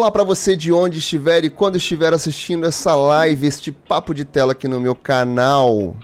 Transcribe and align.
Olá 0.00 0.10
para 0.10 0.24
você 0.24 0.56
de 0.56 0.72
onde 0.72 0.98
estiver 0.98 1.44
e 1.44 1.50
quando 1.50 1.76
estiver 1.76 2.14
assistindo 2.14 2.64
essa 2.64 2.94
live, 2.94 3.46
este 3.46 3.70
papo 3.70 4.14
de 4.14 4.24
tela 4.24 4.52
aqui 4.52 4.66
no 4.66 4.80
meu 4.80 4.94
canal. 4.94 5.94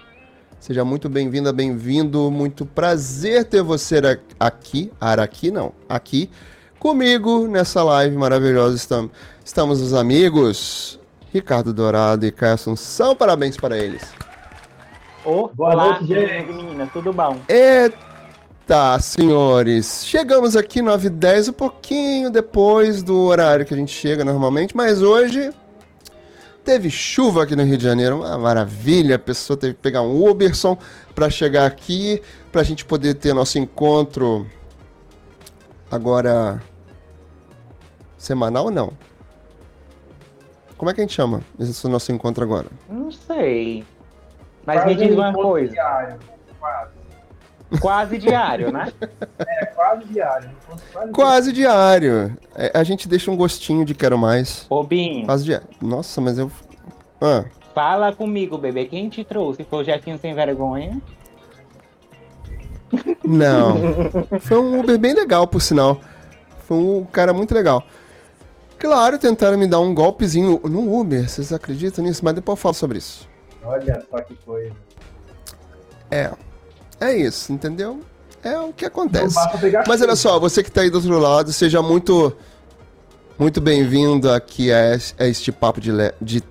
Seja 0.59 0.85
muito 0.85 1.09
bem-vinda, 1.09 1.51
bem-vindo. 1.51 2.29
Muito 2.29 2.63
prazer 2.63 3.45
ter 3.45 3.63
você 3.63 3.99
aqui, 4.39 4.91
aqui 5.01 5.49
não, 5.49 5.73
aqui 5.89 6.29
comigo 6.77 7.47
nessa 7.47 7.83
live 7.83 8.15
maravilhosa. 8.15 8.75
Estamos, 8.75 9.11
estamos 9.43 9.81
os 9.81 9.95
amigos 9.95 10.99
Ricardo 11.33 11.73
Dourado 11.73 12.23
e 12.23 12.31
Caio 12.31 12.53
Assunção. 12.53 13.15
Parabéns 13.15 13.57
para 13.57 13.79
eles. 13.79 14.03
Oh, 15.25 15.47
boa 15.47 15.73
Olá, 15.73 15.99
noite, 15.99 16.05
gente. 16.05 16.53
Meninas, 16.53 16.93
tudo 16.93 17.11
bom? 17.11 17.39
Eita, 18.67 18.99
senhores. 18.99 20.05
Chegamos 20.05 20.57
aqui 20.57 20.81
9 20.81 21.07
h 21.07 21.15
10 21.15 21.47
um 21.47 21.53
pouquinho 21.53 22.29
depois 22.29 23.01
do 23.01 23.17
horário 23.21 23.65
que 23.65 23.73
a 23.73 23.77
gente 23.77 23.93
chega 23.93 24.25
normalmente, 24.25 24.75
mas 24.75 25.01
hoje 25.01 25.51
Teve 26.65 26.89
chuva 26.89 27.43
aqui 27.43 27.55
no 27.55 27.63
Rio 27.63 27.77
de 27.77 27.85
Janeiro, 27.85 28.17
uma 28.17 28.37
maravilha. 28.37 29.15
A 29.15 29.19
pessoa 29.19 29.55
teve 29.55 29.75
que 29.75 29.79
pegar 29.79 30.01
um 30.01 30.29
Uberson 30.29 30.77
para 31.15 31.29
chegar 31.29 31.65
aqui, 31.65 32.21
para 32.51 32.59
a 32.59 32.63
gente 32.65 32.83
poder 32.83 33.13
ter 33.13 33.33
nosso 33.33 33.57
encontro 33.57 34.45
agora 35.89 36.61
semanal 38.17 38.65
ou 38.65 38.71
não? 38.71 38.91
Como 40.77 40.91
é 40.91 40.93
que 40.93 40.99
a 40.99 41.05
gente 41.05 41.13
chama 41.13 41.39
esse 41.57 41.87
nosso 41.87 42.11
encontro 42.11 42.43
agora? 42.43 42.67
Não 42.89 43.09
sei. 43.11 43.85
Mas 44.65 44.85
me 44.85 44.93
diz 44.93 45.15
uma 45.15 45.31
coisa. 45.31 45.71
Diário, 45.71 46.19
quase. 46.59 46.96
Quase 47.79 48.17
diário, 48.17 48.71
né? 48.71 48.91
É, 49.39 49.65
quase 49.67 50.05
diário. 50.05 50.49
Quase, 50.93 51.11
quase 51.11 51.51
diário. 51.53 52.37
É, 52.55 52.71
a 52.73 52.83
gente 52.83 53.07
deixa 53.07 53.29
um 53.31 53.35
gostinho 53.35 53.85
de 53.85 53.93
quero 53.93 54.17
mais. 54.17 54.65
Bobinho. 54.69 55.25
Quase 55.25 55.45
diário. 55.45 55.67
Nossa, 55.81 56.21
mas 56.21 56.37
eu. 56.37 56.51
Ah. 57.21 57.45
Fala 57.73 58.13
comigo, 58.13 58.57
bebê. 58.57 58.85
Quem 58.85 59.09
te 59.09 59.23
trouxe? 59.23 59.63
Foi 59.63 59.81
o 59.81 59.83
Jefinho 59.83 60.17
sem 60.17 60.33
vergonha? 60.33 61.01
Não. 63.23 63.75
Foi 64.39 64.57
um 64.57 64.79
Uber 64.79 64.97
bem 64.97 65.13
legal, 65.13 65.47
por 65.47 65.61
sinal. 65.61 65.99
Foi 66.65 66.77
um 66.77 67.05
cara 67.05 67.33
muito 67.33 67.53
legal. 67.53 67.83
Claro, 68.79 69.17
tentaram 69.17 69.57
me 69.57 69.67
dar 69.67 69.79
um 69.79 69.93
golpezinho 69.93 70.61
no 70.63 70.99
Uber. 70.99 71.27
Vocês 71.27 71.51
acreditam 71.51 72.03
nisso? 72.03 72.23
Mas 72.23 72.35
depois 72.35 72.57
eu 72.57 72.61
falo 72.61 72.75
sobre 72.75 72.99
isso. 72.99 73.27
Olha 73.63 74.03
só 74.09 74.21
que 74.21 74.35
coisa. 74.37 74.73
É. 76.09 76.31
É 76.99 77.15
isso, 77.15 77.51
entendeu? 77.53 78.01
É 78.43 78.57
o 78.59 78.73
que 78.73 78.85
acontece. 78.85 79.35
Mas 79.87 80.01
olha 80.01 80.15
só, 80.15 80.39
você 80.39 80.63
que 80.63 80.69
está 80.69 80.81
aí 80.81 80.89
do 80.89 80.95
outro 80.95 81.17
lado, 81.17 81.51
seja 81.51 81.81
muito 81.81 82.35
muito 83.37 83.61
bem-vindo 83.61 84.31
aqui 84.31 84.71
a 84.71 84.95
este 85.19 85.51
papo 85.51 85.79
de, 85.79 85.91
de 86.19 86.43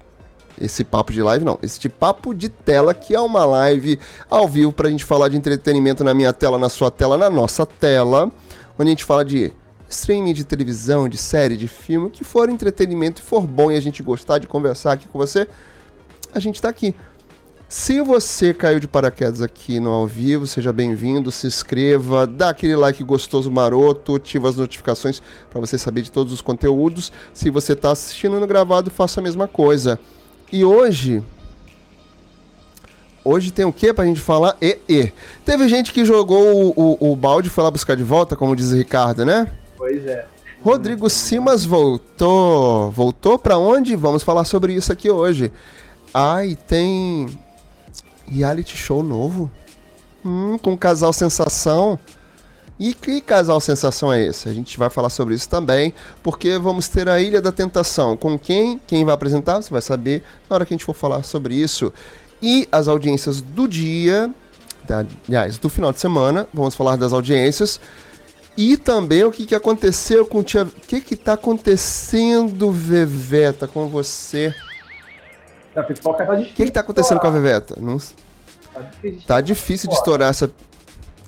esse 0.60 0.84
papo 0.84 1.12
de 1.12 1.20
live 1.20 1.44
não, 1.44 1.58
este 1.60 1.88
papo 1.88 2.32
de 2.32 2.48
tela 2.48 2.94
que 2.94 3.12
é 3.12 3.20
uma 3.20 3.44
live 3.44 3.98
ao 4.30 4.46
vivo 4.46 4.72
para 4.72 4.86
a 4.86 4.90
gente 4.90 5.04
falar 5.04 5.28
de 5.28 5.36
entretenimento 5.36 6.04
na 6.04 6.14
minha 6.14 6.32
tela, 6.32 6.58
na 6.58 6.68
sua 6.68 6.90
tela, 6.90 7.18
na 7.18 7.28
nossa 7.28 7.66
tela, 7.66 8.30
onde 8.78 8.88
a 8.88 8.92
gente 8.92 9.04
fala 9.04 9.24
de 9.24 9.52
streaming 9.88 10.32
de 10.32 10.44
televisão, 10.44 11.08
de 11.08 11.16
série, 11.16 11.56
de 11.56 11.68
filme, 11.68 12.08
que 12.10 12.24
for 12.24 12.48
entretenimento 12.48 13.20
e 13.20 13.24
for 13.24 13.42
bom 13.42 13.70
e 13.70 13.76
a 13.76 13.80
gente 13.80 14.02
gostar 14.02 14.38
de 14.38 14.46
conversar 14.46 14.92
aqui 14.92 15.08
com 15.08 15.18
você, 15.18 15.48
a 16.32 16.38
gente 16.38 16.56
está 16.56 16.68
aqui. 16.68 16.94
Se 17.68 18.00
você 18.00 18.54
caiu 18.54 18.78
de 18.78 18.86
paraquedas 18.86 19.42
aqui 19.42 19.80
no 19.80 19.90
ao 19.90 20.06
vivo, 20.06 20.46
seja 20.46 20.72
bem-vindo, 20.72 21.32
se 21.32 21.48
inscreva, 21.48 22.24
dá 22.24 22.50
aquele 22.50 22.76
like 22.76 23.02
gostoso 23.02 23.50
maroto, 23.50 24.14
ativa 24.14 24.48
as 24.48 24.56
notificações 24.56 25.20
para 25.50 25.60
você 25.60 25.76
saber 25.76 26.02
de 26.02 26.12
todos 26.12 26.32
os 26.32 26.40
conteúdos. 26.40 27.12
Se 27.34 27.50
você 27.50 27.72
está 27.72 27.90
assistindo 27.90 28.38
no 28.38 28.46
gravado, 28.46 28.88
faça 28.88 29.18
a 29.18 29.22
mesma 29.22 29.48
coisa. 29.48 29.98
E 30.52 30.64
hoje, 30.64 31.22
Hoje 33.24 33.50
tem 33.50 33.64
o 33.64 33.72
que 33.72 33.92
pra 33.92 34.04
gente 34.04 34.20
falar? 34.20 34.56
E, 34.62 34.78
e. 34.88 35.12
Teve 35.44 35.68
gente 35.68 35.92
que 35.92 36.04
jogou 36.04 36.72
o, 36.76 36.96
o, 37.00 37.10
o 37.10 37.16
balde 37.16 37.48
e 37.48 37.50
foi 37.50 37.64
lá 37.64 37.72
buscar 37.72 37.96
de 37.96 38.04
volta, 38.04 38.36
como 38.36 38.54
diz 38.54 38.70
o 38.70 38.76
Ricardo, 38.76 39.24
né? 39.24 39.50
Pois 39.76 40.06
é. 40.06 40.26
Rodrigo 40.62 41.10
Simas 41.10 41.64
voltou. 41.64 42.92
Voltou 42.92 43.36
para 43.36 43.58
onde? 43.58 43.96
Vamos 43.96 44.22
falar 44.22 44.44
sobre 44.44 44.74
isso 44.74 44.92
aqui 44.92 45.10
hoje. 45.10 45.50
Ah, 46.14 46.46
e 46.46 46.54
tem 46.54 47.36
reality 48.28 48.76
show 48.76 49.02
novo. 49.02 49.50
Hum, 50.24 50.58
com 50.58 50.76
casal 50.76 51.12
sensação. 51.12 51.98
E 52.78 52.92
que 52.92 53.20
casal 53.22 53.58
sensação 53.60 54.12
é 54.12 54.26
esse? 54.26 54.48
A 54.48 54.52
gente 54.52 54.76
vai 54.76 54.90
falar 54.90 55.08
sobre 55.08 55.34
isso 55.34 55.48
também, 55.48 55.94
porque 56.22 56.58
vamos 56.58 56.88
ter 56.88 57.08
a 57.08 57.18
Ilha 57.20 57.40
da 57.40 57.50
Tentação. 57.50 58.16
Com 58.16 58.38
quem? 58.38 58.78
Quem 58.86 59.04
vai 59.04 59.14
apresentar? 59.14 59.62
Você 59.62 59.70
vai 59.70 59.80
saber 59.80 60.22
na 60.48 60.56
hora 60.56 60.66
que 60.66 60.74
a 60.74 60.76
gente 60.76 60.84
for 60.84 60.94
falar 60.94 61.22
sobre 61.22 61.54
isso. 61.54 61.92
E 62.42 62.68
as 62.70 62.86
audiências 62.86 63.40
do 63.40 63.66
dia, 63.66 64.30
da, 64.86 65.06
aliás, 65.26 65.56
do 65.56 65.70
final 65.70 65.90
de 65.90 66.00
semana, 66.00 66.46
vamos 66.52 66.74
falar 66.74 66.96
das 66.96 67.14
audiências. 67.14 67.80
E 68.58 68.76
também 68.76 69.24
o 69.24 69.30
que, 69.30 69.46
que 69.46 69.54
aconteceu 69.54 70.26
com 70.26 70.40
o 70.40 70.42
Tia. 70.42 70.64
O 70.64 70.66
que 70.66 71.00
que 71.00 71.16
tá 71.16 71.32
acontecendo, 71.32 72.70
Veveta, 72.70 73.66
com 73.66 73.88
você? 73.88 74.54
A 75.76 75.82
pipoca 75.82 76.24
tá 76.24 76.34
difícil. 76.34 76.52
O 76.52 76.56
que, 76.56 76.64
que 76.64 76.70
tá 76.70 76.80
acontecendo 76.80 77.20
com 77.20 77.26
a 77.26 77.30
Veveta? 77.30 77.74
Não... 77.78 77.98
Tá 77.98 78.80
difícil, 78.80 79.22
tá 79.26 79.40
difícil 79.40 79.90
de 79.90 79.94
estourar 79.94 80.30
essa, 80.30 80.50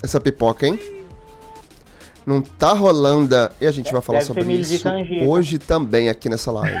essa 0.03 0.19
pipoca, 0.19 0.67
hein? 0.67 0.79
Não 2.25 2.41
tá 2.41 2.73
rolando. 2.73 3.35
E 3.59 3.65
a 3.65 3.71
gente 3.71 3.91
vai 3.91 4.01
falar 4.01 4.19
Deve 4.19 4.27
sobre 4.27 4.53
isso 4.53 4.87
hoje 5.27 5.57
também 5.57 6.09
aqui 6.09 6.29
nessa 6.29 6.51
live. 6.51 6.77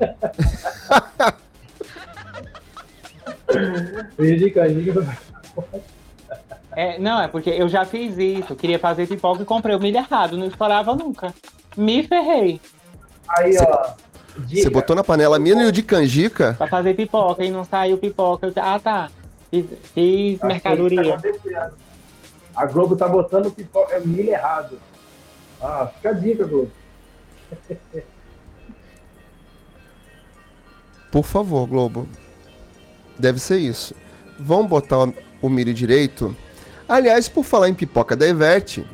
é, 6.76 6.98
não, 6.98 7.20
é 7.20 7.28
porque 7.28 7.50
eu 7.50 7.68
já 7.68 7.84
fiz 7.84 8.16
isso. 8.18 8.56
Queria 8.56 8.78
fazer 8.78 9.06
pipoca 9.06 9.42
e 9.42 9.46
comprei 9.46 9.74
o 9.74 9.80
milho 9.80 9.98
errado. 9.98 10.36
Não 10.36 10.46
estourava 10.46 10.94
nunca. 10.94 11.34
Me 11.76 12.02
ferrei. 12.02 12.60
Aí, 13.28 13.56
ó. 13.58 13.90
Você 14.48 14.70
botou 14.70 14.96
na 14.96 15.04
panela 15.04 15.38
milho 15.38 15.70
de 15.70 15.82
canjica? 15.82 16.54
Pra 16.54 16.66
fazer 16.66 16.94
pipoca 16.94 17.44
e 17.44 17.50
não 17.50 17.64
saiu 17.64 17.98
pipoca. 17.98 18.52
ah, 18.56 18.78
tá. 18.78 19.10
Fiz, 19.50 19.66
fiz 19.94 20.40
mercadoria. 20.42 21.18
Tá 21.18 21.72
a 22.54 22.66
Globo 22.66 22.96
tá 22.96 23.08
botando 23.08 23.50
pipoca, 23.50 24.00
milho 24.00 24.30
errado. 24.30 24.78
Ah, 25.60 25.90
fica 25.94 26.10
a 26.10 26.12
dica, 26.12 26.44
Globo. 26.44 26.70
Por 31.10 31.24
favor, 31.24 31.66
Globo. 31.66 32.08
Deve 33.18 33.38
ser 33.38 33.58
isso. 33.58 33.94
Vamos 34.38 34.68
botar 34.68 35.12
o 35.40 35.48
milho 35.48 35.74
direito. 35.74 36.34
Aliás, 36.88 37.28
por 37.28 37.44
falar 37.44 37.68
em 37.68 37.74
pipoca 37.74 38.16
da 38.16 38.26
Everte, 38.26 38.86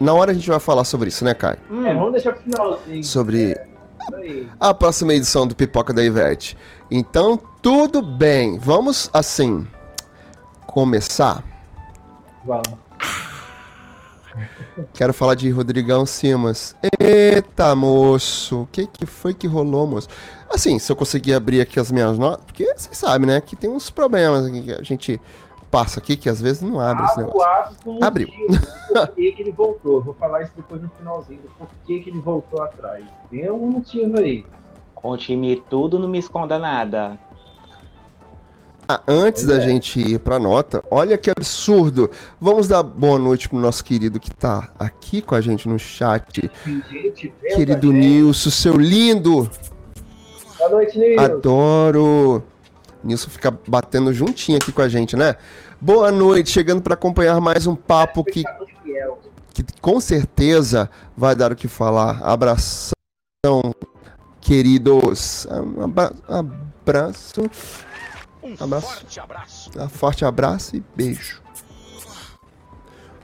na 0.00 0.14
hora 0.14 0.30
a 0.30 0.34
gente 0.34 0.48
vai 0.48 0.60
falar 0.60 0.84
sobre 0.84 1.08
isso, 1.08 1.24
né, 1.24 1.34
Caio? 1.34 1.58
Hum, 1.70 1.86
é, 1.86 1.94
vamos 1.94 2.12
deixar 2.12 2.32
pro 2.32 2.42
final. 2.42 2.80
Sobre 3.02 3.52
é, 3.52 3.66
a 4.60 4.72
próxima 4.72 5.14
edição 5.14 5.46
do 5.46 5.56
Pipoca 5.56 5.92
da 5.92 6.04
Ivete. 6.04 6.56
Então, 6.90 7.38
tudo 7.60 8.00
bem. 8.00 8.58
Vamos, 8.58 9.10
assim, 9.12 9.66
começar? 10.66 11.42
Vamos. 12.44 12.68
Quero 14.94 15.12
falar 15.12 15.34
de 15.34 15.50
Rodrigão 15.50 16.06
Simas. 16.06 16.74
Eita, 17.00 17.74
moço. 17.74 18.62
O 18.62 18.66
que, 18.66 18.86
que 18.86 19.04
foi 19.04 19.34
que 19.34 19.46
rolou, 19.46 19.86
moço? 19.86 20.08
Assim, 20.48 20.78
se 20.78 20.90
eu 20.90 20.96
conseguir 20.96 21.34
abrir 21.34 21.60
aqui 21.60 21.80
as 21.80 21.90
minhas 21.90 22.16
notas, 22.16 22.44
porque 22.46 22.64
vocês 22.64 22.96
sabem, 22.96 23.26
né? 23.26 23.40
Que 23.40 23.56
tem 23.56 23.68
uns 23.68 23.90
problemas 23.90 24.46
aqui 24.46 24.62
que 24.62 24.72
a 24.72 24.82
gente 24.82 25.20
passa 25.70 26.00
aqui 26.00 26.16
que 26.16 26.28
às 26.28 26.40
vezes 26.40 26.62
não 26.62 26.80
abre 26.80 27.04
esse 27.06 27.18
negócio. 27.18 27.76
Abriu. 28.02 28.28
Por 28.88 29.08
que, 29.14 29.32
que 29.32 29.42
ele 29.42 29.52
voltou? 29.52 30.02
Vou 30.02 30.14
falar 30.14 30.42
isso 30.42 30.52
depois 30.56 30.82
no 30.82 30.90
finalzinho. 30.90 31.40
Por 31.58 31.68
que, 31.86 32.00
que 32.00 32.10
ele 32.10 32.20
voltou 32.20 32.62
atrás? 32.62 33.04
Tem 33.30 33.46
algum 33.46 33.70
motivo 33.70 34.18
aí. 34.18 34.44
Conte-me 34.94 35.56
tudo, 35.68 35.98
não 35.98 36.08
me 36.08 36.18
esconda 36.18 36.58
nada. 36.58 37.18
Ah, 38.90 39.02
antes 39.06 39.44
pois 39.44 39.58
da 39.58 39.62
é. 39.62 39.68
gente 39.68 40.00
ir 40.00 40.18
pra 40.18 40.38
nota, 40.38 40.82
olha 40.90 41.18
que 41.18 41.30
absurdo. 41.30 42.10
Vamos 42.40 42.66
dar 42.66 42.82
boa 42.82 43.18
noite 43.18 43.46
pro 43.46 43.58
nosso 43.58 43.84
querido 43.84 44.18
que 44.18 44.34
tá 44.34 44.70
aqui 44.78 45.20
com 45.20 45.34
a 45.34 45.40
gente 45.42 45.68
no 45.68 45.78
chat. 45.78 46.50
Gente, 46.90 47.32
querido 47.54 47.92
Nilson, 47.92 48.48
seu 48.48 48.76
lindo. 48.78 49.50
Boa 50.58 50.70
noite, 50.70 50.98
Nilson. 50.98 51.22
Adoro. 51.22 52.42
Nilson 53.02 53.30
fica 53.30 53.56
batendo 53.66 54.12
juntinho 54.12 54.58
aqui 54.58 54.72
com 54.72 54.82
a 54.82 54.88
gente, 54.88 55.16
né? 55.16 55.36
Boa 55.80 56.10
noite, 56.10 56.50
chegando 56.50 56.82
para 56.82 56.94
acompanhar 56.94 57.40
mais 57.40 57.66
um 57.66 57.76
papo 57.76 58.24
que, 58.24 58.42
que 59.52 59.64
com 59.80 60.00
certeza 60.00 60.90
vai 61.16 61.34
dar 61.34 61.52
o 61.52 61.56
que 61.56 61.68
falar. 61.68 62.20
Abração, 62.22 62.92
queridos. 64.40 65.46
Abra 65.82 66.12
abraço. 66.28 67.42
Um 68.42 68.54
abraço. 68.64 68.86
forte 68.86 69.20
abraço. 69.20 69.70
Um 69.76 69.88
forte 69.88 70.24
abraço 70.24 70.76
e 70.76 70.82
beijo. 70.96 71.42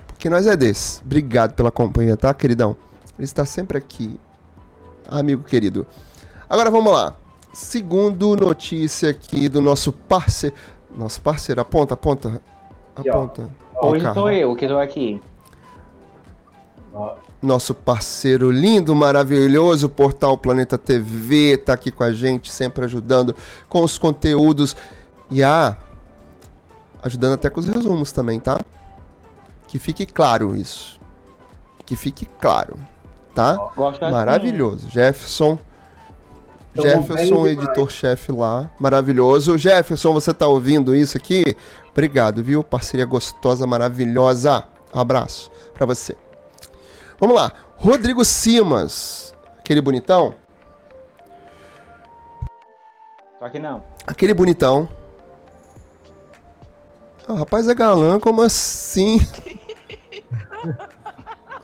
Porque 0.06 0.30
nós 0.30 0.46
é 0.46 0.56
desse. 0.56 1.02
Obrigado 1.02 1.54
pela 1.54 1.70
companhia, 1.70 2.16
tá, 2.16 2.32
queridão? 2.32 2.76
Ele 3.18 3.24
está 3.24 3.44
sempre 3.44 3.78
aqui 3.78 4.18
amigo 5.08 5.42
querido. 5.42 5.86
Agora 6.48 6.70
vamos 6.70 6.92
lá. 6.92 7.16
Segundo 7.54 8.34
notícia 8.34 9.10
aqui 9.10 9.48
do 9.48 9.62
nosso 9.62 9.92
parceiro. 9.92 10.56
Nosso 10.96 11.20
parceiro, 11.20 11.60
aponta, 11.60 11.94
aponta. 11.94 12.42
Aponta. 12.96 13.48
Hoje 13.80 14.12
sou 14.12 14.30
eu 14.30 14.56
que 14.56 14.64
estou 14.64 14.80
aqui. 14.80 15.22
Nosso 17.40 17.72
parceiro 17.72 18.50
lindo, 18.50 18.94
maravilhoso, 18.94 19.88
Portal 19.88 20.36
Planeta 20.36 20.76
TV, 20.76 21.56
tá 21.56 21.74
aqui 21.74 21.92
com 21.92 22.02
a 22.02 22.12
gente, 22.12 22.50
sempre 22.50 22.84
ajudando 22.84 23.36
com 23.68 23.82
os 23.84 23.98
conteúdos. 23.98 24.76
E 25.30 25.42
a. 25.42 25.76
ajudando 27.02 27.34
até 27.34 27.48
com 27.48 27.60
os 27.60 27.68
resumos 27.68 28.10
também, 28.10 28.40
tá? 28.40 28.58
Que 29.68 29.78
fique 29.78 30.06
claro 30.06 30.56
isso. 30.56 31.00
Que 31.86 31.94
fique 31.94 32.26
claro, 32.40 32.76
tá? 33.32 33.56
Maravilhoso. 34.10 34.88
Jefferson. 34.90 35.56
Jefferson, 36.74 37.46
editor-chefe 37.46 38.32
lá, 38.32 38.70
maravilhoso. 38.78 39.56
Jefferson, 39.56 40.12
você 40.12 40.34
tá 40.34 40.46
ouvindo 40.46 40.94
isso 40.94 41.16
aqui? 41.16 41.56
Obrigado, 41.92 42.42
viu? 42.42 42.64
Parceria 42.64 43.06
gostosa, 43.06 43.66
maravilhosa. 43.66 44.64
Um 44.92 45.00
abraço 45.00 45.50
para 45.72 45.86
você. 45.86 46.16
Vamos 47.18 47.36
lá. 47.36 47.52
Rodrigo 47.76 48.24
Simas, 48.24 49.34
aquele 49.58 49.80
bonitão. 49.80 50.34
Só 53.38 53.48
que 53.48 53.58
não. 53.58 53.84
Aquele 54.06 54.34
bonitão. 54.34 54.88
O 57.28 57.34
rapaz 57.34 57.68
é 57.68 57.74
galã, 57.74 58.18
como 58.18 58.42
assim? 58.42 59.20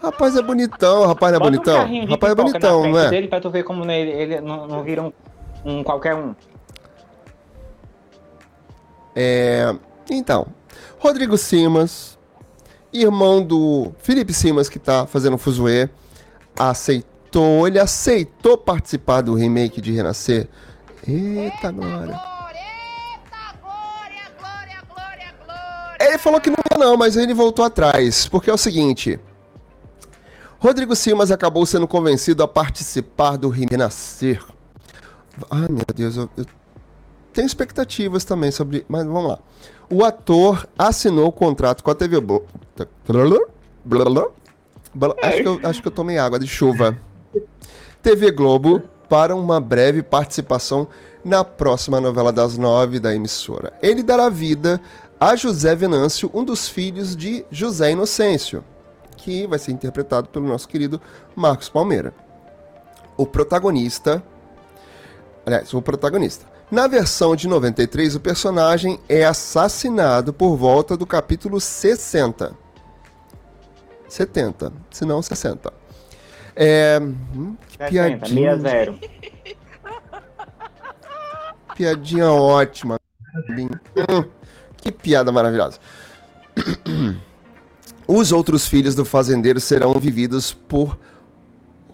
rapaz 0.02 0.36
é 0.36 0.42
bonitão, 0.42 1.06
rapaz 1.06 1.32
não 1.32 1.40
é 1.40 1.42
bonitão. 1.42 1.84
Um 1.86 2.06
rapaz 2.06 2.32
é 2.32 2.34
bonitão, 2.34 2.88
não 2.88 2.98
é? 2.98 3.10
Dele 3.10 3.28
pra 3.28 3.40
tu 3.40 3.50
ver 3.50 3.62
como 3.62 3.88
ele, 3.90 4.10
ele 4.10 4.40
não, 4.40 4.66
não 4.66 4.82
vira 4.82 5.02
um, 5.02 5.12
um 5.64 5.82
qualquer 5.82 6.14
um. 6.14 6.34
É, 9.14 9.74
então, 10.10 10.46
Rodrigo 10.98 11.36
Simas, 11.36 12.18
irmão 12.92 13.42
do 13.42 13.92
Felipe 13.98 14.32
Simas, 14.32 14.68
que 14.68 14.78
tá 14.78 15.06
fazendo 15.06 15.36
Fuzue, 15.36 15.90
aceitou, 16.58 17.66
ele 17.66 17.78
aceitou 17.78 18.56
participar 18.56 19.20
do 19.20 19.34
remake 19.34 19.80
de 19.80 19.92
Renascer. 19.92 20.48
Eita, 21.06 21.70
glória. 21.72 22.20
Ele 26.00 26.18
falou 26.18 26.40
que 26.40 26.48
não 26.48 26.56
ia 26.72 26.78
não, 26.78 26.96
mas 26.96 27.16
ele 27.16 27.34
voltou 27.34 27.64
atrás, 27.64 28.26
porque 28.26 28.48
é 28.48 28.52
o 28.52 28.58
seguinte... 28.58 29.20
Rodrigo 30.60 30.94
Simas 30.94 31.32
acabou 31.32 31.66
sendo 31.66 31.88
convencido 31.88 32.44
a 32.44 32.48
participar 32.48 33.36
do 33.36 33.48
Renascer. 33.48 34.44
Ai, 35.50 35.66
meu 35.68 35.84
Deus, 35.92 36.16
eu, 36.16 36.30
eu 36.36 36.46
tenho 37.32 37.46
expectativas 37.46 38.24
também 38.24 38.52
sobre... 38.52 38.84
Mas 38.88 39.04
vamos 39.04 39.30
lá 39.30 39.38
o 39.90 40.04
ator 40.04 40.66
assinou 40.78 41.26
o 41.26 41.32
contrato 41.32 41.82
com 41.82 41.90
a 41.90 41.94
TV 41.94 42.20
Globo. 42.20 42.46
Acho 45.20 45.36
que, 45.36 45.48
eu, 45.48 45.60
acho 45.64 45.82
que 45.82 45.88
eu 45.88 45.92
tomei 45.92 46.16
água 46.16 46.38
de 46.38 46.46
chuva. 46.46 46.96
TV 48.00 48.30
Globo 48.30 48.82
para 49.08 49.34
uma 49.34 49.60
breve 49.60 50.02
participação 50.02 50.86
na 51.24 51.44
próxima 51.44 52.00
novela 52.00 52.32
das 52.32 52.56
nove 52.56 53.00
da 53.00 53.14
emissora. 53.14 53.72
Ele 53.82 54.02
dará 54.02 54.28
vida 54.28 54.80
a 55.18 55.34
José 55.34 55.74
Venâncio, 55.74 56.30
um 56.32 56.44
dos 56.44 56.68
filhos 56.68 57.16
de 57.16 57.44
José 57.50 57.90
Inocêncio, 57.90 58.64
que 59.20 59.46
vai 59.46 59.58
ser 59.58 59.72
interpretado 59.72 60.28
pelo 60.28 60.48
nosso 60.48 60.68
querido 60.68 61.00
Marcos 61.36 61.68
Palmeira. 61.68 62.12
O 63.16 63.26
protagonista. 63.26 64.22
Aliás, 65.46 65.72
o 65.74 65.82
protagonista 65.82 66.50
na 66.70 66.86
versão 66.86 67.34
de 67.34 67.48
93, 67.48 68.14
o 68.14 68.20
personagem 68.20 69.00
é 69.08 69.24
assassinado 69.24 70.32
por 70.32 70.56
volta 70.56 70.96
do 70.96 71.04
capítulo 71.04 71.60
60. 71.60 72.56
70, 74.08 74.72
se 74.88 75.04
não 75.04 75.20
60. 75.20 75.72
É. 76.54 77.00
Hum, 77.00 77.56
que 77.68 77.76
60, 77.76 77.90
piadinha. 77.90 78.56
60. 78.56 78.98
Piadinha 81.74 82.30
ótima. 82.30 83.00
Hum, 83.48 84.24
que 84.76 84.92
piada 84.92 85.32
maravilhosa. 85.32 85.78
Os 88.12 88.32
outros 88.32 88.66
filhos 88.66 88.96
do 88.96 89.04
fazendeiro 89.04 89.60
serão 89.60 89.92
vividos 89.92 90.52
por 90.52 90.98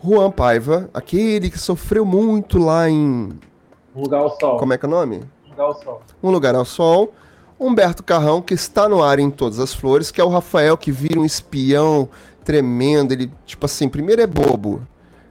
Juan 0.03 0.31
Paiva, 0.31 0.89
aquele 0.95 1.51
que 1.51 1.59
sofreu 1.59 2.07
muito 2.07 2.59
lá 2.59 2.89
em 2.89 3.39
um 3.95 4.01
lugar 4.01 4.23
ao 4.23 4.41
sol. 4.41 4.57
Como 4.57 4.73
é 4.73 4.79
que 4.79 4.87
é 4.87 4.89
o 4.89 4.91
nome? 4.91 5.25
Um 5.45 5.51
lugar 5.51 5.67
ao 5.67 5.75
sol. 5.75 6.03
Um 6.23 6.31
lugar 6.31 6.55
ao 6.55 6.65
sol. 6.65 7.13
Humberto 7.61 8.03
Carrão, 8.03 8.41
que 8.41 8.55
está 8.55 8.89
no 8.89 9.03
ar 9.03 9.19
em 9.19 9.31
todas 9.31 9.61
as 9.61 9.75
flores, 9.75 10.11
que 10.11 10.19
é 10.19 10.25
o 10.25 10.31
Rafael 10.31 10.79
que 10.79 10.91
vira 10.91 11.21
um 11.21 11.25
espião 11.27 12.09
tremendo. 12.43 13.13
Ele, 13.13 13.31
tipo 13.45 13.67
assim, 13.67 13.87
primeiro 13.87 14.23
é 14.23 14.27
bobo, 14.27 14.81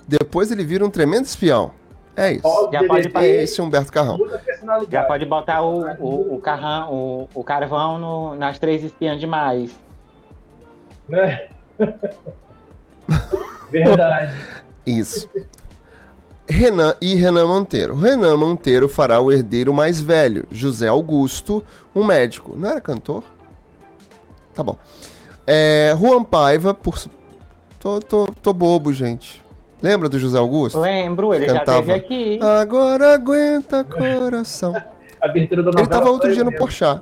depois 0.07 0.51
ele 0.51 0.63
vira 0.63 0.85
um 0.85 0.91
tremendo 0.91 1.25
espião. 1.25 1.71
É 2.15 2.33
isso. 2.33 2.69
Já 2.71 2.83
pode 2.83 3.11
é 3.15 3.43
esse 3.43 3.59
Humberto 3.59 3.91
Carrão. 3.91 4.19
Já 4.91 5.03
pode 5.03 5.25
botar 5.25 5.63
o, 5.63 5.81
o, 5.99 6.35
o, 6.35 6.39
carrão, 6.39 6.93
o, 6.93 7.29
o 7.33 7.43
carvão 7.43 7.97
no, 7.97 8.35
nas 8.35 8.59
três 8.59 8.83
espiãs 8.83 9.19
demais. 9.19 9.83
É. 11.11 11.49
Verdade. 13.71 14.33
Isso. 14.85 15.29
Renan 16.47 16.95
e 17.01 17.15
Renan 17.15 17.47
Monteiro. 17.47 17.95
Renan 17.95 18.37
Monteiro 18.37 18.87
fará 18.87 19.19
o 19.19 19.31
herdeiro 19.31 19.73
mais 19.73 19.99
velho, 19.99 20.45
José 20.51 20.87
Augusto, 20.87 21.63
um 21.95 22.03
médico. 22.03 22.55
Não 22.55 22.69
era 22.69 22.79
cantor? 22.79 23.23
Tá 24.53 24.63
bom. 24.63 24.77
É, 25.45 25.95
Juan 25.99 26.23
Paiva, 26.23 26.73
por. 26.73 26.97
Tô, 27.79 27.99
tô, 27.99 28.27
tô 28.41 28.53
bobo, 28.53 28.93
gente. 28.93 29.43
Lembra 29.81 30.07
do 30.07 30.17
José 30.17 30.37
Augusto? 30.37 30.79
Lembro, 30.79 31.33
ele 31.33 31.45
Cantava, 31.45 31.85
já 31.85 31.97
esteve 31.97 32.33
aqui. 32.33 32.39
Agora 32.41 33.13
aguenta 33.13 33.83
coração. 33.83 34.73
Ele 35.25 35.87
tava 35.87 36.11
outro 36.11 36.31
dia 36.31 36.43
no 36.43 36.51
Porchat. 36.51 37.01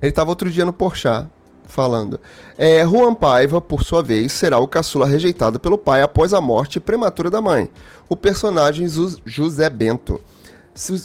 Ele 0.00 0.12
tava 0.12 0.30
outro 0.30 0.48
dia 0.48 0.64
no 0.64 0.72
Porchat 0.72 1.28
falando. 1.72 2.20
É, 2.56 2.86
Juan 2.86 3.14
Paiva, 3.14 3.60
por 3.60 3.82
sua 3.82 4.02
vez, 4.02 4.30
será 4.32 4.58
o 4.58 4.68
caçula 4.68 5.06
rejeitado 5.06 5.58
pelo 5.58 5.78
pai 5.78 6.02
após 6.02 6.34
a 6.34 6.40
morte 6.40 6.78
prematura 6.78 7.30
da 7.30 7.40
mãe. 7.40 7.68
O 8.08 8.16
personagem 8.16 8.86
José 9.24 9.68
Bento. 9.70 10.20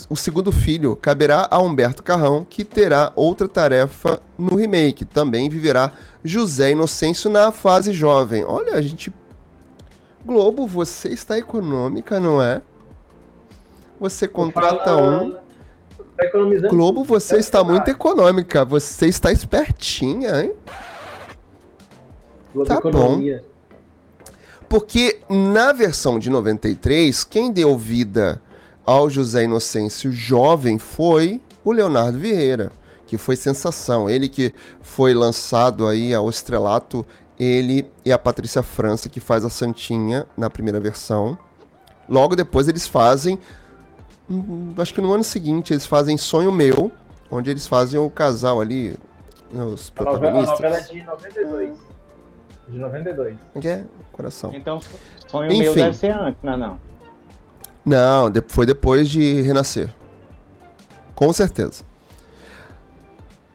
O 0.10 0.16
segundo 0.16 0.52
filho 0.52 0.96
caberá 0.96 1.48
a 1.50 1.60
Humberto 1.60 2.02
Carrão, 2.02 2.46
que 2.50 2.64
terá 2.64 3.12
outra 3.16 3.48
tarefa 3.48 4.22
no 4.38 4.56
remake. 4.56 5.04
Também 5.04 5.50
viverá 5.50 5.92
José 6.24 6.72
Inocêncio 6.72 7.30
na 7.30 7.52
fase 7.52 7.92
jovem. 7.92 8.46
Olha, 8.46 8.76
a 8.76 8.82
gente. 8.82 9.12
Globo, 10.26 10.68
você 10.68 11.10
está 11.10 11.38
econômica, 11.38 12.20
não 12.20 12.42
é? 12.42 12.62
Você 14.00 14.28
contrata 14.28 14.96
um 14.96 15.36
Tá 16.18 16.26
economizando. 16.26 16.70
Globo, 16.70 17.04
você 17.04 17.38
está 17.38 17.64
muito 17.64 17.90
econômica. 17.90 18.66
Você 18.66 19.08
está 19.08 19.32
espertinha, 19.32 20.42
hein? 20.42 20.54
Globo 22.54 22.68
tá 22.68 22.76
Economia. 22.76 23.44
bom. 23.44 23.58
Porque 24.68 25.20
na 25.30 25.72
versão 25.72 26.20
de 26.20 26.30
93, 26.30 27.24
quem 27.24 27.52
deu 27.52 27.78
vida 27.78 28.42
ao 28.86 29.10
José 29.10 29.44
Inocêncio 29.44 30.12
jovem 30.12 30.80
foi 30.80 31.42
o 31.64 31.72
Leonardo 31.72 32.18
Vieira, 32.18 32.72
que 33.06 33.18
foi 33.18 33.36
sensação. 33.36 34.10
Ele 34.10 34.28
que 34.28 34.54
foi 34.82 35.14
lançado 35.14 35.88
aí 35.88 36.14
ao 36.14 36.30
estrelato, 36.30 37.06
ele 37.40 37.90
e 38.04 38.12
a 38.12 38.18
Patrícia 38.18 38.64
França, 38.64 39.08
que 39.08 39.20
faz 39.20 39.46
a 39.46 39.50
Santinha 39.50 40.26
na 40.36 40.50
primeira 40.50 40.80
versão. 40.80 41.38
Logo 42.10 42.36
depois 42.36 42.68
eles 42.68 42.88
fazem 42.88 43.38
acho 44.78 44.94
que 44.94 45.02
no 45.02 45.14
ano 45.14 45.24
seguinte 45.24 45.74
eles 45.74 45.86
fazem 45.86 46.18
Sonho 46.18 46.52
Meu, 46.52 46.92
onde 47.32 47.50
eles 47.50 47.66
fazem 47.66 48.00
o 48.00 48.10
casal 48.10 48.60
ali, 48.60 48.98
os 49.52 49.90
protagonistas. 49.90 50.50
A 50.50 50.64
novela, 50.64 50.78
é 50.78 50.82
de 50.82 51.04
92. 51.04 51.78
De 52.68 52.78
92. 52.78 53.38
Que 53.62 53.68
é? 53.68 53.84
Coração. 54.12 54.52
Então, 54.54 54.82
Sonho 55.28 55.52
Enfim. 55.52 55.62
Meu 55.62 55.76
deve 55.76 55.94
ser 55.94 56.12
antes, 56.12 56.42
não, 56.44 56.58
não. 56.58 56.80
Não, 57.86 58.34
foi 58.48 58.66
depois 58.66 59.08
de 59.10 59.42
Renascer. 59.42 59.94
Com 61.16 61.32
certeza. 61.32 61.86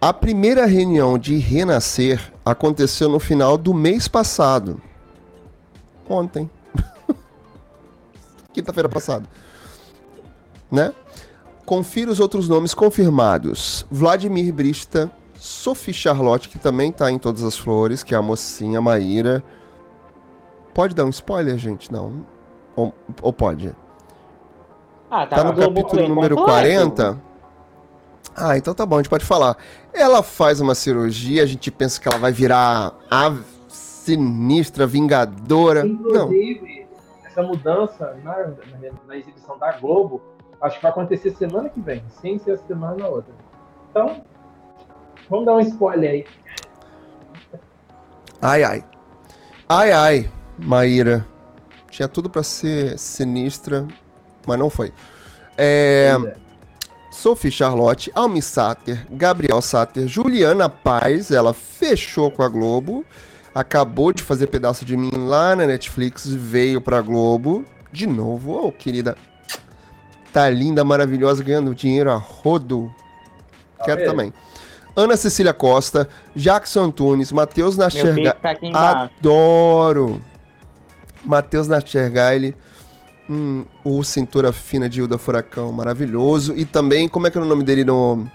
A 0.00 0.12
primeira 0.12 0.64
reunião 0.64 1.18
de 1.18 1.36
Renascer 1.36 2.32
aconteceu 2.44 3.08
no 3.08 3.20
final 3.20 3.58
do 3.58 3.74
mês 3.74 4.08
passado. 4.08 4.80
Ontem. 6.08 6.50
Quinta-feira 8.52 8.88
passada 8.88 9.28
né? 10.72 10.92
Confira 11.66 12.10
os 12.10 12.18
outros 12.18 12.48
nomes 12.48 12.74
confirmados. 12.74 13.86
Vladimir 13.90 14.52
Brista, 14.52 15.10
Sophie 15.34 15.92
Charlotte, 15.92 16.48
que 16.48 16.58
também 16.58 16.90
tá 16.90 17.10
em 17.10 17.18
Todas 17.18 17.44
as 17.44 17.56
Flores, 17.56 18.02
que 18.02 18.14
é 18.14 18.18
a 18.18 18.22
mocinha 18.22 18.80
Maíra. 18.80 19.44
Pode 20.74 20.94
dar 20.94 21.04
um 21.04 21.10
spoiler, 21.10 21.58
gente? 21.58 21.92
Não. 21.92 22.26
Ou, 22.74 22.92
ou 23.20 23.32
pode? 23.32 23.74
Ah, 25.10 25.26
tá, 25.26 25.36
tá 25.36 25.44
no 25.44 25.54
capítulo 25.54 26.08
número 26.08 26.34
completo. 26.34 26.90
40. 26.94 27.32
Ah, 28.34 28.56
então 28.56 28.72
tá 28.74 28.86
bom, 28.86 28.96
a 28.96 28.98
gente 28.98 29.10
pode 29.10 29.24
falar. 29.24 29.56
Ela 29.92 30.22
faz 30.22 30.60
uma 30.60 30.74
cirurgia, 30.74 31.42
a 31.42 31.46
gente 31.46 31.70
pensa 31.70 32.00
que 32.00 32.08
ela 32.08 32.18
vai 32.18 32.32
virar 32.32 32.94
a 33.10 33.36
sinistra, 33.68 34.86
vingadora. 34.86 35.86
Inclusive, 35.86 36.86
Não. 36.90 37.28
essa 37.28 37.42
mudança 37.42 38.16
na, 38.24 38.38
na, 38.38 38.92
na, 39.06 39.16
exibição 39.16 39.58
da 39.58 39.72
Globo, 39.72 40.22
acho 40.62 40.76
que 40.76 40.82
vai 40.82 40.92
acontecer 40.92 41.32
semana 41.32 41.68
que 41.68 41.80
vem, 41.80 42.02
sem 42.20 42.38
ser 42.38 42.52
a 42.52 42.58
semana 42.58 43.08
outra. 43.08 43.34
Então, 43.90 44.22
vamos 45.28 45.44
dar 45.44 45.54
um 45.54 45.60
spoiler 45.60 46.10
aí. 46.10 46.26
Ai, 48.40 48.62
ai. 48.62 48.84
Ai, 49.68 49.92
ai, 49.92 50.30
Maíra. 50.56 51.26
Tinha 51.90 52.08
tudo 52.08 52.30
para 52.30 52.42
ser 52.42 52.98
sinistra, 52.98 53.86
mas 54.46 54.58
não 54.58 54.70
foi. 54.70 54.92
É, 55.58 56.16
Sophie 57.10 57.50
Charlotte, 57.50 58.10
Almi 58.14 58.40
Sater, 58.40 59.06
Gabriel 59.10 59.60
Sater, 59.60 60.08
Juliana 60.08 60.68
Paz, 60.68 61.30
ela 61.30 61.52
fechou 61.52 62.30
com 62.30 62.42
a 62.42 62.48
Globo, 62.48 63.04
acabou 63.54 64.12
de 64.12 64.22
fazer 64.22 64.46
pedaço 64.46 64.84
de 64.84 64.96
mim 64.96 65.10
lá 65.14 65.54
na 65.54 65.66
Netflix, 65.66 66.26
veio 66.26 66.80
pra 66.80 67.02
Globo, 67.02 67.66
de 67.92 68.06
novo, 68.06 68.66
oh 68.66 68.72
querida, 68.72 69.16
tá 70.32 70.48
linda, 70.48 70.84
maravilhosa, 70.84 71.42
ganhando 71.42 71.74
dinheiro 71.74 72.10
a 72.10 72.16
rodo. 72.16 72.92
Tá 73.78 73.84
Quero 73.84 74.04
também. 74.04 74.32
Ana 74.94 75.16
Cecília 75.16 75.54
Costa, 75.54 76.08
Jackson 76.36 76.84
Antunes, 76.84 77.32
Matheus 77.32 77.76
Nacherga. 77.76 78.36
Tá 78.72 79.10
Adoro! 79.18 80.20
Matheus 81.24 81.68
Nachergaile 81.68 82.54
Hum, 83.30 83.64
o 83.84 84.02
Cintura 84.02 84.52
Fina 84.52 84.88
de 84.88 85.00
Hilda 85.00 85.16
Furacão, 85.16 85.72
maravilhoso. 85.72 86.54
E 86.56 86.64
também, 86.64 87.08
como 87.08 87.26
é 87.26 87.30
que 87.30 87.38
é 87.38 87.40
o 87.40 87.44
nome 87.44 87.62
dele 87.62 87.84
no, 87.84 88.26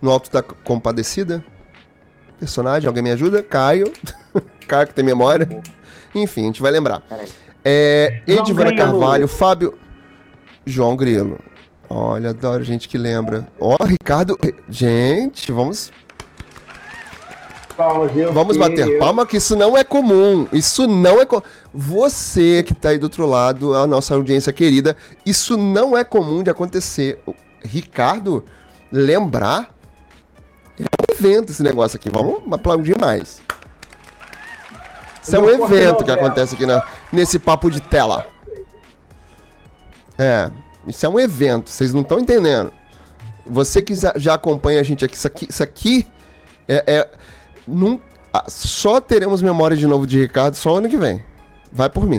no 0.00 0.10
Alto 0.10 0.30
da 0.30 0.42
Compadecida? 0.42 1.44
Personagem, 2.38 2.86
alguém 2.86 3.02
me 3.02 3.10
ajuda? 3.10 3.42
Caio. 3.42 3.92
Caio 4.68 4.86
que 4.86 4.94
tem 4.94 5.04
memória. 5.04 5.46
Enfim, 6.14 6.42
a 6.42 6.46
gente 6.46 6.62
vai 6.62 6.70
lembrar. 6.70 7.02
É, 7.64 8.22
Carvalho, 8.76 9.26
Fábio. 9.26 9.76
João 10.70 10.96
Grilo. 10.96 11.38
Olha, 11.88 12.30
adoro 12.30 12.62
gente 12.62 12.88
que 12.88 12.98
lembra. 12.98 13.48
Ó, 13.58 13.76
oh, 13.80 13.84
Ricardo. 13.84 14.38
Gente, 14.68 15.50
vamos 15.50 15.90
palmas, 17.78 18.10
Vamos 18.32 18.56
bater 18.56 18.88
eu... 18.88 18.98
palma, 18.98 19.24
que 19.24 19.36
isso 19.36 19.54
não 19.54 19.78
é 19.78 19.84
comum. 19.84 20.48
Isso 20.52 20.88
não 20.88 21.20
é 21.20 21.24
comum. 21.24 21.42
Você 21.72 22.64
que 22.64 22.72
está 22.72 22.88
aí 22.88 22.98
do 22.98 23.04
outro 23.04 23.24
lado, 23.24 23.74
a 23.74 23.86
nossa 23.86 24.14
audiência 24.14 24.52
querida, 24.52 24.96
isso 25.24 25.56
não 25.56 25.96
é 25.96 26.02
comum 26.02 26.42
de 26.42 26.50
acontecer. 26.50 27.20
Ricardo, 27.64 28.44
lembrar. 28.90 29.72
É 30.78 30.82
um 30.82 31.14
evento 31.14 31.52
esse 31.52 31.62
negócio 31.62 31.96
aqui. 31.96 32.10
Vamos 32.10 32.42
aplaudir 32.52 32.98
mais. 32.98 33.40
Isso 35.22 35.36
é 35.36 35.38
um 35.38 35.48
evento 35.48 36.04
que 36.04 36.10
acontece 36.10 36.54
aqui 36.54 36.66
na, 36.66 36.82
nesse 37.12 37.38
papo 37.38 37.70
de 37.70 37.80
tela. 37.80 38.26
É, 40.18 40.50
isso 40.86 41.06
é 41.06 41.08
um 41.08 41.18
evento, 41.18 41.70
vocês 41.70 41.94
não 41.94 42.02
estão 42.02 42.18
entendendo. 42.18 42.72
Você 43.46 43.80
que 43.80 43.94
já 44.16 44.34
acompanha 44.34 44.80
a 44.80 44.82
gente 44.82 45.04
aqui, 45.04 45.14
isso 45.14 45.26
aqui, 45.26 45.46
isso 45.48 45.62
aqui 45.62 46.06
é, 46.66 46.84
é 46.86 47.10
num, 47.66 48.00
só 48.46 49.00
teremos 49.00 49.40
memória 49.40 49.76
de 49.76 49.86
novo 49.86 50.06
de 50.06 50.20
Ricardo 50.20 50.54
só 50.54 50.76
ano 50.76 50.88
que 50.88 50.96
vem. 50.96 51.24
Vai 51.72 51.88
por 51.88 52.06
mim. 52.06 52.18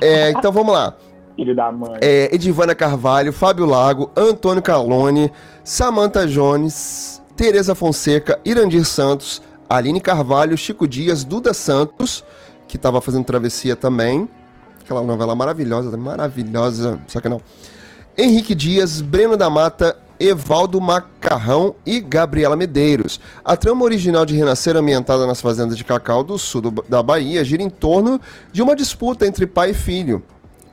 É, 0.00 0.30
então 0.30 0.52
vamos 0.52 0.72
lá. 0.72 0.94
Filho 1.36 1.54
da 1.54 1.72
mãe. 1.72 1.98
É, 2.02 2.34
Edivana 2.34 2.74
Carvalho, 2.74 3.32
Fábio 3.32 3.64
Lago, 3.64 4.10
Antônio 4.16 4.62
Calone, 4.62 5.32
Samantha 5.64 6.26
Jones, 6.26 7.22
Tereza 7.34 7.74
Fonseca, 7.74 8.38
Irandir 8.44 8.84
Santos, 8.84 9.40
Aline 9.68 10.00
Carvalho, 10.00 10.56
Chico 10.58 10.86
Dias, 10.86 11.24
Duda 11.24 11.54
Santos, 11.54 12.24
que 12.68 12.76
estava 12.76 13.00
fazendo 13.00 13.24
travessia 13.24 13.74
também. 13.74 14.28
Aquela 14.90 15.06
novela 15.06 15.36
maravilhosa, 15.36 15.96
maravilhosa, 15.96 16.98
só 17.06 17.20
que 17.20 17.28
não. 17.28 17.40
Henrique 18.18 18.56
Dias, 18.56 19.00
Breno 19.00 19.36
da 19.36 19.48
Mata, 19.48 19.96
Evaldo 20.18 20.80
Macarrão 20.80 21.76
e 21.86 22.00
Gabriela 22.00 22.56
Medeiros. 22.56 23.20
A 23.44 23.56
trama 23.56 23.84
original 23.84 24.26
de 24.26 24.34
Renascer, 24.34 24.76
ambientada 24.76 25.28
nas 25.28 25.40
fazendas 25.40 25.76
de 25.76 25.84
cacau 25.84 26.24
do 26.24 26.36
sul 26.36 26.60
do, 26.60 26.84
da 26.88 27.00
Bahia, 27.04 27.44
gira 27.44 27.62
em 27.62 27.70
torno 27.70 28.20
de 28.50 28.60
uma 28.60 28.74
disputa 28.74 29.24
entre 29.28 29.46
pai 29.46 29.70
e 29.70 29.74
filho, 29.74 30.24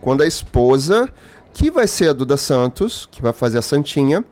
quando 0.01 0.23
a 0.23 0.25
esposa, 0.25 1.07
que 1.53 1.69
vai 1.69 1.85
ser 1.85 2.09
a 2.09 2.13
Duda 2.13 2.37
Santos, 2.37 3.07
que 3.11 3.21
vai 3.21 3.33
fazer 3.33 3.59
a 3.59 3.61
Santinha, 3.61 4.25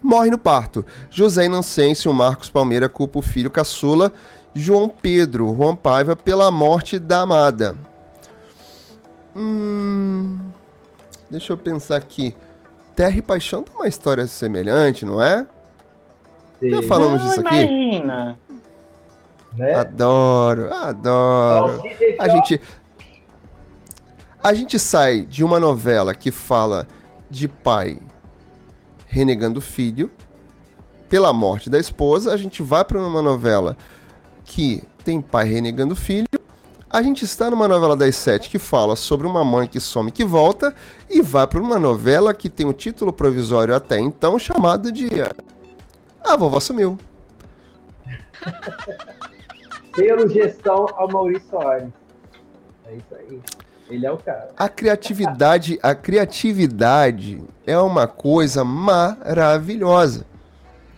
morre 0.00 0.30
no 0.30 0.38
parto. 0.38 0.86
José 1.10 1.46
Inocêncio 1.46 2.14
Marcos 2.14 2.48
Palmeira 2.48 2.88
culpa 2.88 3.18
o 3.18 3.22
filho 3.22 3.50
caçula 3.50 4.12
João 4.54 4.88
Pedro 4.88 5.52
Juan 5.52 5.74
Paiva 5.74 6.14
pela 6.14 6.48
morte 6.52 6.96
da 6.96 7.22
amada. 7.22 7.89
Hum, 9.40 10.38
deixa 11.30 11.52
eu 11.52 11.56
pensar 11.56 11.96
aqui. 11.96 12.36
Terra 12.94 13.16
e 13.16 13.22
Paixão 13.22 13.62
tem 13.62 13.74
uma 13.74 13.88
história 13.88 14.26
semelhante, 14.26 15.06
não 15.06 15.22
é? 15.22 15.46
Sim. 16.58 16.70
Já 16.70 16.82
falamos 16.82 17.22
disso 17.22 17.40
aqui. 17.40 17.54
Imagina. 17.54 18.38
Né? 19.56 19.74
Adoro, 19.74 20.72
adoro. 20.72 21.82
A 22.18 22.28
gente 22.28 22.60
a 24.42 24.54
gente 24.54 24.78
sai 24.78 25.22
de 25.22 25.44
uma 25.44 25.58
novela 25.58 26.14
que 26.14 26.30
fala 26.30 26.86
de 27.28 27.46
pai 27.48 27.98
renegando 29.06 29.58
o 29.58 29.62
filho 29.62 30.10
pela 31.08 31.32
morte 31.32 31.68
da 31.68 31.78
esposa, 31.78 32.32
a 32.32 32.36
gente 32.36 32.62
vai 32.62 32.84
para 32.84 32.98
uma 32.98 33.20
novela 33.20 33.76
que 34.44 34.82
tem 35.04 35.20
pai 35.20 35.46
renegando 35.46 35.92
o 35.94 35.96
filho 35.96 36.28
a 36.90 37.00
gente 37.02 37.24
está 37.24 37.48
numa 37.48 37.68
novela 37.68 37.96
das 37.96 38.16
sete 38.16 38.50
que 38.50 38.58
fala 38.58 38.96
sobre 38.96 39.24
uma 39.24 39.44
mãe 39.44 39.68
que 39.68 39.78
some 39.78 40.10
que 40.10 40.24
volta 40.24 40.74
e 41.08 41.22
vai 41.22 41.46
para 41.46 41.60
uma 41.60 41.78
novela 41.78 42.34
que 42.34 42.50
tem 42.50 42.66
um 42.66 42.72
título 42.72 43.12
provisório 43.12 43.72
até 43.74 44.00
então 44.00 44.36
chamado 44.40 44.90
de 44.90 45.08
A 46.24 46.36
Vovó 46.36 46.58
Sumiu. 46.58 46.98
Pelo 49.94 50.28
gestão 50.28 50.86
ao 50.96 51.08
Maurício 51.08 51.48
Soares. 51.48 51.92
É 52.86 52.96
isso 52.96 53.14
aí. 53.14 53.40
Ele 53.88 54.06
é 54.06 54.10
o 54.10 54.18
cara. 54.18 54.50
A 54.56 54.68
criatividade, 54.68 55.78
a 55.82 55.94
criatividade 55.94 57.40
é 57.66 57.78
uma 57.78 58.08
coisa 58.08 58.64
maravilhosa. 58.64 60.24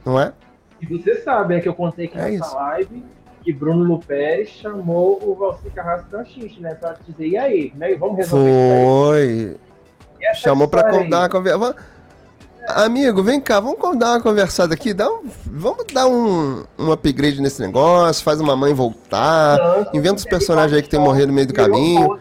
Não 0.05 0.19
é? 0.19 0.33
E 0.81 0.87
você 0.87 1.17
sabe, 1.23 1.57
é 1.57 1.61
que 1.61 1.69
eu 1.69 1.75
contei 1.75 2.07
aqui 2.07 2.19
é 2.19 2.31
nessa 2.31 2.47
isso. 2.47 2.55
live 2.55 3.05
que 3.43 3.53
Bruno 3.53 3.85
Luperi 3.85 4.47
chamou 4.47 5.19
o 5.23 5.35
Valci 5.35 5.71
Carrasco 5.71 6.11
da 6.11 6.25
Xixi, 6.25 6.61
né? 6.61 6.75
Pra 6.75 6.97
dizer, 7.07 7.27
e 7.27 7.37
aí, 7.37 7.73
né? 7.77 7.95
vamos 7.95 8.17
resolver 8.17 8.51
Foi. 8.85 9.57
Chamou 10.35 10.69
pra 10.69 10.83
dar 10.83 11.21
uma 11.21 11.29
conversa. 11.29 11.77
Amigo, 12.69 13.25
vem 13.25 13.41
cá, 13.41 13.59
vamos 13.59 13.99
dar 13.99 14.13
uma 14.13 14.23
conversada 14.23 14.75
aqui. 14.75 14.95
Dá 14.95 15.11
um, 15.11 15.29
vamos 15.47 15.85
dar 15.93 16.07
um, 16.07 16.65
um 16.79 16.93
upgrade 16.93 17.41
nesse 17.43 17.61
negócio, 17.61 18.23
faz 18.23 18.41
uma 18.41 18.55
mãe 18.55 18.73
voltar, 18.73 19.59
Não, 19.59 19.91
inventa 19.93 20.17
os 20.17 20.25
personagens 20.25 20.73
aí 20.73 20.83
que 20.83 20.89
tem 20.89 21.01
morrido 21.01 21.27
no 21.29 21.33
meio 21.33 21.49
do 21.49 21.55
caminho. 21.55 22.21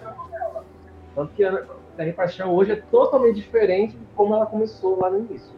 Tanto 1.16 1.32
que 1.34 1.44
a 1.44 1.64
Terra 1.96 2.14
Paixão 2.14 2.54
hoje 2.56 2.72
é 2.72 2.76
totalmente 2.76 3.36
diferente 3.36 3.96
de 3.96 4.06
como 4.16 4.34
ela 4.34 4.48
começou 4.48 5.00
lá 5.00 5.12
no 5.12 5.20
início. 5.20 5.52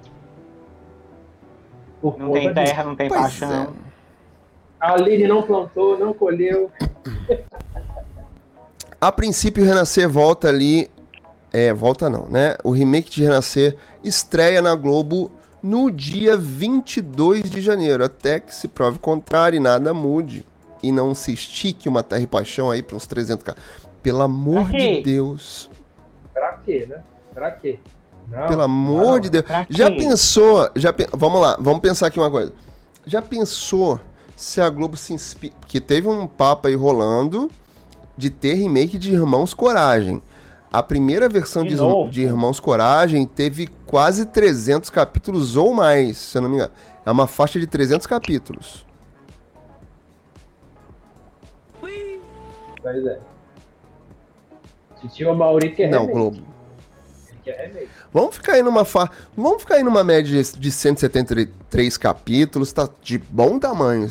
Por 2.01 2.19
não 2.19 2.33
tem 2.33 2.53
terra, 2.53 2.65
disso. 2.65 2.87
não 2.87 2.95
tem 2.97 3.07
pois 3.07 3.21
paixão. 3.21 3.73
É. 3.79 3.82
A 4.83 4.95
Aline 4.95 5.25
não 5.29 5.41
plantou, 5.41 5.97
não 5.97 6.13
colheu. 6.13 6.69
A 8.99 9.13
princípio, 9.13 9.63
Renascer 9.63 10.09
volta 10.09 10.49
ali. 10.49 10.91
É, 11.53 11.73
volta 11.73 12.09
não, 12.09 12.27
né? 12.27 12.57
O 12.65 12.71
remake 12.71 13.09
de 13.09 13.23
Renascer 13.23 13.77
estreia 14.03 14.61
na 14.61 14.75
Globo 14.75 15.31
no 15.61 15.89
dia 15.89 16.35
22 16.35 17.49
de 17.49 17.61
janeiro. 17.61 18.03
Até 18.03 18.41
que 18.41 18.53
se 18.53 18.67
prove 18.67 18.97
o 18.97 18.99
contrário 18.99 19.55
e 19.55 19.59
nada 19.61 19.93
mude. 19.93 20.45
E 20.81 20.91
não 20.91 21.15
se 21.15 21.31
estique 21.31 21.87
uma 21.87 22.03
Terra 22.03 22.23
e 22.23 22.27
Paixão 22.27 22.69
aí 22.69 22.83
para 22.83 22.97
uns 22.97 23.07
300k. 23.07 23.55
Pelo 24.01 24.21
amor 24.21 24.69
de 24.69 25.01
Deus. 25.01 25.69
Pra 26.33 26.57
quê, 26.57 26.85
né? 26.89 27.01
Pra 27.33 27.51
quê? 27.51 27.79
Não, 28.29 28.47
Pelo 28.49 28.63
amor 28.63 29.13
não, 29.13 29.19
de 29.21 29.29
Deus. 29.29 29.45
Já 29.69 29.89
pensou? 29.89 30.69
Já, 30.75 30.93
vamos 31.13 31.39
lá, 31.39 31.55
vamos 31.57 31.79
pensar 31.79 32.07
aqui 32.07 32.19
uma 32.19 32.29
coisa. 32.29 32.51
Já 33.05 33.21
pensou 33.21 33.97
se 34.35 34.61
a 34.61 34.69
Globo 34.69 34.97
se 34.97 35.13
inspira. 35.13 35.53
Que 35.67 35.79
teve 35.79 36.07
um 36.07 36.27
papo 36.27 36.67
aí 36.67 36.75
rolando 36.75 37.49
de 38.17 38.29
ter 38.29 38.53
remake 38.53 38.97
de 38.97 39.11
Irmãos 39.13 39.53
Coragem. 39.53 40.21
A 40.71 40.81
primeira 40.81 41.29
versão 41.29 41.63
de, 41.63 41.75
de, 42.09 42.21
Irmãos 42.23 42.59
Coragem 42.59 43.25
teve 43.27 43.67
quase 43.85 44.25
300 44.25 44.89
capítulos 44.89 45.55
ou 45.55 45.73
mais, 45.73 46.17
se 46.17 46.37
eu 46.37 46.41
não 46.41 46.49
me 46.49 46.55
engano. 46.55 46.71
É 47.05 47.11
uma 47.11 47.27
faixa 47.27 47.59
de 47.59 47.67
300 47.67 48.07
capítulos. 48.07 48.85
Pois 52.81 53.05
é. 53.05 53.19
Tio 55.13 55.35
Mauri 55.35 55.71
quer 55.71 55.89
Não, 55.89 56.07
remake. 56.07 56.13
Globo. 56.13 56.52
Remake. 57.51 57.89
Vamos 58.11 58.35
ficar 58.35 58.53
aí 58.53 58.63
numa 58.63 58.85
fa... 58.85 59.09
Vamos 59.35 59.61
ficar 59.61 59.75
aí 59.75 59.83
numa 59.83 60.03
média 60.03 60.41
de 60.43 60.71
173 60.71 61.97
capítulos, 61.97 62.71
tá 62.71 62.87
de 63.01 63.17
bom 63.17 63.59
tamanho. 63.59 64.09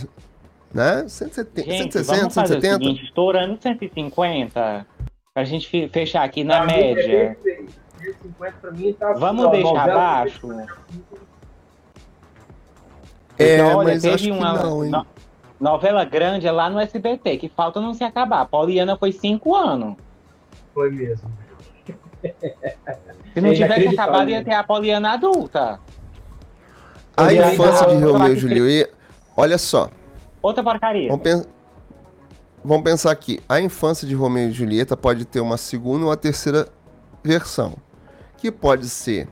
Né? 0.73 1.05
170, 1.07 1.71
gente, 1.71 1.93
160, 1.93 2.19
vamos 2.19 2.35
fazer 2.35 2.55
170. 2.55 2.77
O 2.77 2.79
seguinte, 2.79 3.05
estourando 3.05 3.59
150. 3.61 4.87
Pra 5.35 5.45
gente 5.45 5.89
fechar 5.89 6.25
aqui 6.25 6.45
na 6.45 6.65
média. 6.65 7.37
150 7.99 8.59
pra 8.61 8.71
mim 8.71 8.93
tá 8.93 9.13
Vamos 9.13 9.51
deixar 9.51 9.91
abaixo? 9.91 10.49
É, 13.39 13.63
olha, 13.63 13.93
mas 13.93 14.03
teve 14.03 14.31
uma 14.31 14.53
não, 14.55 14.85
no, 14.85 15.07
novela 15.59 16.05
grande 16.05 16.49
lá 16.51 16.69
no 16.69 16.79
SBT, 16.81 17.39
que 17.39 17.49
falta 17.49 17.81
não 17.81 17.95
se 17.95 18.05
acabar. 18.05 18.47
Poliana 18.47 18.97
foi 18.97 19.13
cinco 19.13 19.55
anos. 19.55 19.97
Foi 20.75 20.91
mesmo. 20.91 21.31
Se 23.35 23.41
não 23.41 23.55
tivesse 23.55 23.89
acabado, 23.89 24.29
ia 24.29 24.45
ter 24.45 24.53
a 24.53 24.63
Poliana 24.63 25.13
adulta. 25.13 25.81
A 27.17 27.33
infância 27.33 27.87
de 27.87 28.05
Romeu 28.05 28.33
e 28.33 28.37
Julieta. 28.37 28.93
Olha 29.37 29.59
só. 29.59 29.91
Outra 30.43 30.63
porcaria. 30.63 31.09
Vamos, 31.09 31.23
pen... 31.23 31.45
Vamos 32.65 32.85
pensar 32.85 33.11
aqui. 33.11 33.41
A 33.49 33.61
infância 33.61 34.07
de 34.07 34.15
Romeu 34.15 34.49
e 34.49 34.53
Julieta 34.53 34.97
pode 34.97 35.25
ter 35.25 35.41
uma 35.41 35.57
segunda 35.57 36.05
ou 36.05 36.11
uma 36.11 36.17
terceira 36.17 36.69
versão. 37.23 37.75
Que 38.37 38.51
pode 38.51 38.89
ser 38.89 39.29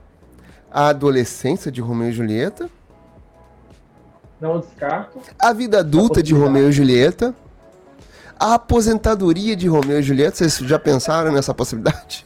a 0.70 0.88
adolescência 0.88 1.70
de 1.70 1.80
Romeu 1.80 2.08
e 2.08 2.12
Julieta. 2.12 2.70
Não 4.40 4.60
descarto. 4.60 5.18
A 5.38 5.52
vida 5.52 5.80
adulta 5.80 6.22
de 6.22 6.32
Romeu 6.32 6.70
e 6.70 6.72
Julieta. 6.72 7.34
A 8.38 8.54
aposentadoria 8.54 9.54
de 9.54 9.68
Romeu 9.68 10.00
e 10.00 10.02
Julieta. 10.02 10.36
Vocês 10.36 10.56
já 10.58 10.78
pensaram 10.78 11.32
nessa 11.32 11.52
possibilidade? 11.52 12.24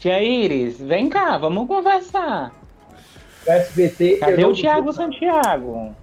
Tia 0.00 0.22
Iris, 0.22 0.80
vem 0.80 1.10
cá, 1.10 1.36
vamos 1.36 1.68
conversar. 1.68 2.54
SBT. 3.46 4.16
Cadê 4.16 4.46
o 4.46 4.54
Thiago 4.54 4.90
Santiago? 4.94 5.94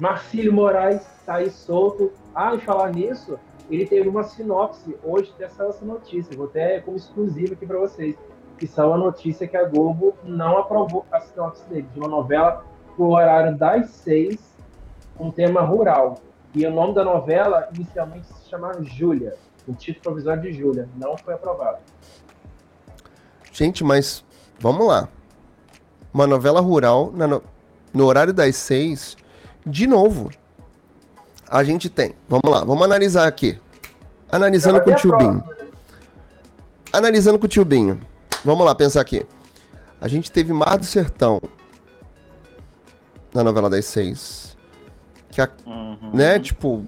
Marcílio 0.00 0.52
Moraes 0.52 1.06
tá 1.24 1.36
aí 1.36 1.48
solto. 1.48 2.12
Ah, 2.34 2.56
e 2.56 2.58
falar 2.58 2.92
nisso, 2.92 3.38
ele 3.70 3.86
teve 3.86 4.08
uma 4.08 4.24
sinopse 4.24 4.96
hoje 5.04 5.32
dessa 5.38 5.62
essa 5.66 5.84
notícia. 5.84 6.36
Vou 6.36 6.46
até 6.46 6.80
como 6.80 6.96
exclusiva 6.96 7.52
aqui 7.52 7.64
para 7.64 7.78
vocês. 7.78 8.16
Que 8.58 8.66
são 8.66 8.92
a 8.92 8.98
notícia 8.98 9.46
que 9.46 9.56
a 9.56 9.62
Globo 9.62 10.12
não 10.24 10.58
aprovou 10.58 11.06
a 11.12 11.20
sinopse 11.20 11.62
dele, 11.68 11.86
de 11.94 12.00
uma 12.00 12.08
novela 12.08 12.64
pro 12.96 13.10
horário 13.10 13.56
das 13.56 13.90
seis, 13.90 14.40
um 15.20 15.30
tema 15.30 15.60
rural. 15.60 16.18
E 16.52 16.66
o 16.66 16.70
nome 16.72 16.94
da 16.94 17.04
novela 17.04 17.68
inicialmente 17.72 18.26
se 18.26 18.50
chamava 18.50 18.82
Júlia. 18.82 19.36
O 19.66 19.74
título 19.74 20.02
provisório 20.02 20.42
de 20.42 20.52
Júlia. 20.52 20.88
Não 20.96 21.16
foi 21.16 21.34
aprovado. 21.34 21.78
Gente, 23.52 23.82
mas 23.82 24.24
vamos 24.58 24.86
lá. 24.86 25.08
Uma 26.12 26.26
novela 26.26 26.60
rural 26.60 27.12
no, 27.12 27.42
no 27.92 28.04
horário 28.04 28.32
das 28.32 28.56
seis, 28.56 29.16
de 29.66 29.86
novo. 29.86 30.30
A 31.48 31.64
gente 31.64 31.88
tem. 31.88 32.14
Vamos 32.28 32.50
lá, 32.50 32.64
vamos 32.64 32.82
analisar 32.82 33.26
aqui. 33.26 33.58
Analisando 34.30 34.80
com 34.82 34.90
o 34.90 34.94
tio 34.94 35.16
Binho. 35.16 35.44
Analisando 36.92 37.38
com 37.38 37.46
o 37.46 37.48
tio 37.48 37.64
Binho. 37.64 38.00
Vamos 38.44 38.64
lá, 38.64 38.74
pensar 38.74 39.00
aqui. 39.00 39.26
A 40.00 40.08
gente 40.08 40.30
teve 40.30 40.52
Mar 40.52 40.76
do 40.76 40.84
Sertão, 40.84 41.40
na 43.32 43.42
novela 43.42 43.70
das 43.70 43.84
seis. 43.86 44.56
Que 45.30 45.40
a, 45.40 45.48
uhum. 45.64 46.10
né, 46.12 46.38
tipo, 46.38 46.86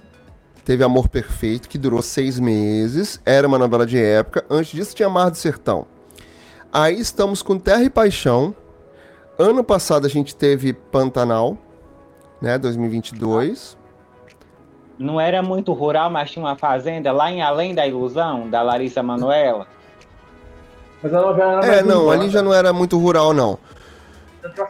teve 0.69 0.85
Amor 0.85 1.09
Perfeito, 1.09 1.67
que 1.67 1.79
durou 1.79 2.03
seis 2.03 2.39
meses. 2.39 3.19
Era 3.25 3.49
uma 3.49 3.57
novela 3.59 3.87
de 3.87 3.99
época. 3.99 4.45
Antes 4.51 4.73
disso 4.73 4.95
tinha 4.95 5.09
Mar 5.09 5.31
do 5.31 5.37
Sertão. 5.39 5.87
Aí 6.71 7.01
estamos 7.01 7.41
com 7.41 7.59
Terra 7.59 7.85
e 7.85 7.89
Paixão. 7.89 8.55
Ano 9.39 9.65
passado 9.65 10.05
a 10.05 10.11
gente 10.11 10.37
teve 10.37 10.75
Pantanal, 10.75 11.57
né, 12.43 12.59
2022. 12.59 13.79
Não 14.99 15.19
era 15.19 15.43
muito 15.43 15.73
rural, 15.73 16.11
mas 16.11 16.31
tinha 16.31 16.45
uma 16.45 16.55
fazenda 16.55 17.13
lá 17.13 17.31
em 17.31 17.41
Além 17.41 17.75
da 17.75 17.87
Ilusão, 17.87 18.51
da 18.51 18.61
Larissa 18.61 19.03
Manoela. 19.03 19.67
Mas 21.03 21.15
a 21.15 21.21
novela 21.23 21.65
É, 21.65 21.83
não, 21.83 22.11
ali 22.11 22.29
já 22.29 22.43
não 22.43 22.53
era 22.53 22.75
muito 22.75 22.99
rural, 22.99 23.33
não. 23.33 23.59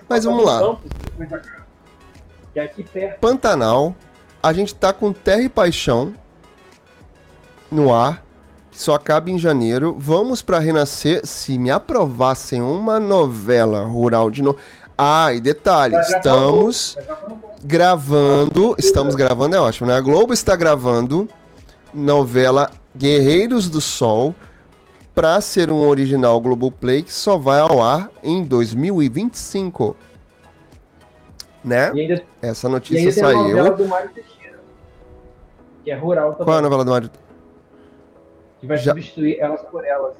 Mas 0.09 0.22
vamos 0.22 0.44
lá. 0.44 0.79
É 2.55 2.68
perto. 2.68 3.18
Pantanal, 3.18 3.96
a 4.42 4.53
gente 4.53 4.74
tá 4.74 4.92
com 4.92 5.12
Terra 5.12 5.42
e 5.42 5.48
Paixão 5.48 6.14
no 7.70 7.92
ar, 7.92 8.22
que 8.70 8.81
só 8.81 8.94
acaba 8.94 9.31
em 9.31 9.38
janeiro. 9.38 9.96
Vamos 9.98 10.42
para 10.42 10.59
Renascer. 10.59 11.27
Se 11.27 11.59
me 11.59 11.70
aprovassem 11.70 12.62
uma 12.62 12.98
novela 12.98 13.85
rural 13.85 14.31
de 14.31 14.42
novo. 14.42 14.59
Ah, 14.96 15.33
e 15.33 15.40
detalhe, 15.40 15.96
estamos 15.96 16.96
gravando, 17.62 18.74
estamos 18.79 19.14
gravando, 19.14 19.55
é 19.55 19.61
ótimo, 19.61 19.87
né? 19.87 19.94
A 19.94 20.01
Globo 20.01 20.33
está 20.33 20.57
gravando 20.57 21.29
novela 21.94 22.70
Guerreiros 22.96 23.70
do 23.70 23.81
Sol 23.81 24.35
para 25.14 25.40
ser 25.40 25.70
um 25.70 25.87
original 25.87 26.40
Globoplay 26.40 27.03
que 27.03 27.12
só 27.12 27.38
vai 27.38 27.61
ao 27.61 27.81
ar 27.81 28.11
em 28.24 28.42
2025 28.42 29.96
né? 31.64 31.90
Ainda, 31.90 32.23
Essa 32.40 32.68
notícia 32.68 33.12
saiu. 33.12 33.38
A 33.38 33.42
novela 33.42 33.71
do 33.73 33.87
Mário 33.87 34.11
Teixeira, 34.11 34.59
que 35.85 35.90
é 35.90 35.94
rural 35.94 36.33
também. 36.33 36.44
Qual 36.47 36.57
é 36.57 36.59
a 36.59 36.62
novela 36.62 36.85
do 36.85 36.90
Mário? 36.90 37.11
Que 38.61 38.66
vai 38.66 38.77
Já... 38.79 38.92
substituir 38.92 39.38
Elas 39.38 39.62
por 39.62 39.85
Elas. 39.85 40.14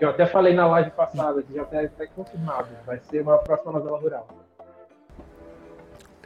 Eu 0.00 0.08
até 0.08 0.26
falei 0.26 0.54
na 0.54 0.66
live 0.66 0.90
passada, 0.92 1.42
que 1.42 1.52
já 1.54 1.62
está 1.62 1.80
até 1.82 2.06
confirmado. 2.06 2.68
Vai 2.86 2.98
ser 3.10 3.20
uma 3.20 3.36
próxima 3.36 3.72
novela 3.72 3.98
rural. 3.98 4.26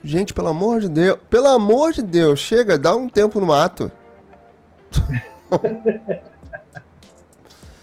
Gente, 0.03 0.33
pelo 0.33 0.49
amor 0.49 0.81
de 0.81 0.89
Deus, 0.89 1.19
pelo 1.29 1.49
amor 1.49 1.93
de 1.93 2.03
Deus, 2.03 2.39
chega, 2.39 2.79
dá 2.79 2.95
um 2.95 3.09
tempo 3.09 3.41
no 3.41 3.47
mato. 3.47 3.91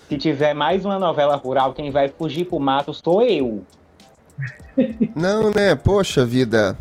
Se 0.07 0.17
tiver 0.17 0.53
mais 0.53 0.85
uma 0.85 0.99
novela 0.99 1.35
rural, 1.35 1.73
quem 1.73 1.89
vai 1.89 2.07
fugir 2.09 2.45
pro 2.45 2.59
mato 2.59 2.93
sou 2.93 3.21
eu. 3.21 3.65
Não, 5.15 5.51
né? 5.51 5.75
Poxa 5.75 6.25
vida. 6.25 6.77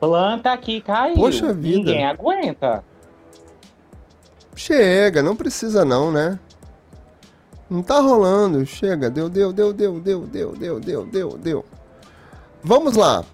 Planta 0.00 0.52
aqui 0.52 0.80
caiu. 0.80 1.14
Poxa 1.16 1.52
vida. 1.52 1.78
Ninguém 1.78 2.06
aguenta. 2.06 2.84
Chega, 4.54 5.22
não 5.22 5.34
precisa 5.34 5.84
não, 5.84 6.12
né? 6.12 6.38
Não 7.68 7.82
tá 7.82 8.00
rolando. 8.00 8.64
Chega, 8.66 9.10
deu, 9.10 9.28
deu, 9.28 9.52
deu, 9.52 9.72
deu, 9.72 10.00
deu, 10.00 10.20
deu, 10.26 10.52
deu, 10.52 10.80
deu, 10.80 11.06
deu, 11.06 11.38
deu. 11.38 11.64
Vamos 12.62 12.96
lá 12.96 13.24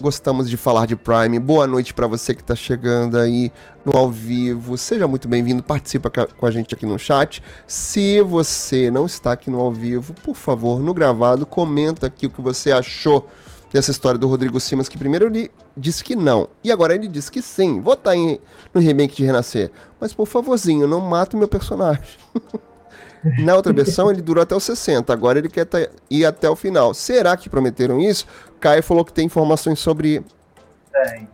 gostamos 0.00 0.48
de 0.48 0.56
falar 0.56 0.86
de 0.86 0.94
Prime. 0.94 1.38
Boa 1.38 1.66
noite 1.66 1.92
para 1.92 2.06
você 2.06 2.34
que 2.34 2.40
está 2.40 2.54
chegando 2.54 3.18
aí 3.18 3.52
no 3.84 3.96
ao 3.96 4.10
vivo. 4.10 4.76
Seja 4.78 5.08
muito 5.08 5.26
bem-vindo, 5.26 5.62
participa 5.62 6.10
com 6.10 6.46
a 6.46 6.50
gente 6.50 6.74
aqui 6.74 6.86
no 6.86 6.98
chat. 6.98 7.42
Se 7.66 8.20
você 8.22 8.90
não 8.90 9.06
está 9.06 9.32
aqui 9.32 9.50
no 9.50 9.60
ao 9.60 9.72
vivo, 9.72 10.14
por 10.14 10.36
favor, 10.36 10.80
no 10.80 10.94
gravado, 10.94 11.44
comenta 11.44 12.06
aqui 12.06 12.26
o 12.26 12.30
que 12.30 12.40
você 12.40 12.70
achou 12.70 13.28
dessa 13.72 13.90
história 13.90 14.18
do 14.18 14.28
Rodrigo 14.28 14.58
Simas, 14.60 14.88
que 14.88 14.96
primeiro 14.96 15.26
ele 15.26 15.50
disse 15.76 16.02
que 16.02 16.16
não, 16.16 16.48
e 16.64 16.72
agora 16.72 16.94
ele 16.94 17.06
disse 17.08 17.30
que 17.30 17.42
sim. 17.42 17.80
Vou 17.80 17.94
estar 17.94 18.16
em, 18.16 18.40
no 18.72 18.80
remake 18.80 19.16
de 19.16 19.24
Renascer. 19.24 19.70
Mas 20.00 20.14
por 20.14 20.26
favorzinho, 20.26 20.86
não 20.86 21.00
mata 21.00 21.36
o 21.36 21.38
meu 21.38 21.48
personagem. 21.48 22.04
Na 23.38 23.54
outra 23.54 23.72
versão 23.72 24.10
ele 24.10 24.22
durou 24.22 24.42
até 24.42 24.54
os 24.54 24.64
60, 24.64 25.12
agora 25.12 25.38
ele 25.38 25.48
quer 25.48 25.66
ir 26.10 26.24
até 26.24 26.48
o 26.48 26.56
final. 26.56 26.94
Será 26.94 27.36
que 27.36 27.48
prometeram 27.48 28.00
isso? 28.00 28.26
Caio 28.60 28.82
falou 28.82 29.04
que 29.04 29.12
tem 29.12 29.26
informações 29.26 29.78
sobre 29.78 30.24
tem. 30.92 31.28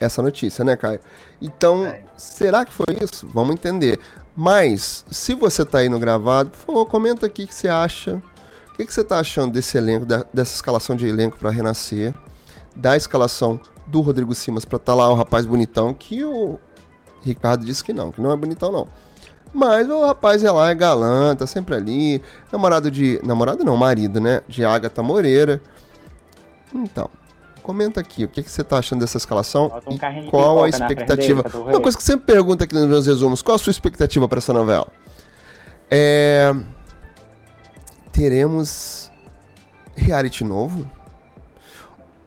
essa 0.00 0.22
notícia, 0.22 0.64
né, 0.64 0.76
Caio? 0.76 1.00
Então, 1.40 1.90
tem. 1.90 2.04
será 2.16 2.64
que 2.64 2.72
foi 2.72 2.86
isso? 3.00 3.28
Vamos 3.32 3.54
entender. 3.54 3.98
Mas, 4.34 5.04
se 5.10 5.34
você 5.34 5.62
está 5.62 5.78
aí 5.78 5.88
no 5.88 5.98
gravado, 5.98 6.50
por 6.50 6.58
favor, 6.58 6.86
comenta 6.86 7.26
aqui 7.26 7.44
o 7.44 7.48
que 7.48 7.54
você 7.54 7.68
acha. 7.68 8.22
O 8.72 8.76
que, 8.76 8.86
que 8.86 8.94
você 8.94 9.00
está 9.00 9.18
achando 9.18 9.52
desse 9.52 9.76
elenco, 9.76 10.06
dessa 10.06 10.54
escalação 10.54 10.94
de 10.94 11.06
elenco 11.06 11.36
para 11.36 11.50
renascer? 11.50 12.14
Da 12.76 12.96
escalação 12.96 13.60
do 13.88 14.00
Rodrigo 14.00 14.32
Simas 14.34 14.64
para 14.64 14.76
estar 14.76 14.92
tá 14.92 14.96
lá 14.96 15.10
o 15.10 15.14
rapaz 15.14 15.44
bonitão, 15.44 15.92
que 15.92 16.24
o 16.24 16.58
Ricardo 17.22 17.64
disse 17.64 17.82
que 17.82 17.92
não, 17.92 18.12
que 18.12 18.20
não 18.20 18.30
é 18.30 18.36
bonitão, 18.36 18.70
não. 18.70 18.86
Mas 19.52 19.88
o 19.88 20.04
rapaz 20.04 20.44
é 20.44 20.50
lá, 20.50 20.70
é 20.70 20.74
galã, 20.74 21.34
tá 21.34 21.46
sempre 21.46 21.74
ali. 21.74 22.22
Namorado 22.52 22.90
de. 22.90 23.20
Namorado 23.24 23.64
não, 23.64 23.76
marido, 23.76 24.20
né? 24.20 24.42
De 24.46 24.64
Agatha 24.64 25.02
Moreira. 25.02 25.60
Então, 26.74 27.08
comenta 27.62 28.00
aqui 28.00 28.24
o 28.24 28.28
que, 28.28 28.42
que 28.42 28.50
você 28.50 28.62
tá 28.62 28.78
achando 28.78 29.00
dessa 29.00 29.16
escalação 29.16 29.72
um 29.86 29.94
e 29.94 30.30
qual 30.30 30.64
a 30.64 30.68
expectativa. 30.68 31.44
Uma 31.54 31.80
coisa 31.80 31.96
que 31.96 32.02
sempre 32.02 32.26
pergunta 32.26 32.64
aqui 32.64 32.74
nos 32.74 32.86
meus 32.86 33.06
resumos: 33.06 33.42
qual 33.42 33.54
a 33.54 33.58
sua 33.58 33.70
expectativa 33.70 34.28
para 34.28 34.38
essa 34.38 34.52
novela? 34.52 34.86
É... 35.90 36.54
Teremos 38.12 39.10
reality 39.96 40.44
novo? 40.44 40.90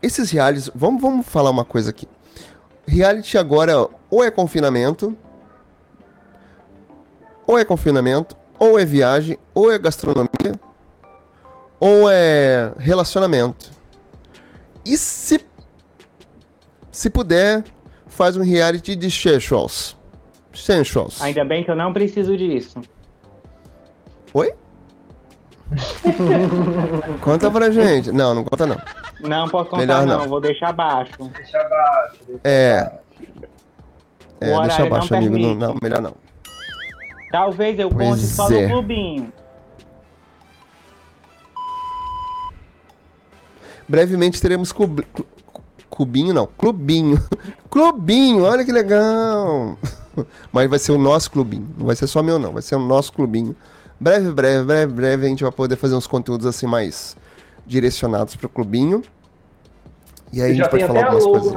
Esses 0.02 0.32
realities. 0.32 0.72
Vamos, 0.74 1.02
vamos 1.02 1.28
falar 1.28 1.52
uma 1.52 1.66
coisa 1.66 1.92
aqui. 1.92 2.08
Reality 2.88 3.38
agora 3.38 3.88
ou 4.10 4.24
é 4.24 4.32
confinamento 4.32 5.16
ou 7.52 7.60
é 7.60 7.66
confinamento, 7.66 8.34
ou 8.58 8.80
é 8.80 8.86
viagem, 8.86 9.38
ou 9.54 9.70
é 9.70 9.78
gastronomia, 9.78 10.58
ou 11.78 12.10
é 12.10 12.72
relacionamento. 12.80 13.70
E 14.86 14.98
se 14.98 15.46
se 16.90 17.10
puder, 17.10 17.66
faz 18.08 18.38
um 18.38 18.42
reality 18.42 18.96
de 18.96 19.12
sensuals. 19.12 19.98
Sensuals. 20.54 21.22
Ainda 21.22 21.44
bem 21.44 21.62
que 21.62 21.70
eu 21.70 21.76
não 21.76 21.92
preciso 21.92 22.38
disso. 22.38 22.80
Oi? 24.34 24.54
conta 27.22 27.52
pra 27.52 27.70
gente. 27.70 28.14
Não, 28.14 28.34
não 28.34 28.46
conta 28.46 28.66
não. 28.66 28.78
Não 29.20 29.50
posso 29.50 29.70
contar 29.70 29.82
Melhor 29.82 30.06
não. 30.06 30.20
não, 30.20 30.30
vou 30.30 30.40
deixar 30.40 30.72
baixo. 30.72 31.12
Deixa 31.36 31.62
baixo. 31.68 32.20
Deixa 32.28 32.42
é. 32.46 32.84
Baixo. 32.84 33.02
É, 34.40 34.62
deixa 34.62 34.84
abaixo, 34.84 35.16
amigo. 35.16 35.38
Não, 35.38 35.56
não, 35.56 35.78
melhor 35.82 36.02
não. 36.02 36.31
Talvez 37.32 37.80
eu 37.80 37.90
pois 37.90 38.10
conte 38.10 38.28
só 38.28 38.52
é. 38.52 38.64
no 38.64 38.70
clubinho. 38.70 39.34
Brevemente 43.88 44.42
teremos 44.42 44.72
club... 44.72 45.02
cubinho, 45.90 46.34
não, 46.34 46.48
clubinho. 46.48 47.22
clubinho, 47.70 48.44
olha 48.44 48.64
que 48.64 48.72
legal. 48.72 49.78
Mas 50.52 50.70
vai 50.70 50.80
ser 50.80 50.92
o 50.92 50.98
nosso 50.98 51.32
clubinho. 51.32 51.68
Não 51.78 51.86
vai 51.86 51.96
ser 51.96 52.08
só 52.08 52.22
meu, 52.22 52.38
não. 52.38 52.54
Vai 52.54 52.62
ser 52.62 52.76
o 52.76 52.80
nosso 52.80 53.14
clubinho. 53.14 53.56
Breve, 54.00 54.32
breve, 54.32 54.66
breve, 54.66 54.94
breve 54.94 55.26
a 55.26 55.30
gente 55.30 55.44
vai 55.44 55.52
poder 55.52 55.76
fazer 55.76 55.96
uns 55.96 56.08
conteúdos 56.08 56.46
assim 56.46 56.66
mais 56.66 57.16
direcionados 57.66 58.36
para 58.36 58.48
o 58.48 58.50
clubinho. 58.50 59.04
E 60.34 60.42
aí 60.42 60.50
eu 60.50 60.54
a 60.54 60.58
gente 60.58 60.70
pode 60.70 60.86
falar 60.86 61.06
algumas 61.06 61.26
coisas. 61.26 61.54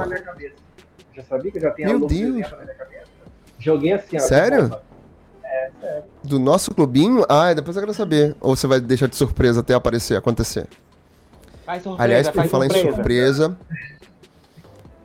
Já 1.15 1.23
sabia 1.23 1.51
que 1.51 1.57
eu 1.57 1.61
já 1.61 1.71
tenho 1.71 1.87
Meu 1.87 1.97
a 1.97 1.99
logo 2.01 2.13
Deus. 2.13 2.51
na 2.51 2.57
minha 2.57 2.75
cabeça? 2.75 3.05
Joguei 3.57 3.93
assim, 3.93 4.17
ó. 4.17 4.19
Sério? 4.19 4.77
É. 5.81 6.03
Do 6.23 6.39
nosso 6.39 6.73
clubinho? 6.73 7.25
Ah, 7.29 7.53
depois 7.53 7.75
eu 7.75 7.83
quero 7.83 7.93
saber. 7.93 8.35
Ou 8.39 8.55
você 8.55 8.67
vai 8.67 8.79
deixar 8.79 9.07
de 9.07 9.15
surpresa 9.15 9.61
até 9.61 9.73
aparecer, 9.73 10.17
acontecer? 10.17 10.67
Faz 11.65 11.83
surpresa, 11.83 12.03
Aliás, 12.03 12.29
por 12.29 12.47
falar 12.47 12.65
surpresa. 12.65 12.87
em 12.87 12.93
surpresa. 12.93 13.57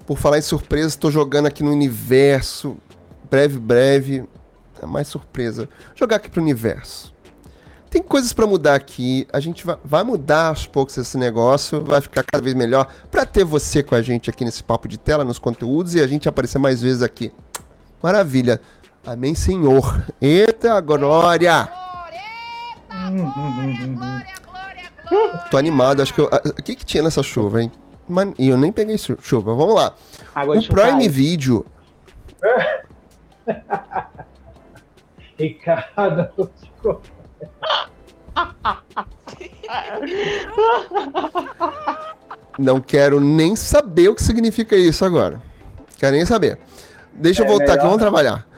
Por 0.06 0.18
falar 0.18 0.38
em 0.38 0.42
surpresa, 0.42 0.88
estou 0.88 1.10
jogando 1.10 1.46
aqui 1.46 1.62
no 1.62 1.70
universo. 1.70 2.76
Breve, 3.30 3.58
breve. 3.58 4.24
É 4.82 4.86
mais 4.86 5.08
surpresa. 5.08 5.68
Jogar 5.94 6.16
aqui 6.16 6.30
pro 6.30 6.42
universo 6.42 7.14
tem 7.90 8.00
coisas 8.00 8.32
para 8.32 8.46
mudar 8.46 8.76
aqui. 8.76 9.26
A 9.32 9.40
gente 9.40 9.66
vai, 9.66 9.76
vai, 9.84 10.04
mudar 10.04 10.46
aos 10.46 10.64
poucos 10.64 10.96
esse 10.96 11.18
negócio, 11.18 11.84
vai 11.84 12.00
ficar 12.00 12.22
cada 12.22 12.42
vez 12.42 12.54
melhor 12.54 12.88
para 13.10 13.26
ter 13.26 13.44
você 13.44 13.82
com 13.82 13.96
a 13.96 14.00
gente 14.00 14.30
aqui 14.30 14.44
nesse 14.44 14.62
papo 14.62 14.86
de 14.86 14.96
tela, 14.96 15.24
nos 15.24 15.40
conteúdos 15.40 15.96
e 15.96 16.00
a 16.00 16.06
gente 16.06 16.28
aparecer 16.28 16.58
mais 16.58 16.80
vezes 16.80 17.02
aqui. 17.02 17.32
Maravilha. 18.00 18.60
Amém, 19.04 19.34
Senhor. 19.34 20.04
Eita 20.20 20.80
glória! 20.80 21.68
Tô 25.50 25.56
animado, 25.56 26.02
acho 26.02 26.12
que 26.14 26.20
eu. 26.20 26.26
O 26.26 26.62
que, 26.62 26.76
que 26.76 26.84
tinha 26.84 27.02
nessa 27.02 27.22
chuva, 27.22 27.62
hein? 27.62 27.72
Man, 28.08 28.34
e 28.38 28.48
eu 28.48 28.58
nem 28.58 28.70
peguei 28.70 28.98
chuva. 28.98 29.54
Vamos 29.54 29.74
lá. 29.74 29.94
Água 30.34 30.58
o 30.58 30.66
Prime 30.66 31.08
Video. 31.08 31.64
Ricardo, 35.38 36.28
Não 42.58 42.80
quero 42.80 43.20
nem 43.20 43.56
saber 43.56 44.08
o 44.10 44.14
que 44.14 44.22
significa 44.22 44.76
isso 44.76 45.04
agora. 45.04 45.40
Quero 45.96 46.14
nem 46.14 46.26
saber. 46.26 46.58
Deixa 47.12 47.42
eu 47.42 47.46
é 47.46 47.48
voltar 47.48 47.74
aqui, 47.74 47.84
vamos 47.84 47.98
trabalhar. 47.98 48.49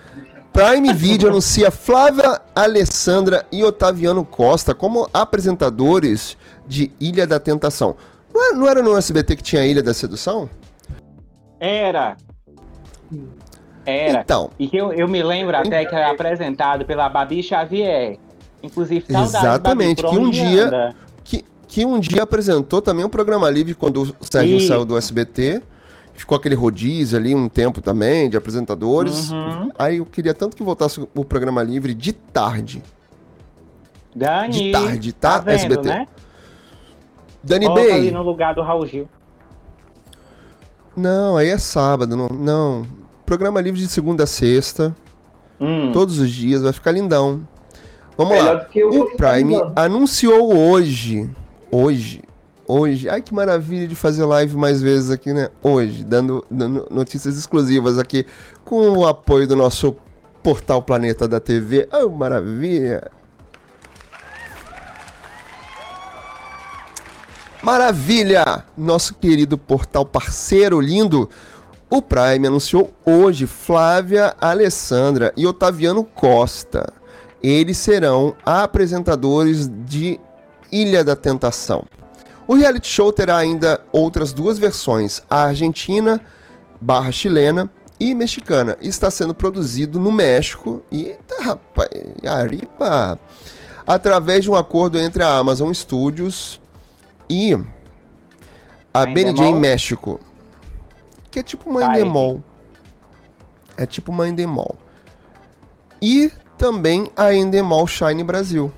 Prime 0.52 0.92
Video 0.92 1.30
anuncia 1.30 1.70
Flávia 1.70 2.40
Alessandra 2.54 3.46
e 3.50 3.64
Otaviano 3.64 4.22
Costa 4.22 4.74
como 4.74 5.08
apresentadores 5.12 6.36
de 6.66 6.92
Ilha 7.00 7.26
da 7.26 7.40
Tentação. 7.40 7.96
Não 8.34 8.68
era 8.68 8.82
no 8.82 8.96
SBT 8.96 9.36
que 9.36 9.42
tinha 9.42 9.64
Ilha 9.64 9.82
da 9.82 9.94
Sedução? 9.94 10.50
Era. 11.58 12.18
Era. 13.86 14.20
Então. 14.20 14.50
E 14.58 14.68
que 14.68 14.76
eu, 14.76 14.92
eu 14.92 15.08
me 15.08 15.22
lembro 15.22 15.56
até 15.56 15.86
que 15.86 15.94
era 15.94 16.10
apresentado 16.10 16.84
pela 16.84 17.08
Babi 17.08 17.42
Xavier. 17.42 18.18
Inclusive, 18.62 19.06
Exatamente, 19.08 20.02
que 20.02 20.16
um 20.16 20.30
dia 20.30 20.94
que, 21.24 21.44
que 21.66 21.84
um 21.84 21.98
dia 21.98 22.22
apresentou 22.22 22.82
também 22.82 23.04
um 23.04 23.08
programa 23.08 23.48
livre 23.50 23.74
quando 23.74 24.02
o 24.02 24.24
Sérgio 24.24 24.58
e... 24.58 24.68
saiu 24.68 24.84
do 24.84 24.96
SBT. 24.98 25.62
Ficou 26.22 26.38
aquele 26.38 26.54
rodízio 26.54 27.18
ali 27.18 27.34
um 27.34 27.48
tempo 27.48 27.80
também 27.80 28.30
de 28.30 28.36
apresentadores. 28.36 29.32
Uhum. 29.32 29.72
Aí 29.76 29.96
eu 29.96 30.06
queria 30.06 30.32
tanto 30.32 30.56
que 30.56 30.62
voltasse 30.62 31.04
o 31.16 31.24
programa 31.24 31.64
livre 31.64 31.92
de 31.94 32.12
tarde. 32.12 32.80
Dani, 34.14 34.52
de 34.52 34.70
tarde, 34.70 35.12
tá? 35.12 35.30
tá 35.32 35.38
vendo, 35.40 35.54
SBT. 35.56 35.88
Né? 35.88 36.06
Dani 37.42 37.66
Coloca 37.66 37.82
Bay. 37.82 37.92
ali 37.92 38.10
no 38.12 38.22
lugar 38.22 38.54
do 38.54 38.62
Raul 38.62 38.86
Gil. 38.86 39.08
Não, 40.96 41.36
aí 41.36 41.48
é 41.48 41.58
sábado. 41.58 42.16
Não, 42.16 42.28
não. 42.28 42.86
Programa 43.26 43.60
livre 43.60 43.80
de 43.80 43.88
segunda 43.88 44.22
a 44.22 44.26
sexta. 44.28 44.94
Hum. 45.60 45.90
Todos 45.92 46.20
os 46.20 46.30
dias, 46.30 46.62
vai 46.62 46.72
ficar 46.72 46.92
lindão. 46.92 47.42
Vamos 48.16 48.34
Melhor 48.34 48.68
lá. 48.72 48.96
O 48.96 49.16
Prime 49.16 49.56
anunciou 49.74 50.56
hoje, 50.56 51.28
hoje, 51.68 52.22
hoje. 52.72 53.08
Ai 53.08 53.20
que 53.20 53.34
maravilha 53.34 53.86
de 53.86 53.94
fazer 53.94 54.24
live 54.24 54.56
mais 54.56 54.80
vezes 54.80 55.10
aqui, 55.10 55.32
né? 55.32 55.48
Hoje, 55.62 56.04
dando, 56.04 56.44
dando 56.50 56.86
notícias 56.90 57.36
exclusivas 57.36 57.98
aqui 57.98 58.26
com 58.64 58.90
o 58.90 59.06
apoio 59.06 59.46
do 59.46 59.56
nosso 59.56 59.96
portal 60.42 60.82
Planeta 60.82 61.28
da 61.28 61.40
TV. 61.40 61.88
Oh, 61.92 62.08
maravilha! 62.08 63.10
Maravilha! 67.62 68.64
Nosso 68.76 69.14
querido 69.14 69.56
portal 69.56 70.04
parceiro 70.04 70.80
lindo, 70.80 71.28
o 71.88 72.02
Prime 72.02 72.46
anunciou 72.46 72.92
hoje 73.04 73.46
Flávia 73.46 74.34
Alessandra 74.40 75.32
e 75.36 75.46
Otaviano 75.46 76.02
Costa 76.02 77.02
eles 77.42 77.76
serão 77.76 78.34
apresentadores 78.44 79.68
de 79.68 80.20
Ilha 80.70 81.02
da 81.02 81.16
Tentação. 81.16 81.84
O 82.46 82.54
reality 82.54 82.88
show 82.88 83.12
terá 83.12 83.36
ainda 83.36 83.80
outras 83.92 84.32
duas 84.32 84.58
versões, 84.58 85.22
a 85.30 85.44
argentina 85.44 86.20
barra 86.80 87.12
chilena 87.12 87.70
e 87.98 88.14
mexicana. 88.14 88.76
Está 88.80 89.10
sendo 89.10 89.34
produzido 89.34 90.00
no 90.00 90.10
México 90.10 90.82
e 90.90 91.14
rapaz, 91.40 91.88
arriba, 92.26 93.18
através 93.86 94.44
de 94.44 94.50
um 94.50 94.56
acordo 94.56 94.98
entre 94.98 95.22
a 95.22 95.38
Amazon 95.38 95.72
Studios 95.72 96.60
e 97.30 97.56
a 98.92 99.06
BNJ 99.06 99.54
México, 99.54 100.20
que 101.30 101.38
é 101.38 101.42
tipo 101.42 101.70
uma 101.70 101.84
Endemol. 101.84 102.42
É 103.76 103.86
tipo 103.86 104.10
uma 104.10 104.28
Endemol. 104.28 104.76
E 106.00 106.30
também 106.58 107.10
a 107.16 107.32
Endemol 107.32 107.86
Shine 107.86 108.24
Brasil. 108.24 108.72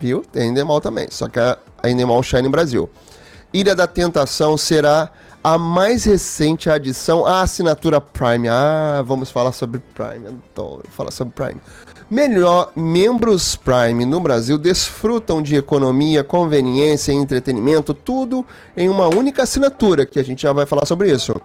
Viu? 0.00 0.22
Tem 0.32 0.48
Endemol 0.48 0.80
também, 0.80 1.06
só 1.10 1.28
que 1.28 1.38
a 1.38 1.58
Endemol 1.84 2.22
Shine 2.22 2.48
Brasil. 2.48 2.88
Ilha 3.52 3.74
da 3.74 3.86
Tentação 3.86 4.56
será 4.56 5.10
a 5.42 5.58
mais 5.58 6.04
recente 6.04 6.70
adição 6.70 7.26
à 7.26 7.42
assinatura 7.42 8.00
Prime. 8.00 8.48
Ah, 8.48 9.02
vamos 9.04 9.30
falar 9.30 9.52
sobre 9.52 9.80
Prime. 9.94 10.26
Adoro 10.26 10.84
falar 10.90 11.10
sobre 11.10 11.34
Prime. 11.34 11.60
Melhor, 12.10 12.72
membros 12.74 13.56
Prime 13.56 14.04
no 14.04 14.20
Brasil 14.20 14.58
desfrutam 14.58 15.40
de 15.42 15.56
economia, 15.56 16.24
conveniência 16.24 17.12
e 17.12 17.16
entretenimento, 17.16 17.94
tudo 17.94 18.44
em 18.76 18.88
uma 18.88 19.06
única 19.08 19.44
assinatura, 19.44 20.04
que 20.04 20.18
a 20.18 20.24
gente 20.24 20.42
já 20.42 20.52
vai 20.52 20.66
falar 20.66 20.86
sobre 20.86 21.12
isso. 21.12 21.40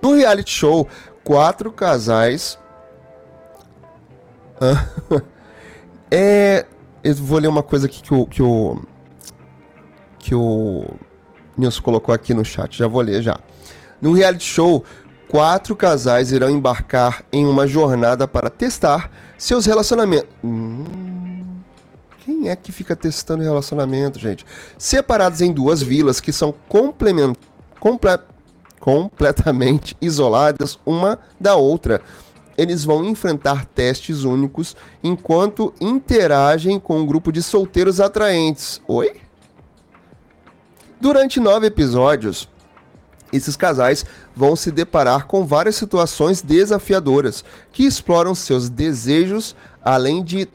No 0.00 0.14
reality 0.14 0.50
show, 0.50 0.88
quatro 1.24 1.70
casais 1.70 2.58
é. 6.10 6.64
Eu 7.02 7.14
vou 7.14 7.38
ler 7.38 7.48
uma 7.48 7.62
coisa 7.62 7.86
aqui 7.86 8.02
que 8.02 8.12
o. 8.14 8.26
Que 8.26 8.42
o, 8.42 8.82
que 10.18 10.34
o 10.34 10.84
Nilson 11.56 11.82
colocou 11.82 12.14
aqui 12.14 12.34
no 12.34 12.44
chat. 12.44 12.76
Já 12.76 12.86
vou 12.86 13.00
ler 13.00 13.22
já. 13.22 13.38
No 14.00 14.12
reality 14.12 14.44
show, 14.44 14.84
quatro 15.28 15.74
casais 15.76 16.32
irão 16.32 16.50
embarcar 16.50 17.24
em 17.32 17.46
uma 17.46 17.66
jornada 17.66 18.26
para 18.26 18.50
testar 18.50 19.10
seus 19.36 19.66
relacionamentos. 19.66 20.28
Hum, 20.42 20.84
quem 22.24 22.48
é 22.48 22.56
que 22.56 22.72
fica 22.72 22.94
testando 22.94 23.42
relacionamento, 23.42 24.18
gente? 24.18 24.44
Separados 24.76 25.40
em 25.40 25.52
duas 25.52 25.82
vilas 25.82 26.20
que 26.20 26.32
são 26.32 26.54
complement, 26.68 27.34
comple, 27.80 28.18
completamente 28.78 29.96
isoladas 30.00 30.78
uma 30.84 31.18
da 31.40 31.56
outra 31.56 32.00
eles 32.58 32.84
vão 32.84 33.04
enfrentar 33.04 33.64
testes 33.66 34.24
únicos 34.24 34.76
enquanto 35.02 35.72
interagem 35.80 36.80
com 36.80 36.98
um 36.98 37.06
grupo 37.06 37.30
de 37.30 37.40
solteiros 37.40 38.00
atraentes. 38.00 38.82
Oi? 38.88 39.12
Durante 41.00 41.38
nove 41.38 41.68
episódios, 41.68 42.48
esses 43.32 43.54
casais 43.54 44.04
vão 44.34 44.56
se 44.56 44.72
deparar 44.72 45.28
com 45.28 45.46
várias 45.46 45.76
situações 45.76 46.42
desafiadoras 46.42 47.44
que 47.70 47.84
exploram 47.84 48.34
seus 48.34 48.68
desejos, 48.68 49.54
além 49.80 50.24
de 50.24 50.46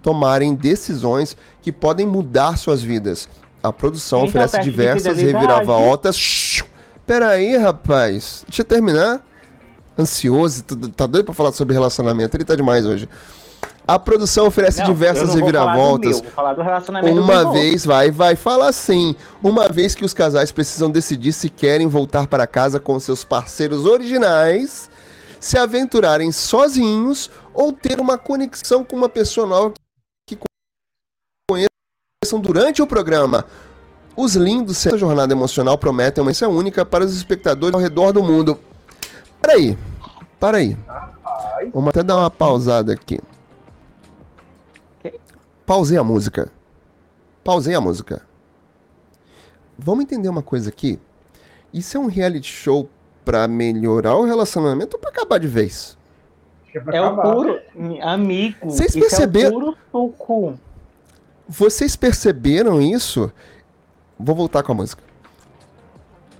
tomarem 0.00 0.54
decisões 0.54 1.36
que 1.60 1.72
podem 1.72 2.06
mudar 2.06 2.56
suas 2.56 2.82
vidas. 2.82 3.28
A 3.60 3.72
produção 3.72 4.24
oferece 4.24 4.60
diversas 4.60 5.16
reviravoltas. 5.18 6.62
Peraí, 7.04 7.56
rapaz. 7.56 8.44
Deixa 8.46 8.62
eu 8.62 8.66
terminar. 8.66 9.31
Ansioso, 9.98 10.64
tá 10.96 11.06
doido 11.06 11.26
pra 11.26 11.34
falar 11.34 11.52
sobre 11.52 11.74
relacionamento. 11.74 12.36
Ele 12.36 12.44
tá 12.44 12.54
demais 12.54 12.86
hoje. 12.86 13.08
A 13.86 13.98
produção 13.98 14.46
oferece 14.46 14.78
não, 14.78 14.86
diversas 14.86 15.34
reviravoltas. 15.34 16.22
Uma 17.12 17.52
vez, 17.52 17.84
vai, 17.84 18.10
vai, 18.10 18.36
fala 18.36 18.68
assim. 18.68 19.14
Uma 19.42 19.68
vez 19.68 19.94
que 19.94 20.04
os 20.04 20.14
casais 20.14 20.52
precisam 20.52 20.90
decidir 20.90 21.32
se 21.32 21.50
querem 21.50 21.88
voltar 21.88 22.26
para 22.26 22.46
casa 22.46 22.78
com 22.78 22.98
seus 23.00 23.24
parceiros 23.24 23.84
originais, 23.84 24.88
se 25.40 25.58
aventurarem 25.58 26.30
sozinhos 26.30 27.28
ou 27.52 27.72
ter 27.72 28.00
uma 28.00 28.16
conexão 28.16 28.84
com 28.84 28.96
uma 28.96 29.08
pessoa 29.08 29.46
nova 29.46 29.74
que 30.28 30.38
conheçam 31.50 32.40
durante 32.40 32.80
o 32.80 32.86
programa. 32.86 33.44
Os 34.16 34.36
lindos 34.36 34.82
dessa 34.82 34.96
jornada 34.96 35.32
emocional 35.32 35.76
prometem 35.76 36.22
uma 36.22 36.30
experiência 36.30 36.48
única 36.48 36.84
para 36.84 37.04
os 37.04 37.16
espectadores 37.16 37.74
ao 37.74 37.80
redor 37.80 38.12
do 38.12 38.22
mundo. 38.22 38.58
Peraí, 39.42 39.76
peraí. 40.38 40.76
Vamos 41.74 41.88
até 41.90 42.02
dar 42.02 42.16
uma 42.16 42.30
pausada 42.30 42.92
aqui. 42.92 43.18
Pausei 45.66 45.98
a 45.98 46.04
música. 46.04 46.50
Pausei 47.42 47.74
a 47.74 47.80
música. 47.80 48.22
Vamos 49.76 50.04
entender 50.04 50.28
uma 50.28 50.42
coisa 50.42 50.68
aqui. 50.68 50.98
Isso 51.72 51.96
é 51.96 52.00
um 52.00 52.06
reality 52.06 52.50
show 52.50 52.88
para 53.24 53.48
melhorar 53.48 54.16
o 54.16 54.24
relacionamento 54.24 54.96
ou 54.96 55.00
para 55.00 55.10
acabar 55.10 55.38
de 55.38 55.48
vez? 55.48 55.98
É, 56.74 56.96
é 56.96 57.00
o 57.00 57.16
puro 57.16 57.60
amigo. 58.00 58.56
Vocês 58.62 58.92
perceberam? 58.94 59.76
É 59.92 59.96
o 59.96 60.08
puro 60.08 60.60
Vocês 61.48 61.96
perceberam 61.96 62.80
isso? 62.80 63.32
Vou 64.18 64.36
voltar 64.36 64.62
com 64.62 64.72
a 64.72 64.74
música. 64.74 65.02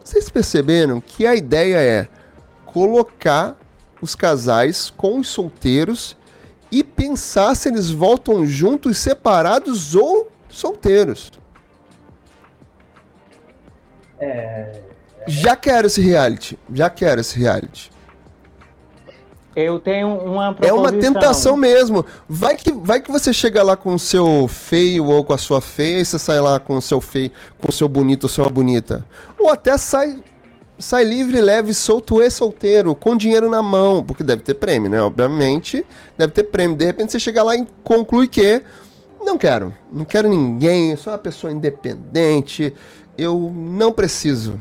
Vocês 0.04 0.28
perceberam 0.28 1.00
que 1.00 1.26
a 1.26 1.34
ideia 1.34 1.78
é 1.78 2.08
colocar 2.72 3.56
os 4.00 4.14
casais 4.14 4.90
com 4.90 5.20
os 5.20 5.28
solteiros 5.28 6.16
e 6.70 6.82
pensar 6.82 7.54
se 7.54 7.68
eles 7.68 7.90
voltam 7.90 8.46
juntos, 8.46 8.98
separados 8.98 9.94
ou 9.94 10.30
solteiros. 10.48 11.30
É... 14.18 14.80
Já 15.26 15.54
quero 15.54 15.86
esse 15.86 16.00
reality. 16.00 16.58
Já 16.72 16.90
quero 16.90 17.20
esse 17.20 17.38
reality. 17.38 17.92
Eu 19.54 19.78
tenho 19.78 20.08
uma 20.08 20.54
proposição. 20.54 20.76
É 20.76 20.80
uma 20.80 20.92
tentação 20.92 21.56
mesmo. 21.56 22.06
Vai 22.26 22.56
que, 22.56 22.72
vai 22.72 23.00
que 23.00 23.12
você 23.12 23.32
chega 23.32 23.62
lá 23.62 23.76
com 23.76 23.94
o 23.94 23.98
seu 23.98 24.48
feio 24.48 25.04
ou 25.06 25.22
com 25.22 25.34
a 25.34 25.38
sua 25.38 25.60
feia 25.60 26.00
e 26.00 26.04
você 26.04 26.18
sai 26.18 26.40
lá 26.40 26.58
com 26.58 26.76
o 26.76 26.82
seu 26.82 27.00
feio, 27.00 27.30
com 27.58 27.68
o 27.68 27.72
seu 27.72 27.86
bonito 27.86 28.24
ou 28.24 28.30
sua 28.30 28.48
bonita. 28.48 29.04
Ou 29.38 29.50
até 29.50 29.76
sai 29.76 30.22
sai 30.82 31.04
livre, 31.04 31.40
leve, 31.40 31.72
solto 31.72 32.20
e 32.20 32.28
solteiro, 32.28 32.94
com 32.94 33.16
dinheiro 33.16 33.48
na 33.48 33.62
mão, 33.62 34.02
porque 34.02 34.24
deve 34.24 34.42
ter 34.42 34.54
prêmio, 34.54 34.90
né? 34.90 35.00
Obviamente, 35.00 35.86
deve 36.18 36.32
ter 36.32 36.42
prêmio. 36.44 36.76
De 36.76 36.84
repente 36.84 37.12
você 37.12 37.20
chega 37.20 37.42
lá 37.42 37.56
e 37.56 37.66
conclui 37.84 38.26
que 38.26 38.62
não 39.20 39.38
quero, 39.38 39.72
não 39.90 40.04
quero 40.04 40.28
ninguém, 40.28 40.96
sou 40.96 41.12
uma 41.12 41.18
pessoa 41.18 41.52
independente, 41.52 42.74
eu 43.16 43.52
não 43.54 43.92
preciso. 43.92 44.60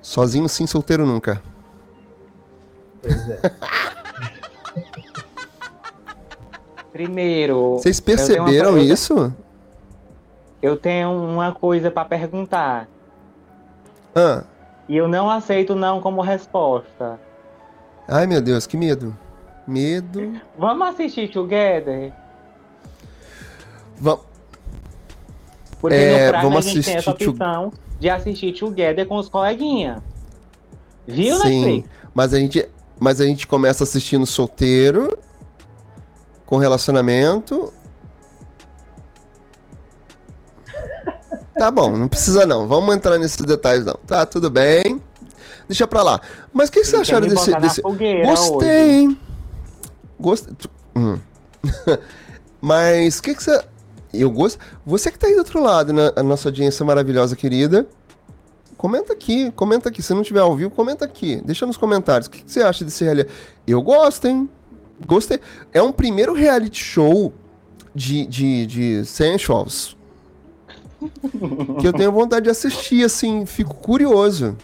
Sozinho 0.00 0.48
sim, 0.48 0.66
solteiro 0.66 1.04
nunca. 1.04 1.42
Pois 3.02 3.28
é. 3.28 3.40
Primeiro. 6.92 7.78
Vocês 7.78 8.00
perceberam 8.00 8.78
eu 8.78 8.78
isso? 8.78 9.32
Eu 10.62 10.76
tenho 10.76 11.10
uma 11.10 11.52
coisa 11.52 11.90
para 11.90 12.04
perguntar. 12.04 12.88
Ah. 14.18 14.44
E 14.88 14.96
eu 14.96 15.06
não 15.06 15.30
aceito 15.30 15.76
não 15.76 16.00
como 16.00 16.20
resposta. 16.20 17.20
Ai, 18.08 18.26
meu 18.26 18.40
Deus, 18.40 18.66
que 18.66 18.76
medo. 18.76 19.16
Medo. 19.66 20.40
Vamos 20.58 20.88
assistir 20.88 21.30
Together? 21.30 22.12
Vamos. 23.98 24.24
Porque 25.80 25.94
é, 25.94 26.32
no 26.32 26.42
vamos 26.42 26.66
a 26.66 26.70
gente 26.70 26.84
tem 26.84 26.96
essa 26.96 27.10
opção 27.10 27.70
to... 27.70 27.78
de 28.00 28.10
assistir 28.10 28.52
Together 28.52 29.06
com 29.06 29.16
os 29.16 29.28
coleguinhas. 29.28 30.00
Viu, 31.06 31.36
Sim, 31.36 31.64
Netflix? 31.64 31.90
mas 32.12 32.34
a 32.34 32.38
gente, 32.38 32.68
mas 32.98 33.20
a 33.20 33.26
gente 33.26 33.46
começa 33.46 33.84
assistindo 33.84 34.26
solteiro, 34.26 35.16
com 36.44 36.56
relacionamento, 36.56 37.72
Tá 41.58 41.72
bom, 41.72 41.96
não 41.96 42.06
precisa 42.06 42.46
não. 42.46 42.68
Vamos 42.68 42.94
entrar 42.94 43.18
nesses 43.18 43.44
detalhes 43.44 43.84
não. 43.84 43.98
Tá, 44.06 44.24
tudo 44.24 44.48
bem. 44.48 45.02
Deixa 45.66 45.88
pra 45.88 46.04
lá. 46.04 46.20
Mas 46.52 46.68
o 46.68 46.72
que, 46.72 46.80
que 46.80 46.86
vocês 46.86 47.02
acharam 47.02 47.26
desse. 47.26 47.52
desse... 47.58 47.82
Gostei, 47.82 48.90
hein? 48.90 49.18
Gostei. 50.18 50.54
Hum. 50.94 51.18
Mas 52.62 53.18
o 53.18 53.22
que, 53.22 53.34
que 53.34 53.42
você. 53.42 53.60
Eu 54.14 54.30
gosto. 54.30 54.58
Você 54.86 55.10
que 55.10 55.18
tá 55.18 55.26
aí 55.26 55.34
do 55.34 55.40
outro 55.40 55.60
lado, 55.60 55.92
né? 55.92 56.12
A 56.14 56.22
nossa 56.22 56.48
audiência 56.48 56.84
maravilhosa, 56.86 57.34
querida. 57.34 57.86
Comenta 58.76 59.12
aqui, 59.12 59.50
comenta 59.50 59.88
aqui. 59.88 60.00
Se 60.00 60.14
não 60.14 60.22
tiver 60.22 60.40
ao 60.40 60.54
vivo, 60.54 60.70
comenta 60.70 61.04
aqui. 61.04 61.42
Deixa 61.44 61.66
nos 61.66 61.76
comentários. 61.76 62.28
O 62.28 62.30
que, 62.30 62.44
que 62.44 62.50
você 62.50 62.62
acha 62.62 62.84
desse 62.84 63.02
reality? 63.02 63.30
Eu 63.66 63.82
gosto, 63.82 64.26
hein? 64.26 64.48
Gostei. 65.04 65.40
É 65.72 65.82
um 65.82 65.90
primeiro 65.90 66.32
reality 66.32 66.82
show 66.82 67.32
de, 67.94 68.24
de, 68.26 68.66
de 68.66 69.04
sensuals 69.04 69.97
que 71.80 71.86
eu 71.86 71.92
tenho 71.92 72.10
vontade 72.10 72.44
de 72.44 72.50
assistir, 72.50 73.04
assim, 73.04 73.46
fico 73.46 73.74
curioso. 73.74 74.56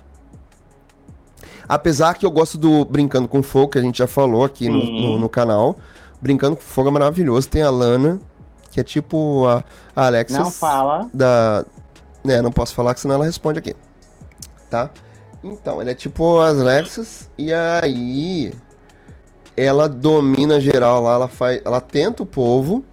Apesar 1.68 2.14
que 2.14 2.26
eu 2.26 2.30
gosto 2.30 2.58
do 2.58 2.84
Brincando 2.84 3.28
com 3.28 3.42
Fogo, 3.42 3.72
que 3.72 3.78
a 3.78 3.82
gente 3.82 3.98
já 3.98 4.06
falou 4.06 4.44
aqui 4.44 4.68
no, 4.68 4.84
no, 4.84 5.18
no, 5.18 5.28
canal. 5.28 5.76
Brincando 6.20 6.56
com 6.56 6.62
Fogo 6.62 6.88
é 6.88 6.92
maravilhoso. 6.92 7.48
Tem 7.48 7.62
a 7.62 7.70
Lana, 7.70 8.20
que 8.70 8.80
é 8.80 8.84
tipo 8.84 9.46
a, 9.46 9.64
a 9.96 10.06
Alexa. 10.06 10.38
Não 10.38 10.50
fala. 10.50 11.08
Da. 11.12 11.64
Né, 12.22 12.42
não 12.42 12.52
posso 12.52 12.74
falar, 12.74 12.94
que 12.94 13.00
senão 13.00 13.14
ela 13.14 13.24
responde 13.24 13.58
aqui. 13.58 13.74
Tá? 14.68 14.90
Então, 15.42 15.80
ela 15.80 15.90
é 15.90 15.94
tipo 15.94 16.40
as 16.40 16.58
Alexas. 16.58 17.30
E 17.38 17.52
aí. 17.52 18.52
Ela 19.56 19.88
domina 19.88 20.60
geral 20.60 21.02
lá, 21.02 21.14
ela 21.14 21.28
faz. 21.28 21.62
Ela 21.64 21.80
tenta 21.80 22.22
o 22.22 22.26
povo 22.26 22.84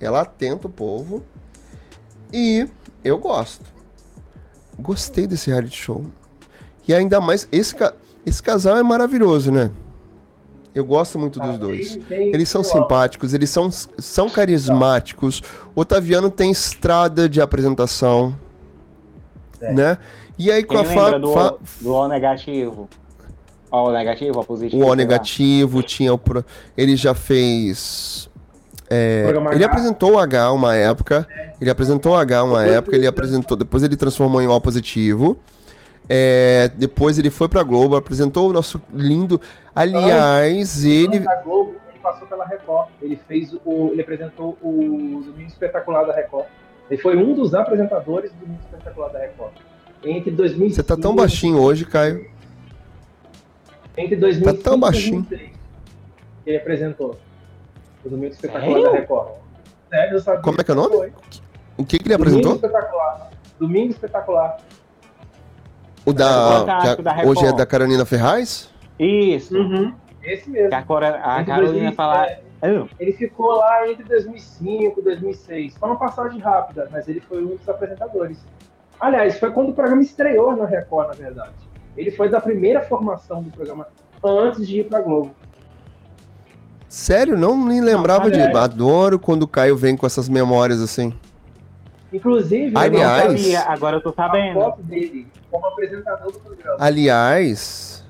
ela 0.00 0.22
atenta 0.22 0.66
o 0.66 0.70
povo. 0.70 1.22
E 2.32 2.66
eu 3.04 3.18
gosto. 3.18 3.64
Gostei 4.78 5.26
desse 5.26 5.50
reality 5.50 5.76
show. 5.76 6.04
E 6.88 6.94
ainda 6.94 7.20
mais, 7.20 7.46
esse, 7.52 7.76
esse 8.24 8.42
casal 8.42 8.76
é 8.76 8.82
maravilhoso, 8.82 9.52
né? 9.52 9.70
Eu 10.74 10.84
gosto 10.84 11.18
muito 11.18 11.40
dos 11.40 11.58
dois. 11.58 11.98
Eles 12.08 12.48
são 12.48 12.62
simpáticos, 12.62 13.34
eles 13.34 13.50
são, 13.50 13.70
são 13.70 14.30
carismáticos. 14.30 15.42
O 15.74 15.80
Otaviano 15.80 16.30
tem 16.30 16.50
estrada 16.50 17.28
de 17.28 17.40
apresentação. 17.40 18.36
É. 19.60 19.72
Né? 19.72 19.98
E 20.38 20.50
aí 20.50 20.62
com 20.62 20.74
Quem 20.74 20.82
a 20.82 20.94
fa, 20.94 21.18
do, 21.18 21.32
fa... 21.32 21.56
do 21.80 21.92
O 21.92 22.08
negativo. 22.08 22.88
O 23.70 23.90
negativo, 23.90 24.40
a 24.40 24.44
positivo. 24.44 24.82
O 24.82 24.88
O 24.88 24.94
negativo 24.94 25.82
tinha 25.82 26.14
o. 26.14 26.20
Ele 26.76 26.96
já 26.96 27.14
fez 27.14 28.29
é, 28.90 29.32
ele 29.52 29.64
apresentou 29.64 30.14
o 30.14 30.18
H 30.18 30.50
uma 30.50 30.74
época, 30.74 31.26
ele 31.60 31.70
apresentou 31.70 32.12
o 32.12 32.16
H 32.16 32.42
uma 32.42 32.66
época, 32.66 32.96
ele 32.96 33.06
apresentou, 33.06 33.56
depois 33.56 33.84
ele 33.84 33.96
transformou 33.96 34.42
em 34.42 34.48
O 34.48 34.60
positivo. 34.60 35.38
É, 36.12 36.68
depois 36.76 37.20
ele 37.20 37.30
foi 37.30 37.48
pra 37.48 37.62
Globo, 37.62 37.94
apresentou 37.94 38.50
o 38.50 38.52
nosso 38.52 38.82
lindo. 38.92 39.40
Aliás, 39.72 40.84
ele. 40.84 41.20
Globo, 41.44 41.76
ele 41.88 42.00
passou 42.02 42.26
pela 42.26 42.44
Record. 42.44 42.88
Ele 43.00 43.16
fez 43.28 43.54
o. 43.64 43.90
Ele 43.92 44.02
apresentou 44.02 44.58
o 44.60 45.22
Domingo 45.24 45.48
Espetacular 45.48 46.04
da 46.04 46.12
Record. 46.12 46.46
Ele 46.90 47.00
foi 47.00 47.16
um 47.16 47.32
dos 47.32 47.54
apresentadores 47.54 48.32
do 48.32 48.40
Domingo 48.40 48.58
Espetacular 48.64 49.10
da 49.10 49.20
Record. 49.20 49.52
Entre 50.02 50.32
2005 50.32 50.74
Você 50.74 50.82
tá 50.82 50.96
tão 50.96 51.14
baixinho 51.14 51.60
hoje, 51.60 51.84
Caio. 51.84 52.26
Entre 53.96 54.16
2005 54.16 54.56
tá 54.56 54.70
tão 54.70 54.80
baixinho. 54.80 55.24
ele 56.44 56.56
apresentou. 56.56 57.16
O 58.04 58.08
Domingo 58.08 58.32
Espetacular 58.32 58.66
Sério? 58.66 58.84
da 58.84 58.90
Record. 58.90 59.28
Sério, 59.90 60.14
eu 60.14 60.20
sabia. 60.20 60.42
Como 60.42 60.60
é 60.60 60.64
que 60.64 60.70
é 60.70 60.74
o 60.74 60.76
nome? 60.76 60.96
Foi. 60.96 61.12
O 61.76 61.84
que, 61.84 61.98
que 61.98 62.06
ele 62.06 62.14
apresentou? 62.14 62.52
Domingo 62.52 62.66
Espetacular. 62.66 63.30
Domingo 63.58 63.90
Espetacular. 63.90 64.56
O 66.06 66.12
da. 66.12 66.60
A, 66.60 67.26
hoje 67.26 67.44
é 67.46 67.52
da 67.52 67.66
Carolina 67.66 68.04
Ferraz? 68.04 68.70
Isso. 68.98 69.56
Uhum. 69.56 69.94
Esse 70.22 70.50
mesmo. 70.50 70.74
a, 70.74 70.82
Cora, 70.82 71.16
a 71.16 71.44
Carolina 71.44 71.92
falar. 71.92 72.28
É, 72.62 72.86
ele 72.98 73.12
ficou 73.12 73.52
lá 73.52 73.88
entre 73.90 74.04
2005 74.04 75.00
e 75.00 75.02
2006. 75.02 75.76
Foi 75.76 75.88
uma 75.88 75.98
passagem 75.98 76.38
rápida, 76.40 76.88
mas 76.92 77.08
ele 77.08 77.20
foi 77.20 77.42
um 77.42 77.56
dos 77.56 77.68
apresentadores. 77.68 78.38
Aliás, 78.98 79.38
foi 79.38 79.50
quando 79.50 79.70
o 79.70 79.74
programa 79.74 80.02
estreou 80.02 80.54
na 80.54 80.66
Record, 80.66 81.08
na 81.08 81.14
verdade. 81.14 81.54
Ele 81.96 82.10
foi 82.10 82.28
da 82.28 82.40
primeira 82.40 82.82
formação 82.82 83.42
do 83.42 83.50
programa 83.50 83.88
antes 84.22 84.68
de 84.68 84.80
ir 84.80 84.84
pra 84.88 85.00
Globo. 85.00 85.34
Sério? 86.90 87.38
Não 87.38 87.56
me 87.56 87.80
lembrava 87.80 88.24
não, 88.24 88.30
de. 88.32 88.40
Adoro 88.40 89.16
quando 89.16 89.44
o 89.44 89.48
Caio 89.48 89.76
vem 89.76 89.96
com 89.96 90.04
essas 90.04 90.28
memórias 90.28 90.82
assim. 90.82 91.14
Inclusive, 92.12 92.76
aliás, 92.76 93.26
eu 93.26 93.38
sabia, 93.38 93.60
agora 93.60 93.96
eu 93.98 94.00
tô 94.00 94.12
sabendo. 94.12 94.60
A 94.60 94.64
foto 94.64 94.82
dele 94.82 95.28
como 95.48 95.66
apresentador 95.68 96.32
do 96.32 96.40
programa. 96.40 96.76
Aliás, 96.80 98.04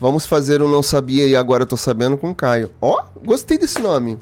vamos 0.00 0.26
fazer 0.26 0.60
um 0.60 0.68
Não 0.68 0.82
Sabia 0.82 1.28
e 1.28 1.36
Agora 1.36 1.62
Eu 1.62 1.66
Tô 1.68 1.76
Sabendo 1.76 2.18
com 2.18 2.30
o 2.30 2.34
Caio. 2.34 2.72
Ó, 2.80 3.00
oh, 3.00 3.20
gostei 3.20 3.56
desse 3.56 3.80
nome. 3.80 4.18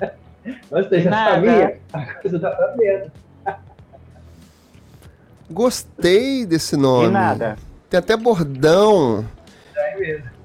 Gostei, 0.70 1.02
já 1.02 1.10
Nada. 1.10 1.34
sabia? 1.34 1.80
Agora 1.92 2.20
você 2.24 2.38
tá 2.38 2.56
sabendo. 2.56 3.12
Gostei 5.50 6.46
desse 6.46 6.74
nome. 6.74 7.08
De 7.08 7.12
nada. 7.12 7.58
Tem 7.90 7.98
até 7.98 8.16
bordão. 8.16 9.26
É 9.76 9.98
mesmo. 9.98 10.39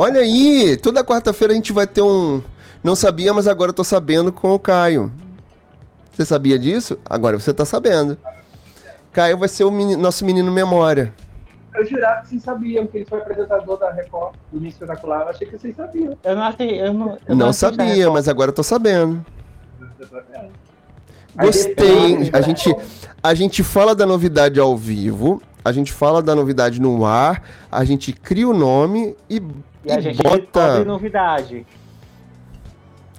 Olha 0.00 0.20
aí, 0.20 0.76
toda 0.76 1.02
quarta-feira 1.02 1.52
a 1.52 1.56
gente 1.56 1.72
vai 1.72 1.84
ter 1.84 2.02
um. 2.02 2.40
Não 2.84 2.94
sabia, 2.94 3.34
mas 3.34 3.48
agora 3.48 3.70
eu 3.70 3.74
tô 3.74 3.82
sabendo 3.82 4.30
com 4.30 4.54
o 4.54 4.58
Caio. 4.58 5.10
Você 6.12 6.24
sabia 6.24 6.56
disso? 6.56 6.96
Agora 7.04 7.36
você 7.36 7.52
tá 7.52 7.64
sabendo. 7.64 8.16
Caio 9.10 9.36
vai 9.36 9.48
ser 9.48 9.64
o 9.64 9.72
menino, 9.72 10.00
nosso 10.00 10.24
menino 10.24 10.52
memória. 10.52 11.12
Eu 11.74 11.84
jurava 11.84 12.20
que 12.20 12.28
vocês 12.28 12.42
sabiam 12.44 12.86
que 12.86 12.98
ele 12.98 13.06
foi 13.06 13.18
apresentador 13.18 13.76
da 13.76 13.90
Record, 13.90 14.36
do 14.52 14.60
Mix 14.60 14.74
Espetacular. 14.74 15.22
Eu 15.22 15.28
achei 15.30 15.48
que 15.48 15.58
vocês 15.58 15.74
sabiam. 15.74 16.16
Eu 16.22 16.36
não 16.36 16.42
achei, 16.44 16.80
eu 16.80 16.94
não. 16.94 17.08
Eu 17.26 17.34
não, 17.34 17.46
não 17.46 17.52
sabia, 17.52 18.08
mas 18.08 18.28
agora 18.28 18.50
eu 18.50 18.54
tô 18.54 18.62
sabendo. 18.62 19.26
Gostei. 21.34 22.30
A 22.32 22.40
gente, 22.40 22.72
a 23.20 23.34
gente 23.34 23.64
fala 23.64 23.96
da 23.96 24.06
novidade 24.06 24.60
ao 24.60 24.76
vivo, 24.76 25.42
a 25.64 25.72
gente 25.72 25.92
fala 25.92 26.22
da 26.22 26.36
novidade 26.36 26.80
no 26.80 27.04
ar, 27.04 27.42
a 27.70 27.84
gente 27.84 28.12
cria 28.12 28.48
o 28.48 28.54
nome 28.54 29.16
e, 29.28 29.42
e, 29.84 29.92
a 29.92 30.00
gente 30.00 30.22
bota. 30.22 30.84
novidade. 30.84 31.66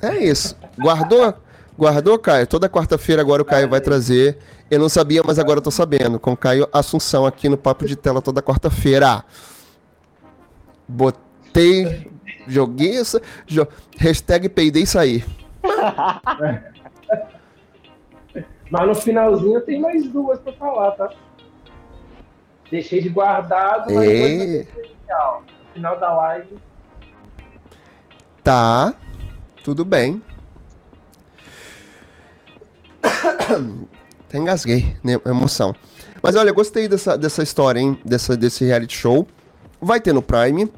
É 0.01 0.17
isso. 0.17 0.57
Guardou? 0.77 1.33
Guardou, 1.77 2.19
Caio? 2.19 2.47
Toda 2.47 2.69
quarta-feira 2.69 3.21
agora 3.21 3.41
o 3.41 3.45
Caio 3.45 3.69
vai 3.69 3.79
trazer. 3.79 4.37
Eu 4.69 4.79
não 4.79 4.89
sabia, 4.89 5.21
mas 5.25 5.39
agora 5.39 5.59
eu 5.59 5.63
tô 5.63 5.71
sabendo. 5.71 6.19
Com 6.19 6.35
Caio 6.35 6.67
Assunção 6.71 7.25
aqui 7.25 7.47
no 7.49 7.57
Papo 7.57 7.85
de 7.85 7.95
Tela 7.95 8.21
toda 8.21 8.41
quarta-feira. 8.41 9.23
Botei. 10.87 12.11
Joguei 12.47 12.97
essa. 12.97 13.21
Jo, 13.47 13.67
hashtag 13.97 14.49
peidei 14.49 14.83
e 14.83 14.87
saí. 14.87 15.23
mas 18.69 18.87
no 18.87 18.95
finalzinho 18.95 19.61
tem 19.61 19.79
mais 19.79 20.07
duas 20.07 20.39
pra 20.39 20.53
falar, 20.53 20.91
tá? 20.91 21.09
Deixei 22.69 23.01
de 23.01 23.09
guardado, 23.09 23.93
mas 23.93 24.07
e... 24.07 24.67
final 25.73 25.99
da 25.99 26.13
live. 26.13 26.57
Tá. 28.43 28.93
Tudo 29.63 29.83
bem. 29.83 30.21
Até 34.27 34.37
engasguei, 34.37 34.95
né? 35.03 35.19
Emoção. 35.25 35.75
Mas 36.21 36.35
olha, 36.35 36.51
gostei 36.51 36.87
dessa, 36.87 37.17
dessa 37.17 37.43
história, 37.43 37.79
hein? 37.79 37.99
Dessa, 38.03 38.35
desse 38.35 38.65
reality 38.65 38.97
show. 38.97 39.27
Vai 39.81 39.99
ter 39.99 40.13
no 40.13 40.21
Prime, 40.21 40.71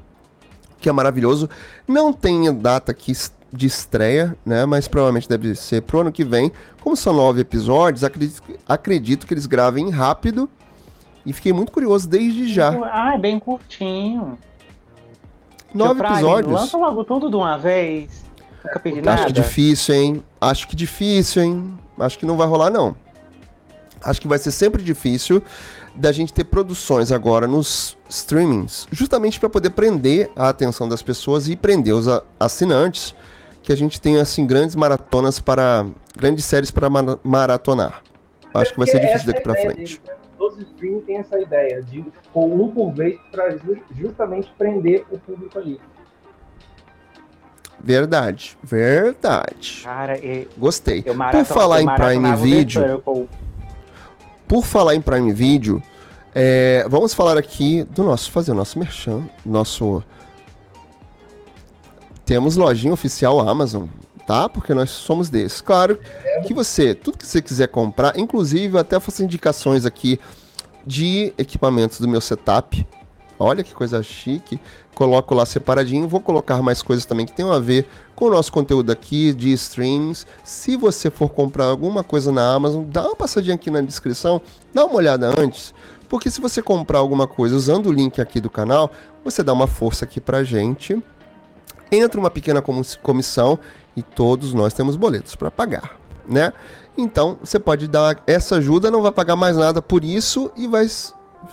que 0.79 0.89
é 0.89 0.91
maravilhoso. 0.91 1.49
Não 1.87 2.13
tem 2.13 2.53
data 2.55 2.91
aqui 2.91 3.13
de 3.51 3.67
estreia, 3.67 4.35
né? 4.45 4.65
Mas 4.65 4.87
provavelmente 4.87 5.27
deve 5.27 5.55
ser 5.55 5.81
pro 5.81 6.01
ano 6.01 6.11
que 6.11 6.23
vem. 6.23 6.51
Como 6.81 6.95
são 6.95 7.13
nove 7.13 7.41
episódios, 7.41 8.03
acredito, 8.03 8.41
acredito 8.67 9.27
que 9.27 9.33
eles 9.33 9.45
gravem 9.45 9.89
rápido. 9.89 10.49
E 11.25 11.33
fiquei 11.33 11.53
muito 11.53 11.71
curioso 11.71 12.09
desde 12.09 12.51
já. 12.51 12.71
Ah, 12.91 13.13
é 13.15 13.17
bem 13.17 13.39
curtinho. 13.39 14.37
Nove 15.73 16.01
episódios. 16.01 16.53
Lança 16.53 16.77
logo 16.77 17.03
tudo 17.03 17.29
de 17.29 17.35
uma 17.35 17.57
vez. 17.57 18.23
Nunca 18.63 18.79
pedi 18.79 19.01
nada. 19.01 19.13
Acho 19.13 19.25
que 19.27 19.33
difícil, 19.33 19.95
hein? 19.95 20.23
Acho 20.39 20.67
que 20.67 20.75
difícil, 20.75 21.43
hein? 21.43 21.79
Acho 21.99 22.19
que 22.19 22.25
não 22.25 22.37
vai 22.37 22.47
rolar, 22.47 22.69
não. 22.69 22.95
Acho 24.03 24.19
que 24.19 24.27
vai 24.27 24.37
ser 24.37 24.51
sempre 24.51 24.81
difícil 24.83 25.43
da 25.95 26.11
gente 26.11 26.33
ter 26.33 26.45
produções 26.45 27.11
agora 27.11 27.47
nos 27.47 27.97
streamings, 28.09 28.87
justamente 28.91 29.39
para 29.39 29.49
poder 29.49 29.71
prender 29.71 30.31
a 30.35 30.49
atenção 30.49 30.87
das 30.87 31.01
pessoas 31.01 31.47
e 31.49 31.55
prender 31.55 31.93
os 31.93 32.07
assinantes, 32.39 33.13
que 33.61 33.71
a 33.71 33.75
gente 33.77 33.99
tenha 33.99 34.21
assim 34.21 34.47
grandes 34.47 34.75
maratonas 34.75 35.39
para 35.39 35.85
grandes 36.17 36.45
séries 36.45 36.71
para 36.71 36.87
maratonar. 37.23 38.01
Acho 38.53 38.71
que 38.71 38.79
vai 38.79 38.87
ser 38.87 38.99
difícil 38.99 39.27
daqui 39.27 39.41
para 39.41 39.53
frente. 39.55 40.01
Todos 40.41 40.57
os 40.57 40.63
streamings 40.69 41.05
têm 41.05 41.17
essa 41.17 41.39
ideia 41.39 41.83
de 41.83 42.03
com 42.33 42.51
um 42.51 42.67
por 42.71 42.91
vez 42.91 43.19
para 43.31 43.55
justamente 43.91 44.51
prender 44.57 45.05
o 45.11 45.19
público 45.19 45.59
ali. 45.59 45.79
Verdade, 47.79 48.57
verdade. 48.63 49.81
Cara, 49.83 50.17
e... 50.17 50.47
Gostei. 50.57 51.03
Por 51.03 51.45
falar 51.45 51.83
em 51.83 51.85
Prime 51.85 52.35
Video. 52.37 53.03
Por 54.47 54.65
falar 54.65 54.95
em 54.95 55.01
Prime 55.01 55.31
Video, 55.31 55.79
é, 56.33 56.87
vamos 56.89 57.13
falar 57.13 57.37
aqui 57.37 57.83
do 57.83 58.01
nosso. 58.01 58.31
Fazer 58.31 58.51
o 58.51 58.55
nosso 58.55 58.79
merchan. 58.79 59.29
Nosso. 59.45 60.03
Temos 62.25 62.55
lojinha 62.55 62.91
oficial 62.91 63.47
Amazon, 63.47 63.85
tá? 64.31 64.47
Porque 64.47 64.73
nós 64.73 64.89
somos 64.89 65.29
desses. 65.29 65.59
Claro 65.59 65.99
que 66.47 66.53
você, 66.53 66.95
tudo 66.95 67.17
que 67.17 67.27
você 67.27 67.41
quiser 67.41 67.67
comprar, 67.67 68.17
inclusive 68.17 68.77
até 68.77 68.97
faço 68.97 69.21
indicações 69.21 69.85
aqui 69.85 70.17
de 70.87 71.33
equipamentos 71.37 71.99
do 71.99 72.07
meu 72.07 72.21
setup. 72.21 72.87
Olha 73.37 73.61
que 73.61 73.73
coisa 73.73 74.01
chique 74.01 74.57
coloco 74.95 75.35
lá 75.35 75.45
separadinho. 75.45 76.07
Vou 76.07 76.21
colocar 76.21 76.61
mais 76.61 76.81
coisas 76.81 77.05
também 77.05 77.25
que 77.25 77.33
tenham 77.33 77.51
a 77.51 77.59
ver 77.59 77.85
com 78.15 78.25
o 78.25 78.29
nosso 78.29 78.53
conteúdo 78.53 78.89
aqui 78.89 79.33
de 79.33 79.51
streams. 79.51 80.25
Se 80.45 80.77
você 80.77 81.11
for 81.11 81.27
comprar 81.27 81.65
alguma 81.65 82.01
coisa 82.01 82.31
na 82.31 82.53
Amazon, 82.53 82.85
dá 82.87 83.03
uma 83.03 83.15
passadinha 83.17 83.55
aqui 83.55 83.69
na 83.69 83.81
descrição, 83.81 84.41
dá 84.73 84.85
uma 84.85 84.95
olhada 84.95 85.29
antes, 85.37 85.73
porque 86.07 86.31
se 86.31 86.39
você 86.39 86.61
comprar 86.61 86.99
alguma 86.99 87.27
coisa 87.27 87.53
usando 87.53 87.87
o 87.87 87.91
link 87.91 88.21
aqui 88.21 88.39
do 88.39 88.49
canal, 88.49 88.91
você 89.25 89.43
dá 89.43 89.51
uma 89.51 89.67
força 89.67 90.05
aqui 90.05 90.21
pra 90.21 90.41
gente. 90.41 91.03
Entra 91.91 92.17
uma 92.17 92.29
pequena 92.31 92.63
comissão 93.01 93.59
e 93.95 94.01
todos 94.01 94.53
nós 94.53 94.73
temos 94.73 94.95
boletos 94.95 95.35
para 95.35 95.51
pagar, 95.51 95.97
né? 96.27 96.53
Então, 96.97 97.37
você 97.41 97.59
pode 97.59 97.87
dar 97.87 98.21
essa 98.27 98.55
ajuda, 98.57 98.91
não 98.91 99.01
vai 99.01 99.11
pagar 99.11 99.35
mais 99.35 99.55
nada 99.55 99.81
por 99.81 100.03
isso 100.03 100.51
e 100.55 100.67
vai 100.67 100.87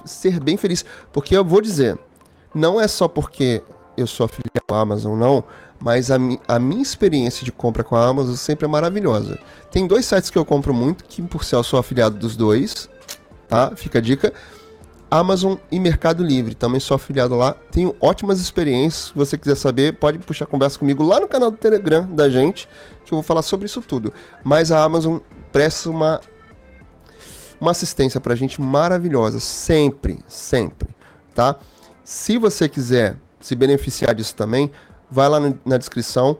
ser 0.05 0.40
bem 0.40 0.57
feliz, 0.57 0.85
porque 1.12 1.37
eu 1.37 1.44
vou 1.44 1.61
dizer, 1.61 1.98
não 2.55 2.81
é 2.81 2.88
só 2.88 3.07
porque 3.09 3.62
eu 3.96 4.07
sou 4.07 4.27
afiliado 4.27 4.64
à 4.70 4.81
Amazon, 4.81 5.18
não, 5.18 5.44
mas 5.81 6.11
a, 6.11 6.18
mi 6.18 6.40
a, 6.46 6.59
minha 6.59 6.83
experiência 6.83 7.44
de 7.44 7.53
compra 7.53 7.85
com 7.85 7.94
a 7.94 8.07
Amazon 8.07 8.35
sempre 8.35 8.66
é 8.66 8.68
maravilhosa. 8.68 9.38
Tem 9.70 9.87
dois 9.87 10.07
sites 10.07 10.29
que 10.31 10.38
eu 10.38 10.44
compro 10.44 10.74
muito, 10.74 11.05
que 11.05 11.22
por 11.22 11.42
eu 11.51 11.62
sou 11.62 11.79
afiliado 11.79 12.16
dos 12.16 12.37
dois, 12.37 12.88
tá? 13.48 13.72
Fica 13.77 13.98
a 13.98 14.03
dica. 14.03 14.33
Amazon 15.11 15.57
e 15.71 15.81
Mercado 15.81 16.23
Livre, 16.23 16.55
também 16.55 16.81
sou 16.81 16.94
afiliado 16.94 17.35
lá. 17.35 17.55
Tenho 17.71 17.97
ótimas 18.01 18.40
experiências. 18.40 19.07
Se 19.07 19.14
você 19.14 19.38
quiser 19.38 19.57
saber, 19.57 19.94
pode 19.94 20.18
puxar 20.18 20.47
conversa 20.47 20.79
comigo 20.79 21.03
lá 21.03 21.18
no 21.18 21.29
canal 21.29 21.51
do 21.51 21.57
Telegram 21.57 22.07
da 22.07 22.29
gente, 22.29 22.68
que 23.05 23.12
eu 23.12 23.16
vou 23.16 23.23
falar 23.23 23.42
sobre 23.42 23.66
isso 23.66 23.81
tudo. 23.81 24.12
Mas 24.44 24.71
a 24.71 24.83
Amazon 24.83 25.18
presta 25.51 25.88
uma 25.88 26.21
uma 27.61 27.73
assistência 27.73 28.21
pra 28.21 28.35
gente 28.35 28.61
maravilhosa, 28.61 29.40
sempre, 29.40 30.21
sempre, 30.29 30.88
tá? 31.35 31.57
Se 32.05 32.38
você 32.38 32.68
quiser 32.68 33.16
se 33.40 33.55
beneficiar 33.55 34.14
disso 34.14 34.35
também, 34.35 34.71
vai 35.11 35.29
lá 35.29 35.38
na 35.64 35.77
descrição 35.77 36.38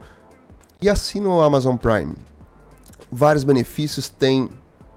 e 0.81 0.89
assina 0.89 1.27
o 1.27 1.41
Amazon 1.41 1.75
Prime. 1.75 2.15
Vários 3.11 3.43
benefícios, 3.43 4.07
tem 4.07 4.49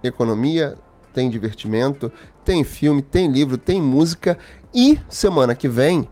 economia, 0.02 0.76
tem 1.12 1.28
divertimento, 1.28 2.10
tem 2.44 2.64
filme, 2.64 3.02
tem 3.02 3.30
livro, 3.30 3.56
tem 3.56 3.80
música 3.80 4.38
e 4.74 4.98
semana 5.08 5.54
que 5.54 5.68
vem 5.68 6.08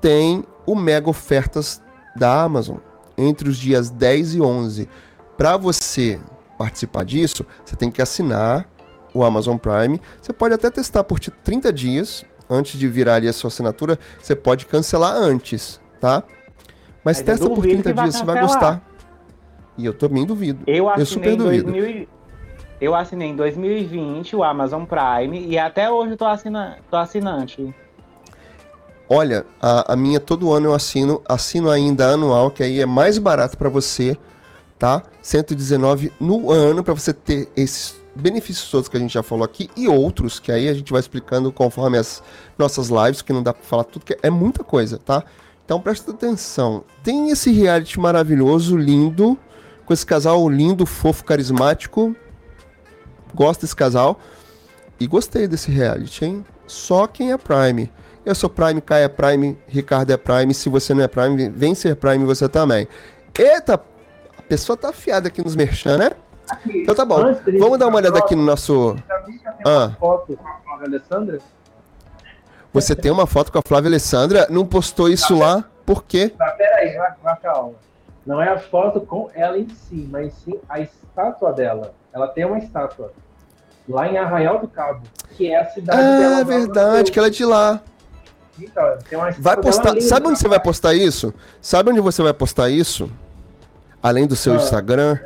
tem 0.00 0.44
o 0.66 0.74
mega 0.74 1.08
ofertas 1.08 1.82
da 2.14 2.42
Amazon 2.42 2.78
entre 3.16 3.48
os 3.48 3.56
dias 3.56 3.90
10 3.90 4.34
e 4.34 4.40
11. 4.40 4.88
Para 5.36 5.56
você 5.56 6.20
participar 6.58 7.04
disso, 7.04 7.44
você 7.64 7.76
tem 7.76 7.90
que 7.90 8.00
assinar 8.00 8.68
o 9.12 9.24
Amazon 9.24 9.56
Prime. 9.56 10.00
Você 10.20 10.32
pode 10.32 10.54
até 10.54 10.70
testar 10.70 11.04
por 11.04 11.18
30 11.18 11.72
dias, 11.72 12.24
antes 12.48 12.78
de 12.78 12.86
virar 12.88 13.16
ali 13.16 13.28
a 13.28 13.32
sua 13.32 13.48
assinatura, 13.48 13.98
você 14.20 14.36
pode 14.36 14.66
cancelar 14.66 15.12
antes, 15.14 15.80
tá? 16.00 16.22
Mas, 17.04 17.18
Mas 17.18 17.22
testa 17.22 17.48
por 17.48 17.62
30 17.62 17.92
dias, 17.92 18.16
você 18.16 18.24
vai 18.24 18.40
gostar. 18.40 18.82
E 19.78 19.84
eu 19.84 19.92
também 19.92 20.24
duvido. 20.24 20.64
Eu, 20.66 20.88
eu 20.90 21.06
super 21.06 21.36
duvido. 21.36 21.70
2000... 21.70 22.08
Eu 22.80 22.94
assinei 22.94 23.28
em 23.28 23.36
2020 23.36 24.36
o 24.36 24.44
Amazon 24.44 24.84
Prime 24.84 25.46
e 25.46 25.58
até 25.58 25.90
hoje 25.90 26.12
eu 26.12 26.16
tô, 26.16 26.26
assina... 26.26 26.78
tô 26.90 26.96
assinante. 26.96 27.74
Olha, 29.08 29.46
a, 29.60 29.92
a, 29.92 29.96
minha 29.96 30.20
todo 30.20 30.52
ano 30.52 30.66
eu 30.66 30.74
assino, 30.74 31.22
assino 31.26 31.70
ainda 31.70 32.08
anual, 32.08 32.50
que 32.50 32.62
aí 32.62 32.80
é 32.80 32.86
mais 32.86 33.18
barato 33.18 33.56
para 33.56 33.68
você, 33.68 34.16
tá? 34.78 35.02
119 35.22 36.12
no 36.20 36.50
ano 36.50 36.82
para 36.82 36.92
você 36.92 37.12
ter 37.12 37.48
esses 37.56 38.00
benefícios 38.14 38.70
todos 38.70 38.88
que 38.88 38.96
a 38.96 39.00
gente 39.00 39.14
já 39.14 39.22
falou 39.22 39.44
aqui 39.44 39.70
e 39.76 39.86
outros 39.86 40.40
que 40.40 40.50
aí 40.50 40.68
a 40.68 40.74
gente 40.74 40.90
vai 40.90 41.00
explicando 41.00 41.52
conforme 41.52 41.98
as 41.98 42.22
nossas 42.58 42.88
lives, 42.88 43.22
que 43.22 43.32
não 43.32 43.42
dá 43.42 43.54
pra 43.54 43.62
falar 43.62 43.84
tudo, 43.84 44.04
que 44.04 44.18
é 44.22 44.30
muita 44.30 44.64
coisa, 44.64 44.98
tá? 44.98 45.22
Então 45.64 45.80
presta 45.80 46.10
atenção. 46.10 46.84
Tem 47.02 47.30
esse 47.30 47.50
reality 47.52 47.98
maravilhoso, 47.98 48.76
lindo, 48.76 49.38
com 49.84 49.92
esse 49.92 50.04
casal 50.04 50.48
lindo, 50.48 50.84
fofo, 50.84 51.24
carismático. 51.24 52.14
Gosto 53.36 53.60
desse 53.60 53.76
casal. 53.76 54.18
E 54.98 55.06
gostei 55.06 55.46
desse 55.46 55.70
reality, 55.70 56.24
hein? 56.24 56.44
Só 56.66 57.06
quem 57.06 57.32
é 57.32 57.36
Prime. 57.36 57.92
Eu 58.24 58.34
sou 58.34 58.48
Prime, 58.48 58.80
Kai 58.80 59.04
é 59.04 59.08
Prime, 59.08 59.56
Ricardo 59.68 60.10
é 60.10 60.16
Prime. 60.16 60.52
Se 60.54 60.70
você 60.70 60.94
não 60.94 61.02
é 61.02 61.08
Prime, 61.08 61.50
vem 61.50 61.74
ser 61.74 61.94
Prime 61.96 62.24
você 62.24 62.48
também. 62.48 62.88
Eita, 63.38 63.74
a 64.38 64.42
pessoa 64.42 64.76
tá 64.76 64.88
afiada 64.88 65.28
aqui 65.28 65.44
nos 65.44 65.54
merchan, 65.54 65.98
né? 65.98 66.10
Aqui, 66.48 66.82
então 66.82 66.94
tá 66.94 67.04
bom. 67.04 67.22
Vamos 67.58 67.78
dar 67.78 67.88
uma 67.88 67.98
olhada 67.98 68.18
aqui 68.18 68.34
no 68.34 68.42
nosso. 68.42 68.96
Ah. 69.64 69.92
foto 70.00 70.36
com 70.36 70.48
a 70.48 70.60
Flávia 70.64 70.86
Alessandra? 70.86 71.38
Você 72.72 72.96
tem 72.96 73.10
uma 73.10 73.26
foto 73.26 73.52
com 73.52 73.58
a 73.58 73.62
Flávia 73.66 73.90
Alessandra? 73.90 74.46
Não 74.48 74.64
postou 74.64 75.08
isso 75.08 75.38
tá, 75.38 75.44
lá? 75.44 75.64
Por 75.84 76.04
quê? 76.04 76.30
Tá, 76.30 76.50
peraí, 76.52 76.96
vai, 76.96 77.36
calma. 77.36 77.74
Não 78.24 78.40
é 78.40 78.48
a 78.48 78.58
foto 78.58 79.00
com 79.02 79.30
ela 79.34 79.58
em 79.58 79.68
si, 79.68 80.08
mas 80.10 80.32
sim 80.44 80.58
a 80.68 80.80
estátua 80.80 81.52
dela. 81.52 81.94
Ela 82.12 82.28
tem 82.28 82.44
uma 82.44 82.58
estátua 82.58 83.12
lá 83.88 84.08
em 84.08 84.16
Arraial 84.16 84.60
do 84.60 84.68
Cabo, 84.68 85.02
que 85.36 85.50
é 85.50 85.60
a 85.60 85.64
cidade 85.70 86.00
ah, 86.00 86.18
dela. 86.18 86.40
É 86.40 86.44
verdade, 86.44 87.12
que 87.12 87.18
ela 87.18 87.28
é 87.28 87.30
de 87.30 87.44
lá. 87.44 87.80
Então, 88.58 88.98
tem 89.08 89.18
uma 89.18 89.30
vai 89.32 89.56
postar. 89.56 90.00
Sabe 90.00 90.28
onde 90.28 90.38
você 90.38 90.48
vai 90.48 90.60
postar 90.60 90.94
isso? 90.94 91.34
Sabe 91.60 91.90
onde 91.90 92.00
você 92.00 92.22
vai 92.22 92.32
postar 92.32 92.70
isso? 92.70 93.10
Além 94.02 94.26
do 94.26 94.34
seu 94.34 94.54
ah. 94.54 94.56
Instagram, 94.56 95.18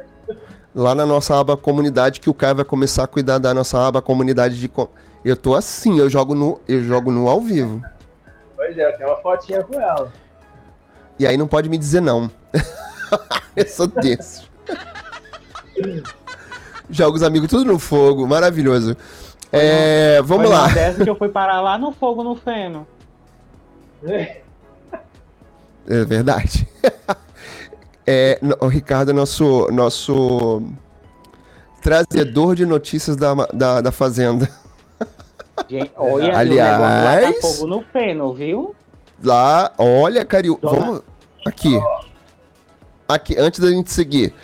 lá 0.74 0.94
na 0.94 1.06
nossa 1.06 1.38
aba 1.38 1.56
comunidade, 1.56 2.20
que 2.20 2.28
o 2.28 2.34
Caio 2.34 2.56
vai 2.56 2.64
começar 2.64 3.04
a 3.04 3.06
cuidar 3.06 3.38
da 3.38 3.54
nossa 3.54 3.78
aba 3.86 4.02
comunidade 4.02 4.58
de. 4.58 4.70
Eu 5.24 5.36
tô 5.36 5.54
assim, 5.54 5.98
eu 5.98 6.08
jogo 6.08 6.34
no, 6.34 6.60
eu 6.66 6.82
jogo 6.82 7.10
no 7.10 7.28
ao 7.28 7.40
vivo. 7.40 7.82
Pois 8.56 8.76
é, 8.76 8.92
tem 8.92 9.06
uma 9.06 9.16
fotinha 9.16 9.62
com 9.62 9.80
ela. 9.80 10.12
E 11.18 11.26
aí 11.26 11.36
não 11.36 11.46
pode 11.46 11.68
me 11.68 11.78
dizer 11.78 12.00
não. 12.00 12.30
eu 13.54 13.66
sou 13.66 13.86
desse. 13.86 14.48
Joga 16.90 17.16
os 17.16 17.22
amigos 17.22 17.48
tudo 17.48 17.64
no 17.64 17.78
fogo, 17.78 18.26
maravilhoso. 18.26 18.96
É, 19.52 20.20
vamos 20.22 20.46
Foi 20.46 20.54
lá. 20.54 20.68
Dessa 20.68 21.04
que 21.04 21.10
eu 21.10 21.16
fui 21.16 21.28
parar 21.28 21.60
lá 21.60 21.78
no 21.78 21.92
fogo 21.92 22.22
no 22.22 22.36
feno. 22.36 22.86
É 24.02 26.04
verdade. 26.04 26.66
É, 28.12 28.40
o 28.58 28.66
Ricardo 28.66 29.12
é 29.12 29.14
nosso, 29.14 29.68
nosso 29.70 30.62
trazedor 31.80 32.56
de 32.56 32.66
notícias 32.66 33.14
da, 33.14 33.32
da, 33.52 33.80
da 33.80 33.92
Fazenda. 33.92 34.50
Gente, 35.68 35.92
olha, 35.96 36.34
Aliás, 36.36 37.36
tá 37.36 37.40
fogo 37.40 37.68
no 37.68 37.82
feno, 37.82 38.34
viu? 38.34 38.74
Lá, 39.22 39.70
olha, 39.78 40.24
Cariú, 40.24 40.58
vamos 40.60 41.02
aqui. 41.46 41.78
Aqui, 43.06 43.38
antes 43.38 43.60
da 43.60 43.70
gente 43.70 43.92
seguir. 43.92 44.34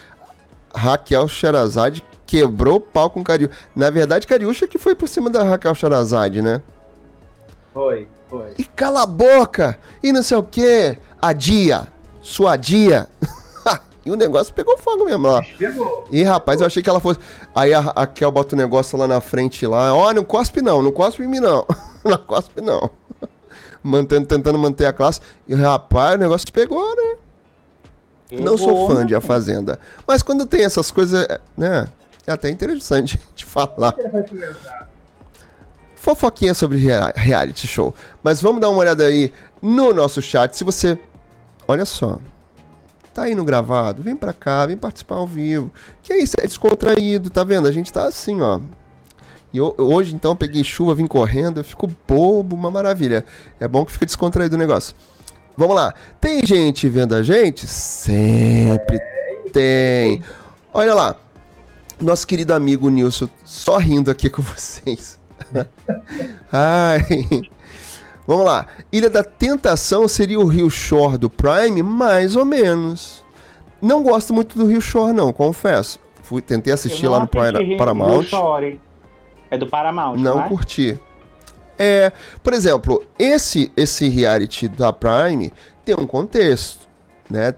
Raquel 0.72 1.26
Sherazade 1.26 2.05
quebrou 2.27 2.77
o 2.77 2.81
pau 2.81 3.09
com 3.09 3.22
Cariú. 3.22 3.49
Na 3.74 3.89
verdade, 3.89 4.27
Cariúcha 4.27 4.66
que 4.66 4.79
foi 4.79 4.95
por 4.95 5.09
cima 5.09 5.31
da 5.31 5.43
Raquel 5.45 5.74
Sherazade, 5.74 6.43
né? 6.43 6.61
Foi, 7.72 8.09
foi. 8.29 8.55
E 8.59 8.64
cala 8.64 9.03
a 9.03 9.07
boca! 9.07 9.79
E 10.03 10.12
não 10.12 10.22
sei 10.22 10.37
o 10.37 10.43
que. 10.43 10.99
Adia. 11.20 11.87
Sua 12.20 12.57
dia. 12.57 13.09
E 14.07 14.11
o 14.11 14.14
negócio 14.14 14.55
pegou 14.55 14.79
fogo 14.79 15.05
mesmo 15.05 15.27
lá. 15.27 15.43
Pegou. 15.59 16.07
E 16.12 16.22
rapaz, 16.22 16.61
eu 16.61 16.66
achei 16.68 16.81
que 16.81 16.89
ela 16.89 17.01
fosse. 17.01 17.18
Aí 17.53 17.74
a, 17.74 18.07
Kel 18.07 18.31
bota 18.31 18.55
o 18.55 18.59
negócio 18.59 18.97
lá 18.97 19.09
na 19.09 19.20
frente 19.20 19.66
lá. 19.66 19.93
Ó, 19.93 20.09
oh, 20.09 20.12
não 20.12 20.22
cospe 20.22 20.62
não, 20.62 20.81
não 20.81 20.93
cospe 20.93 21.24
em 21.24 21.27
mim 21.27 21.41
não. 21.41 21.66
não 22.05 22.16
cospe 22.16 22.61
não. 22.61 22.89
Mantendo, 23.83 24.29
tentando 24.29 24.61
manter 24.61 24.87
a 24.87 24.93
classe. 24.93 25.20
E 25.49 25.57
rapaz, 25.57 26.14
o 26.14 26.18
negócio 26.18 26.53
pegou, 26.53 26.95
né? 26.95 27.16
Não 28.31 28.57
sou 28.57 28.89
fã 28.89 29.05
de 29.05 29.12
A 29.12 29.20
Fazenda. 29.20 29.77
Mas 30.07 30.22
quando 30.22 30.47
tem 30.47 30.64
essas 30.64 30.93
coisas, 30.93 31.27
né? 31.57 31.89
É 32.27 32.33
até 32.33 32.51
interessante 32.51 33.20
de 33.35 33.45
falar. 33.45 33.95
Fofoquinha 35.95 36.55
sobre 36.55 36.79
reality 37.14 37.66
show. 37.66 37.95
Mas 38.22 38.43
vamos 38.43 38.61
dar 38.61 38.68
uma 38.68 38.79
olhada 38.79 39.05
aí 39.05 39.33
no 39.62 39.93
nosso 39.93 40.20
chat. 40.20 40.57
Se 40.57 40.64
você. 40.64 40.99
Olha 41.68 41.85
só. 41.85 42.18
Tá 43.14 43.31
indo 43.31 43.45
gravado? 43.45 44.03
Vem 44.03 44.14
pra 44.14 44.33
cá, 44.33 44.66
vem 44.66 44.77
participar 44.77 45.16
ao 45.16 45.27
vivo. 45.27 45.72
Que 46.03 46.12
é 46.12 46.18
isso, 46.18 46.35
é 46.39 46.47
descontraído, 46.47 47.31
tá 47.31 47.43
vendo? 47.45 47.66
A 47.66 47.72
gente 47.72 47.93
tá 47.93 48.07
assim, 48.07 48.43
ó. 48.43 48.61
E 49.53 49.59
eu, 49.59 49.74
hoje, 49.79 50.14
então, 50.14 50.33
eu 50.33 50.37
peguei 50.37 50.62
chuva, 50.62 50.95
vim 50.95 51.07
correndo, 51.07 51.61
eu 51.61 51.64
fico 51.64 51.91
bobo, 52.07 52.55
uma 52.55 52.70
maravilha. 52.70 53.24
É 53.59 53.66
bom 53.66 53.87
que 53.87 53.93
fica 53.93 54.05
descontraído 54.05 54.55
o 54.55 54.59
negócio. 54.59 54.95
Vamos 55.57 55.74
lá. 55.74 55.95
Tem 56.20 56.45
gente 56.45 56.89
vendo 56.89 57.14
a 57.14 57.22
gente? 57.22 57.66
Sempre 57.66 59.01
tem. 59.51 60.22
Olha 60.74 60.95
lá. 60.95 61.16
Nosso 62.01 62.26
querido 62.26 62.53
amigo 62.53 62.90
Nilson, 62.90 63.28
só 63.44 63.78
rindo 63.78 64.11
aqui 64.11 64.28
com 64.28 64.42
vocês. 64.42 65.18
Ai. 66.53 67.03
Vamos 68.26 68.44
lá. 68.44 68.66
Ilha 68.92 69.09
da 69.09 69.22
Tentação 69.22 70.09
seria 70.09 70.38
o 70.40 70.47
Rio 70.47 70.68
Shore 70.68 71.16
do 71.16 71.30
Prime? 71.30 71.82
Mais 71.82 72.34
ou 72.36 72.44
menos. 72.44 73.24
Não 73.80 74.03
gosto 74.03 74.34
muito 74.34 74.59
do 74.59 74.66
Rio 74.66 74.80
Shore, 74.80 75.12
não, 75.12 75.32
confesso. 75.32 75.99
Fui, 76.22 76.42
tentei 76.42 76.72
assistir 76.72 77.07
lá 77.07 77.20
no 77.20 77.28
Rio, 77.61 77.76
Paramount. 77.78 78.20
Rio 78.20 78.22
Shore. 78.24 78.80
É 79.51 79.57
do 79.57 79.66
Paramount, 79.68 80.16
Não 80.16 80.42
é? 80.44 80.49
curti. 80.49 80.99
É, 81.78 82.11
por 82.42 82.53
exemplo, 82.53 83.05
esse 83.18 83.70
esse 83.76 84.09
reality 84.09 84.66
da 84.66 84.92
Prime 84.92 85.53
tem 85.84 85.94
um 85.94 86.07
contexto, 86.07 86.88
né? 87.30 87.55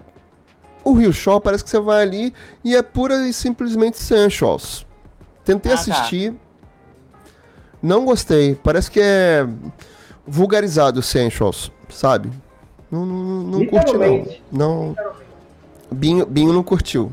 O 0.83 0.93
Rio 0.93 1.11
Shore 1.11 1.41
parece 1.41 1.63
que 1.63 1.69
você 1.69 1.79
vai 1.79 2.03
ali 2.03 2.33
e 2.63 2.75
é 2.75 2.81
pura 2.81 3.27
e 3.27 3.33
simplesmente 3.33 3.97
sensuals. 3.97 4.85
Tentei 5.43 5.71
ah, 5.71 5.75
tá. 5.75 5.81
assistir, 5.81 6.31
tá. 6.31 6.37
não 7.81 8.05
gostei. 8.05 8.55
Parece 8.55 8.89
que 8.89 8.99
é 9.01 9.47
vulgarizado 10.25 11.01
Sensuals, 11.01 11.71
sabe? 11.89 12.31
Não, 12.91 13.05
não, 13.05 13.43
não 13.43 13.65
curti 13.65 13.93
não. 13.93 14.25
não. 14.51 14.95
Binho, 15.91 16.25
Binho 16.25 16.53
não 16.53 16.63
curtiu. 16.63 17.11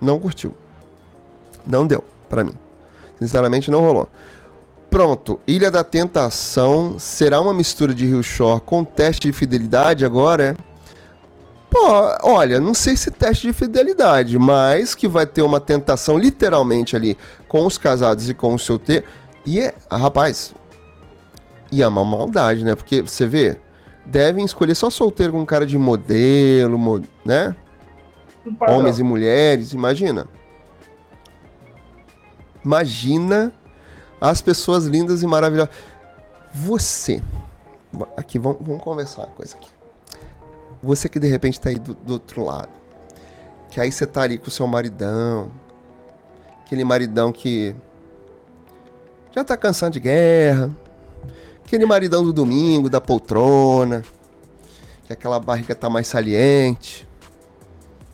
Não 0.00 0.18
curtiu. 0.18 0.54
Não 1.66 1.86
deu 1.86 2.02
para 2.28 2.44
mim. 2.44 2.54
Sinceramente 3.18 3.70
não 3.70 3.80
rolou. 3.80 4.08
Pronto, 4.90 5.40
Ilha 5.46 5.70
da 5.70 5.82
Tentação 5.82 6.98
será 6.98 7.40
uma 7.40 7.52
mistura 7.52 7.92
de 7.92 8.06
Rio 8.06 8.22
Shore 8.22 8.60
com 8.60 8.84
teste 8.84 9.28
de 9.28 9.32
fidelidade 9.32 10.04
agora, 10.04 10.44
é? 10.44 10.75
Pô, 11.78 12.16
olha, 12.22 12.58
não 12.58 12.72
sei 12.72 12.96
se 12.96 13.10
teste 13.10 13.48
de 13.48 13.52
fidelidade, 13.52 14.38
mas 14.38 14.94
que 14.94 15.06
vai 15.06 15.26
ter 15.26 15.42
uma 15.42 15.60
tentação 15.60 16.16
literalmente 16.16 16.96
ali 16.96 17.18
com 17.46 17.66
os 17.66 17.76
casados 17.76 18.30
e 18.30 18.34
com 18.34 18.54
o 18.54 18.58
seu 18.58 18.78
ter. 18.78 19.04
E 19.44 19.60
é, 19.60 19.74
rapaz, 19.90 20.54
e 21.70 21.82
é 21.82 21.86
uma 21.86 22.02
maldade, 22.02 22.64
né? 22.64 22.74
Porque 22.74 23.02
você 23.02 23.26
vê, 23.26 23.58
devem 24.06 24.42
escolher 24.42 24.74
só 24.74 24.88
solteiro 24.88 25.34
com 25.34 25.44
cara 25.44 25.66
de 25.66 25.76
modelo, 25.76 27.04
né? 27.22 27.54
Homens 28.66 28.98
e 28.98 29.02
mulheres, 29.02 29.74
imagina. 29.74 30.26
Imagina 32.64 33.52
as 34.18 34.40
pessoas 34.40 34.86
lindas 34.86 35.22
e 35.22 35.26
maravilhosas. 35.26 35.74
Você, 36.54 37.22
aqui, 38.16 38.38
vamos, 38.38 38.60
vamos 38.62 38.82
conversar 38.82 39.24
uma 39.24 39.34
coisa 39.34 39.54
aqui. 39.54 39.75
Você 40.86 41.08
que 41.08 41.18
de 41.18 41.28
repente 41.28 41.60
tá 41.60 41.68
aí 41.68 41.78
do, 41.78 41.94
do 41.94 42.14
outro 42.14 42.44
lado, 42.44 42.70
que 43.70 43.80
aí 43.80 43.92
você 43.92 44.06
tá 44.06 44.22
ali 44.22 44.38
com 44.38 44.48
o 44.48 44.50
seu 44.50 44.66
maridão, 44.66 45.50
aquele 46.64 46.84
maridão 46.84 47.32
que 47.32 47.74
já 49.34 49.44
tá 49.44 49.56
cansado 49.56 49.92
de 49.92 50.00
guerra, 50.00 50.74
Aquele 51.66 51.84
maridão 51.84 52.22
do 52.22 52.32
domingo, 52.32 52.88
da 52.88 53.00
poltrona. 53.00 54.04
Que 55.04 55.12
aquela 55.12 55.40
barriga 55.40 55.74
tá 55.74 55.90
mais 55.90 56.06
saliente. 56.06 57.06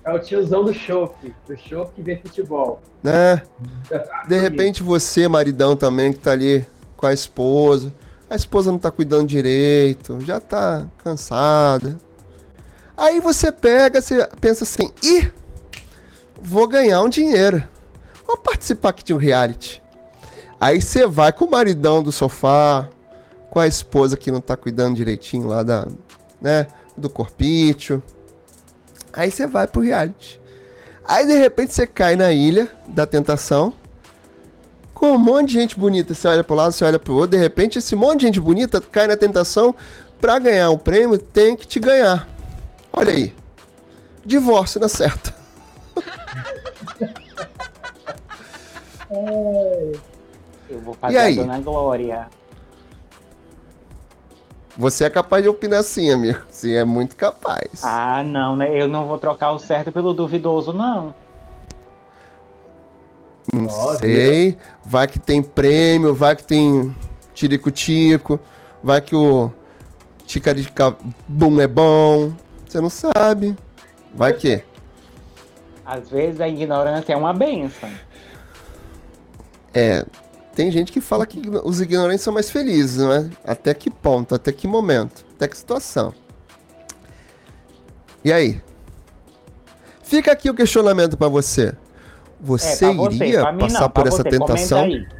É 0.02 0.12
o 0.12 0.18
tiozão 0.18 0.64
do 0.64 0.72
chope, 0.72 1.34
do 1.46 1.56
chope 1.56 1.92
que 1.96 2.02
vê 2.02 2.16
futebol. 2.16 2.80
Né? 3.02 3.42
De 4.26 4.38
repente 4.38 4.82
você, 4.82 5.28
maridão 5.28 5.76
também, 5.76 6.14
que 6.14 6.18
tá 6.18 6.32
ali 6.32 6.66
com 6.96 7.06
a 7.06 7.12
esposa. 7.12 7.92
A 8.28 8.34
esposa 8.34 8.72
não 8.72 8.78
tá 8.78 8.90
cuidando 8.90 9.28
direito, 9.28 10.18
já 10.22 10.40
tá 10.40 10.86
cansada. 11.04 11.98
Aí 13.02 13.18
você 13.18 13.50
pega, 13.50 14.00
você 14.00 14.28
pensa 14.40 14.62
assim, 14.62 14.92
ih, 15.02 15.28
vou 16.40 16.68
ganhar 16.68 17.02
um 17.02 17.08
dinheiro. 17.08 17.64
Vou 18.24 18.36
participar 18.36 18.90
aqui 18.90 19.02
de 19.02 19.12
um 19.12 19.16
reality. 19.16 19.82
Aí 20.60 20.80
você 20.80 21.04
vai 21.04 21.32
com 21.32 21.46
o 21.46 21.50
maridão 21.50 22.00
do 22.00 22.12
sofá, 22.12 22.88
com 23.50 23.58
a 23.58 23.66
esposa 23.66 24.16
que 24.16 24.30
não 24.30 24.40
tá 24.40 24.56
cuidando 24.56 24.94
direitinho 24.94 25.48
lá 25.48 25.64
da, 25.64 25.88
né, 26.40 26.68
do 26.96 27.10
corpício. 27.10 28.00
Aí 29.12 29.32
você 29.32 29.48
vai 29.48 29.66
pro 29.66 29.82
reality. 29.82 30.40
Aí 31.04 31.26
de 31.26 31.34
repente 31.34 31.74
você 31.74 31.88
cai 31.88 32.14
na 32.14 32.32
ilha 32.32 32.70
da 32.86 33.04
tentação 33.04 33.74
com 34.94 35.10
um 35.10 35.18
monte 35.18 35.48
de 35.48 35.54
gente 35.54 35.76
bonita. 35.76 36.14
Você 36.14 36.28
olha 36.28 36.44
pro 36.44 36.54
lado, 36.54 36.70
você 36.70 36.84
olha 36.84 37.00
pro 37.00 37.14
outro, 37.14 37.36
de 37.36 37.42
repente 37.42 37.80
esse 37.80 37.96
monte 37.96 38.20
de 38.20 38.26
gente 38.26 38.40
bonita 38.40 38.80
cai 38.80 39.08
na 39.08 39.16
tentação 39.16 39.74
para 40.20 40.38
ganhar 40.38 40.70
o 40.70 40.78
prêmio, 40.78 41.18
tem 41.18 41.56
que 41.56 41.66
te 41.66 41.80
ganhar. 41.80 42.31
Olha 42.92 43.12
aí. 43.12 43.34
Divórcio 44.24 44.80
na 44.80 44.88
certa. 44.88 45.34
Eu 50.68 50.80
vou 50.80 50.94
fazer 50.94 51.14
e 51.14 51.18
aí? 51.18 51.38
a 51.38 51.42
Dona 51.42 51.58
Glória. 51.60 52.28
Você 54.76 55.04
é 55.04 55.10
capaz 55.10 55.42
de 55.42 55.48
opinar 55.48 55.80
assim, 55.80 56.10
amigo. 56.10 56.40
Você 56.50 56.74
é 56.74 56.84
muito 56.84 57.14
capaz. 57.14 57.82
Ah, 57.82 58.22
não, 58.24 58.56
né? 58.56 58.70
Eu 58.80 58.88
não 58.88 59.06
vou 59.06 59.18
trocar 59.18 59.52
o 59.52 59.58
certo 59.58 59.92
pelo 59.92 60.14
duvidoso, 60.14 60.72
não. 60.72 61.14
Não 63.52 63.68
sei. 63.98 64.56
Vai 64.84 65.06
que 65.06 65.18
tem 65.18 65.42
prêmio, 65.42 66.14
vai 66.14 66.36
que 66.36 66.44
tem 66.44 66.94
tirico-tico, 67.34 68.40
vai 68.82 69.00
que 69.00 69.14
o 69.14 69.50
ticarica-bum 70.26 71.60
é 71.60 71.66
bom. 71.66 72.32
Você 72.72 72.80
não 72.80 72.88
sabe. 72.88 73.54
Vai 74.14 74.32
que. 74.32 74.62
Às 75.84 76.08
vezes 76.08 76.40
a 76.40 76.48
ignorância 76.48 77.12
é 77.12 77.16
uma 77.16 77.34
benção. 77.34 77.90
É, 79.74 80.06
tem 80.54 80.70
gente 80.70 80.90
que 80.90 80.98
fala 81.00 81.26
que 81.26 81.42
os 81.64 81.82
ignorantes 81.82 82.22
são 82.22 82.32
mais 82.32 82.50
felizes, 82.50 82.96
não 82.96 83.12
é? 83.12 83.28
Até 83.44 83.74
que 83.74 83.90
ponto, 83.90 84.34
até 84.34 84.52
que 84.52 84.66
momento, 84.66 85.22
até 85.36 85.48
que 85.48 85.56
situação. 85.56 86.14
E 88.24 88.32
aí? 88.32 88.62
Fica 90.02 90.32
aqui 90.32 90.48
o 90.48 90.54
questionamento 90.54 91.18
para 91.18 91.28
você. 91.28 91.74
Você 92.40 92.86
é, 92.86 92.90
iria 92.90 93.40
você, 93.42 93.58
passar 93.58 93.80
não, 93.80 93.90
por 93.90 94.06
essa 94.06 94.22
você. 94.22 94.30
tentação? 94.30 94.80
Comenta, 94.80 95.16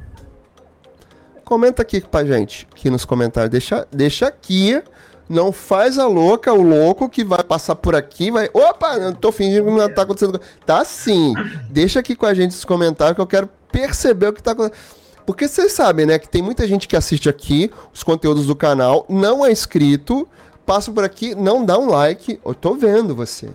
Comenta 1.44 1.82
aqui 1.82 2.00
pra 2.00 2.24
gente, 2.24 2.66
aqui 2.72 2.88
nos 2.88 3.04
comentários. 3.04 3.50
Deixa, 3.50 3.86
deixa 3.92 4.26
aqui. 4.26 4.82
Não 5.28 5.52
faz 5.52 5.98
a 5.98 6.06
louca, 6.06 6.52
o 6.52 6.62
louco 6.62 7.08
que 7.08 7.24
vai 7.24 7.42
passar 7.42 7.74
por 7.76 7.94
aqui, 7.94 8.30
vai. 8.30 8.50
Opa, 8.52 8.96
eu 8.96 9.14
tô 9.14 9.32
fingindo 9.32 9.64
que 9.64 9.70
não 9.70 9.88
tá 9.88 10.02
acontecendo. 10.02 10.40
Tá 10.66 10.84
sim. 10.84 11.32
Deixa 11.70 12.00
aqui 12.00 12.14
com 12.14 12.26
a 12.26 12.34
gente 12.34 12.52
nos 12.52 12.64
comentários 12.64 13.14
que 13.14 13.20
eu 13.20 13.26
quero 13.26 13.48
perceber 13.70 14.28
o 14.28 14.32
que 14.32 14.42
tá 14.42 14.52
acontecendo. 14.52 14.78
Porque 15.24 15.46
vocês 15.46 15.72
sabem, 15.72 16.04
né, 16.04 16.18
que 16.18 16.28
tem 16.28 16.42
muita 16.42 16.66
gente 16.66 16.88
que 16.88 16.96
assiste 16.96 17.28
aqui 17.28 17.70
os 17.94 18.02
conteúdos 18.02 18.46
do 18.46 18.56
canal, 18.56 19.06
não 19.08 19.46
é 19.46 19.52
inscrito, 19.52 20.28
passa 20.66 20.90
por 20.90 21.04
aqui, 21.04 21.34
não 21.34 21.64
dá 21.64 21.78
um 21.78 21.88
like. 21.88 22.40
Eu 22.44 22.54
tô 22.54 22.74
vendo 22.74 23.14
você. 23.14 23.48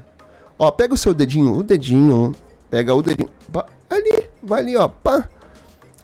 Ó, 0.57 0.71
pega 0.71 0.93
o 0.93 0.97
seu 0.97 1.13
dedinho, 1.13 1.57
o 1.57 1.63
dedinho, 1.63 2.33
pega 2.69 2.95
o 2.95 3.01
dedinho. 3.01 3.29
Ali, 3.89 4.29
vai 4.41 4.61
ali, 4.61 4.77
ó. 4.77 4.87
Pá. 4.87 5.29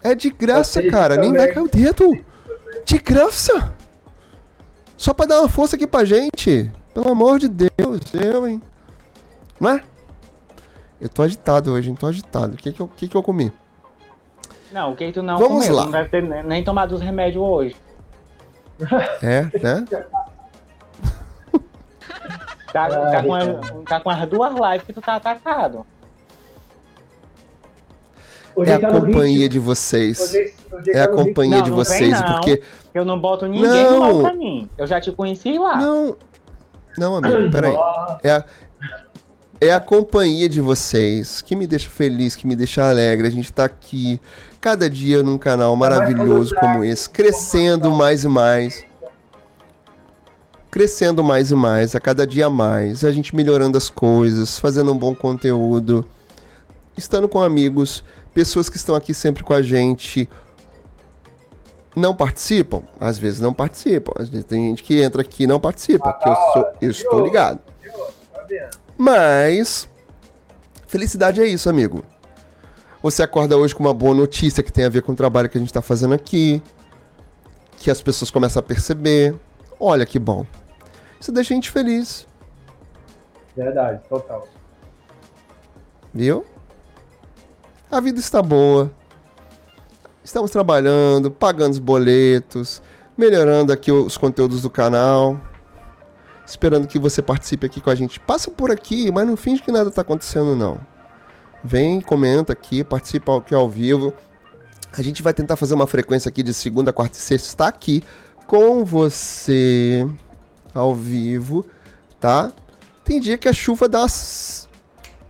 É 0.04 0.14
de 0.14 0.30
graça, 0.30 0.84
cara. 0.84 1.16
Nem 1.16 1.32
vai 1.32 1.48
cair 1.48 1.64
o 1.64 1.70
dedo. 1.70 2.18
De 2.86 2.98
graça. 2.98 3.74
Só 5.04 5.14
pra 5.14 5.26
dar 5.26 5.42
uma 5.42 5.50
força 5.50 5.76
aqui 5.76 5.86
pra 5.86 6.06
gente. 6.06 6.72
Pelo 6.94 7.12
amor 7.12 7.38
de 7.38 7.50
Deus, 7.50 8.14
eu, 8.14 8.48
hein? 8.48 8.62
Não 9.60 9.72
é? 9.72 9.84
Eu 11.02 11.10
tô 11.10 11.24
agitado 11.24 11.74
hoje, 11.74 11.90
hein? 11.90 11.96
Tô 12.00 12.08
agitado. 12.08 12.54
O 12.54 12.56
que 12.58 12.72
que 12.72 12.80
eu, 12.80 12.88
que 12.88 13.10
que 13.10 13.18
eu 13.18 13.22
comi? 13.22 13.52
Não, 14.72 14.94
o 14.94 14.96
que 14.96 15.12
tu 15.12 15.22
não 15.22 15.38
Vamos 15.38 15.66
comeu, 15.66 15.76
lá. 15.76 15.84
não 15.84 15.92
deve 15.92 16.08
ter 16.08 16.24
nem 16.46 16.64
tomado 16.64 16.96
os 16.96 17.02
remédios 17.02 17.44
hoje. 17.44 17.76
É, 19.22 19.42
né? 19.62 19.86
Tá, 22.72 22.88
tá, 22.88 23.24
com, 23.24 23.36
a, 23.36 23.42
tá 23.86 24.00
com 24.00 24.10
as 24.10 24.30
duas 24.30 24.54
lives 24.54 24.88
que 24.88 24.94
tu 24.94 25.02
tá 25.02 25.16
atacado. 25.18 25.86
É 28.66 28.74
a 28.74 28.92
companhia 28.92 29.50
de 29.50 29.60
vocês. 29.60 30.34
é 30.88 31.02
a 31.02 31.08
companhia 31.08 31.62
de 31.62 31.72
vocês, 31.72 32.22
porque. 32.22 32.62
Eu 32.94 33.04
não 33.04 33.20
boto 33.20 33.48
ninguém 33.48 33.84
não. 33.84 34.22
pra 34.22 34.34
mim. 34.34 34.70
Eu 34.78 34.86
já 34.86 35.02
te 35.02 35.12
conheci 35.12 35.58
lá. 35.58 35.78
Não. 35.78 36.16
Não, 36.98 37.16
amigo, 37.16 37.52
peraí. 37.52 37.76
É 38.24 38.32
a, 38.32 38.46
é 39.60 39.74
a 39.74 39.80
companhia 39.80 40.48
de 40.48 40.62
vocês 40.62 41.42
que 41.42 41.56
me 41.56 41.66
deixa 41.66 41.90
feliz, 41.90 42.36
que 42.36 42.46
me 42.46 42.56
deixa 42.56 42.88
alegre. 42.88 43.28
A 43.28 43.32
gente 43.32 43.52
tá 43.52 43.66
aqui 43.66 44.20
cada 44.62 44.90
dia 44.90 45.24
num 45.24 45.38
canal 45.38 45.76
maravilhoso 45.76 46.56
como 46.56 46.84
esse, 46.84 47.10
crescendo 47.10 47.92
mais 47.92 48.24
e 48.24 48.28
mais. 48.28 48.86
Crescendo 50.70 51.24
mais 51.24 51.52
e 51.52 51.56
mais, 51.56 51.96
a 51.96 52.00
cada 52.00 52.26
dia 52.26 52.50
mais, 52.50 53.04
a 53.04 53.12
gente 53.12 53.36
melhorando 53.36 53.78
as 53.78 53.90
coisas, 53.90 54.58
fazendo 54.58 54.92
um 54.92 54.98
bom 54.98 55.14
conteúdo, 55.14 56.04
estando 56.98 57.30
com 57.30 57.42
amigos, 57.42 58.04
pessoas 58.34 58.70
que 58.70 58.78
estão 58.78 58.96
aqui 58.96 59.14
sempre 59.14 59.44
com 59.44 59.54
a 59.54 59.62
gente, 59.62 60.30
não 61.96 62.16
participam? 62.16 62.84
Às 63.00 63.18
vezes 63.18 63.40
não 63.40 63.54
participam. 63.54 64.14
Às 64.18 64.30
vezes 64.30 64.46
tem 64.46 64.70
gente 64.70 64.84
que 64.84 65.02
entra 65.02 65.22
aqui 65.22 65.44
e 65.44 65.48
não 65.48 65.60
participa, 65.60 66.10
ah, 66.10 66.30
eu, 66.30 66.36
sou, 66.54 66.74
eu 66.82 66.92
estou 66.92 67.24
ligado. 67.24 67.60
Mas 68.98 69.90
felicidade 70.88 71.42
é 71.42 71.46
isso, 71.46 71.70
amigo. 71.70 72.04
Você 73.02 73.22
acorda 73.22 73.58
hoje 73.58 73.76
com 73.76 73.84
uma 73.84 73.94
boa 73.94 74.16
notícia 74.16 74.64
que 74.64 74.72
tem 74.72 74.86
a 74.86 74.90
ver 74.90 75.02
com 75.02 75.12
o 75.12 75.16
trabalho 75.16 75.50
que 75.50 75.58
a 75.58 75.60
gente 75.60 75.70
está 75.70 75.82
fazendo 75.82 76.14
aqui, 76.14 76.62
que 77.78 77.92
as 77.92 78.02
pessoas 78.02 78.32
começam 78.32 78.60
a 78.60 78.64
perceber. 78.64 79.36
Olha 79.80 80.06
que 80.06 80.18
bom. 80.18 80.46
Isso 81.20 81.32
deixa 81.32 81.54
a 81.54 81.56
gente 81.56 81.70
feliz. 81.70 82.26
Verdade, 83.56 84.02
total. 84.08 84.48
Viu? 86.14 86.46
A 87.94 88.00
vida 88.00 88.20
está 88.20 88.42
boa. 88.42 88.92
Estamos 90.24 90.50
trabalhando, 90.50 91.30
pagando 91.30 91.74
os 91.74 91.78
boletos, 91.78 92.82
melhorando 93.16 93.72
aqui 93.72 93.92
os 93.92 94.18
conteúdos 94.18 94.64
do 94.64 94.70
canal. 94.70 95.40
Esperando 96.44 96.88
que 96.88 96.98
você 96.98 97.22
participe 97.22 97.68
aqui 97.68 97.80
com 97.80 97.92
a 97.92 97.96
gente. 97.96 98.20
Passa 98.20 98.50
por 98.50 98.72
aqui, 98.72 99.12
mas 99.12 99.28
não 99.28 99.38
finge 99.38 99.62
que 99.62 99.72
nada 99.72 99.90
está 99.90 100.02
acontecendo, 100.02 100.56
não. 100.56 100.80
Vem, 101.64 102.02
comenta 102.02 102.52
aqui, 102.52 102.84
participa 102.84 103.38
aqui 103.38 103.54
ao 103.54 103.70
vivo. 103.70 104.12
A 104.92 105.04
gente 105.04 105.22
vai 105.22 105.32
tentar 105.32 105.56
fazer 105.56 105.76
uma 105.76 105.86
frequência 105.86 106.30
aqui 106.30 106.42
de 106.42 106.52
segunda, 106.52 106.92
quarta 106.92 107.16
e 107.16 107.22
sexta. 107.22 107.48
Está 107.48 107.68
aqui 107.68 108.04
com 108.48 108.84
você 108.84 110.10
ao 110.74 110.96
vivo, 110.96 111.64
tá? 112.20 112.52
Tem 113.04 113.20
dia 113.20 113.38
que 113.38 113.48
a 113.48 113.54
chuva 113.54 113.88
dá 113.88 114.08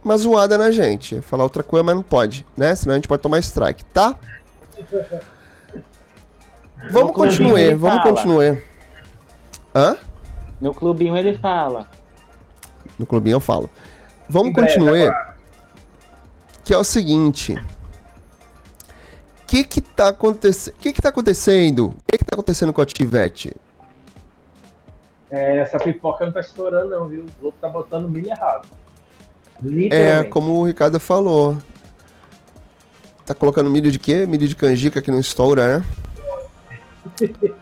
uma 0.04 0.18
zoada 0.18 0.58
na 0.58 0.72
gente. 0.72 1.22
Falar 1.22 1.44
outra 1.44 1.64
coisa, 1.64 1.84
mas 1.84 1.96
não 1.96 2.04
pode, 2.04 2.46
né? 2.56 2.76
Senão 2.76 2.94
a 2.94 2.98
gente 2.98 3.08
pode 3.08 3.22
tomar 3.22 3.40
strike, 3.40 3.86
tá? 3.86 4.16
Vamos 6.92 7.14
continuar, 7.14 7.76
vamos 7.78 8.04
continuar. 8.04 8.58
Hã? 9.74 9.98
No 10.60 10.74
clubinho 10.74 11.16
ele 11.16 11.38
fala. 11.38 11.88
No 12.98 13.06
clubinho 13.06 13.36
eu 13.36 13.40
falo. 13.40 13.70
Vamos 14.30 14.54
continuar 14.54 15.36
que 16.64 16.74
é 16.74 16.78
o 16.78 16.84
seguinte. 16.84 17.54
O 17.54 19.46
que 19.46 19.64
que 19.64 19.82
tá 19.82 20.10
acontecendo? 20.10 20.74
O 20.76 20.80
que 20.80 20.94
que 20.94 21.02
tá 21.02 21.10
acontecendo? 21.10 21.88
O 21.88 21.96
que 22.08 22.18
que 22.18 22.26
tá 22.26 22.34
acontecendo 22.34 22.74
com 22.74 22.82
a 22.82 22.86
Tivete? 22.86 23.56
É, 25.30 25.58
essa 25.58 25.80
pipoca 25.80 26.26
não 26.26 26.32
tá 26.32 26.40
estourando 26.40 26.90
não, 26.90 27.08
viu? 27.08 27.26
O 27.42 27.46
outro 27.46 27.60
tá 27.60 27.70
botando 27.70 28.10
milho 28.10 28.30
errado. 28.30 28.68
É, 29.92 30.24
como 30.24 30.54
o 30.54 30.66
Ricardo 30.66 31.00
falou. 31.00 31.58
Tá 33.26 33.34
colocando 33.34 33.70
milho 33.70 33.92
de 33.92 34.00
quê? 34.00 34.26
Milho 34.26 34.48
de 34.48 34.56
canjica 34.56 35.02
que 35.02 35.12
não 35.12 35.20
estoura, 35.20 35.80
né? 35.80 35.86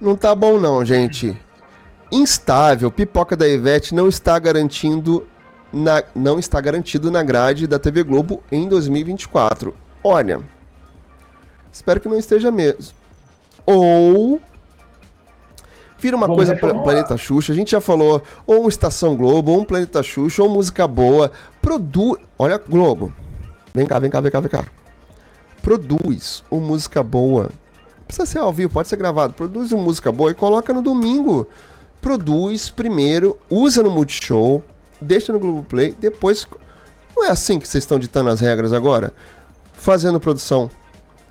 não 0.00 0.16
tá 0.16 0.34
bom 0.34 0.58
não, 0.58 0.84
gente. 0.84 1.36
Instável, 2.10 2.90
pipoca 2.90 3.36
da 3.36 3.48
Ivete 3.48 3.94
não 3.94 4.08
está 4.08 4.38
garantindo 4.38 5.26
na, 5.72 6.02
não 6.14 6.38
está 6.38 6.60
garantido 6.60 7.10
na 7.10 7.22
grade 7.22 7.66
da 7.66 7.78
TV 7.78 8.02
Globo 8.02 8.42
em 8.50 8.68
2024. 8.68 9.74
Olha, 10.02 10.40
espero 11.72 12.00
que 12.00 12.08
não 12.08 12.18
esteja 12.18 12.50
mesmo. 12.50 12.94
Ou 13.64 14.40
vira 15.98 16.16
uma 16.16 16.26
Vamos 16.26 16.36
coisa 16.36 16.56
para 16.56 16.74
Planeta 16.74 17.16
Xuxa. 17.16 17.52
A 17.52 17.56
gente 17.56 17.70
já 17.70 17.80
falou, 17.80 18.22
ou 18.46 18.64
um 18.64 18.68
Estação 18.68 19.16
Globo, 19.16 19.52
ou 19.52 19.60
um 19.60 19.64
Planeta 19.64 20.02
Xuxa, 20.02 20.42
ou 20.42 20.48
música 20.48 20.86
boa. 20.86 21.30
Produz. 21.60 22.18
Olha, 22.38 22.58
Globo. 22.58 23.12
Vem 23.74 23.86
cá, 23.86 23.98
vem 23.98 24.10
cá, 24.10 24.20
vem 24.20 24.30
cá, 24.30 24.40
vem 24.40 24.50
cá. 24.50 24.64
Produz 25.62 26.42
uma 26.50 26.66
música 26.66 27.02
boa. 27.02 27.44
Não 27.44 28.04
precisa 28.06 28.26
ser 28.26 28.38
ao 28.38 28.52
vivo, 28.52 28.72
pode 28.72 28.88
ser 28.88 28.96
gravado. 28.96 29.34
Produz 29.34 29.72
uma 29.72 29.82
música 29.82 30.12
boa 30.12 30.30
e 30.30 30.34
coloca 30.34 30.72
no 30.72 30.82
domingo. 30.82 31.46
Produz 32.00 32.70
primeiro, 32.70 33.36
usa 33.50 33.82
no 33.82 33.90
Multishow 33.90 34.62
deixa 35.00 35.32
no 35.32 35.38
Globoplay, 35.38 35.94
depois. 35.98 36.46
Não 37.16 37.24
é 37.24 37.30
assim 37.30 37.58
que 37.58 37.66
vocês 37.66 37.84
estão 37.84 37.98
ditando 37.98 38.30
as 38.30 38.40
regras 38.40 38.72
agora? 38.72 39.12
Fazendo 39.72 40.20
produção 40.20 40.70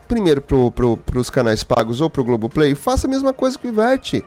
primeiro 0.08 0.42
pro, 0.42 0.72
pro, 0.72 0.98
pros 0.98 1.30
canais 1.30 1.64
pagos 1.64 2.00
ou 2.00 2.10
pro 2.10 2.24
Globoplay, 2.24 2.76
faça 2.76 3.08
a 3.08 3.10
mesma 3.10 3.34
coisa 3.34 3.58
que 3.58 3.68
o 3.68 3.70
Ivete. 3.70 4.24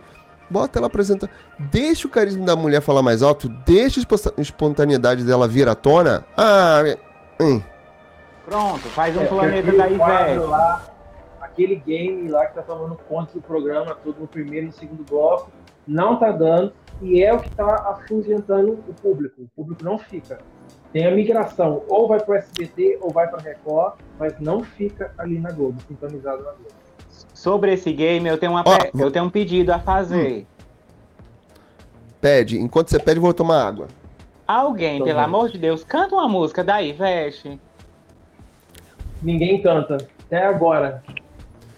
Bota 0.50 0.78
ela 0.78 0.86
apresenta. 0.86 1.28
Deixa 1.58 2.06
o 2.06 2.10
carisma 2.10 2.44
da 2.44 2.56
mulher 2.56 2.80
falar 2.80 3.02
mais 3.02 3.22
alto, 3.22 3.48
deixa 3.66 4.00
a 4.00 4.40
espontaneidade 4.40 5.24
dela 5.24 5.46
vir 5.46 5.68
à 5.68 5.74
tona. 5.74 6.24
Ah, 6.36 6.82
hum. 7.40 7.60
Pronto, 8.44 8.88
faz 8.88 9.16
um 9.16 9.20
é, 9.20 9.26
planeta 9.26 9.72
da 9.72 9.88
Ivete. 9.88 10.38
Lá, 10.38 10.86
aquele 11.40 11.76
game 11.76 12.28
lá 12.28 12.46
que 12.46 12.54
tá 12.54 12.62
tomando 12.62 12.96
conta 13.08 13.32
do 13.34 13.42
programa 13.42 13.94
todo 13.94 14.20
no 14.20 14.26
primeiro 14.26 14.66
e 14.66 14.68
no 14.68 14.72
segundo 14.72 15.04
bloco, 15.04 15.50
não 15.86 16.18
tá 16.18 16.30
dando, 16.30 16.72
e 17.02 17.22
é 17.22 17.32
o 17.32 17.40
que 17.40 17.50
tá 17.50 17.66
afugentando 17.90 18.72
o 18.88 18.94
público. 18.94 19.42
O 19.42 19.48
público 19.48 19.84
não 19.84 19.98
fica. 19.98 20.38
Tem 20.92 21.06
a 21.06 21.10
migração, 21.10 21.82
ou 21.88 22.08
vai 22.08 22.20
para 22.20 22.32
o 22.32 22.36
SBT 22.36 22.98
ou 23.02 23.10
vai 23.10 23.28
para 23.28 23.42
Record, 23.42 23.94
mas 24.18 24.38
não 24.40 24.62
fica 24.62 25.12
ali 25.18 25.38
na 25.38 25.52
Globo, 25.52 25.80
sintonizado 25.86 26.38
na 26.38 26.52
Globo. 26.52 26.87
Sobre 27.38 27.72
esse 27.72 27.92
game, 27.92 28.28
eu 28.28 28.36
tenho, 28.36 28.50
uma 28.50 28.64
oh, 28.66 28.98
eu 28.98 29.12
tenho 29.12 29.26
um 29.26 29.30
pedido 29.30 29.70
a 29.70 29.78
fazer. 29.78 30.40
Hum. 30.40 30.44
Pede. 32.20 32.58
Enquanto 32.58 32.88
você 32.90 32.98
pede, 32.98 33.20
vou 33.20 33.32
tomar 33.32 33.64
água. 33.64 33.86
Alguém, 34.44 34.98
Tô 34.98 35.04
pelo 35.04 35.18
bem. 35.18 35.24
amor 35.24 35.48
de 35.48 35.56
Deus, 35.56 35.84
canta 35.84 36.16
uma 36.16 36.26
música 36.26 36.64
da 36.64 36.82
Ivete. 36.82 37.60
Ninguém 39.22 39.62
canta. 39.62 39.98
Até 40.26 40.46
agora. 40.46 41.00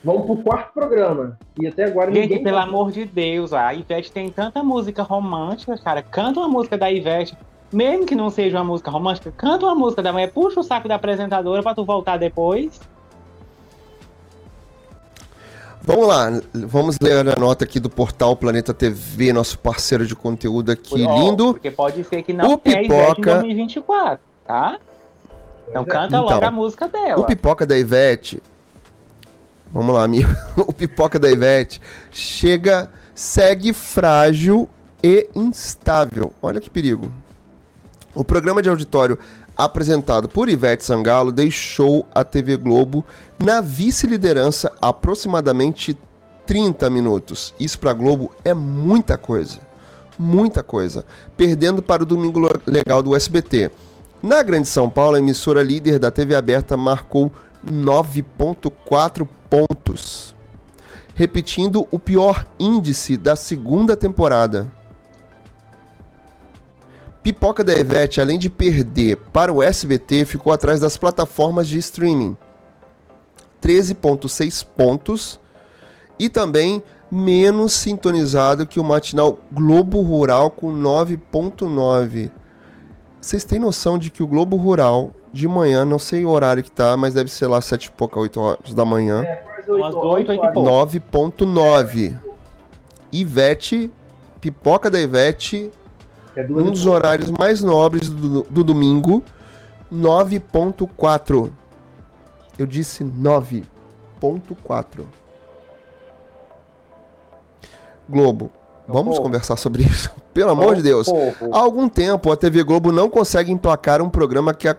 Vamos 0.03 0.25
pro 0.25 0.39
quarto 0.39 0.73
programa. 0.73 1.39
E 1.61 1.67
até 1.67 1.85
agora 1.85 2.11
Gente, 2.11 2.23
ninguém 2.23 2.43
pelo 2.43 2.57
canta. 2.57 2.69
amor 2.71 2.91
de 2.91 3.05
Deus, 3.05 3.53
a 3.53 3.75
Ivete 3.75 4.11
tem 4.11 4.31
tanta 4.31 4.63
música 4.63 5.03
romântica, 5.03 5.77
cara. 5.77 6.03
Canta 6.03 6.41
uma 6.41 6.49
música 6.49 6.79
da 6.79 6.91
Ivete. 6.91 7.37
Mesmo 7.71 8.07
que 8.07 8.15
não 8.15 8.31
seja 8.31 8.57
uma 8.57 8.65
música 8.65 8.91
romântica, 8.91 9.31
canta 9.31 9.67
uma 9.67 9.75
música 9.75 10.03
da 10.03 10.11
mulher, 10.11 10.33
puxa 10.33 10.59
o 10.61 10.65
saco 10.65 10.89
da 10.89 10.95
apresentadora 10.95 11.63
pra 11.63 11.75
tu 11.75 11.85
voltar 11.85 12.17
depois. 12.17 12.81
Vamos 15.83 16.07
lá, 16.07 16.41
vamos 16.53 16.99
ler 17.01 17.27
a 17.27 17.37
nota 17.37 17.65
aqui 17.65 17.81
do 17.81 17.89
portal 17.89 18.37
Planeta 18.37 18.75
TV, 18.75 19.33
nosso 19.33 19.59
parceiro 19.59 20.07
de 20.07 20.15
conteúdo 20.15 20.71
aqui, 20.71 21.03
oh, 21.03 21.19
lindo. 21.19 21.55
Porque 21.55 21.71
pode 21.71 22.05
ser 22.05 22.23
que 22.23 22.35
não 22.35 22.55
o 22.55 22.59
tenha 22.59 22.83
Pipoca... 22.83 23.31
em 23.31 23.35
2024, 23.35 24.21
tá? 24.47 24.79
Então 25.69 25.85
canta 25.85 26.07
então, 26.09 26.25
logo 26.25 26.45
a 26.45 26.51
música 26.51 26.87
dela. 26.87 27.21
O 27.21 27.25
Pipoca 27.25 27.65
da 27.65 27.79
Ivete, 27.79 28.43
vamos 29.73 29.95
lá, 29.95 30.05
amigo. 30.05 30.29
O 30.57 30.73
Pipoca 30.73 31.19
da 31.19 31.31
Ivete 31.31 31.81
chega, 32.11 32.91
segue 33.15 33.73
frágil 33.73 34.69
e 35.03 35.29
instável. 35.35 36.33
Olha 36.43 36.61
que 36.61 36.69
perigo. 36.69 37.11
O 38.15 38.25
programa 38.25 38.61
de 38.61 38.69
auditório 38.69 39.19
apresentado 39.65 40.29
por 40.29 40.49
Ivete 40.49 40.85
Sangalo 40.85 41.31
deixou 41.31 42.07
a 42.15 42.25
TV 42.25 42.57
Globo 42.57 43.05
na 43.39 43.61
vice-liderança 43.61 44.73
aproximadamente 44.81 45.97
30 46.47 46.89
minutos. 46.89 47.55
Isso 47.61 47.79
para 47.79 47.91
a 47.91 47.95
Globo 47.95 48.33
é 48.45 48.55
muita 48.55 49.19
coisa. 49.19 49.59
Muita 50.19 50.63
coisa. 50.63 51.05
Perdendo 51.37 51.83
para 51.83 52.03
o 52.03 52.07
Domingo 52.07 52.41
Legal 52.67 53.03
do 53.03 53.15
SBT. 53.15 53.71
Na 54.23 54.43
Grande 54.43 54.69
São 54.69 54.89
Paulo, 54.89 55.17
a 55.17 55.19
emissora 55.19 55.63
líder 55.63 55.99
da 55.99 56.11
TV 56.11 56.35
aberta 56.35 56.77
marcou 56.77 57.33
9,4 57.67 59.29
pontos, 59.49 60.35
repetindo 61.15 61.87
o 61.91 61.99
pior 61.99 62.47
índice 62.59 63.17
da 63.17 63.37
segunda 63.37 63.97
temporada. 63.97 64.71
Pipoca 67.23 67.63
da 67.63 67.75
Ivete, 67.75 68.21
além 68.21 68.39
de 68.39 68.49
perder 68.49 69.17
para 69.17 69.53
o 69.53 69.63
SBT, 69.63 70.25
ficou 70.25 70.53
atrás 70.53 70.81
das 70.81 70.97
plataformas 70.97 71.69
de 71.69 71.79
streaming. 71.79 72.35
13,6 73.63 74.67
pontos. 74.77 75.39
E 76.19 76.31
também 76.31 76.83
menos 77.11 77.73
sintonizado 77.73 78.67
que 78.67 78.81
o 78.81 78.85
matinal 78.85 79.39
Globo 79.53 80.01
Rural 80.01 80.51
com 80.51 80.73
9,9. 80.73 82.31
Vocês 83.21 83.45
têm 83.45 83.59
noção 83.59 83.99
de 83.99 84.11
que 84.11 84.23
o 84.23 84.27
Globo 84.27 84.57
Rural, 84.57 85.11
de 85.31 85.47
manhã, 85.47 85.85
não 85.85 85.99
sei 85.99 86.25
o 86.25 86.31
horário 86.31 86.63
que 86.63 86.71
tá, 86.71 86.97
mas 86.97 87.13
deve 87.13 87.31
ser 87.31 87.49
lá 87.49 87.61
7 87.61 87.87
e 87.87 87.91
pouca, 87.91 88.19
8 88.19 88.41
horas 88.41 88.75
da 88.75 88.85
manhã. 88.85 89.23
É, 89.25 89.45
9,9. 89.69 92.17
Ivete, 93.13 93.91
Pipoca 94.41 94.89
da 94.89 95.01
Ivete 95.01 95.71
é 96.37 96.43
um 96.43 96.71
dos 96.71 96.87
horários 96.87 97.31
mais 97.31 97.63
nobres 97.63 98.09
do, 98.09 98.47
do 98.49 98.65
domingo, 98.65 99.23
9.4. 99.93 101.51
Eu 102.59 102.67
disse 102.67 103.05
9.4. 103.05 105.05
Globo, 108.09 108.51
vamos 108.87 109.19
oh. 109.19 109.23
conversar 109.23 109.57
sobre 109.57 109.83
isso? 109.85 110.11
Pelo 110.35 110.51
amor 110.51 110.73
oh, 110.73 110.75
de 110.75 110.83
Deus. 110.83 111.09
Há 111.53 111.59
algum 111.59 111.89
tempo 111.89 112.31
a 112.31 112.37
TV 112.37 112.63
Globo 112.63 112.93
não 112.93 113.11
consegue 113.11 113.51
emplacar 113.51 114.01
um 114.01 114.09
programa 114.09 114.55
que 114.55 114.73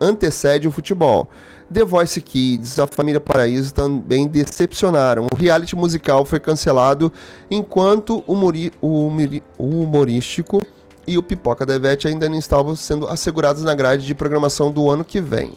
antecede 0.00 0.68
o 0.68 0.72
futebol. 0.72 1.28
The 1.72 1.84
Voice 1.84 2.20
Kids, 2.20 2.78
a 2.78 2.86
Família 2.86 3.20
Paraíso 3.20 3.72
também 3.72 4.28
decepcionaram. 4.28 5.26
O 5.32 5.36
reality 5.36 5.74
musical 5.74 6.24
foi 6.24 6.38
cancelado 6.38 7.12
enquanto 7.50 8.22
o, 8.26 8.34
o, 8.80 9.10
o 9.58 9.82
humorístico 9.82 10.62
e 11.06 11.18
o 11.18 11.22
Pipoca 11.22 11.66
da 11.66 11.74
Ivete 11.74 12.08
ainda 12.08 12.28
não 12.28 12.38
estavam 12.38 12.76
sendo 12.76 13.08
assegurados 13.08 13.62
na 13.62 13.74
grade 13.74 14.06
de 14.06 14.14
programação 14.14 14.70
do 14.70 14.90
ano 14.90 15.04
que 15.04 15.20
vem. 15.20 15.52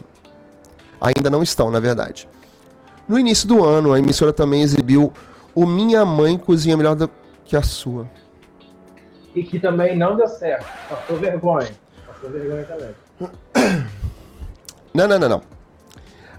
Ainda 1.00 1.30
não 1.30 1.42
estão, 1.42 1.70
na 1.70 1.78
verdade. 1.78 2.28
No 3.08 3.18
início 3.18 3.46
do 3.46 3.64
ano, 3.64 3.92
a 3.92 3.98
emissora 3.98 4.32
também 4.32 4.62
exibiu 4.62 5.12
o 5.54 5.66
Minha 5.66 6.04
Mãe 6.04 6.36
Cozinha 6.36 6.76
Melhor 6.76 6.96
do 6.96 7.08
que 7.44 7.56
a 7.56 7.62
Sua. 7.62 8.10
E 9.34 9.42
que 9.42 9.60
também 9.60 9.96
não 9.96 10.16
deu 10.16 10.26
certo. 10.26 10.66
Passou 10.88 11.16
vergonha. 11.18 11.70
Passou 12.06 12.30
vergonha 12.30 12.64
também. 12.64 12.94
Não, 14.92 15.06
não, 15.06 15.18
não, 15.18 15.28
não. 15.28 15.42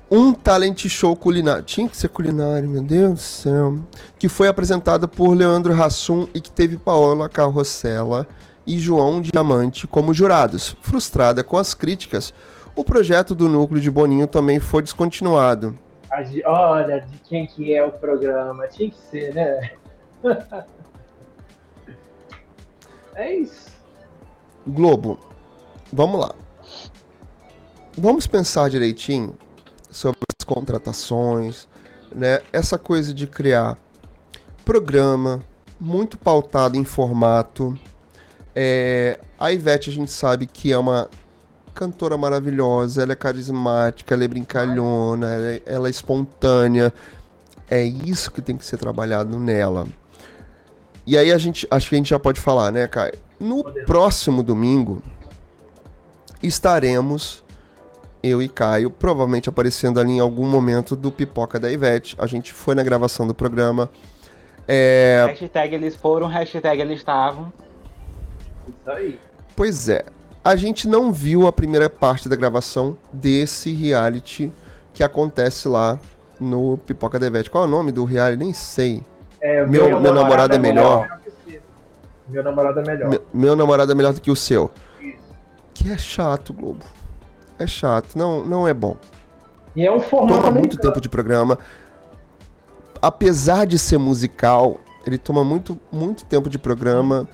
Um 0.09 0.33
talent 0.33 0.87
show 0.87 1.15
culinário. 1.15 1.63
Tinha 1.63 1.87
que 1.87 1.95
ser 1.95 2.09
culinário, 2.09 2.67
meu 2.67 2.81
Deus 2.81 3.13
do 3.13 3.19
céu. 3.19 3.77
Que 4.17 4.27
foi 4.27 4.47
apresentado 4.47 5.07
por 5.07 5.35
Leandro 5.35 5.79
Hassum 5.79 6.27
e 6.33 6.41
que 6.41 6.49
teve 6.49 6.75
Paola 6.77 7.29
Carrossela 7.29 8.27
e 8.67 8.77
João 8.77 9.21
Diamante 9.21 9.87
como 9.87 10.13
jurados. 10.13 10.75
Frustrada 10.81 11.43
com 11.43 11.57
as 11.57 11.73
críticas, 11.73 12.33
o 12.75 12.83
projeto 12.83 13.33
do 13.33 13.47
núcleo 13.47 13.81
de 13.81 13.89
Boninho 13.89 14.27
também 14.27 14.59
foi 14.59 14.83
descontinuado. 14.83 15.79
Olha, 16.45 17.01
de 17.01 17.17
quem 17.19 17.47
que 17.47 17.73
é 17.73 17.83
o 17.83 17.91
programa? 17.91 18.67
Tinha 18.67 18.91
que 18.91 18.99
ser, 19.09 19.33
né? 19.33 19.71
é 23.15 23.35
isso. 23.35 23.71
Globo, 24.65 25.17
vamos 25.91 26.19
lá. 26.19 26.35
Vamos 27.97 28.27
pensar 28.27 28.69
direitinho 28.69 29.35
sobre 29.89 30.19
as 30.39 30.45
contratações, 30.45 31.67
né? 32.13 32.41
Essa 32.51 32.77
coisa 32.77 33.13
de 33.13 33.25
criar 33.25 33.77
programa 34.63 35.41
muito 35.79 36.17
pautado 36.17 36.77
em 36.77 36.83
formato, 36.83 37.77
é, 38.59 39.19
a 39.37 39.51
Ivete 39.53 39.91
a 39.91 39.93
gente 39.93 40.11
sabe 40.11 40.47
que 40.47 40.73
é 40.73 40.77
uma 40.79 41.07
cantora 41.75 42.17
maravilhosa, 42.17 43.03
ela 43.03 43.11
é 43.11 43.15
carismática, 43.15 44.15
ela 44.15 44.23
é 44.23 44.27
brincalhona, 44.27 45.31
ela 45.31 45.47
é, 45.51 45.61
ela 45.63 45.87
é 45.87 45.91
espontânea. 45.91 46.91
É 47.69 47.83
isso 47.83 48.31
que 48.31 48.41
tem 48.41 48.57
que 48.57 48.65
ser 48.65 48.77
trabalhado 48.77 49.37
nela. 49.37 49.85
E 51.05 51.15
aí 51.15 51.31
a 51.31 51.37
gente, 51.37 51.67
acho 51.69 51.87
que 51.87 51.93
a 51.93 51.97
gente 51.99 52.09
já 52.09 52.17
pode 52.17 52.41
falar, 52.41 52.71
né, 52.71 52.87
Caio? 52.87 53.13
No 53.39 53.63
próximo 53.85 54.41
domingo 54.41 55.03
estaremos 56.41 57.43
eu 58.23 58.41
e 58.41 58.49
Caio, 58.49 58.89
provavelmente 58.89 59.49
aparecendo 59.49 59.99
ali 59.99 60.13
em 60.13 60.19
algum 60.19 60.47
momento 60.47 60.95
do 60.95 61.11
Pipoca 61.11 61.59
da 61.59 61.71
Ivete. 61.71 62.15
A 62.17 62.25
gente 62.25 62.51
foi 62.53 62.73
na 62.73 62.81
gravação 62.81 63.27
do 63.27 63.35
programa. 63.35 63.87
É... 64.67 65.25
Hashtag 65.27 65.75
eles 65.75 65.95
foram, 65.95 66.25
hashtag 66.25 66.81
eles 66.81 66.97
estavam. 66.97 67.53
Isso 68.67 68.91
aí. 68.91 69.19
Pois 69.55 69.89
é. 69.89 70.05
A 70.43 70.55
gente 70.55 70.87
não 70.87 71.11
viu 71.11 71.45
a 71.45 71.51
primeira 71.51 71.89
parte 71.89 72.29
da 72.29 72.35
gravação 72.35 72.97
desse 73.11 73.73
reality 73.73 74.51
que 74.93 75.03
acontece 75.03 75.67
lá 75.67 75.99
no 76.39 76.77
Pipoca 76.77 77.19
Devete. 77.19 77.49
Qual 77.49 77.63
é 77.63 77.67
o 77.67 77.69
nome 77.69 77.91
do 77.91 78.05
reality? 78.05 78.37
Nem 78.37 78.53
sei. 78.53 79.03
É, 79.41 79.65
meu, 79.65 79.89
meu, 79.89 79.99
meu 79.99 80.13
namorado, 80.13 80.55
é 80.55 80.57
melhor. 80.57 81.01
melhor. 81.01 81.61
Meu 82.29 82.43
namorado 82.43 82.79
é 82.79 82.83
melhor. 82.83 83.09
Meu, 83.09 83.25
meu, 83.33 83.55
namorado 83.55 83.91
é 83.91 83.95
melhor 83.95 84.13
do 84.13 84.21
que 84.21 84.31
o 84.31 84.35
seu. 84.35 84.71
Isso. 85.01 85.17
Que 85.73 85.91
é 85.91 85.97
chato, 85.97 86.53
Globo. 86.53 86.85
É 87.59 87.65
chato. 87.67 88.17
Não, 88.17 88.43
não 88.45 88.67
é 88.67 88.73
bom. 88.73 88.97
E 89.75 89.85
é 89.85 89.91
um 89.91 89.99
formato. 89.99 90.41
Toma 90.41 90.51
muito 90.51 90.77
tempo 90.77 90.99
de 90.99 91.09
programa. 91.09 91.59
Apesar 93.01 93.65
de 93.65 93.77
ser 93.77 93.97
musical, 93.97 94.79
ele 95.05 95.17
toma 95.17 95.43
muito, 95.43 95.79
muito 95.91 96.25
tempo 96.25 96.49
de 96.49 96.57
programa 96.57 97.27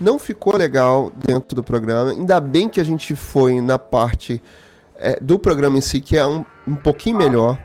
não 0.00 0.18
ficou 0.18 0.56
legal 0.56 1.12
dentro 1.14 1.54
do 1.54 1.62
programa. 1.62 2.10
Ainda 2.10 2.40
bem 2.40 2.68
que 2.68 2.80
a 2.80 2.84
gente 2.84 3.14
foi 3.14 3.60
na 3.60 3.78
parte 3.78 4.42
é, 4.96 5.18
do 5.20 5.38
programa 5.38 5.78
em 5.78 5.80
si, 5.80 6.00
que 6.00 6.16
é 6.16 6.26
um, 6.26 6.44
um 6.66 6.76
pouquinho 6.76 7.18
melhor. 7.18 7.58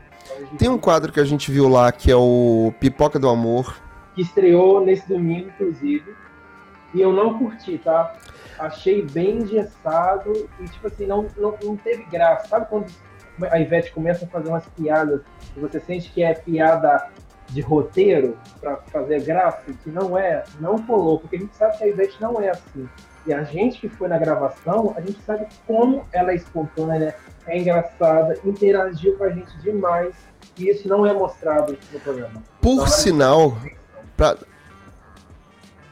Tem 0.58 0.68
um 0.68 0.78
quadro 0.78 1.12
que 1.12 1.20
a 1.20 1.24
gente 1.24 1.50
viu 1.50 1.68
lá, 1.68 1.90
que 1.90 2.10
é 2.10 2.16
o 2.16 2.72
Pipoca 2.78 3.18
do 3.18 3.28
Amor. 3.28 3.76
Que 4.14 4.22
estreou 4.22 4.84
nesse 4.84 5.08
domingo, 5.08 5.48
inclusive. 5.48 6.14
E 6.94 7.00
eu 7.00 7.12
não 7.12 7.38
curti, 7.38 7.78
tá? 7.78 8.14
Achei 8.58 9.02
bem 9.02 9.38
engessado 9.38 10.48
e, 10.60 10.64
tipo 10.64 10.86
assim, 10.86 11.06
não, 11.06 11.26
não, 11.36 11.54
não 11.62 11.76
teve 11.76 12.04
graça. 12.04 12.48
Sabe 12.48 12.66
quando 12.68 12.86
a 13.50 13.60
Ivete 13.60 13.92
começa 13.92 14.24
a 14.24 14.28
fazer 14.28 14.48
umas 14.48 14.66
piadas 14.68 15.20
e 15.54 15.60
você 15.60 15.78
sente 15.80 16.10
que 16.10 16.22
é 16.22 16.32
piada 16.32 17.08
de 17.48 17.60
roteiro 17.60 18.36
para 18.60 18.76
fazer 18.92 19.22
graça, 19.22 19.72
que 19.82 19.90
não 19.90 20.16
é, 20.16 20.44
não 20.60 20.78
colou, 20.82 21.20
porque 21.20 21.36
a 21.36 21.38
gente 21.38 21.56
sabe 21.56 21.78
que 21.78 21.84
a 21.84 21.86
Ivete 21.88 22.16
não 22.20 22.40
é 22.40 22.50
assim. 22.50 22.88
E 23.26 23.32
a 23.32 23.42
gente 23.42 23.80
que 23.80 23.88
foi 23.88 24.08
na 24.08 24.18
gravação, 24.18 24.94
a 24.96 25.00
gente 25.00 25.20
sabe 25.22 25.46
como 25.66 26.04
ela 26.12 26.30
é 26.30 26.36
espontânea, 26.36 27.16
é 27.46 27.58
engraçada, 27.58 28.38
interagiu 28.44 29.16
com 29.16 29.24
a 29.24 29.30
gente 29.30 29.56
demais, 29.58 30.14
e 30.58 30.68
isso 30.68 30.88
não 30.88 31.04
é 31.06 31.12
mostrado 31.12 31.76
no 31.92 32.00
programa. 32.00 32.42
Por 32.60 32.74
então, 32.74 32.86
sinal, 32.86 33.58
para 34.16 34.36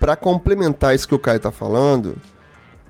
para 0.04 0.16
complementar 0.16 0.94
isso 0.94 1.08
que 1.08 1.14
o 1.14 1.18
Caio 1.18 1.40
tá 1.40 1.50
falando, 1.50 2.16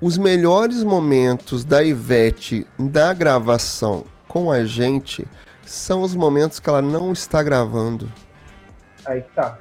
os 0.01 0.19
melhores 0.19 0.83
momentos 0.83 1.65
da 1.65 1.81
Ivete 1.81 2.67
da 2.77 3.15
gravação 3.15 4.05
com 4.27 4.51
a 4.51 4.65
gente 4.65 5.25
são 5.65 6.03
os 6.03 6.15
momentos 6.15 6.59
que 6.59 6.69
ela 6.69 6.83
não 6.83 7.12
está 7.12 7.41
gravando. 7.41 8.11
Aí 9.07 9.22
tá. 9.34 9.59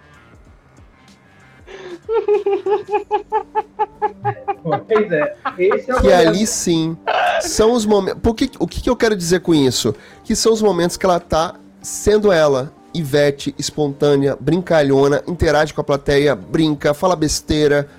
pois 4.63 5.11
é. 5.11 5.35
Esse 5.57 5.91
é 5.91 5.95
o 5.95 6.01
que 6.01 6.11
ali 6.11 6.45
sim 6.45 6.97
são 7.41 7.73
os 7.73 7.85
momentos. 7.85 8.21
Porque, 8.21 8.49
o 8.59 8.67
que, 8.67 8.81
que 8.81 8.89
eu 8.89 8.95
quero 8.95 9.15
dizer 9.15 9.41
com 9.41 9.53
isso? 9.53 9.95
Que 10.23 10.35
são 10.35 10.53
os 10.53 10.61
momentos 10.61 10.97
que 10.97 11.05
ela 11.05 11.19
tá 11.19 11.55
sendo 11.81 12.31
ela, 12.31 12.71
Ivete, 12.93 13.53
espontânea, 13.57 14.37
brincalhona, 14.39 15.23
interage 15.27 15.73
com 15.73 15.81
a 15.81 15.83
plateia, 15.83 16.35
brinca, 16.35 16.93
fala 16.93 17.15
besteira. 17.15 17.89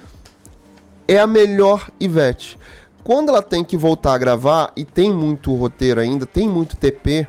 É 1.07 1.19
a 1.19 1.27
melhor 1.27 1.91
Ivete. 2.01 2.59
Quando 3.03 3.29
ela 3.29 3.43
tem 3.43 3.63
que 3.63 3.77
voltar 3.77 4.15
a 4.15 4.19
gravar, 4.19 4.73
e 4.75 4.85
tem 4.85 5.13
muito 5.13 5.55
roteiro 5.55 6.01
ainda, 6.01 6.25
tem 6.25 6.49
muito 6.49 6.77
TP, 6.77 7.27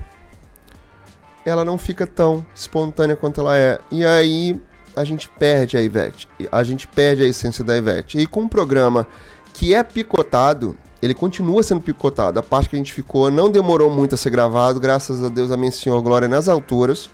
ela 1.45 1.63
não 1.63 1.77
fica 1.77 2.07
tão 2.07 2.45
espontânea 2.53 3.15
quanto 3.15 3.41
ela 3.41 3.57
é. 3.57 3.79
E 3.91 4.05
aí 4.05 4.59
a 4.95 5.03
gente 5.03 5.29
perde 5.29 5.77
a 5.77 5.81
Ivete. 5.81 6.27
A 6.51 6.63
gente 6.63 6.87
perde 6.87 7.23
a 7.23 7.27
essência 7.27 7.63
da 7.63 7.77
Ivete. 7.77 8.17
E 8.17 8.25
com 8.25 8.41
um 8.41 8.47
programa 8.47 9.07
que 9.53 9.73
é 9.73 9.83
picotado, 9.83 10.75
ele 11.01 11.13
continua 11.13 11.61
sendo 11.63 11.81
picotado. 11.81 12.39
A 12.39 12.43
parte 12.43 12.69
que 12.69 12.75
a 12.75 12.79
gente 12.79 12.93
ficou 12.93 13.29
não 13.29 13.49
demorou 13.49 13.89
muito 13.89 14.15
a 14.15 14.17
ser 14.17 14.29
gravado, 14.29 14.79
graças 14.79 15.23
a 15.23 15.29
Deus, 15.29 15.51
Amém 15.51 15.71
Senhor 15.71 16.01
Glória 16.01 16.27
nas 16.27 16.49
alturas 16.49 17.09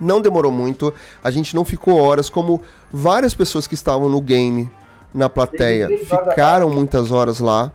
não 0.00 0.20
demorou 0.20 0.50
muito, 0.50 0.92
a 1.22 1.30
gente 1.30 1.54
não 1.54 1.64
ficou 1.64 2.00
horas, 2.00 2.30
como 2.30 2.62
várias 2.90 3.34
pessoas 3.34 3.66
que 3.66 3.74
estavam 3.74 4.08
no 4.08 4.20
game, 4.20 4.70
na 5.12 5.28
plateia, 5.28 5.88
ficaram 5.98 6.70
muitas 6.70 7.12
horas 7.12 7.38
lá. 7.38 7.70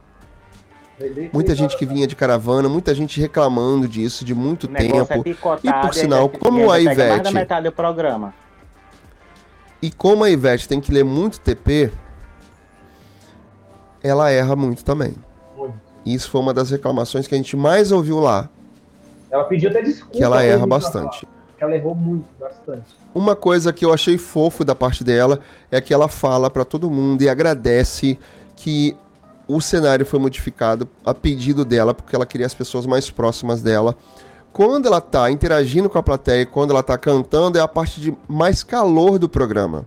Muita 1.34 1.54
gente 1.54 1.78
que 1.78 1.86
vinha 1.86 2.08
de 2.08 2.16
caravana, 2.16 2.70
muita 2.70 2.96
gente 2.96 3.20
reclamando 3.20 3.88
disso 3.88 4.24
de 4.24 4.34
muito 4.34 4.68
tempo. 4.68 5.08
É 5.14 5.30
e 5.64 5.74
por 5.82 5.94
sinal, 5.94 6.30
como 6.30 6.72
a 6.72 6.80
Ivete. 6.80 7.34
metade 7.34 7.66
do 7.66 7.72
programa. 7.72 8.34
E 9.82 9.92
como 9.92 10.24
a 10.24 10.30
Ivete 10.30 10.68
tem 10.68 10.80
que 10.80 10.92
ler 10.92 11.04
muito 11.04 11.40
TP, 11.40 11.92
ela 14.02 14.32
erra 14.32 14.56
muito 14.56 14.86
também. 14.86 15.16
Isso 16.06 16.30
foi 16.30 16.40
uma 16.40 16.54
das 16.54 16.70
reclamações 16.70 17.28
que 17.28 17.36
a 17.36 17.38
gente 17.38 17.58
mais 17.58 17.92
ouviu 17.92 18.20
lá. 18.20 18.50
Ela 19.30 19.44
pediu 19.44 19.70
até 19.70 19.82
desculpa. 19.82 20.16
Que 20.18 20.24
ela 20.24 20.44
erra 20.44 20.66
bastante 20.66 21.28
ela 21.66 21.76
errou 21.76 21.96
muito, 21.96 22.26
bastante. 22.40 22.96
Uma 23.14 23.36
coisa 23.36 23.72
que 23.72 23.86
eu 23.86 23.94
achei 23.94 24.18
fofo 24.18 24.64
da 24.64 24.76
parte 24.76 25.04
dela 25.04 25.40
é 25.72 25.80
que 25.80 25.94
ela 25.94 26.08
fala 26.08 26.50
para 26.50 26.66
todo 26.66 26.90
mundo 26.90 27.22
e 27.22 27.30
agradece 27.30 28.20
que 28.56 28.96
o 29.48 29.62
cenário 29.62 30.06
foi 30.06 30.20
modificado 30.20 30.88
a 31.06 31.14
pedido 31.14 31.64
dela, 31.64 31.94
porque 31.94 32.16
ela 32.16 32.26
queria 32.26 32.46
as 32.46 32.54
pessoas 32.54 32.86
mais 32.86 33.10
próximas 33.10 33.62
dela. 33.62 33.96
Quando 34.52 34.88
ela 34.88 35.02
tá 35.02 35.30
interagindo 35.30 35.90
com 35.90 35.98
a 35.98 36.04
plateia, 36.04 36.46
quando 36.46 36.72
ela 36.72 36.82
tá 36.82 36.98
cantando, 36.98 37.58
é 37.58 37.62
a 37.62 37.68
parte 37.68 38.00
de 38.00 38.16
mais 38.28 38.64
calor 38.64 39.20
do 39.20 39.28
programa. 39.28 39.86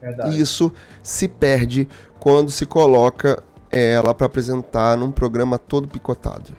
Verdade. 0.00 0.40
Isso 0.40 0.72
se 1.02 1.26
perde 1.26 1.88
quando 2.18 2.50
se 2.50 2.66
coloca 2.66 3.42
ela 3.70 4.14
para 4.14 4.26
apresentar 4.26 4.96
num 4.96 5.10
programa 5.10 5.58
todo 5.58 5.88
picotado. 5.88 6.52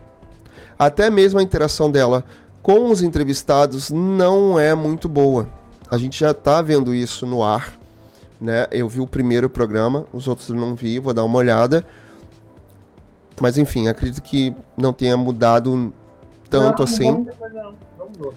Até 0.77 1.09
mesmo 1.09 1.39
a 1.39 1.43
interação 1.43 1.91
dela 1.91 2.25
com 2.61 2.89
os 2.89 3.03
entrevistados 3.03 3.91
não 3.91 4.57
é 4.57 4.73
muito 4.73 5.07
boa. 5.07 5.47
A 5.91 5.97
gente 5.97 6.19
já 6.19 6.31
está 6.31 6.61
vendo 6.61 6.95
isso 6.95 7.25
no 7.25 7.43
ar. 7.43 7.77
Né? 8.43 8.67
Eu 8.71 8.89
vi 8.89 8.99
o 8.99 9.07
primeiro 9.07 9.49
programa, 9.49 10.05
os 10.11 10.27
outros 10.27 10.49
eu 10.49 10.55
não 10.55 10.75
vi, 10.75 10.99
vou 10.99 11.13
dar 11.13 11.23
uma 11.23 11.37
olhada. 11.37 11.85
Mas 13.39 13.57
enfim, 13.57 13.87
acredito 13.87 14.21
que 14.21 14.53
não 14.75 14.91
tenha 14.91 15.15
mudado 15.15 15.93
tanto 16.49 16.79
não, 16.79 16.83
assim. 16.83 17.09
Não, 17.09 18.09
não, 18.19 18.33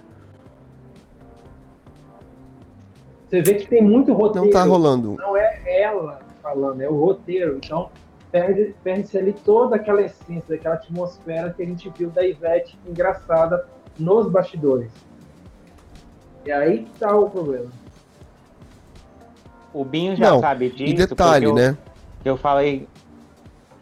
Você 3.28 3.42
vê 3.42 3.54
que 3.54 3.66
tem 3.66 3.82
muito 3.82 4.12
roteiro. 4.12 4.46
Não 4.46 4.52
tá 4.52 4.62
rolando. 4.62 5.16
Não 5.18 5.36
é 5.36 5.82
ela 5.82 6.20
falando, 6.40 6.80
é 6.80 6.88
o 6.88 6.94
roteiro. 6.94 7.56
Então 7.56 7.90
perde-se 8.30 8.74
perde 8.84 9.18
ali 9.18 9.32
toda 9.32 9.74
aquela 9.74 10.02
essência, 10.02 10.54
aquela 10.54 10.76
atmosfera 10.76 11.52
que 11.52 11.64
a 11.64 11.66
gente 11.66 11.90
viu 11.90 12.10
da 12.10 12.24
Ivete 12.24 12.78
engraçada 12.86 13.66
nos 13.98 14.30
bastidores. 14.30 14.92
E 16.44 16.52
aí 16.52 16.86
tá 16.96 17.12
o 17.16 17.28
problema. 17.28 17.72
O 19.76 19.84
Binho 19.84 20.16
já 20.16 20.30
Não, 20.30 20.40
sabe 20.40 20.70
disso. 20.70 20.90
E 20.90 20.94
detalhe, 20.94 21.44
eu, 21.44 21.54
né? 21.54 21.76
Eu 22.24 22.38
falei. 22.38 22.88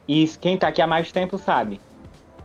E 0.09 0.27
quem 0.41 0.59
tá 0.59 0.67
aqui 0.67 0.83
há 0.83 0.89
mais 0.89 1.13
tempo 1.13 1.39
sabe. 1.39 1.81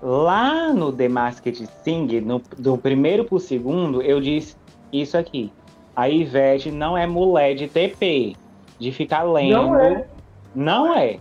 Lá 0.04 0.72
no 0.72 0.94
The 0.94 1.10
Masked 1.10 1.68
Sing, 1.84 2.22
no, 2.22 2.44
do 2.60 2.78
primeiro 2.78 3.26
pro 3.26 3.40
segundo, 3.40 4.04
eu 4.04 4.22
disse 4.22 4.56
isso 4.94 5.18
aqui. 5.18 5.52
A 5.96 6.08
Ivete 6.08 6.70
não 6.70 6.96
é 6.96 7.08
mulher 7.08 7.56
de 7.56 7.68
TP, 7.68 8.36
de 8.78 8.92
ficar 8.92 9.24
lendo. 9.24 9.52
Não 9.52 9.80
é. 9.80 10.06
Não 10.54 10.96
é. 10.96 11.20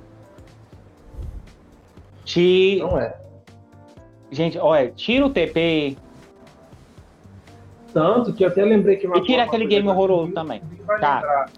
Te... 2.27 2.77
Não 2.79 3.01
é. 3.01 3.17
Gente, 4.31 4.59
olha, 4.59 4.91
tira 4.91 5.25
o 5.25 5.31
TP, 5.31 5.97
tanto 7.95 8.35
que 8.35 8.45
eu 8.45 8.49
até 8.49 8.63
lembrei 8.63 8.97
que 8.97 9.07
uma. 9.07 9.17
E 9.17 9.23
tira 9.23 9.45
aquele 9.45 9.67
game 9.67 9.89
horroroso 9.89 10.33
também. 10.33 10.61
Tá. 11.01 11.17
Lembrar, 11.17 11.51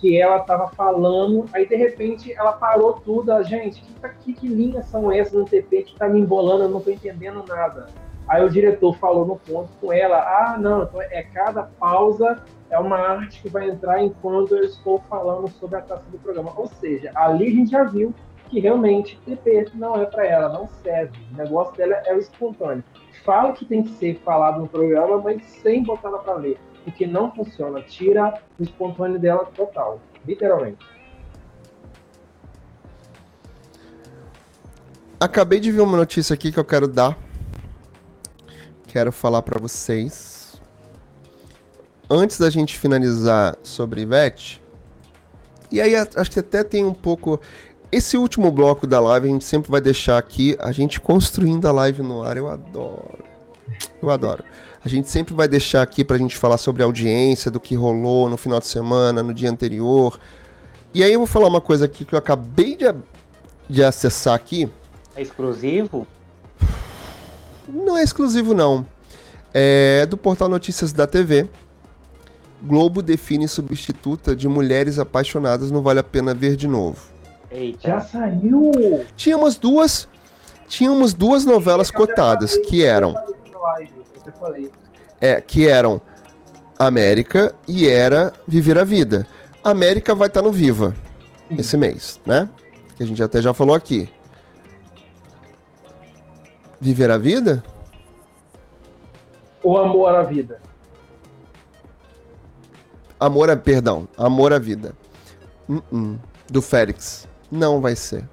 que 0.00 0.20
ela 0.20 0.40
tava 0.40 0.68
falando, 0.68 1.46
aí 1.52 1.66
de 1.66 1.76
repente 1.76 2.32
ela 2.32 2.52
parou 2.52 2.94
tudo. 2.94 3.32
A 3.32 3.42
gente, 3.42 3.82
que, 3.82 4.08
que, 4.24 4.32
que 4.32 4.48
linhas 4.48 4.86
são 4.86 5.10
essas 5.10 5.34
no 5.34 5.44
TP 5.44 5.82
que 5.82 5.96
tá 5.96 6.08
me 6.08 6.20
embolando? 6.20 6.64
Eu 6.64 6.68
não 6.68 6.80
tô 6.80 6.90
entendendo 6.90 7.44
nada. 7.46 7.86
Aí 8.28 8.44
o 8.44 8.50
diretor 8.50 8.94
falou 8.96 9.26
no 9.26 9.36
ponto 9.36 9.70
com 9.80 9.92
ela: 9.92 10.18
ah, 10.18 10.58
não, 10.58 10.84
então 10.84 11.00
é 11.00 11.22
cada 11.22 11.62
pausa 11.62 12.42
é 12.70 12.78
uma 12.78 12.98
arte 12.98 13.40
que 13.40 13.48
vai 13.48 13.68
entrar 13.68 14.02
enquanto 14.02 14.54
eu 14.54 14.64
estou 14.64 15.00
falando 15.08 15.48
sobre 15.48 15.78
a 15.78 15.82
taça 15.82 16.04
do 16.10 16.18
programa. 16.18 16.52
Ou 16.56 16.66
seja, 16.66 17.10
ali 17.14 17.46
a 17.46 17.50
gente 17.50 17.70
já 17.70 17.84
viu 17.84 18.14
que 18.48 18.60
realmente 18.60 19.18
TP 19.26 19.70
não 19.74 19.94
é 19.96 20.04
para 20.04 20.26
ela, 20.26 20.48
não 20.48 20.68
serve. 20.82 21.18
O 21.32 21.36
negócio 21.36 21.76
dela 21.76 22.02
é 22.06 22.14
o 22.14 22.18
espontâneo 22.18 22.84
fala 23.28 23.52
que 23.52 23.66
tem 23.66 23.82
que 23.82 23.90
ser 23.90 24.18
falado 24.24 24.58
no 24.60 24.66
programa, 24.66 25.18
mas 25.18 25.42
sem 25.44 25.82
botar 25.82 26.08
ela 26.08 26.18
para 26.18 26.32
ler. 26.32 26.58
Porque 26.88 27.06
não 27.06 27.30
funciona. 27.30 27.82
Tira 27.82 28.40
o 28.58 28.62
espontâneo 28.62 29.18
dela 29.18 29.44
total. 29.54 30.00
Literalmente. 30.26 30.84
Acabei 35.20 35.60
de 35.60 35.70
ver 35.70 35.82
uma 35.82 35.96
notícia 35.96 36.32
aqui 36.32 36.50
que 36.50 36.58
eu 36.58 36.64
quero 36.64 36.88
dar. 36.88 37.16
Quero 38.86 39.12
falar 39.12 39.42
para 39.42 39.60
vocês. 39.60 40.60
Antes 42.08 42.38
da 42.38 42.48
gente 42.48 42.78
finalizar 42.78 43.58
sobre 43.62 44.00
Ivete, 44.00 44.62
e 45.70 45.80
aí 45.80 45.94
acho 45.94 46.30
que 46.30 46.40
até 46.40 46.64
tem 46.64 46.86
um 46.86 46.94
pouco. 46.94 47.38
Esse 47.92 48.16
último 48.16 48.50
bloco 48.50 48.86
da 48.86 48.98
live 48.98 49.28
a 49.28 49.32
gente 49.32 49.44
sempre 49.44 49.70
vai 49.70 49.80
deixar 49.80 50.16
aqui, 50.16 50.56
a 50.58 50.72
gente 50.72 51.00
construindo 51.00 51.66
a 51.68 51.72
live 51.72 52.02
no 52.02 52.22
ar. 52.22 52.38
Eu 52.38 52.48
adoro. 52.48 53.24
Eu 54.00 54.10
adoro. 54.10 54.42
A 54.88 54.90
gente 54.90 55.10
sempre 55.10 55.34
vai 55.34 55.46
deixar 55.46 55.82
aqui 55.82 56.02
pra 56.02 56.16
gente 56.16 56.34
falar 56.34 56.56
sobre 56.56 56.82
a 56.82 56.86
audiência, 56.86 57.50
do 57.50 57.60
que 57.60 57.74
rolou 57.74 58.26
no 58.30 58.38
final 58.38 58.58
de 58.58 58.66
semana, 58.66 59.22
no 59.22 59.34
dia 59.34 59.50
anterior. 59.50 60.18
E 60.94 61.04
aí 61.04 61.12
eu 61.12 61.20
vou 61.20 61.26
falar 61.26 61.46
uma 61.46 61.60
coisa 61.60 61.84
aqui 61.84 62.06
que 62.06 62.14
eu 62.14 62.18
acabei 62.18 62.74
de, 62.74 62.86
de 63.68 63.84
acessar 63.84 64.32
aqui. 64.32 64.66
É 65.14 65.20
exclusivo? 65.20 66.06
Não 67.68 67.98
é 67.98 68.02
exclusivo, 68.02 68.54
não. 68.54 68.86
É 69.52 70.06
do 70.06 70.16
portal 70.16 70.48
Notícias 70.48 70.90
da 70.90 71.06
TV. 71.06 71.46
Globo 72.62 73.02
define 73.02 73.46
substituta 73.46 74.34
de 74.34 74.48
mulheres 74.48 74.98
apaixonadas 74.98 75.70
não 75.70 75.82
vale 75.82 76.00
a 76.00 76.04
pena 76.04 76.32
ver 76.32 76.56
de 76.56 76.66
novo. 76.66 76.98
Eita. 77.50 77.88
Já 77.88 78.00
saiu! 78.00 79.04
Tínhamos 79.14 79.58
duas, 79.58 80.08
tínhamos 80.66 81.12
duas 81.12 81.44
novelas 81.44 81.90
cotadas 81.90 82.56
que 82.56 82.82
eram 82.82 83.14
É, 85.20 85.40
que 85.40 85.68
eram 85.68 86.00
América 86.78 87.54
e 87.66 87.88
era 87.88 88.32
Viver 88.46 88.78
a 88.78 88.84
Vida. 88.84 89.26
América 89.64 90.14
vai 90.14 90.28
estar 90.28 90.40
tá 90.40 90.46
no 90.46 90.52
Viva 90.52 90.94
Sim. 91.48 91.56
esse 91.58 91.76
mês, 91.76 92.20
né? 92.24 92.48
Que 92.96 93.02
a 93.02 93.06
gente 93.06 93.22
até 93.22 93.42
já 93.42 93.52
falou 93.52 93.74
aqui. 93.74 94.08
Viver 96.80 97.10
a 97.10 97.18
Vida? 97.18 97.62
Ou 99.62 99.76
Amor 99.78 100.14
à 100.14 100.22
Vida? 100.22 100.60
Amor 103.18 103.50
a. 103.50 103.56
Perdão, 103.56 104.08
Amor 104.16 104.52
à 104.52 104.58
Vida. 104.58 104.94
Uh 105.68 105.82
-uh. 105.92 106.18
Do 106.48 106.62
Félix. 106.62 107.28
Não 107.50 107.80
vai 107.80 107.96
ser. 107.96 108.24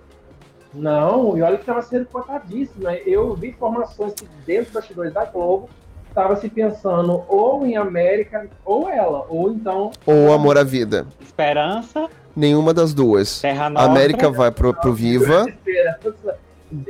Não, 0.74 1.38
e 1.38 1.41
olha 1.41 1.56
que 1.56 1.64
estava 1.64 1.82
sendo 1.82 2.06
cotadíssimo. 2.06 2.84
Né? 2.84 3.02
Eu 3.06 3.34
vi 3.34 3.50
informações 3.50 4.14
que 4.14 4.28
dentro 4.46 4.66
das 4.66 4.84
bastidores 4.84 5.14
da 5.14 5.26
Globo 5.26 5.70
estava 6.16 6.38
se 6.38 6.49
pensando 6.49 7.24
ou 7.28 7.66
em 7.68 7.76
América 7.76 8.47
ou 8.63 8.89
ela, 8.89 9.26
ou 9.28 9.51
então. 9.51 9.91
Ou 10.05 10.32
Amor 10.32 10.57
à 10.57 10.63
Vida. 10.63 11.05
Esperança. 11.22 12.07
Nenhuma 12.34 12.74
das 12.74 12.93
duas. 12.93 13.41
Terra 13.41 13.70
Nova. 13.70 13.86
América 13.86 14.30
vai 14.32 14.49
pro, 14.49 14.74
pro 14.74 14.93
Viva. 14.93 15.45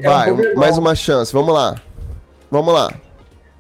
Vai, 0.04 0.32
mais 0.56 0.78
uma 0.78 0.94
chance. 0.94 1.34
Vamos 1.34 1.54
lá. 1.54 1.76
Vamos 2.52 2.74
lá. 2.74 2.94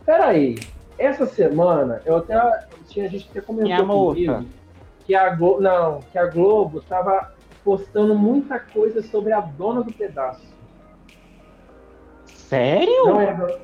Peraí. 0.06 0.60
Essa 0.98 1.26
semana, 1.26 2.02
eu 2.06 2.18
até. 2.18 2.68
Tinha 2.88 3.10
gente 3.10 3.28
que 3.28 3.42
comentou 3.42 4.14
comigo 4.14 4.46
que 5.06 5.16
a 5.16 5.30
Globo. 5.32 5.62
Não, 5.62 6.00
que 6.12 6.18
a 6.18 6.28
Globo 6.28 6.82
tava 6.82 7.34
postando 7.64 8.16
muita 8.16 8.60
coisa 8.60 9.02
sobre 9.02 9.34
a 9.34 9.42
dona 9.42 9.82
do 9.82 9.92
pedaço. 9.92 10.46
Sério? 12.28 13.06
Não 13.06 13.20
é, 13.20 13.58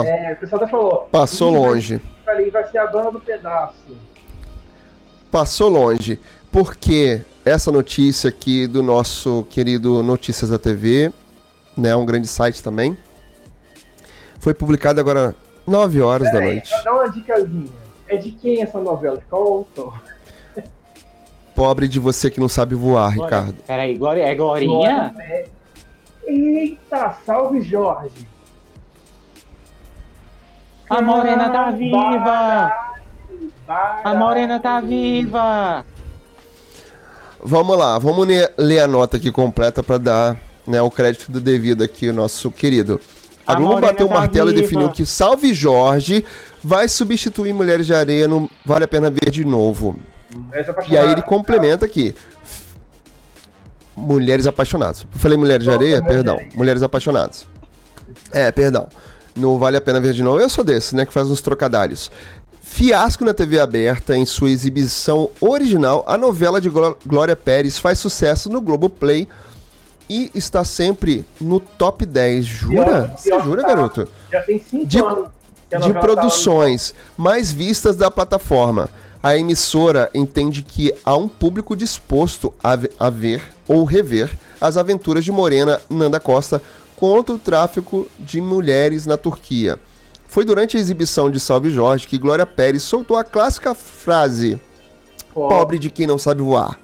é, 0.00 0.32
o 0.32 0.36
pessoal 0.36 0.62
até 0.62 0.70
falou. 0.70 1.08
Passou 1.10 1.50
longe. 1.50 2.00
Ali 2.26 2.50
vai 2.50 2.66
ser 2.68 2.78
a 2.78 2.86
dona 2.86 3.10
do 3.10 3.20
pedaço. 3.20 3.96
Passou 5.30 5.68
longe. 5.68 6.18
Porque 6.50 7.22
essa 7.44 7.70
notícia 7.70 8.28
aqui 8.28 8.66
do 8.66 8.82
nosso 8.82 9.46
querido 9.50 10.02
Notícias 10.02 10.50
da 10.50 10.58
TV, 10.58 11.12
né, 11.76 11.94
um 11.96 12.06
grande 12.06 12.26
site 12.26 12.62
também, 12.62 12.96
foi 14.38 14.54
publicada 14.54 15.00
agora 15.00 15.34
9 15.66 16.00
horas 16.00 16.28
Pera 16.28 16.40
da 16.40 16.46
aí, 16.46 16.54
noite. 16.54 16.70
Dá 16.84 16.92
uma 16.92 17.08
dicasinha. 17.08 17.68
É 18.08 18.16
de 18.16 18.32
quem 18.32 18.62
essa 18.62 18.78
novela? 18.80 19.22
Qual 19.28 19.42
autor? 19.42 20.02
Pobre 21.54 21.86
de 21.86 21.98
você 21.98 22.30
que 22.30 22.40
não 22.40 22.48
sabe 22.48 22.74
voar, 22.74 23.14
Glória. 23.14 23.36
Ricardo. 23.36 23.62
Peraí, 23.66 23.96
Glória, 23.96 24.22
é 24.22 24.34
Glorinha? 24.34 25.12
Glória, 25.14 25.46
Eita, 26.26 27.16
salve 27.26 27.60
Jorge. 27.62 28.26
A 30.92 31.00
morena 31.00 31.48
tá 31.48 31.70
viva! 31.70 32.70
A 34.04 34.14
morena 34.14 34.60
tá 34.60 34.78
viva! 34.78 35.86
Vamos 37.42 37.78
lá, 37.78 37.98
vamos 37.98 38.28
ler 38.58 38.80
a 38.80 38.86
nota 38.86 39.16
aqui 39.16 39.32
completa 39.32 39.82
para 39.82 39.96
dar 39.96 40.36
né, 40.66 40.82
o 40.82 40.90
crédito 40.90 41.32
do 41.32 41.40
devido 41.40 41.82
aqui 41.82 42.12
nosso 42.12 42.50
querido. 42.50 43.00
A, 43.46 43.54
a 43.54 43.56
Globo 43.56 43.80
bateu 43.80 44.04
o 44.04 44.08
tá 44.10 44.16
martelo 44.16 44.50
viva. 44.50 44.58
e 44.58 44.62
definiu 44.62 44.90
que 44.90 45.06
Salve 45.06 45.54
Jorge 45.54 46.26
vai 46.62 46.86
substituir 46.88 47.54
Mulheres 47.54 47.86
de 47.86 47.94
Areia 47.94 48.28
no 48.28 48.50
Vale 48.62 48.84
a 48.84 48.88
Pena 48.88 49.10
Ver 49.10 49.30
de 49.30 49.46
novo. 49.46 49.98
E 50.90 50.98
aí 50.98 51.10
ele 51.10 51.22
complementa 51.22 51.86
aqui. 51.86 52.14
Mulheres 53.96 54.46
apaixonadas. 54.46 55.06
falei 55.12 55.38
Mulheres 55.38 55.64
de 55.64 55.70
Areia? 55.70 56.02
Perdão. 56.02 56.38
Mulheres 56.54 56.82
apaixonadas. 56.82 57.46
É, 58.30 58.52
perdão. 58.52 58.88
No 59.34 59.58
Vale 59.58 59.76
a 59.76 59.80
Pena 59.80 60.00
Ver 60.00 60.12
de 60.12 60.22
Novo. 60.22 60.40
Eu 60.40 60.48
sou 60.48 60.64
desse, 60.64 60.94
né? 60.94 61.06
Que 61.06 61.12
faz 61.12 61.28
uns 61.28 61.40
trocadilhos. 61.40 62.10
Fiasco 62.72 63.24
na 63.24 63.34
TV 63.34 63.60
aberta 63.60 64.16
em 64.16 64.24
sua 64.24 64.50
exibição 64.50 65.28
original, 65.40 66.02
a 66.06 66.16
novela 66.16 66.58
de 66.58 66.70
Glória 66.70 67.36
Pérez 67.36 67.78
faz 67.78 67.98
sucesso 67.98 68.48
no 68.48 68.62
Globoplay 68.62 69.28
e 70.08 70.30
está 70.34 70.64
sempre 70.64 71.24
no 71.38 71.60
top 71.60 72.06
10. 72.06 72.44
Jura? 72.44 73.14
Você 73.16 73.38
jura, 73.40 73.62
tá. 73.62 73.68
garoto? 73.68 74.08
Já 74.30 74.40
tem 74.42 74.58
5 74.58 74.86
de, 74.86 74.98
anos. 74.98 75.28
De 75.70 75.92
tá 75.92 76.00
produções 76.00 76.94
mais 77.16 77.52
vistas 77.52 77.94
da 77.94 78.10
plataforma. 78.10 78.88
A 79.22 79.36
emissora 79.36 80.10
entende 80.14 80.62
que 80.62 80.94
há 81.04 81.14
um 81.14 81.28
público 81.28 81.76
disposto 81.76 82.54
a 82.64 83.10
ver 83.10 83.42
ou 83.68 83.84
rever 83.84 84.30
as 84.60 84.76
aventuras 84.76 85.24
de 85.24 85.30
Morena 85.30 85.80
Nanda 85.90 86.18
Costa 86.18 86.62
contra 87.02 87.34
o 87.34 87.38
tráfico 87.38 88.06
de 88.16 88.40
mulheres 88.40 89.06
na 89.06 89.16
Turquia. 89.16 89.76
Foi 90.28 90.44
durante 90.44 90.76
a 90.76 90.80
exibição 90.80 91.32
de 91.32 91.40
Salve 91.40 91.68
Jorge 91.68 92.06
que 92.06 92.16
Glória 92.16 92.46
Pérez 92.46 92.84
soltou 92.84 93.16
a 93.16 93.24
clássica 93.24 93.74
frase: 93.74 94.60
oh. 95.34 95.48
Pobre 95.48 95.80
de 95.80 95.90
quem 95.90 96.06
não 96.06 96.16
sabe 96.16 96.42
voar. 96.42 96.78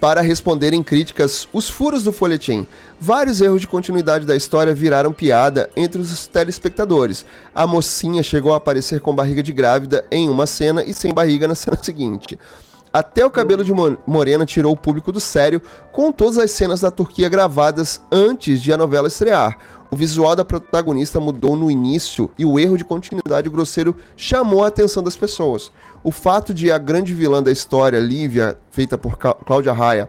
Para 0.00 0.20
responder 0.20 0.72
em 0.72 0.80
críticas 0.80 1.48
os 1.52 1.68
furos 1.68 2.04
do 2.04 2.12
folhetim, 2.12 2.68
vários 3.00 3.40
erros 3.40 3.60
de 3.60 3.66
continuidade 3.66 4.24
da 4.24 4.36
história 4.36 4.72
viraram 4.72 5.12
piada 5.12 5.68
entre 5.74 6.00
os 6.00 6.28
telespectadores. 6.28 7.26
A 7.52 7.66
mocinha 7.66 8.22
chegou 8.22 8.54
a 8.54 8.58
aparecer 8.58 9.00
com 9.00 9.12
barriga 9.12 9.42
de 9.42 9.52
grávida 9.52 10.04
em 10.08 10.28
uma 10.28 10.46
cena 10.46 10.84
e 10.84 10.94
sem 10.94 11.12
barriga 11.12 11.48
na 11.48 11.56
cena 11.56 11.76
seguinte. 11.82 12.38
Até 12.92 13.24
o 13.24 13.30
cabelo 13.30 13.62
de 13.62 13.72
Morena 14.06 14.46
tirou 14.46 14.72
o 14.72 14.76
público 14.76 15.12
do 15.12 15.20
sério 15.20 15.60
com 15.92 16.10
todas 16.10 16.38
as 16.38 16.50
cenas 16.50 16.80
da 16.80 16.90
Turquia 16.90 17.28
gravadas 17.28 18.00
antes 18.10 18.62
de 18.62 18.72
a 18.72 18.76
novela 18.76 19.08
estrear. 19.08 19.58
O 19.90 19.96
visual 19.96 20.36
da 20.36 20.44
protagonista 20.44 21.18
mudou 21.18 21.56
no 21.56 21.70
início 21.70 22.30
e 22.38 22.44
o 22.44 22.58
erro 22.58 22.76
de 22.76 22.84
continuidade 22.84 23.48
grosseiro 23.48 23.96
chamou 24.16 24.64
a 24.64 24.68
atenção 24.68 25.02
das 25.02 25.16
pessoas. 25.16 25.72
O 26.02 26.10
fato 26.10 26.52
de 26.52 26.70
a 26.70 26.78
grande 26.78 27.14
vilã 27.14 27.42
da 27.42 27.50
história, 27.50 27.98
Lívia, 27.98 28.58
feita 28.70 28.98
por 28.98 29.16
Cláudia 29.16 29.72
Raia, 29.72 30.08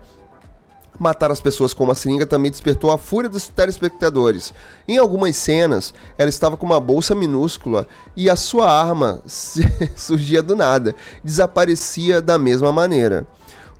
matar 0.97 1.31
as 1.31 1.41
pessoas 1.41 1.73
com 1.73 1.83
uma 1.83 1.95
seringa 1.95 2.25
também 2.25 2.51
despertou 2.51 2.91
a 2.91 2.97
fúria 2.97 3.29
dos 3.29 3.47
telespectadores. 3.47 4.53
Em 4.87 4.97
algumas 4.97 5.35
cenas, 5.35 5.93
ela 6.17 6.29
estava 6.29 6.57
com 6.57 6.65
uma 6.65 6.79
bolsa 6.79 7.13
minúscula 7.13 7.87
e 8.15 8.29
a 8.29 8.35
sua 8.35 8.71
arma 8.71 9.21
surgia 9.95 10.41
do 10.41 10.55
nada, 10.55 10.95
desaparecia 11.23 12.21
da 12.21 12.37
mesma 12.37 12.71
maneira. 12.71 13.27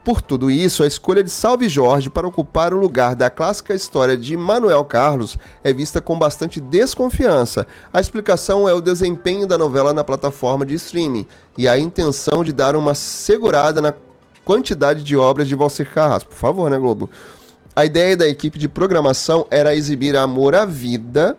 Por 0.04 0.22
tudo 0.22 0.50
isso, 0.50 0.82
a 0.82 0.88
escolha 0.88 1.24
de 1.24 1.30
Salve 1.30 1.68
Jorge 1.68 2.10
para 2.10 2.28
ocupar 2.28 2.74
o 2.74 2.80
lugar 2.80 3.16
da 3.16 3.30
clássica 3.30 3.76
história 3.76 4.16
de 4.16 4.36
Manuel 4.38 4.84
Carlos 4.86 5.38
é 5.62 5.74
vista 5.74 6.00
com 6.00 6.18
bastante 6.18 6.62
desconfiança. 6.62 7.68
A 7.92 8.00
explicação 8.00 8.68
é 8.68 8.74
o 8.74 8.82
desempenho 8.82 9.46
da 9.46 9.58
novela 9.58 9.94
na 9.94 10.04
plataforma 10.04 10.66
de 10.66 10.74
streaming 10.76 11.28
e 11.58 11.68
a 11.68 11.78
intenção 11.78 12.46
de 12.46 12.54
dar 12.54 12.78
uma 12.78 12.96
segurada 12.96 13.82
na 13.82 13.94
quantidade 14.50 15.04
de 15.04 15.16
obras 15.16 15.48
de 15.48 15.54
Valcir 15.54 15.88
Carrasco. 15.94 16.32
Por 16.32 16.36
favor, 16.36 16.72
né, 16.72 16.80
Globo? 16.80 17.08
A 17.76 17.86
ideia 17.86 18.18
da 18.18 18.28
equipe 18.28 18.58
de 18.58 18.68
programação 18.68 19.46
era 19.52 19.76
exibir 19.76 20.16
Amor 20.16 20.56
à 20.56 20.66
Vida 20.66 21.38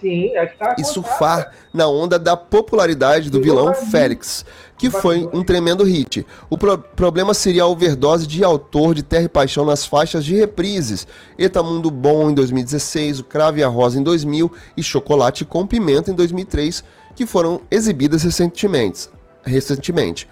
Sim, 0.00 0.30
é 0.34 0.44
tá 0.46 0.74
e 0.76 0.82
surfar 0.82 1.52
na 1.72 1.86
onda 1.86 2.18
da 2.18 2.36
popularidade 2.36 3.30
do 3.30 3.40
vilão 3.40 3.72
Félix, 3.72 4.44
que 4.76 4.90
foi 4.90 5.30
um 5.32 5.44
tremendo 5.44 5.84
hit. 5.84 6.26
O 6.50 6.58
pro 6.58 6.76
problema 6.76 7.32
seria 7.32 7.62
a 7.62 7.68
overdose 7.68 8.26
de 8.26 8.42
autor 8.42 8.92
de 8.92 9.04
Terra 9.04 9.26
e 9.26 9.28
Paixão 9.28 9.64
nas 9.64 9.86
faixas 9.86 10.24
de 10.24 10.34
reprises. 10.34 11.06
Etamundo 11.38 11.92
Bom 11.92 12.28
em 12.28 12.34
2016, 12.34 13.20
O 13.20 13.24
Crave 13.24 13.60
e 13.60 13.62
a 13.62 13.68
Rosa 13.68 14.00
em 14.00 14.02
2000 14.02 14.50
e 14.76 14.82
Chocolate 14.82 15.44
com 15.44 15.64
Pimenta 15.64 16.10
em 16.10 16.14
2003, 16.14 16.82
que 17.14 17.24
foram 17.24 17.60
exibidas 17.70 18.24
recentemente. 18.24 19.08
recentemente 19.44 20.26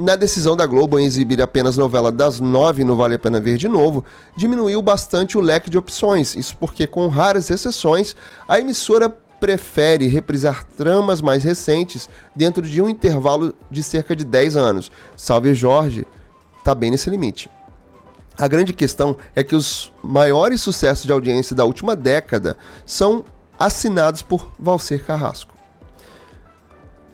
na 0.00 0.16
decisão 0.16 0.56
da 0.56 0.64
Globo 0.64 0.98
em 0.98 1.04
exibir 1.04 1.42
apenas 1.42 1.76
novela 1.76 2.10
das 2.10 2.40
nove 2.40 2.82
no 2.84 2.96
Vale 2.96 3.16
a 3.16 3.18
Pena 3.18 3.38
Ver 3.38 3.58
de 3.58 3.68
novo, 3.68 4.04
diminuiu 4.34 4.80
bastante 4.80 5.36
o 5.36 5.40
leque 5.40 5.68
de 5.68 5.76
opções. 5.76 6.34
Isso 6.34 6.56
porque, 6.56 6.86
com 6.86 7.06
raras 7.08 7.50
exceções, 7.50 8.16
a 8.48 8.58
emissora 8.58 9.10
prefere 9.10 10.06
reprisar 10.06 10.64
tramas 10.76 11.20
mais 11.20 11.44
recentes 11.44 12.08
dentro 12.34 12.62
de 12.62 12.80
um 12.80 12.88
intervalo 12.88 13.54
de 13.70 13.82
cerca 13.82 14.16
de 14.16 14.24
10 14.24 14.56
anos. 14.56 14.90
Salve 15.16 15.54
Jorge, 15.54 16.06
tá 16.64 16.74
bem 16.74 16.90
nesse 16.90 17.10
limite. 17.10 17.50
A 18.38 18.48
grande 18.48 18.72
questão 18.72 19.16
é 19.34 19.44
que 19.44 19.54
os 19.54 19.92
maiores 20.02 20.62
sucessos 20.62 21.04
de 21.04 21.12
audiência 21.12 21.54
da 21.54 21.64
última 21.64 21.94
década 21.94 22.56
são 22.86 23.24
assinados 23.58 24.22
por 24.22 24.50
Valcer 24.58 25.04
Carrasco. 25.04 25.54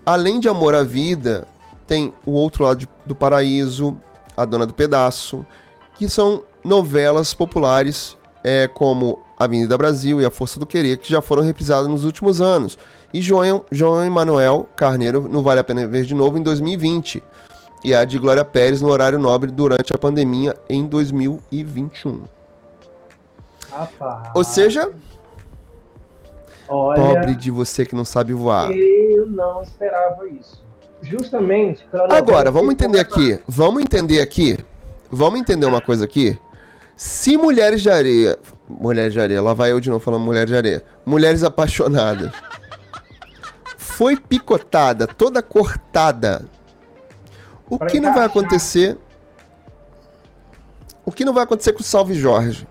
Além 0.04 0.38
de 0.38 0.48
Amor 0.48 0.72
à 0.72 0.84
Vida, 0.84 1.48
tem 1.86 2.12
o 2.24 2.32
outro 2.32 2.64
lado 2.64 2.86
do 3.04 3.14
paraíso, 3.14 3.96
a 4.36 4.44
Dona 4.44 4.66
do 4.66 4.74
Pedaço, 4.74 5.46
que 5.94 6.08
são 6.08 6.42
novelas 6.62 7.32
populares 7.32 8.16
é, 8.42 8.68
como 8.68 9.20
Avenida 9.38 9.78
Brasil 9.78 10.20
e 10.20 10.24
A 10.24 10.30
Força 10.30 10.58
do 10.58 10.66
Querer, 10.66 10.98
que 10.98 11.10
já 11.10 11.22
foram 11.22 11.42
reprisadas 11.42 11.88
nos 11.88 12.04
últimos 12.04 12.40
anos. 12.40 12.76
E 13.14 13.20
João, 13.22 13.64
João 13.70 14.04
Emanuel 14.04 14.68
Carneiro 14.76 15.28
não 15.28 15.42
vale 15.42 15.60
a 15.60 15.64
pena 15.64 15.86
ver 15.86 16.04
de 16.04 16.14
novo 16.14 16.36
em 16.36 16.42
2020. 16.42 17.22
E 17.84 17.94
a 17.94 18.04
de 18.04 18.18
Glória 18.18 18.44
Pérez 18.44 18.82
no 18.82 18.88
horário 18.88 19.18
nobre 19.18 19.50
durante 19.50 19.94
a 19.94 19.98
pandemia 19.98 20.56
em 20.68 20.84
2021. 20.86 22.24
Rapaz. 23.70 24.30
Ou 24.34 24.42
seja, 24.42 24.90
Olha, 26.68 27.00
pobre 27.00 27.34
de 27.36 27.50
você 27.50 27.86
que 27.86 27.94
não 27.94 28.04
sabe 28.04 28.32
voar. 28.32 28.72
Eu 28.72 29.26
não 29.26 29.62
esperava 29.62 30.26
isso 30.28 30.65
justamente 31.02 31.86
Agora, 32.10 32.50
vamos 32.50 32.72
entender 32.72 33.00
aqui. 33.00 33.38
Vamos 33.46 33.82
entender 33.82 34.20
aqui. 34.20 34.58
Vamos 35.10 35.40
entender 35.40 35.66
uma 35.66 35.80
coisa 35.80 36.04
aqui. 36.04 36.38
Se 36.96 37.36
Mulheres 37.36 37.82
de 37.82 37.90
Areia. 37.90 38.38
Mulheres 38.68 39.12
de 39.12 39.20
Areia, 39.20 39.40
lá 39.40 39.54
vai 39.54 39.70
eu 39.70 39.80
de 39.80 39.88
novo 39.88 40.02
falando 40.02 40.24
Mulheres 40.24 40.50
de 40.50 40.56
Areia. 40.56 40.82
Mulheres 41.04 41.44
apaixonadas. 41.44 42.32
foi 43.76 44.16
picotada, 44.16 45.06
toda 45.06 45.42
cortada. 45.42 46.44
O 47.68 47.78
pra 47.78 47.88
que 47.88 48.00
não 48.00 48.14
vai 48.14 48.24
acontecer? 48.24 48.98
O 51.04 51.12
que 51.12 51.24
não 51.24 51.32
vai 51.32 51.44
acontecer 51.44 51.72
com 51.72 51.80
o 51.80 51.84
Salve 51.84 52.14
Jorge? 52.14 52.66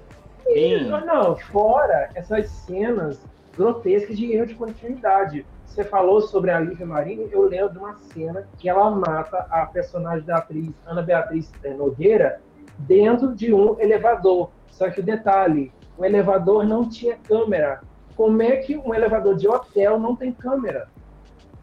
Não, 0.87 1.05
não, 1.05 1.35
fora 1.37 2.09
essas 2.15 2.49
cenas 2.49 3.17
grotescas 3.57 4.17
de 4.17 4.31
erro 4.33 4.45
de 4.45 4.55
continuidade. 4.55 5.45
Você 5.75 5.83
falou 5.83 6.21
sobre 6.21 6.51
a 6.51 6.57
Lívia 6.57 6.85
Marini, 6.85 7.27
eu 7.29 7.49
lembro 7.49 7.73
de 7.73 7.77
uma 7.77 7.97
cena 8.13 8.47
que 8.57 8.69
ela 8.69 8.89
mata 8.91 9.45
a 9.51 9.65
personagem 9.65 10.25
da 10.25 10.37
atriz 10.37 10.69
Ana 10.85 11.01
Beatriz 11.01 11.51
Nogueira 11.77 12.39
dentro 12.79 13.35
de 13.35 13.53
um 13.53 13.77
elevador. 13.77 14.51
Só 14.71 14.89
que 14.89 15.01
o 15.01 15.03
detalhe, 15.03 15.73
o 15.97 16.05
elevador 16.05 16.63
não 16.63 16.87
tinha 16.87 17.17
câmera. 17.17 17.81
Como 18.15 18.41
é 18.41 18.55
que 18.55 18.77
um 18.77 18.95
elevador 18.95 19.35
de 19.35 19.49
hotel 19.49 19.99
não 19.99 20.15
tem 20.15 20.31
câmera? 20.31 20.87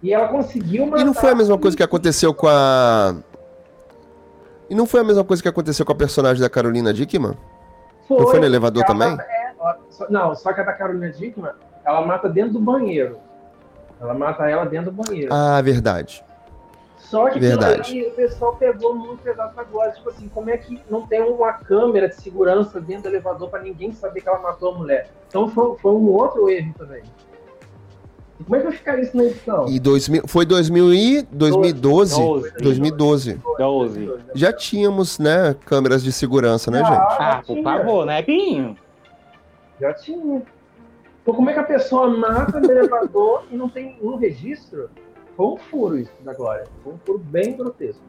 E 0.03 0.13
ela 0.13 0.29
conseguiu 0.29 0.85
matar... 0.85 1.01
E 1.01 1.05
não 1.05 1.15
foi 1.15 1.31
a 1.31 1.35
mesma 1.35 1.57
coisa 1.57 1.75
que 1.75 1.83
aconteceu 1.83 2.35
com 2.35 2.49
a... 2.49 3.17
E 4.69 4.75
não 4.75 4.85
foi 4.85 5.01
a 5.01 5.05
mesma 5.05 5.25
coisa 5.25 5.43
que 5.43 5.49
aconteceu 5.49 5.87
com 5.87 5.93
a 5.93 5.97
personagem 5.97 6.43
da 6.43 6.51
Carolina 6.51 6.93
Dickman? 6.93 7.35
Foi. 8.07 8.19
Não 8.19 8.27
foi 8.27 8.41
no 8.41 8.45
elevador 8.45 8.85
também? 8.85 9.17
É, 9.19 9.55
não, 10.11 10.35
só 10.35 10.53
que 10.53 10.61
a 10.61 10.65
da 10.65 10.75
Carolina 10.75 11.09
Dickman, 11.09 11.53
ela 11.83 12.05
mata 12.05 12.29
dentro 12.29 12.53
do 12.53 12.61
banheiro. 12.61 13.17
Ela 14.03 14.15
mata 14.15 14.51
ela 14.51 14.65
dentro 14.65 14.91
do 14.91 15.05
banheiro. 15.05 15.33
Ah, 15.33 15.63
verdade. 15.63 16.25
Só 16.99 17.29
que 17.29 17.39
Verdade. 17.39 18.03
o 18.03 18.11
pessoal 18.13 18.57
pegou 18.57 18.95
muito 18.95 19.23
pesado 19.23 19.53
agora. 19.61 19.93
Tipo 19.93 20.09
assim, 20.09 20.29
como 20.29 20.49
é 20.51 20.57
que 20.57 20.81
não 20.91 21.07
tem 21.07 21.21
uma 21.21 21.53
câmera 21.53 22.09
de 22.09 22.17
segurança 22.17 22.81
dentro 22.81 23.03
do 23.03 23.09
elevador 23.11 23.51
para 23.51 23.63
ninguém 23.63 23.93
saber 23.93 24.23
que 24.23 24.29
ela 24.29 24.41
matou 24.41 24.75
a 24.75 24.79
mulher? 24.79 25.11
Então 25.29 25.47
foi, 25.49 25.77
foi 25.77 25.93
um 25.93 26.09
outro 26.09 26.49
erro 26.49 26.75
também. 26.77 27.03
Como 28.43 28.57
é 28.57 28.59
que 28.59 28.65
vai 28.65 28.73
ficar 28.73 28.99
isso 28.99 29.17
na 29.17 29.25
edição? 29.25 29.69
E 29.69 29.79
2000, 29.79 30.23
foi 30.27 30.47
2000 30.47 30.95
e 30.95 31.23
2012? 31.31 32.21
12. 32.21 32.53
2012. 32.61 33.41
12. 33.59 34.11
Já 34.35 34.53
tínhamos, 34.53 35.19
né, 35.19 35.55
câmeras 35.67 36.03
de 36.03 36.11
segurança, 36.11 36.71
né, 36.71 36.79
gente? 36.79 36.91
Ah, 36.93 37.43
por 37.47 37.63
favor, 37.63 38.07
né, 38.07 38.23
Pinho? 38.23 38.77
Já 39.81 39.93
tinha. 39.93 40.43
Então, 41.23 41.35
como 41.35 41.49
é 41.51 41.53
que 41.53 41.61
a 41.61 41.65
pessoa 41.65 42.09
mata 42.09 42.59
no 42.61 42.71
elevador 42.71 43.45
e 43.51 43.57
não 43.57 43.69
tem 43.69 43.97
um 44.03 44.17
registro? 44.17 44.91
Foi 45.37 45.47
um 45.47 45.57
furo 45.57 45.97
isso 45.99 46.13
da 46.21 46.35
Glória. 46.35 46.67
Foi 46.83 46.93
um 46.93 46.99
furo 46.99 47.19
bem 47.19 47.57
grotesco. 47.57 48.03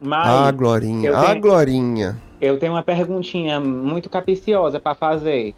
Mas 0.00 0.28
ah, 0.28 0.50
Glorinha. 0.50 1.16
Ah, 1.16 1.26
tenho, 1.26 1.40
Glorinha. 1.40 2.20
Eu 2.40 2.58
tenho 2.58 2.72
uma 2.72 2.82
perguntinha 2.82 3.58
muito 3.58 4.08
capiciosa 4.08 4.78
para 4.78 4.94
fazer. 4.94 5.54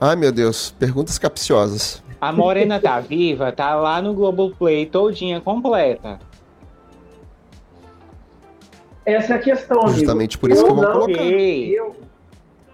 Ai, 0.00 0.16
meu 0.16 0.32
Deus. 0.32 0.70
Perguntas 0.78 1.18
capciosas. 1.18 2.02
A 2.20 2.32
Morena 2.32 2.80
tá 2.80 2.98
viva? 2.98 3.52
Tá 3.52 3.74
lá 3.74 4.02
no 4.02 4.14
Globoplay 4.14 4.86
todinha 4.86 5.40
completa. 5.40 6.18
Essa 9.06 9.34
é 9.34 9.36
a 9.36 9.38
questão, 9.38 9.80
amigo. 9.82 9.98
Justamente 9.98 10.36
por 10.36 10.50
isso 10.50 10.60
eu 10.60 10.64
que 10.66 10.70
eu 10.70 10.76
vou 10.76 10.92
colocar. 10.92 11.22
Eu, 11.22 11.96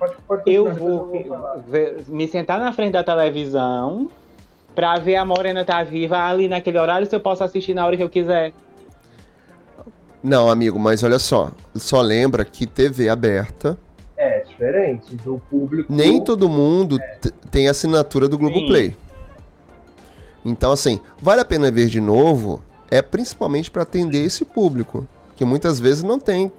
pode, 0.04 0.16
pode 0.26 0.52
eu 0.52 0.72
vou, 0.72 1.06
vou 1.06 2.04
me 2.08 2.28
sentar 2.28 2.58
na 2.58 2.72
frente 2.72 2.92
da 2.92 3.04
televisão 3.04 4.10
pra 4.74 4.98
ver 4.98 5.16
a 5.16 5.24
Morena 5.24 5.64
tá 5.64 5.82
viva 5.82 6.18
ali 6.18 6.48
naquele 6.48 6.78
horário 6.78 7.06
se 7.06 7.14
eu 7.14 7.20
posso 7.20 7.44
assistir 7.44 7.74
na 7.74 7.86
hora 7.86 7.96
que 7.96 8.02
eu 8.02 8.10
quiser. 8.10 8.52
Não, 10.22 10.50
amigo, 10.50 10.78
mas 10.78 11.02
olha 11.02 11.18
só. 11.18 11.50
Só 11.74 12.00
lembra 12.00 12.44
que 12.44 12.66
TV 12.66 13.08
aberta. 13.08 13.78
É 14.16 14.40
diferente 14.40 15.14
do 15.16 15.40
público. 15.50 15.92
Nem 15.92 16.22
todo 16.22 16.48
mundo 16.48 16.98
é. 16.98 17.18
tem 17.50 17.68
assinatura 17.68 18.26
do 18.26 18.38
Globoplay. 18.38 18.96
Então, 20.44 20.72
assim, 20.72 21.00
vale 21.20 21.40
a 21.40 21.44
pena 21.44 21.70
ver 21.70 21.88
de 21.88 22.00
novo. 22.00 22.62
É 22.90 23.02
principalmente 23.02 23.70
para 23.70 23.82
atender 23.82 24.24
esse 24.24 24.44
público. 24.44 25.06
Que 25.36 25.44
muitas 25.44 25.78
vezes 25.78 26.02
não 26.02 26.18
tem. 26.18 26.50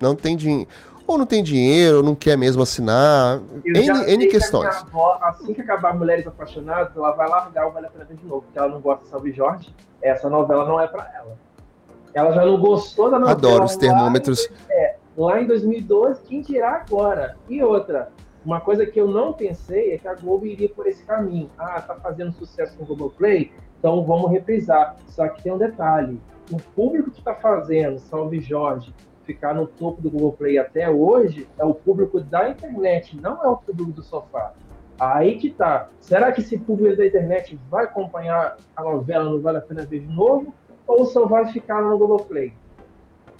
Não 0.00 0.14
tem 0.14 0.36
dinheiro 0.36 0.68
ou 1.06 1.18
não 1.18 1.26
tem 1.26 1.42
dinheiro, 1.42 1.98
ou 1.98 2.02
não 2.02 2.14
quer 2.14 2.36
mesmo 2.36 2.62
assinar. 2.62 3.40
N, 3.64 4.12
N 4.12 4.26
questões. 4.28 4.76
Que 4.76 4.86
avó, 4.86 5.18
assim 5.22 5.52
que 5.52 5.60
acabar 5.60 5.94
Mulheres 5.94 6.26
Apaixonadas, 6.26 6.96
ela 6.96 7.12
vai 7.12 7.28
largar 7.28 7.68
o 7.68 7.72
Vale 7.72 7.86
a 7.86 7.90
Pena 7.90 8.04
Ver 8.04 8.16
de 8.16 8.26
novo, 8.26 8.42
porque 8.42 8.58
ela 8.58 8.68
não 8.68 8.80
gosta 8.80 9.04
de 9.04 9.10
Salve 9.10 9.32
Jorge. 9.32 9.74
Essa 10.00 10.28
novela 10.28 10.66
não 10.66 10.80
é 10.80 10.86
para 10.86 11.10
ela. 11.14 11.36
Ela 12.12 12.32
já 12.32 12.44
não 12.44 12.58
gostou 12.58 13.10
da 13.10 13.18
novela. 13.18 13.38
Adoro 13.38 13.64
os 13.64 13.76
termômetros. 13.76 14.48
Lá, 14.48 14.74
é, 14.74 14.96
lá 15.16 15.40
em 15.42 15.46
2012, 15.46 16.22
quem 16.22 16.40
dirá 16.40 16.84
agora? 16.86 17.36
E 17.48 17.62
outra, 17.62 18.10
uma 18.44 18.60
coisa 18.60 18.86
que 18.86 19.00
eu 19.00 19.08
não 19.08 19.32
pensei 19.32 19.92
é 19.92 19.98
que 19.98 20.06
a 20.06 20.14
Globo 20.14 20.46
iria 20.46 20.68
por 20.68 20.86
esse 20.86 21.02
caminho. 21.04 21.50
Ah, 21.58 21.80
tá 21.80 21.94
fazendo 21.96 22.32
sucesso 22.32 22.76
no 22.78 22.86
Globoplay, 22.86 23.52
então 23.78 24.04
vamos 24.04 24.30
reprisar. 24.30 24.96
Só 25.08 25.26
que 25.28 25.42
tem 25.42 25.52
um 25.52 25.58
detalhe: 25.58 26.20
o 26.52 26.56
público 26.56 27.10
que 27.10 27.18
está 27.18 27.34
fazendo 27.34 27.98
Salve 27.98 28.40
Jorge 28.40 28.94
ficar 29.24 29.54
no 29.54 29.66
topo 29.66 30.00
do 30.00 30.10
Google 30.10 30.32
Play 30.32 30.58
até 30.58 30.88
hoje 30.88 31.48
é 31.58 31.64
o 31.64 31.74
público 31.74 32.20
da 32.20 32.48
internet, 32.48 33.18
não 33.20 33.42
é 33.42 33.48
o 33.48 33.56
público 33.56 33.92
do 33.92 34.02
sofá. 34.02 34.52
Aí 34.98 35.38
que 35.38 35.50
tá. 35.50 35.88
Será 36.00 36.30
que 36.30 36.40
esse 36.40 36.56
público 36.56 36.96
da 36.96 37.06
internet 37.06 37.58
vai 37.68 37.84
acompanhar 37.84 38.56
a 38.76 38.82
novela 38.82 39.24
Não 39.24 39.40
Vale 39.40 39.58
a 39.58 39.60
Pena 39.60 39.84
Ver 39.84 40.00
de 40.00 40.06
novo? 40.06 40.54
Ou 40.86 41.04
só 41.06 41.26
vai 41.26 41.46
ficar 41.46 41.82
no 41.82 41.98
Google 41.98 42.20
Play? 42.20 42.52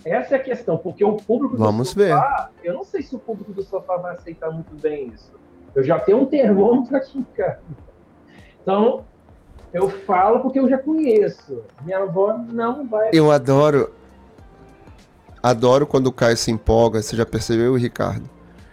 Essa 0.05 0.35
é 0.35 0.39
a 0.39 0.43
questão, 0.43 0.77
porque 0.77 1.05
o 1.05 1.17
público 1.17 1.57
Vamos 1.57 1.95
do 1.95 2.03
sofá, 2.03 2.51
ver. 2.61 2.69
eu 2.69 2.75
não 2.75 2.85
sei 2.85 3.03
se 3.03 3.15
o 3.15 3.19
público 3.19 3.53
do 3.53 3.63
sofá 3.63 3.97
vai 3.97 4.15
aceitar 4.15 4.51
muito 4.51 4.75
bem 4.81 5.09
isso. 5.09 5.33
Eu 5.75 5.83
já 5.83 5.99
tenho 5.99 6.19
um 6.19 6.27
termômetro 6.27 6.97
aqui 6.97 7.19
em 7.19 7.25
casa. 7.35 7.61
Então, 8.63 9.05
eu 9.73 9.89
falo 9.89 10.41
porque 10.41 10.59
eu 10.59 10.69
já 10.69 10.79
conheço. 10.79 11.63
Minha 11.83 11.99
avó 11.99 12.37
não 12.37 12.87
vai. 12.87 13.11
Eu 13.13 13.31
adoro, 13.31 13.91
Adoro 15.45 15.87
quando 15.87 16.07
o 16.07 16.13
Caio 16.13 16.39
se 16.39 16.51
empolga, 16.51 17.03
você 17.03 17.15
já 17.15 17.27
percebeu, 17.27 17.75
Ricardo? 17.77 18.31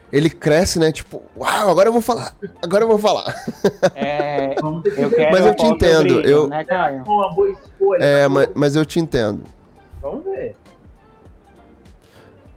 Ele 0.09 0.29
cresce, 0.29 0.79
né? 0.79 0.89
Tipo, 0.89 1.21
uau, 1.35 1.69
agora 1.69 1.89
eu 1.89 1.91
vou 1.91 2.01
falar, 2.01 2.33
agora 2.63 2.85
eu 2.85 2.87
vou 2.87 2.97
falar. 2.97 3.35
É, 3.93 4.55
eu 4.57 5.31
mas 5.33 5.45
eu 5.45 5.53
te 5.53 5.65
entendo. 5.65 6.03
Brilho, 6.03 6.21
eu, 6.21 6.47
né, 6.47 6.63
Caio? 6.63 7.03
Uma 7.03 7.33
boa 7.33 7.49
escolha. 7.49 8.01
É, 8.01 8.25
mas, 8.29 8.49
mas 8.55 8.75
eu 8.77 8.85
te 8.85 9.01
entendo. 9.01 9.43
Vamos 10.01 10.23
ver. 10.23 10.55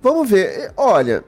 Vamos 0.01 0.31
ver. 0.31 0.73
Olha, 0.77 1.25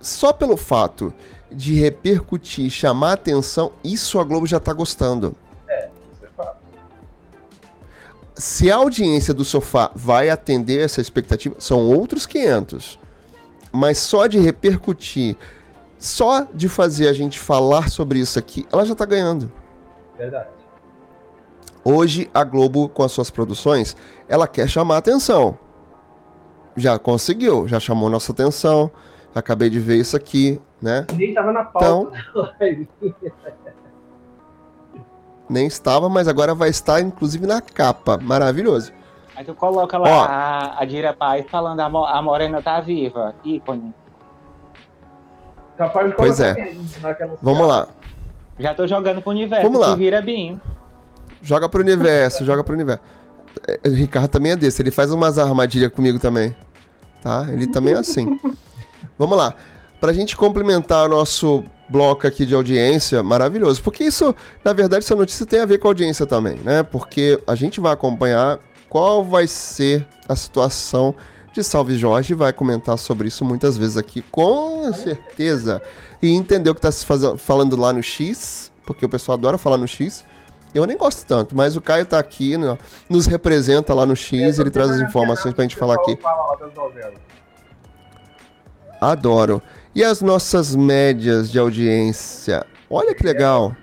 só 0.00 0.32
pelo 0.32 0.56
fato 0.56 1.12
de 1.52 1.74
repercutir, 1.74 2.70
chamar 2.70 3.12
atenção, 3.12 3.72
isso 3.84 4.18
a 4.18 4.24
Globo 4.24 4.46
já 4.46 4.58
tá 4.58 4.72
gostando. 4.72 5.36
Se 8.38 8.70
a 8.70 8.76
audiência 8.76 9.34
do 9.34 9.44
sofá 9.44 9.90
vai 9.94 10.30
atender 10.30 10.84
essa 10.84 11.00
expectativa, 11.00 11.56
são 11.58 11.88
outros 11.88 12.24
500. 12.24 12.98
Mas 13.72 13.98
só 13.98 14.28
de 14.28 14.38
repercutir, 14.38 15.36
só 15.98 16.46
de 16.54 16.68
fazer 16.68 17.08
a 17.08 17.12
gente 17.12 17.38
falar 17.38 17.90
sobre 17.90 18.20
isso 18.20 18.38
aqui, 18.38 18.64
ela 18.72 18.86
já 18.86 18.92
está 18.92 19.04
ganhando. 19.04 19.50
Verdade. 20.16 20.48
Hoje, 21.84 22.30
a 22.32 22.44
Globo, 22.44 22.88
com 22.88 23.02
as 23.02 23.10
suas 23.10 23.30
produções, 23.30 23.96
ela 24.28 24.46
quer 24.46 24.68
chamar 24.68 24.98
atenção. 24.98 25.58
Já 26.76 26.98
conseguiu, 26.98 27.66
já 27.66 27.80
chamou 27.80 28.08
nossa 28.08 28.30
atenção. 28.30 28.90
Acabei 29.34 29.68
de 29.68 29.80
ver 29.80 29.96
isso 29.96 30.16
aqui, 30.16 30.60
né? 30.80 31.06
Nem 31.12 31.30
estava 31.30 31.52
na 31.52 31.64
pauta. 31.64 32.16
Então, 32.30 32.48
nem 35.48 35.66
estava, 35.66 36.08
mas 36.08 36.28
agora 36.28 36.54
vai 36.54 36.68
estar 36.68 37.00
inclusive 37.00 37.46
na 37.46 37.60
capa. 37.60 38.18
Maravilhoso. 38.18 38.92
Aí 39.34 39.44
tu 39.44 39.54
coloca 39.54 39.96
lá 39.96 40.08
Ó, 40.10 40.24
a, 40.24 40.82
a 40.82 40.84
Dira 40.84 41.12
Paz 41.12 41.46
falando 41.48 41.80
a, 41.80 41.86
a 41.86 42.22
Morena 42.22 42.60
tá 42.60 42.80
viva. 42.80 43.34
ícone. 43.44 43.94
Capaz 45.76 46.10
de 46.10 46.16
pois 46.16 46.40
é. 46.40 46.74
Vamos 47.40 47.68
lá. 47.68 47.86
Já 48.58 48.74
tô 48.74 48.86
jogando 48.86 49.22
pro 49.22 49.30
universo. 49.30 49.62
Vamos 49.62 49.80
lá. 49.80 49.94
vira 49.94 50.20
bem. 50.20 50.60
Joga 51.40 51.68
pro 51.68 51.80
universo, 51.80 52.44
joga 52.44 52.64
pro 52.64 52.74
universo. 52.74 53.00
É, 53.66 53.88
o 53.88 53.92
Ricardo 53.92 54.28
também 54.28 54.52
é 54.52 54.56
desse, 54.56 54.82
ele 54.82 54.90
faz 54.90 55.12
umas 55.12 55.38
armadilhas 55.38 55.92
comigo 55.92 56.18
também. 56.18 56.54
Tá? 57.22 57.46
Ele 57.48 57.68
também 57.68 57.94
é 57.94 57.98
assim. 57.98 58.40
Vamos 59.16 59.38
lá. 59.38 59.54
Pra 60.00 60.12
gente 60.12 60.36
complementar 60.36 61.06
o 61.06 61.08
nosso 61.08 61.64
bloco 61.88 62.26
aqui 62.26 62.44
de 62.44 62.54
audiência 62.54 63.22
maravilhoso. 63.22 63.82
Porque 63.82 64.04
isso, 64.04 64.34
na 64.64 64.72
verdade, 64.72 65.04
essa 65.04 65.14
notícia 65.14 65.46
tem 65.46 65.60
a 65.60 65.66
ver 65.66 65.78
com 65.78 65.88
a 65.88 65.90
audiência 65.90 66.26
também, 66.26 66.58
né? 66.58 66.82
Porque 66.82 67.42
a 67.46 67.54
gente 67.54 67.80
vai 67.80 67.92
acompanhar 67.92 68.58
qual 68.88 69.24
vai 69.24 69.46
ser 69.46 70.06
a 70.28 70.36
situação 70.36 71.14
de 71.52 71.62
Salve 71.64 71.96
Jorge, 71.96 72.34
vai 72.34 72.52
comentar 72.52 72.96
sobre 72.98 73.28
isso 73.28 73.44
muitas 73.44 73.76
vezes 73.76 73.96
aqui, 73.96 74.22
com 74.22 74.92
certeza. 74.92 75.82
E 76.22 76.30
entender 76.30 76.70
o 76.70 76.74
que 76.74 76.78
está 76.78 76.92
se 76.92 77.04
falando 77.38 77.76
lá 77.76 77.92
no 77.92 78.02
X, 78.02 78.70
porque 78.86 79.04
o 79.04 79.08
pessoal 79.08 79.36
adora 79.36 79.58
falar 79.58 79.76
no 79.76 79.88
X. 79.88 80.24
Eu 80.74 80.86
nem 80.86 80.96
gosto 80.96 81.24
tanto, 81.26 81.56
mas 81.56 81.76
o 81.76 81.80
Caio 81.80 82.02
está 82.02 82.18
aqui, 82.18 82.58
né, 82.58 82.76
nos 83.08 83.26
representa 83.26 83.94
lá 83.94 84.04
no 84.04 84.14
X, 84.14 84.58
ele 84.58 84.70
traz 84.70 84.90
as 84.90 85.00
informações 85.00 85.54
para 85.54 85.64
a 85.64 85.66
gente 85.66 85.76
falar 85.76 85.94
aqui. 85.94 86.18
Adoro. 89.00 89.62
E 89.98 90.04
as 90.04 90.22
nossas 90.22 90.76
médias 90.76 91.50
de 91.50 91.58
audiência? 91.58 92.64
Olha 92.88 93.12
que 93.12 93.26
legal. 93.26 93.74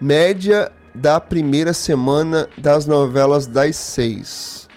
Média 0.00 0.72
da 0.92 1.20
primeira 1.20 1.72
semana 1.72 2.48
das 2.58 2.86
novelas 2.86 3.46
das 3.46 3.76
seis. 3.76 4.68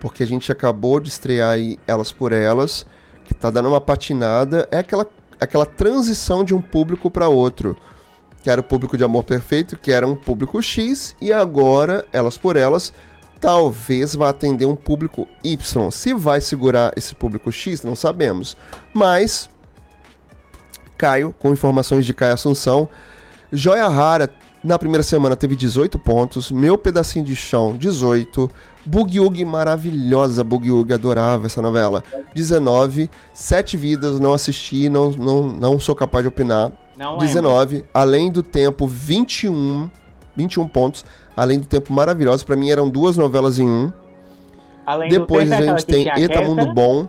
Porque 0.00 0.22
a 0.22 0.26
gente 0.26 0.50
acabou 0.50 1.00
de 1.00 1.10
estrear 1.10 1.50
aí 1.50 1.78
Elas 1.86 2.10
por 2.12 2.32
Elas, 2.32 2.86
que 3.26 3.34
tá 3.34 3.50
dando 3.50 3.68
uma 3.68 3.78
patinada. 3.78 4.66
É 4.70 4.78
aquela, 4.78 5.06
aquela 5.38 5.66
transição 5.66 6.44
de 6.44 6.54
um 6.54 6.62
público 6.62 7.10
para 7.10 7.28
outro. 7.28 7.76
Que 8.42 8.48
era 8.48 8.62
o 8.62 8.64
público 8.64 8.96
de 8.96 9.04
Amor 9.04 9.24
Perfeito, 9.24 9.76
que 9.76 9.92
era 9.92 10.08
um 10.08 10.16
público 10.16 10.62
X, 10.62 11.14
e 11.20 11.30
agora 11.30 12.06
Elas 12.10 12.38
por 12.38 12.56
Elas 12.56 12.90
talvez 13.38 14.14
vá 14.14 14.30
atender 14.30 14.64
um 14.64 14.76
público 14.76 15.28
Y. 15.44 15.90
Se 15.90 16.14
vai 16.14 16.40
segurar 16.40 16.90
esse 16.96 17.14
público 17.14 17.52
X, 17.52 17.82
não 17.82 17.94
sabemos. 17.94 18.56
Mas 18.94 19.50
Caio, 21.00 21.34
com 21.38 21.50
informações 21.50 22.04
de 22.04 22.12
Caio 22.12 22.34
Assunção, 22.34 22.86
Joia 23.50 23.88
Rara 23.88 24.28
na 24.62 24.78
primeira 24.78 25.02
semana 25.02 25.34
teve 25.34 25.56
18 25.56 25.98
pontos, 25.98 26.52
Meu 26.52 26.76
Pedacinho 26.76 27.24
de 27.24 27.34
Chão 27.34 27.74
18, 27.74 28.50
Boogie 28.84 29.46
maravilhosa 29.46 30.44
Boogie 30.44 30.92
adorava 30.92 31.46
essa 31.46 31.62
novela. 31.62 32.04
19, 32.34 33.08
Sete 33.32 33.78
Vidas, 33.78 34.20
não 34.20 34.34
assisti, 34.34 34.90
não, 34.90 35.10
não, 35.10 35.46
não 35.48 35.80
sou 35.80 35.94
capaz 35.94 36.22
de 36.22 36.28
opinar. 36.28 36.70
Não 36.98 37.16
19, 37.16 37.76
lembro. 37.76 37.88
Além 37.94 38.30
do 38.30 38.42
Tempo 38.42 38.86
21, 38.86 39.88
21 40.36 40.68
pontos. 40.68 41.02
Além 41.34 41.58
do 41.58 41.66
Tempo 41.66 41.94
maravilhoso, 41.94 42.44
para 42.44 42.56
mim 42.56 42.68
eram 42.68 42.90
duas 42.90 43.16
novelas 43.16 43.58
em 43.58 43.66
um. 43.66 43.90
Além 44.84 45.08
Depois 45.08 45.48
do 45.48 45.56
tempo, 45.56 45.62
a 45.62 45.78
gente 45.78 45.86
tem 45.86 46.08
Eta 46.22 46.42
Mundo 46.42 46.74
Bom. 46.74 47.08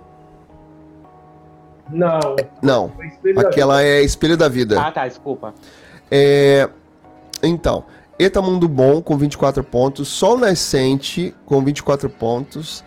Não. 1.91 2.35
Não. 2.61 2.91
Aquela 3.37 3.83
é 3.83 4.01
Espelho 4.01 4.37
da 4.37 4.47
Vida. 4.47 4.81
Ah, 4.81 4.91
tá, 4.91 5.07
desculpa. 5.07 5.53
É, 6.09 6.69
então, 7.41 7.85
Eta 8.19 8.41
Mundo 8.41 8.67
Bom 8.67 9.01
com 9.01 9.17
24 9.17 9.63
pontos, 9.63 10.07
Sol 10.07 10.37
Nascente 10.37 11.33
com 11.45 11.63
24 11.63 12.09
pontos, 12.09 12.83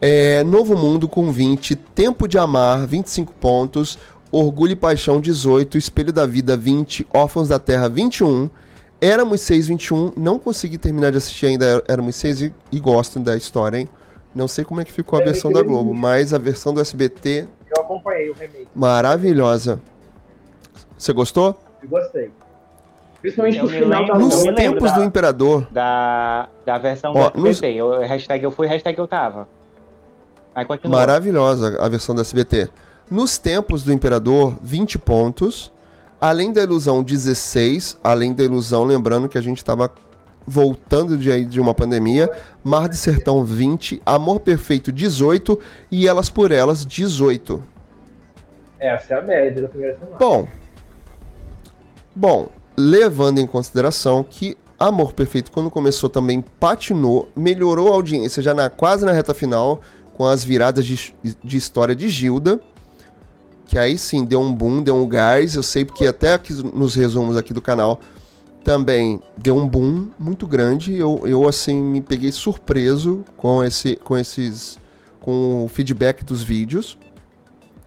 é, 0.00 0.42
Novo 0.42 0.76
Mundo 0.76 1.08
com 1.08 1.30
20, 1.30 1.76
Tempo 1.76 2.26
de 2.26 2.38
Amar 2.38 2.86
25 2.86 3.32
pontos, 3.34 3.98
Orgulho 4.32 4.72
e 4.72 4.76
Paixão 4.76 5.20
18, 5.20 5.78
Espelho 5.78 6.12
da 6.12 6.26
Vida 6.26 6.56
20, 6.56 7.06
Órfãos 7.14 7.48
da 7.48 7.58
Terra 7.58 7.88
21, 7.88 8.50
Éramos 9.00 9.42
6, 9.42 9.68
21, 9.68 10.12
não 10.16 10.38
consegui 10.38 10.78
terminar 10.78 11.12
de 11.12 11.18
assistir 11.18 11.46
ainda 11.46 11.84
Éramos 11.86 12.16
6 12.16 12.42
e, 12.42 12.54
e 12.72 12.80
gosto 12.80 13.20
da 13.20 13.36
história, 13.36 13.78
hein? 13.78 13.88
Não 14.34 14.48
sei 14.48 14.64
como 14.64 14.80
é 14.80 14.84
que 14.84 14.92
ficou 14.92 15.18
a 15.18 15.22
é, 15.22 15.26
versão 15.26 15.52
da 15.52 15.62
Globo, 15.62 15.94
mas 15.94 16.34
a 16.34 16.38
versão 16.38 16.74
do 16.74 16.80
SBT... 16.80 17.46
Eu 17.76 17.82
acompanhei 17.82 18.30
o 18.30 18.34
remake. 18.34 18.68
Maravilhosa. 18.74 19.80
Você 20.96 21.12
gostou? 21.12 21.58
Eu 21.82 21.88
gostei. 21.88 22.30
Principalmente 23.20 23.58
no 23.58 23.68
final 23.68 24.00
lembro, 24.02 24.14
da 24.14 24.18
Nos 24.18 24.44
tempos 24.54 24.90
da, 24.90 24.98
do 24.98 25.04
Imperador. 25.04 25.66
Da, 25.70 26.48
da 26.64 26.78
versão 26.78 27.12
Ó, 27.14 27.30
do 27.30 27.46
SBT. 27.46 27.82
Nos... 27.82 27.94
Eu, 27.94 28.00
hashtag 28.00 28.44
eu 28.44 28.50
fui, 28.50 28.66
hashtag 28.66 28.98
eu 28.98 29.06
tava. 29.06 29.48
Maravilhosa 30.88 31.76
a 31.80 31.88
versão 31.88 32.14
do 32.14 32.20
SBT. 32.20 32.68
Nos 33.10 33.36
tempos 33.36 33.82
do 33.82 33.92
Imperador, 33.92 34.56
20 34.62 34.98
pontos. 34.98 35.72
Além 36.20 36.52
da 36.52 36.62
ilusão, 36.62 37.02
16. 37.02 37.98
Além 38.02 38.32
da 38.32 38.42
ilusão, 38.42 38.84
lembrando 38.84 39.28
que 39.28 39.36
a 39.36 39.40
gente 39.42 39.58
estava 39.58 39.90
voltando 40.46 41.16
de, 41.16 41.44
de 41.44 41.60
uma 41.60 41.74
pandemia. 41.74 42.30
Mar 42.62 42.88
de 42.88 42.96
Sertão, 42.96 43.44
20. 43.44 44.00
Amor 44.06 44.40
Perfeito, 44.40 44.92
18. 44.92 45.58
E 45.90 46.06
Elas 46.06 46.30
por 46.30 46.52
Elas, 46.52 46.86
18. 46.86 47.62
Essa 48.78 49.14
é 49.14 49.18
a 49.18 49.22
média 49.22 49.62
da 49.62 49.68
primeira 49.68 49.98
semana. 49.98 50.16
Bom. 50.18 50.48
Bom, 52.14 52.48
levando 52.76 53.38
em 53.38 53.46
consideração 53.46 54.22
que 54.22 54.56
Amor 54.78 55.14
Perfeito, 55.14 55.50
quando 55.50 55.70
começou, 55.70 56.08
também 56.10 56.42
patinou, 56.42 57.30
melhorou 57.34 57.88
a 57.88 57.94
audiência 57.94 58.42
já 58.42 58.52
na, 58.52 58.68
quase 58.68 59.06
na 59.06 59.12
reta 59.12 59.32
final, 59.32 59.80
com 60.12 60.26
as 60.26 60.44
viradas 60.44 60.84
de, 60.84 61.14
de 61.42 61.56
história 61.56 61.94
de 61.94 62.08
Gilda. 62.08 62.60
Que 63.64 63.78
aí 63.78 63.98
sim 63.98 64.24
deu 64.24 64.40
um 64.40 64.52
boom, 64.52 64.82
deu 64.82 64.94
um 64.94 65.08
gás. 65.08 65.54
Eu 65.54 65.62
sei 65.62 65.84
porque 65.84 66.06
até 66.06 66.34
aqui 66.34 66.52
nos 66.52 66.94
resumos 66.94 67.36
aqui 67.36 67.52
do 67.52 67.62
canal 67.62 68.00
também 68.66 69.22
deu 69.36 69.56
um 69.56 69.68
boom 69.68 70.08
muito 70.18 70.44
grande. 70.44 70.98
Eu, 70.98 71.22
eu 71.24 71.48
assim 71.48 71.80
me 71.80 72.00
peguei 72.00 72.32
surpreso 72.32 73.24
com 73.36 73.62
esse, 73.62 73.94
com 73.94 74.18
esses, 74.18 74.76
com 75.20 75.64
o 75.64 75.68
feedback 75.68 76.24
dos 76.24 76.42
vídeos 76.42 76.98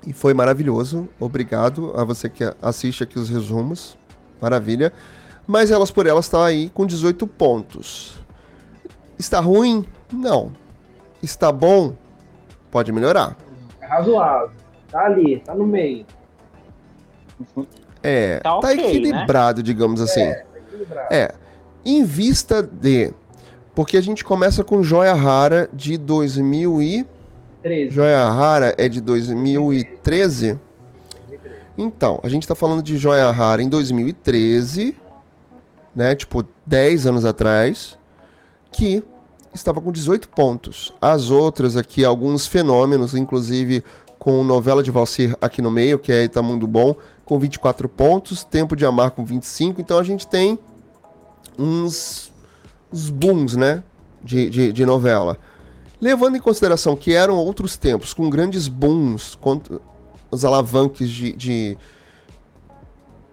e 0.08 0.14
foi 0.14 0.34
maravilhoso. 0.34 1.10
Obrigado 1.20 1.92
a 1.98 2.06
você 2.06 2.30
que 2.30 2.46
assiste 2.62 3.04
aqui 3.04 3.20
os 3.20 3.30
resumos 3.30 3.98
maravilha. 4.42 4.94
Mas 5.46 5.70
elas 5.70 5.92
por 5.92 6.08
elas 6.08 6.26
está 6.26 6.46
aí 6.46 6.70
com 6.70 6.86
18 6.86 7.28
pontos. 7.28 8.18
Está 9.18 9.42
ruim? 9.42 9.86
Não. 10.10 10.54
Está 11.22 11.52
bom? 11.52 11.94
Pode 12.72 12.94
melhorar. 12.94 13.36
É 13.82 13.86
razoável. 13.86 14.52
Tá 14.90 15.08
ali, 15.08 15.42
tá 15.42 15.54
no 15.54 15.68
meio. 15.68 16.06
É, 18.02 18.38
tá, 18.38 18.52
tá 18.52 18.58
okay, 18.60 18.76
né? 18.78 18.88
equilibrado, 18.88 19.58
né? 19.58 19.64
digamos 19.64 20.00
assim. 20.00 20.22
É, 20.22 20.36
tá. 20.36 20.49
É. 21.10 21.34
Em 21.86 22.04
vista 22.04 22.62
de. 22.62 23.14
Porque 23.74 23.98
a 23.98 24.02
gente 24.02 24.24
começa 24.24 24.64
com 24.64 24.84
Joia 24.84 25.14
Rara 25.14 25.70
de 25.74 25.98
2013. 25.98 27.90
Joia 27.90 28.30
Rara 28.30 28.76
é 28.78 28.90
de 28.90 29.02
2013. 29.02 30.60
Então, 31.78 32.20
a 32.24 32.30
gente 32.30 32.44
está 32.44 32.56
falando 32.56 32.84
de 32.84 32.98
Joia 32.98 33.32
Rara 33.32 33.64
em 33.64 33.70
2013, 33.70 34.96
né? 35.96 36.14
Tipo, 36.14 36.46
10 36.66 37.08
anos 37.08 37.24
atrás, 37.24 37.98
que 38.72 39.02
estava 39.54 39.80
com 39.80 39.92
18 39.92 40.28
pontos. 40.30 40.94
As 41.02 41.30
outras 41.30 41.78
aqui, 41.78 42.04
alguns 42.04 42.46
fenômenos, 42.48 43.16
inclusive 43.16 43.84
com 44.18 44.44
novela 44.44 44.84
de 44.84 44.92
Valsir 44.92 45.36
aqui 45.40 45.62
no 45.62 45.72
meio, 45.72 45.98
que 45.98 46.12
é 46.12 46.26
Itamundo 46.26 46.68
Bom, 46.68 46.94
com 47.24 47.40
24 47.40 47.88
pontos, 47.88 48.44
Tempo 48.44 48.76
de 48.76 48.86
Amar 48.86 49.12
com 49.12 49.24
25. 49.24 49.80
Então 49.80 49.98
a 49.98 50.04
gente 50.04 50.28
tem 50.28 50.60
uns, 51.60 52.32
uns 52.92 53.10
booms, 53.10 53.56
né? 53.56 53.84
De, 54.24 54.50
de, 54.50 54.74
de 54.74 54.86
novela. 54.86 55.38
Levando 56.02 56.38
em 56.38 56.42
consideração 56.42 56.96
que 56.96 57.14
eram 57.14 57.36
outros 57.36 57.78
tempos, 57.78 58.14
com 58.14 58.30
grandes 58.30 58.68
booms, 58.68 59.38
os 60.32 60.46
alavanques 60.46 61.10
de, 61.10 61.34
de, 61.34 61.78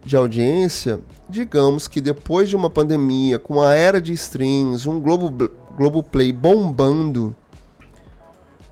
de 0.04 0.16
audiência, 0.16 1.00
digamos 1.28 1.86
que 1.86 2.00
depois 2.00 2.48
de 2.48 2.56
uma 2.56 2.70
pandemia, 2.70 3.38
com 3.38 3.60
a 3.60 3.74
era 3.74 4.00
de 4.00 4.12
streams, 4.12 4.88
um 4.88 5.00
Globo, 5.00 5.50
Globoplay 5.76 6.32
bombando, 6.32 7.34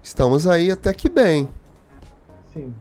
estamos 0.02 0.46
aí 0.46 0.70
até 0.70 0.92
que 0.92 1.08
bem. 1.08 1.48
Sim. 2.52 2.74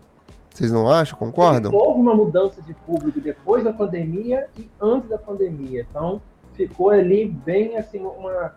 Vocês 0.53 0.71
não 0.71 0.87
acham? 0.87 1.17
Concordam? 1.17 1.73
Houve 1.73 1.99
uma 1.99 2.13
mudança 2.13 2.61
de 2.61 2.75
público 2.75 3.19
depois 3.19 3.63
da 3.63 3.73
pandemia 3.73 4.47
e 4.57 4.69
antes 4.79 5.09
da 5.09 5.17
pandemia. 5.17 5.85
Então, 5.89 6.21
ficou 6.53 6.89
ali 6.89 7.27
bem 7.27 7.77
assim, 7.77 7.99
uma, 7.99 8.55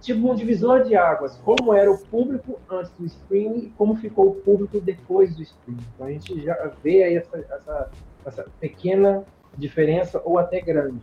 tipo 0.00 0.30
um 0.30 0.34
divisor 0.34 0.84
de 0.84 0.94
águas, 0.94 1.36
como 1.44 1.72
era 1.72 1.90
o 1.90 1.98
público 1.98 2.60
antes 2.70 2.92
do 2.98 3.06
streaming 3.06 3.66
e 3.66 3.70
como 3.70 3.96
ficou 3.96 4.28
o 4.28 4.34
público 4.34 4.80
depois 4.80 5.34
do 5.34 5.42
streaming. 5.42 5.84
Então 5.94 6.06
a 6.06 6.10
gente 6.10 6.42
já 6.42 6.70
vê 6.82 7.04
aí 7.04 7.16
essa, 7.16 7.38
essa, 7.38 7.90
essa 8.26 8.46
pequena 8.60 9.24
diferença 9.56 10.20
ou 10.24 10.38
até 10.38 10.60
grande. 10.60 11.00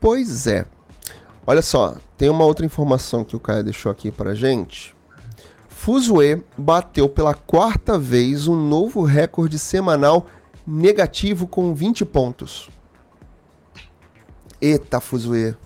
Pois 0.00 0.48
é. 0.48 0.66
Olha 1.46 1.62
só, 1.62 1.96
tem 2.16 2.28
uma 2.28 2.44
outra 2.44 2.66
informação 2.66 3.24
que 3.24 3.36
o 3.36 3.40
Caio 3.40 3.62
deixou 3.62 3.90
aqui 3.92 4.10
pra 4.10 4.34
gente. 4.34 4.94
Fuzue 5.68 6.42
bateu 6.56 7.08
pela 7.08 7.34
quarta 7.34 7.98
vez 7.98 8.46
um 8.48 8.56
novo 8.56 9.02
recorde 9.02 9.58
semanal 9.58 10.26
negativo 10.66 11.46
com 11.46 11.74
20 11.74 12.04
pontos. 12.04 12.70
Eita, 14.60 15.00
Fuzue. 15.00 15.56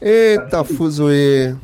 Eita, 0.00 0.64
Fuzue. 0.64 1.56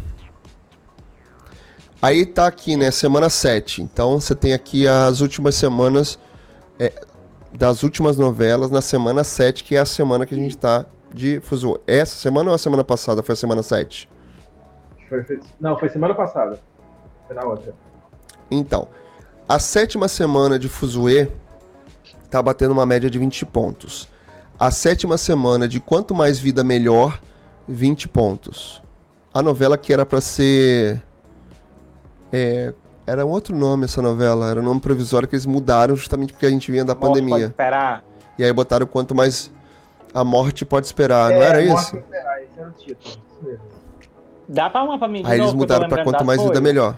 Aí 2.03 2.27
tá 2.27 2.47
aqui, 2.47 2.77
né? 2.77 2.91
Semana 2.91 3.31
7. 3.31 3.83
Então 3.83 4.21
você 4.21 4.35
tem 4.35 4.53
aqui 4.53 4.87
as 4.87 5.21
últimas 5.21 5.55
semanas 5.55 6.19
é, 6.79 6.93
das 7.53 7.83
últimas 7.83 8.17
novelas 8.17 8.71
na 8.71 8.83
semana 8.83 9.25
7, 9.25 9.65
que 9.65 9.75
é 9.75 9.81
a 9.81 9.87
semana 9.87 10.27
que 10.27 10.35
a 10.35 10.39
gente 10.39 10.57
tá 10.57 10.85
de 11.13 11.41
Fuzue. 11.41 11.81
Essa 11.87 12.17
semana 12.17 12.51
ou 12.51 12.55
a 12.55 12.59
semana 12.59 12.85
passada 12.85 13.23
foi 13.23 13.33
a 13.33 13.37
semana 13.37 13.63
7? 13.63 14.09
Foi, 15.09 15.25
não, 15.59 15.79
foi 15.79 15.89
semana 15.89 16.15
passada. 16.15 16.61
Foi 17.27 17.35
na 17.35 17.45
outra. 17.45 17.75
Então, 18.51 18.89
a 19.49 19.59
sétima 19.59 20.09
semana 20.09 20.59
de 20.59 20.69
Fuzue 20.69 21.33
tá 22.27 22.43
batendo 22.43 22.73
uma 22.73 22.87
média 22.87 23.09
de 23.09 23.19
20 23.19 23.47
pontos. 23.47 24.09
A 24.59 24.71
sétima 24.71 25.19
semana 25.19 25.69
de 25.69 25.81
Quanto 25.81 26.15
Mais 26.15 26.39
Vida 26.39 26.65
Melhor, 26.65 27.21
20 27.69 28.09
pontos. 28.09 28.83
A 29.33 29.43
novela 29.43 29.77
que 29.77 29.93
era 29.93 30.07
para 30.07 30.21
ser. 30.21 31.03
É, 32.33 32.73
era 33.07 33.25
um 33.25 33.29
outro 33.29 33.55
nome 33.55 33.85
essa 33.85 34.01
novela, 34.01 34.51
era 34.51 34.61
um 34.61 34.65
nome 34.65 34.81
provisório 34.81 35.29
que 35.29 35.35
eles 35.35 35.47
mudaram 35.47 35.95
justamente 35.95 36.33
porque 36.33 36.47
a 36.47 36.51
gente 36.51 36.71
vinha 36.73 36.85
da 36.85 36.95
Nossa, 36.95 37.07
pandemia. 37.07 37.35
Pode 37.35 37.45
esperar. 37.45 38.05
E 38.39 38.45
aí 38.45 38.53
botaram 38.53 38.87
quanto 38.87 39.15
mais 39.15 39.51
a 40.13 40.25
morte 40.25 40.65
pode 40.65 40.87
esperar, 40.87 41.31
é, 41.31 41.37
não 41.37 41.43
era 41.43 41.63
isso? 41.63 41.91
Pode 41.91 42.05
esperar, 42.05 42.43
esse 42.43 42.59
era 42.59 42.69
o 42.69 42.73
título. 42.73 43.27
Dá 44.49 44.71
pra 44.71 44.83
uma 44.85 44.99
família 44.99 45.29
Aí 45.29 45.41
eles 45.41 45.53
mudaram 45.53 45.89
pra 45.89 46.03
quanto 46.03 46.25
mais 46.25 46.43
vida 46.43 46.61
melhor. 46.61 46.97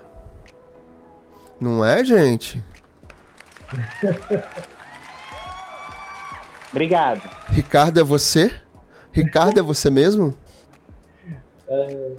Não 1.60 1.84
é, 1.84 2.04
gente? 2.04 2.62
Obrigado. 6.70 7.22
Ricardo, 7.48 8.00
é 8.00 8.04
você? 8.04 8.52
Ricardo, 9.12 9.58
é 9.58 9.62
você 9.62 9.90
mesmo? 9.90 10.34
É... 11.66 12.12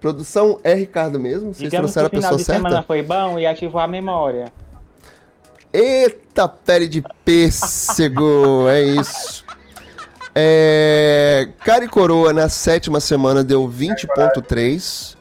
Produção 0.00 0.58
é 0.64 0.74
Ricardo 0.74 1.20
mesmo? 1.20 1.54
Vocês 1.54 1.70
Digamos 1.70 1.92
trouxeram 1.92 2.06
a 2.06 2.10
pessoa 2.10 2.38
certa? 2.38 2.52
de 2.52 2.58
semana 2.58 2.82
foi 2.82 3.02
bom 3.02 3.38
e 3.38 3.46
ativou 3.46 3.80
a 3.80 3.86
memória. 3.86 4.52
Eita, 5.72 6.48
pele 6.48 6.88
de 6.88 7.02
pêssego, 7.24 8.68
é 8.68 8.82
isso. 8.82 9.44
É, 10.34 11.48
Cara 11.64 11.84
e 11.84 11.88
Coroa 11.88 12.32
na 12.32 12.48
sétima 12.48 13.00
semana 13.00 13.44
deu 13.44 13.68
20.3 13.68 15.16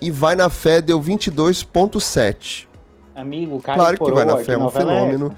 e 0.00 0.10
Vai 0.10 0.34
na 0.34 0.48
Fé 0.48 0.80
deu 0.80 1.00
22.7. 1.00 2.66
Amigo, 3.14 3.60
Cara 3.60 3.78
Claro 3.78 3.98
que 3.98 4.12
Vai 4.12 4.24
na 4.24 4.38
Fé 4.38 4.54
é 4.54 4.58
um 4.58 4.66
é 4.66 4.70
fenômeno. 4.70 5.36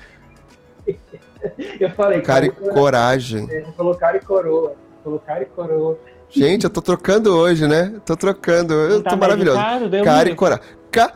É 0.87 0.95
eu 1.81 1.91
falei, 1.91 2.21
cara, 2.21 2.41
cara 2.41 2.47
e 2.47 2.51
coragem. 2.73 3.51
Ele 3.51 3.67
falou 3.77 3.95
cara 3.95 4.17
e 4.17 4.21
coroa. 4.21 4.75
Falou 5.03 5.19
cara 5.19 5.43
e 5.43 5.47
coroa. 5.47 5.99
Gente, 6.31 6.65
eu 6.65 6.71
tô 6.71 6.83
trocando 6.83 7.37
hoje, 7.37 7.67
né? 7.67 7.95
Tô 8.05 8.17
trocando. 8.17 8.75
Eu 8.75 9.03
tá 9.03 9.11
tô 9.11 9.17
maravilhoso. 9.17 9.59
Cara 10.05 10.29
e 10.29 10.35
coroa. 10.35 10.61
Ca... 10.91 11.13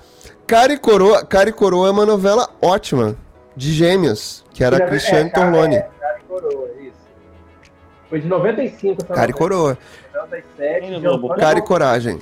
Cara 0.47 0.73
e 0.73 0.79
coroa. 0.79 1.25
Cara 1.25 1.49
e 1.49 1.53
coroa 1.53 1.89
é 1.89 1.91
uma 1.91 2.07
novela 2.07 2.49
ótima. 2.63 3.17
De 3.57 3.73
gêmeos. 3.73 4.45
Que 4.53 4.63
era 4.63 4.77
é, 4.77 4.87
Cristiane 4.87 5.31
é, 5.31 5.33
Torlone. 5.33 5.77
É, 5.77 5.89
cara 6.01 6.19
e 6.19 6.29
coroa, 6.29 6.69
isso. 6.81 6.93
Foi 8.09 8.21
de 8.21 8.29
95. 8.29 9.05
Cara 9.07 9.31
e 9.31 9.35
coroa. 9.35 9.79
97. 10.15 11.41
Cara 11.41 11.59
e 11.59 11.63
coragem. 11.63 12.21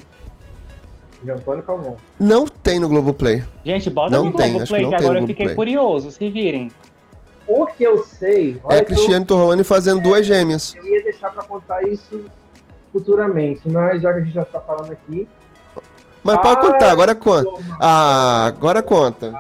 Antônio 1.28 1.62
Calmon. 1.62 1.96
Não 2.18 2.46
tem 2.46 2.78
no 2.78 2.88
Globoplay. 2.88 3.42
Gente, 3.64 3.90
bota 3.90 4.10
não 4.10 4.26
no 4.26 4.32
tem, 4.36 4.52
Globoplay, 4.52 4.84
que, 4.84 4.88
que 4.88 4.94
agora 4.94 5.20
eu 5.20 5.26
fiquei 5.26 5.54
curioso, 5.54 6.10
se 6.10 6.30
virem. 6.30 6.70
O 7.46 7.66
que 7.66 7.84
eu 7.84 8.02
sei. 8.04 8.60
É 8.70 8.82
Cristiano 8.82 9.24
eu... 9.24 9.26
Torlone 9.26 9.62
fazendo 9.62 10.00
é, 10.00 10.02
duas 10.02 10.26
gêmeas. 10.26 10.74
Eu 10.74 10.84
ia 10.84 11.02
deixar 11.02 11.30
pra 11.30 11.44
contar 11.44 11.82
isso 11.86 12.24
futuramente, 12.92 13.68
mas 13.68 14.02
já 14.02 14.12
que 14.12 14.20
a 14.20 14.22
gente 14.22 14.34
já 14.34 14.44
tá 14.44 14.60
falando 14.60 14.92
aqui. 14.92 15.28
Mas 16.24 16.38
pode 16.38 16.60
contar, 16.60 16.90
agora 16.90 17.14
conta. 17.14 17.50
Ah, 17.80 18.46
agora 18.46 18.82
conta. 18.82 19.32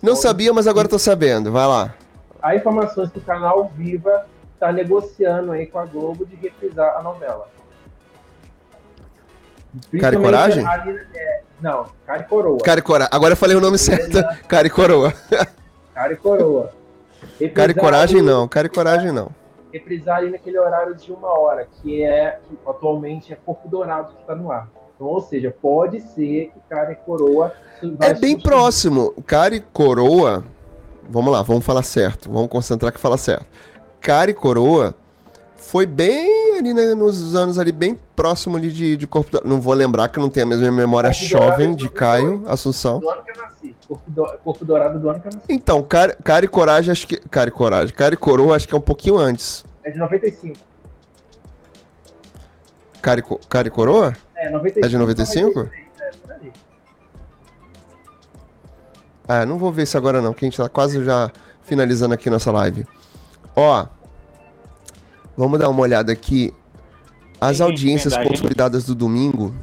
Não 0.00 0.14
sabia, 0.14 0.52
mas 0.52 0.68
agora 0.68 0.86
tô 0.86 0.98
sabendo. 0.98 1.50
Vai 1.50 1.66
lá. 1.66 1.94
Há 2.40 2.54
informações 2.54 3.10
que 3.10 3.18
o 3.18 3.22
canal 3.22 3.72
Viva 3.74 4.26
está 4.52 4.70
negociando 4.70 5.50
aí 5.52 5.66
com 5.66 5.78
a 5.78 5.86
Globo 5.86 6.24
de 6.24 6.36
reprisar 6.36 6.96
a 6.96 7.02
novela. 7.02 7.48
Cara 10.00 10.14
e 10.14 10.18
Coragem? 10.18 10.64
é, 11.14 11.40
não, 11.60 11.86
Cara 12.06 12.20
e 12.20 12.24
Coroa. 12.24 12.58
Cara 12.62 12.78
e 12.78 12.82
Coroa. 12.82 13.08
Agora 13.10 13.32
eu 13.32 13.36
falei 13.36 13.56
o 13.56 13.60
nome 13.60 13.78
certo. 13.78 14.22
Cara 14.46 14.66
e 14.66 14.70
Coroa. 14.70 15.12
Cara 15.92 16.12
e 16.12 16.16
Coroa. 16.16 16.72
Reprisar 17.24 17.54
cara 17.54 17.72
e 17.72 17.74
Coragem 17.74 18.18
ali, 18.18 18.26
não. 18.26 18.48
Cara 18.48 18.66
e 18.66 18.70
Coragem 18.70 19.12
não. 19.12 19.30
Reprisar 19.72 20.18
ali 20.18 20.30
naquele 20.30 20.58
horário 20.58 20.94
de 20.94 21.12
uma 21.12 21.28
hora, 21.38 21.66
que 21.66 22.02
é 22.02 22.38
que 22.48 22.56
atualmente 22.66 23.32
é 23.32 23.36
Corpo 23.36 23.68
Dourado 23.68 24.14
que 24.14 24.20
está 24.20 24.34
no 24.34 24.50
ar. 24.50 24.68
Então, 24.94 25.08
ou 25.08 25.20
seja, 25.20 25.54
pode 25.60 26.00
ser 26.00 26.52
que 26.52 26.60
Cara 26.68 26.92
e 26.92 26.96
Coroa. 26.96 27.52
É 28.00 28.14
bem 28.14 28.38
próximo. 28.38 29.12
Cara 29.26 29.54
e 29.54 29.60
Coroa. 29.60 30.44
Vamos 31.08 31.32
lá, 31.32 31.42
vamos 31.42 31.64
falar 31.64 31.82
certo. 31.82 32.30
Vamos 32.30 32.48
concentrar 32.48 32.92
que 32.92 33.00
fala 33.00 33.18
certo. 33.18 33.46
Cara 34.00 34.30
e 34.30 34.34
Coroa 34.34 34.94
foi 35.74 35.86
bem 35.86 36.56
ali 36.56 36.72
né, 36.72 36.94
nos 36.94 37.34
anos 37.34 37.58
ali, 37.58 37.72
bem 37.72 37.98
próximo 38.14 38.56
ali 38.56 38.70
de, 38.70 38.96
de 38.96 39.08
Corpo 39.08 39.40
Não 39.44 39.60
vou 39.60 39.74
lembrar 39.74 40.08
que 40.08 40.20
não 40.20 40.30
tem 40.30 40.44
a 40.44 40.46
mesma 40.46 40.70
memória 40.70 41.10
Corpo 41.10 41.24
jovem 41.24 41.74
de 41.74 41.88
Caio, 41.88 42.44
Assunção. 42.46 43.00
Do 43.00 43.10
ano 43.10 43.24
que 43.24 43.32
eu 43.32 43.42
nasci. 43.42 43.76
Corpo, 43.88 44.08
do, 44.08 44.24
Corpo 44.44 44.64
Dourado 44.64 45.00
do 45.00 45.10
ano 45.10 45.18
que 45.18 45.26
eu 45.26 45.32
nasci. 45.32 45.46
Então, 45.48 45.82
Cara, 45.82 46.16
cara 46.22 46.44
e 46.44 46.48
Coragem, 46.48 46.92
acho 46.92 47.08
que. 47.08 47.16
Cara 47.28 47.48
e 47.48 47.50
Coragem. 47.50 47.92
Cara 47.92 48.14
e 48.14 48.16
Coroa, 48.16 48.54
acho 48.54 48.68
que 48.68 48.74
é 48.74 48.78
um 48.78 48.80
pouquinho 48.80 49.18
antes. 49.18 49.64
É 49.82 49.90
de 49.90 49.98
95. 49.98 50.56
Cara 53.02 53.18
e, 53.18 53.24
cara 53.48 53.66
e 53.66 53.70
Coroa? 53.72 54.16
É, 54.36 54.50
95. 54.50 54.86
É 54.86 54.88
de 54.88 54.96
95? 54.96 55.46
96, 55.48 55.86
é, 55.98 56.16
por 56.18 56.32
ali. 56.34 56.52
Ah, 59.26 59.44
não 59.44 59.58
vou 59.58 59.72
ver 59.72 59.82
isso 59.82 59.98
agora 59.98 60.22
não, 60.22 60.32
que 60.32 60.44
a 60.44 60.46
gente 60.48 60.56
tá 60.56 60.68
quase 60.68 61.04
já 61.04 61.32
finalizando 61.64 62.14
aqui 62.14 62.30
nossa 62.30 62.52
live. 62.52 62.86
Ó, 63.56 63.86
Vamos 65.36 65.58
dar 65.58 65.68
uma 65.68 65.80
olhada 65.80 66.12
aqui. 66.12 66.52
As 67.40 67.58
Tem 67.58 67.66
audiências 67.66 68.16
consolidadas 68.16 68.84
do 68.84 68.94
domingo. 68.94 69.54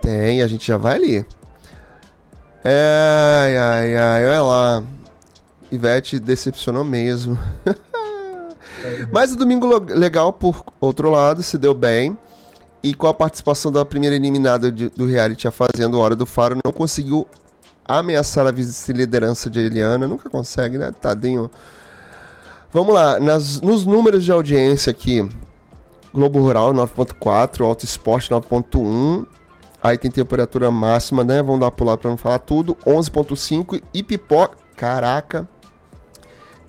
Tem, 0.00 0.42
a 0.42 0.46
gente 0.46 0.66
já 0.66 0.76
vai 0.76 0.96
ali. 0.96 1.26
Ai, 2.64 3.56
ai, 3.56 3.96
ai, 3.96 4.26
olha 4.26 4.42
lá. 4.42 4.82
Ivete 5.70 6.18
decepcionou 6.18 6.84
mesmo. 6.84 7.38
Mas 9.10 9.32
o 9.32 9.36
domingo 9.36 9.78
legal, 9.88 10.32
por 10.32 10.64
outro 10.80 11.10
lado, 11.10 11.42
se 11.42 11.56
deu 11.56 11.72
bem. 11.72 12.16
E 12.82 12.94
com 12.94 13.06
a 13.06 13.14
participação 13.14 13.70
da 13.70 13.84
primeira 13.84 14.16
eliminada 14.16 14.70
de, 14.72 14.88
do 14.90 15.06
reality 15.06 15.46
A 15.46 15.52
Fazenda 15.52 15.96
Hora 15.96 16.16
do 16.16 16.26
Faro, 16.26 16.58
não 16.64 16.72
conseguiu 16.72 17.26
ameaçar 17.84 18.44
a 18.46 18.50
vice-liderança 18.50 19.48
de 19.48 19.60
Eliana. 19.60 20.08
Nunca 20.08 20.28
consegue, 20.28 20.78
né? 20.78 20.92
Tadinho. 21.00 21.48
Vamos 22.72 22.94
lá, 22.94 23.20
nas, 23.20 23.60
nos 23.60 23.84
números 23.84 24.24
de 24.24 24.32
audiência 24.32 24.90
aqui, 24.90 25.28
Globo 26.12 26.40
Rural 26.40 26.72
9.4, 26.72 27.66
Auto 27.66 27.84
Esporte 27.84 28.30
9.1, 28.30 29.26
aí 29.82 29.98
tem 29.98 30.10
temperatura 30.10 30.70
máxima, 30.70 31.22
né? 31.22 31.42
Vamos 31.42 31.60
dar 31.60 31.70
pular 31.70 31.98
para 31.98 32.08
não 32.08 32.16
falar 32.16 32.38
tudo, 32.38 32.74
11.5 32.86 33.82
e 33.92 34.02
pipoca, 34.02 34.56
caraca, 34.74 35.46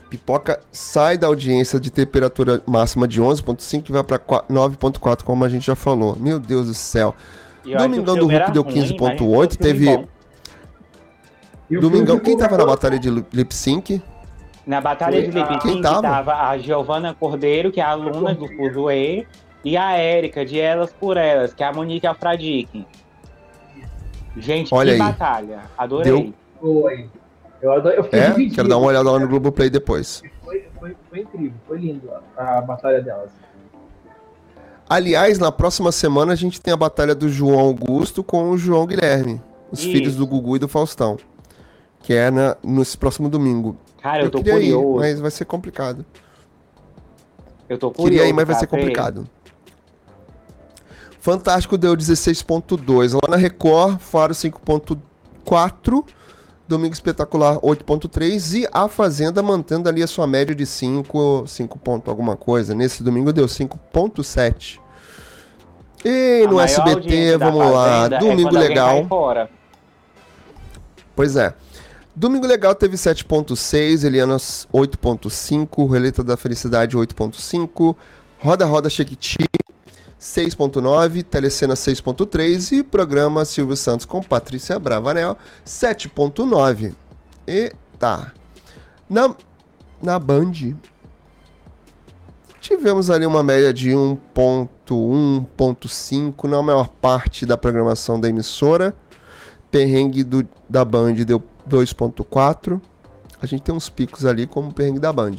pipoca 0.10 0.60
sai 0.74 1.18
da 1.18 1.28
audiência 1.28 1.80
de 1.80 1.90
temperatura 1.90 2.62
máxima 2.68 3.08
de 3.08 3.22
11.5 3.22 3.90
e 3.90 3.92
vai 3.94 4.04
para 4.04 4.20
9.4, 4.20 5.24
como 5.24 5.46
a 5.46 5.50
gente 5.50 5.66
já 5.66 5.76
falou. 5.76 6.18
Meu 6.20 6.38
Deus 6.38 6.68
do 6.68 6.74
céu. 6.74 7.16
Domingão 7.64 8.18
do 8.18 8.28
Hulk 8.28 8.52
deu 8.52 8.66
15.8, 8.66 9.56
teve... 9.56 10.06
Domingão, 11.72 12.20
quem 12.20 12.38
tava 12.38 12.58
na 12.58 12.66
batalha 12.66 13.00
de 13.00 13.10
lip 13.10 13.56
sync? 13.56 14.04
Na 14.66 14.80
Batalha 14.80 15.22
de 15.22 15.30
Lip 15.30 15.62
Sync 15.62 15.82
tava? 15.82 16.34
a 16.34 16.58
Giovana 16.58 17.14
Cordeiro, 17.14 17.72
que 17.72 17.82
é 17.82 17.84
a 17.84 17.90
aluna 17.90 18.34
do 18.34 18.48
Fuzue, 18.48 19.28
e 19.64 19.78
a 19.78 19.98
Érica, 19.98 20.46
de 20.46 20.60
Elas 20.60 20.92
por 20.92 21.18
Elas, 21.18 21.54
que 21.54 21.64
é 21.64 21.68
a 21.68 21.74
Monique 21.74 22.08
Alfradique. 22.08 22.86
Gente, 24.38 24.74
Olha 24.74 24.96
que 24.96 25.02
aí. 25.02 25.08
batalha. 25.08 25.62
Adorei. 25.78 26.12
Deu... 26.12 26.34
Eu, 27.62 27.72
adorei. 27.72 28.00
eu 28.00 28.08
é? 28.12 28.30
Dividido. 28.30 28.56
Quero 28.56 28.68
dar 28.68 28.78
uma 28.78 28.88
olhada 28.88 29.10
lá 29.10 29.20
no 29.20 29.28
Globoplay 29.28 29.70
depois. 29.70 30.22
Foi, 30.44 30.66
foi, 30.80 30.96
foi 31.10 31.20
incrível, 31.20 31.54
foi 31.68 31.78
lindo 31.80 32.10
a, 32.38 32.58
a 32.58 32.62
batalha 32.62 33.02
delas. 33.02 33.30
Aliás, 34.90 35.40
na 35.40 35.52
próxima 35.52 35.92
semana 35.92 36.34
a 36.34 36.36
gente 36.36 36.60
tem 36.60 36.74
a 36.74 36.78
batalha 36.78 37.16
do 37.16 37.30
João 37.30 37.60
Augusto 37.60 38.24
com 38.24 38.50
o 38.50 38.58
João 38.58 38.86
Guilherme, 38.86 39.42
os 39.72 39.80
Isso. 39.80 39.92
filhos 39.92 40.16
do 40.16 40.28
Gugu 40.28 40.58
e 40.58 40.60
do 40.60 40.68
Faustão, 40.68 41.18
que 42.02 42.14
é 42.14 42.30
na, 42.30 42.58
nesse 42.62 42.98
próximo 42.98 43.30
domingo. 43.30 43.78
Cara, 44.04 44.22
eu, 44.22 44.26
eu 44.26 44.32
tô 44.32 44.44
curioso. 44.44 44.98
Ir, 44.98 45.00
mas 45.00 45.20
vai 45.22 45.32
ser 45.32 45.46
complicado. 45.46 46.06
Eu 47.70 47.78
tô 47.78 47.90
curioso. 47.90 48.12
Queria 48.12 48.30
ir, 48.30 48.34
mas 48.34 48.46
vai 48.46 48.56
ser 48.58 48.68
complicado. 48.68 49.30
Fantástico 51.22 51.78
deu 51.78 51.96
16.2. 51.96 53.14
Lá 53.14 53.22
na 53.30 53.38
Record, 53.38 54.00
Faro 54.00 54.34
5.4. 54.34 56.04
Domingo 56.68 56.94
Espetacular 56.94 57.58
8.3 57.60 58.62
e 58.62 58.68
a 58.74 58.90
Fazenda 58.90 59.42
mantendo 59.42 59.88
ali 59.88 60.04
a 60.04 60.08
sua 60.08 60.28
média 60.28 60.54
de 60.54 60.66
5, 60.66 61.46
5 61.48 61.80
ponto 61.80 62.10
alguma 62.10 62.36
coisa. 62.36 62.76
Nesse 62.76 63.04
domingo 63.04 63.32
deu 63.32 63.46
5.7. 63.46 64.80
E 66.04 66.44
a 66.46 66.50
no 66.50 66.60
SBT, 66.60 67.38
vamos 67.38 67.72
lá, 67.72 68.06
é 68.06 68.10
domingo 68.20 68.58
é 68.58 68.60
legal. 68.60 69.08
Pois 71.16 71.38
é. 71.38 71.54
Domingo 72.16 72.46
Legal 72.46 72.76
teve 72.76 72.96
7.6, 72.96 74.04
Elianas 74.04 74.68
8.5, 74.72 75.90
Releta 75.90 76.24
da 76.24 76.38
Felicidade 76.38 76.96
8.5, 76.96 77.96
Roda 78.38 78.66
Roda 78.66 78.88
Chequiti 78.88 79.38
6.9, 80.22 81.24
Telecena 81.24 81.74
6.3 81.74 82.72
e 82.72 82.84
programa 82.84 83.44
Silvio 83.46 83.76
Santos 83.76 84.06
com 84.06 84.22
Patrícia 84.22 84.78
Bravanel 84.78 85.36
7.9. 85.66 86.94
Eita. 87.48 88.32
Na, 89.10 89.36
na 90.00 90.20
Band 90.20 90.76
tivemos 92.62 93.10
ali 93.10 93.26
uma 93.26 93.42
média 93.42 93.74
de 93.74 93.90
1.1, 93.90 94.70
1.5 94.88 96.48
na 96.48 96.62
maior 96.62 96.88
parte 96.88 97.44
da 97.44 97.58
programação 97.58 98.20
da 98.20 98.30
emissora. 98.30 98.96
Perrengue 99.72 100.24
do, 100.24 100.48
da 100.70 100.86
Band 100.86 101.16
deu 101.16 101.44
2.4. 101.70 102.82
A 103.42 103.46
gente 103.46 103.64
tem 103.64 103.76
uns 103.76 103.90
picos 103.90 104.26
ali 104.26 104.48
como 104.48 104.70
o 104.70 104.74
perrengue 104.74 105.00
da 105.00 105.12
Band. 105.12 105.36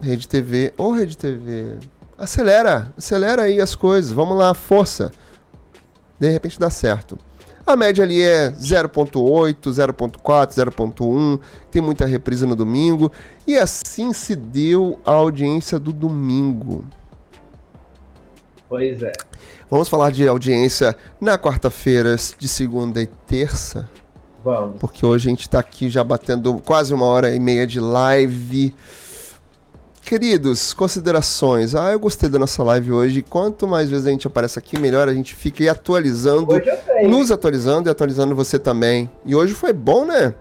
Rede 0.00 0.26
TV 0.26 0.72
ou 0.76 0.92
Rede 0.92 1.16
TV. 1.16 1.78
Acelera, 2.18 2.92
acelera 2.96 3.42
aí 3.42 3.60
as 3.60 3.74
coisas. 3.74 4.10
Vamos 4.10 4.36
lá, 4.36 4.52
força. 4.54 5.12
De 6.18 6.28
repente 6.28 6.58
dá 6.58 6.70
certo. 6.70 7.18
A 7.64 7.76
média 7.76 8.02
ali 8.02 8.20
é 8.20 8.50
0.8, 8.50 9.54
0.4, 9.60 10.20
0.1. 10.50 11.40
Tem 11.70 11.80
muita 11.80 12.04
reprisa 12.04 12.46
no 12.46 12.56
domingo. 12.56 13.12
E 13.46 13.56
assim 13.56 14.12
se 14.12 14.34
deu 14.34 15.00
a 15.04 15.12
audiência 15.12 15.78
do 15.78 15.92
domingo. 15.92 16.84
Pois 18.68 19.02
é. 19.02 19.12
Vamos 19.70 19.88
falar 19.88 20.10
de 20.10 20.26
audiência 20.26 20.96
na 21.20 21.38
quarta-feira, 21.38 22.16
de 22.38 22.48
segunda 22.48 23.00
e 23.00 23.06
terça? 23.06 23.88
Vamos. 24.44 24.76
Porque 24.78 25.04
hoje 25.04 25.28
a 25.28 25.30
gente 25.30 25.42
está 25.42 25.58
aqui 25.58 25.88
já 25.88 26.02
batendo 26.02 26.54
quase 26.64 26.92
uma 26.92 27.06
hora 27.06 27.34
e 27.34 27.38
meia 27.38 27.66
de 27.66 27.78
live. 27.78 28.74
Queridos, 30.02 30.74
considerações. 30.74 31.74
Ah, 31.74 31.92
eu 31.92 32.00
gostei 32.00 32.28
da 32.28 32.38
nossa 32.38 32.62
live 32.64 32.92
hoje. 32.92 33.22
Quanto 33.22 33.68
mais 33.68 33.88
vezes 33.88 34.06
a 34.06 34.10
gente 34.10 34.26
aparece 34.26 34.58
aqui, 34.58 34.78
melhor 34.78 35.08
a 35.08 35.14
gente 35.14 35.34
fica 35.34 35.62
aí 35.62 35.68
atualizando, 35.68 36.48
nos 37.08 37.30
atualizando 37.30 37.88
e 37.88 37.90
atualizando 37.90 38.34
você 38.34 38.58
também. 38.58 39.08
E 39.24 39.34
hoje 39.34 39.54
foi 39.54 39.72
bom, 39.72 40.04
né? 40.04 40.34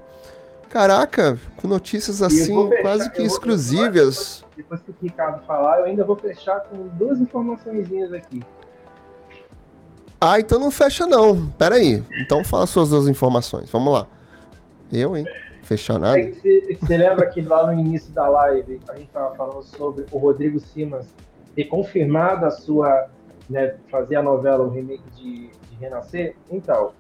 Caraca, 0.67 1.37
com 1.57 1.67
notícias 1.67 2.21
assim, 2.21 2.69
fechar, 2.69 2.81
quase 2.81 3.09
que 3.11 3.21
exclusivas. 3.21 4.43
Depois 4.55 4.81
que 4.81 4.89
o 4.89 4.95
Ricardo 5.01 5.45
falar, 5.45 5.79
eu 5.79 5.85
ainda 5.85 6.03
vou 6.03 6.15
fechar 6.15 6.61
com 6.61 6.87
duas 6.97 7.19
informações 7.19 7.87
aqui. 8.13 8.41
Ah, 10.23 10.39
então 10.39 10.59
não 10.59 10.69
fecha 10.69 11.07
não. 11.07 11.47
Pera 11.57 11.75
aí. 11.75 12.03
Então 12.19 12.43
fala 12.43 12.67
suas 12.67 12.89
duas 12.89 13.07
informações. 13.07 13.71
Vamos 13.71 13.91
lá. 13.91 14.05
Eu, 14.93 15.17
hein? 15.17 15.25
Fechar 15.63 15.97
nada. 15.97 16.19
É 16.19 16.31
você, 16.31 16.77
você 16.79 16.97
lembra 16.97 17.25
que 17.27 17.41
lá 17.41 17.65
no 17.65 17.79
início 17.79 18.11
da 18.13 18.29
live 18.29 18.79
a 18.87 18.93
gente 18.93 19.07
estava 19.07 19.33
falando 19.35 19.63
sobre 19.63 20.05
o 20.11 20.19
Rodrigo 20.19 20.59
Simas 20.59 21.07
ter 21.55 21.65
confirmado 21.65 22.45
a 22.45 22.51
sua, 22.51 23.07
né, 23.49 23.75
fazer 23.89 24.15
a 24.15 24.21
novela, 24.21 24.63
o 24.63 24.69
remake 24.69 25.03
de, 25.15 25.47
de 25.47 25.75
Renascer? 25.79 26.35
Então, 26.51 26.91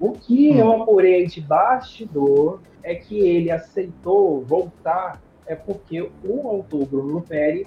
o 0.00 0.12
que 0.12 0.50
hum. 0.50 0.58
eu 0.58 0.82
apurei 0.82 1.26
de 1.26 1.40
bastidor 1.40 2.60
é 2.82 2.96
que 2.96 3.20
ele 3.20 3.50
aceitou 3.52 4.40
voltar 4.40 5.20
é 5.46 5.54
porque 5.54 6.10
o 6.24 6.48
autor 6.48 6.86
Bruno 6.86 7.12
Luperi 7.12 7.66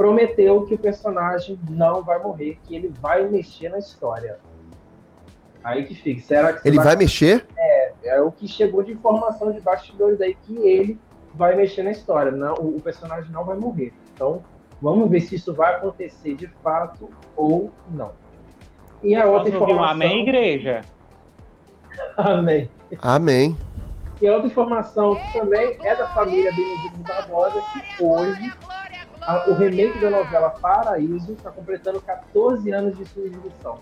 prometeu 0.00 0.64
que 0.64 0.72
o 0.72 0.78
personagem 0.78 1.60
não 1.68 2.02
vai 2.02 2.18
morrer, 2.18 2.58
que 2.64 2.74
ele 2.74 2.90
vai 3.02 3.28
mexer 3.28 3.68
na 3.68 3.78
história. 3.78 4.38
Aí 5.62 5.84
que 5.84 5.94
fica. 5.94 6.22
Será 6.22 6.54
que 6.54 6.66
ele 6.66 6.78
vai... 6.78 6.86
vai... 6.86 6.96
mexer? 6.96 7.46
É, 7.54 7.92
é 8.04 8.20
o 8.22 8.32
que 8.32 8.48
chegou 8.48 8.82
de 8.82 8.92
informação 8.92 9.52
de 9.52 9.60
bastidores 9.60 10.18
aí 10.22 10.34
que 10.34 10.56
ele 10.56 10.98
vai 11.34 11.54
mexer 11.54 11.82
na 11.82 11.90
história. 11.90 12.32
Não, 12.32 12.54
o, 12.54 12.80
personagem 12.80 13.30
não 13.30 13.44
vai 13.44 13.58
morrer. 13.58 13.92
Então, 14.14 14.42
vamos 14.80 15.10
ver 15.10 15.20
se 15.20 15.34
isso 15.34 15.52
vai 15.52 15.74
acontecer 15.74 16.34
de 16.34 16.46
fato 16.62 17.10
ou 17.36 17.70
não. 17.90 18.12
E 19.02 19.14
a 19.14 19.26
outra 19.26 19.50
informação. 19.50 19.82
Um 19.82 19.84
amém, 19.84 20.22
igreja. 20.22 20.80
amém. 22.16 22.70
Amém. 23.02 23.54
E 24.18 24.26
a 24.26 24.32
outra 24.32 24.48
informação 24.48 25.14
que 25.14 25.38
também 25.38 25.76
é 25.82 25.94
da 25.94 26.08
família 26.14 26.50
Benedito 26.52 26.96
Barbosa, 27.06 27.62
que 27.74 28.02
hoje 28.02 28.50
a, 29.30 29.48
o 29.48 29.54
remake 29.54 29.98
da 30.00 30.10
novela 30.10 30.50
Paraíso 30.50 31.32
está 31.32 31.50
completando 31.50 32.00
14 32.00 32.70
anos 32.72 32.98
de 32.98 33.04
sua 33.06 33.24
exibição. 33.24 33.78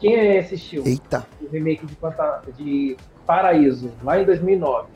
Quem 0.00 0.38
assistiu 0.38 0.82
Eita. 0.84 1.26
o 1.40 1.48
remake 1.48 1.86
de, 1.86 1.96
de 2.56 2.96
Paraíso, 3.26 3.92
lá 4.02 4.20
em 4.20 4.24
2009? 4.24 4.88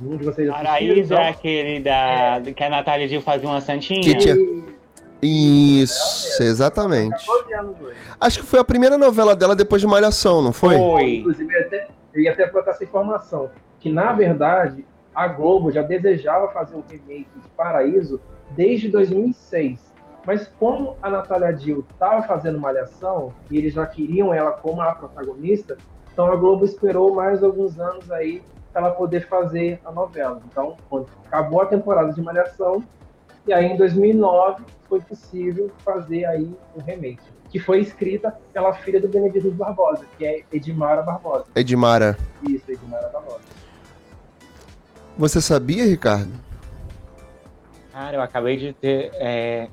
Um 0.00 0.16
de 0.16 0.24
vocês 0.24 0.48
Paraíso 0.48 1.14
é 1.14 1.28
aquele 1.28 1.80
da, 1.80 2.40
é. 2.46 2.52
que 2.52 2.62
a 2.62 2.70
Natália 2.70 3.08
Gil 3.08 3.20
fazia 3.20 3.48
uma 3.48 3.60
santinha? 3.60 4.00
Que 4.00 4.14
tinha... 4.14 4.36
Isso, 5.20 6.40
exatamente. 6.40 7.26
Acho 8.20 8.38
que 8.38 8.46
foi 8.46 8.60
a 8.60 8.64
primeira 8.64 8.96
novela 8.96 9.34
dela 9.34 9.56
depois 9.56 9.82
de 9.82 9.88
Malhação, 9.88 10.40
não 10.40 10.52
foi? 10.52 10.76
Foi. 10.76 11.16
Inclusive, 11.16 11.52
eu 11.52 11.58
ia 11.58 11.66
até, 11.66 11.88
eu 12.14 12.22
ia 12.22 12.32
até 12.32 12.46
colocar 12.46 12.70
essa 12.70 12.84
informação. 12.84 13.50
Que, 13.80 13.90
na 13.90 14.12
verdade, 14.12 14.86
a 15.18 15.26
Globo 15.26 15.72
já 15.72 15.82
desejava 15.82 16.46
fazer 16.52 16.76
o 16.76 16.84
remake 16.88 17.28
de 17.34 17.48
Paraíso 17.56 18.20
desde 18.52 18.88
2006. 18.88 19.92
Mas 20.24 20.46
como 20.60 20.96
a 21.02 21.10
Natália 21.10 21.52
Dill 21.52 21.84
estava 21.90 22.22
fazendo 22.22 22.60
Malhação 22.60 23.32
e 23.50 23.58
eles 23.58 23.74
já 23.74 23.84
queriam 23.84 24.32
ela 24.32 24.52
como 24.52 24.80
a 24.80 24.94
protagonista, 24.94 25.76
então 26.12 26.30
a 26.30 26.36
Globo 26.36 26.64
esperou 26.64 27.12
mais 27.16 27.42
alguns 27.42 27.80
anos 27.80 28.08
aí 28.12 28.44
para 28.72 28.82
ela 28.82 28.90
poder 28.92 29.26
fazer 29.26 29.80
a 29.84 29.90
novela. 29.90 30.40
Então, 30.48 30.76
quando 30.88 31.08
acabou 31.26 31.62
a 31.62 31.66
temporada 31.66 32.12
de 32.12 32.22
Malhação, 32.22 32.84
e 33.44 33.52
aí 33.52 33.66
em 33.66 33.76
2009 33.76 34.62
foi 34.88 35.00
possível 35.00 35.68
fazer 35.84 36.26
aí 36.26 36.56
o 36.76 36.80
remake, 36.80 37.24
que 37.50 37.58
foi 37.58 37.80
escrita 37.80 38.38
pela 38.52 38.72
filha 38.72 39.00
do 39.00 39.08
Benedito 39.08 39.50
Barbosa, 39.50 40.04
que 40.16 40.24
é 40.24 40.44
Edmara 40.52 41.02
Barbosa. 41.02 41.46
Edmara. 41.56 42.16
Isso, 42.48 42.70
Edmara 42.70 43.08
Barbosa. 43.08 43.57
Você 45.18 45.40
sabia, 45.40 45.84
Ricardo? 45.84 46.30
Cara, 47.92 48.16
eu 48.16 48.22
acabei 48.22 48.56
de 48.56 48.72
ter. 48.72 49.10
É... 49.14 49.68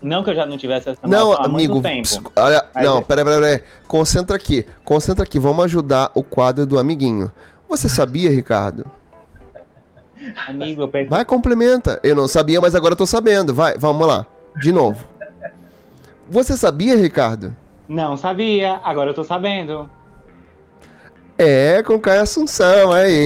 Não 0.00 0.22
que 0.22 0.30
eu 0.30 0.34
já 0.36 0.46
não 0.46 0.56
tivesse 0.56 0.90
essa 0.90 1.04
Não, 1.04 1.32
amigo. 1.32 1.82
Olha, 2.36 2.64
não, 2.76 2.98
é... 2.98 3.02
peraí, 3.02 3.24
peraí, 3.24 3.40
peraí. 3.40 3.62
Concentra 3.88 4.36
aqui. 4.36 4.64
Concentra 4.84 5.24
aqui. 5.24 5.40
Vamos 5.40 5.64
ajudar 5.64 6.12
o 6.14 6.22
quadro 6.22 6.64
do 6.64 6.78
amiguinho. 6.78 7.32
Você 7.68 7.88
sabia, 7.88 8.30
Ricardo? 8.30 8.86
Amigo, 10.46 10.82
eu 10.82 10.88
pensei... 10.88 11.08
Vai, 11.08 11.24
complementa. 11.24 11.98
Eu 12.04 12.14
não 12.14 12.28
sabia, 12.28 12.60
mas 12.60 12.76
agora 12.76 12.92
eu 12.92 12.96
tô 12.96 13.06
sabendo. 13.06 13.52
Vai, 13.52 13.76
vamos 13.76 14.06
lá. 14.06 14.24
De 14.60 14.70
novo. 14.70 15.04
Você 16.30 16.56
sabia, 16.56 16.96
Ricardo? 16.96 17.56
Não 17.88 18.16
sabia. 18.16 18.80
Agora 18.84 19.10
eu 19.10 19.14
tô 19.14 19.24
sabendo. 19.24 19.90
É, 21.38 21.82
com 21.82 21.98
Caio 21.98 22.22
Assunção, 22.22 22.92
aí. 22.92 23.16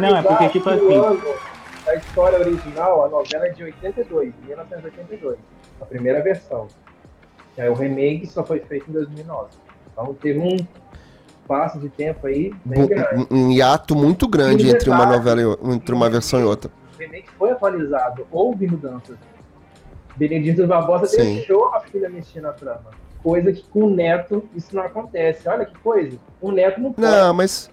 Não, 0.00 0.16
é 0.16 0.22
porque 0.22 0.48
tipo 0.50 0.68
assim. 0.68 0.88
A 1.86 1.96
história 1.96 2.38
original, 2.38 3.04
a 3.04 3.08
novela 3.08 3.46
é 3.46 3.50
de 3.50 3.64
82, 3.64 4.32
1982, 4.46 5.36
a 5.80 5.84
primeira 5.84 6.22
versão. 6.22 6.68
E 7.56 7.60
aí 7.60 7.68
o 7.68 7.74
remake 7.74 8.26
só 8.26 8.44
foi 8.44 8.60
feito 8.60 8.88
em 8.88 8.92
2009. 8.92 9.48
Então 9.92 10.14
teve 10.14 10.38
um 10.38 10.56
passo 11.46 11.78
de 11.80 11.88
tempo 11.88 12.26
aí 12.26 12.54
bem 12.64 12.86
grande. 12.86 13.26
Um, 13.30 13.48
um 13.48 13.50
hiato 13.50 13.96
muito 13.96 14.28
grande 14.28 14.70
entre 14.70 14.88
uma 14.88 15.04
novela 15.04 15.42
e, 15.42 15.72
entre 15.74 15.94
uma 15.94 16.08
versão 16.08 16.40
e 16.40 16.44
outra. 16.44 16.70
O 16.94 16.98
remake 16.98 17.28
foi 17.36 17.50
atualizado, 17.50 18.26
houve 18.30 18.66
mudanças. 18.66 19.16
Benedito 20.16 20.66
Barbosa 20.66 21.06
Sim. 21.06 21.34
deixou 21.34 21.74
a 21.74 21.80
filha 21.80 22.08
mexer 22.08 22.40
na 22.40 22.52
trama. 22.52 22.90
Coisa 23.22 23.52
que 23.52 23.62
com 23.68 23.84
o 23.84 23.90
neto 23.90 24.48
isso 24.54 24.74
não 24.74 24.82
acontece. 24.82 25.48
Olha 25.48 25.64
que 25.64 25.78
coisa. 25.78 26.18
O 26.40 26.50
neto 26.50 26.80
não 26.80 26.92
pode. 26.92 27.06
Não, 27.06 27.32
mas. 27.32 27.70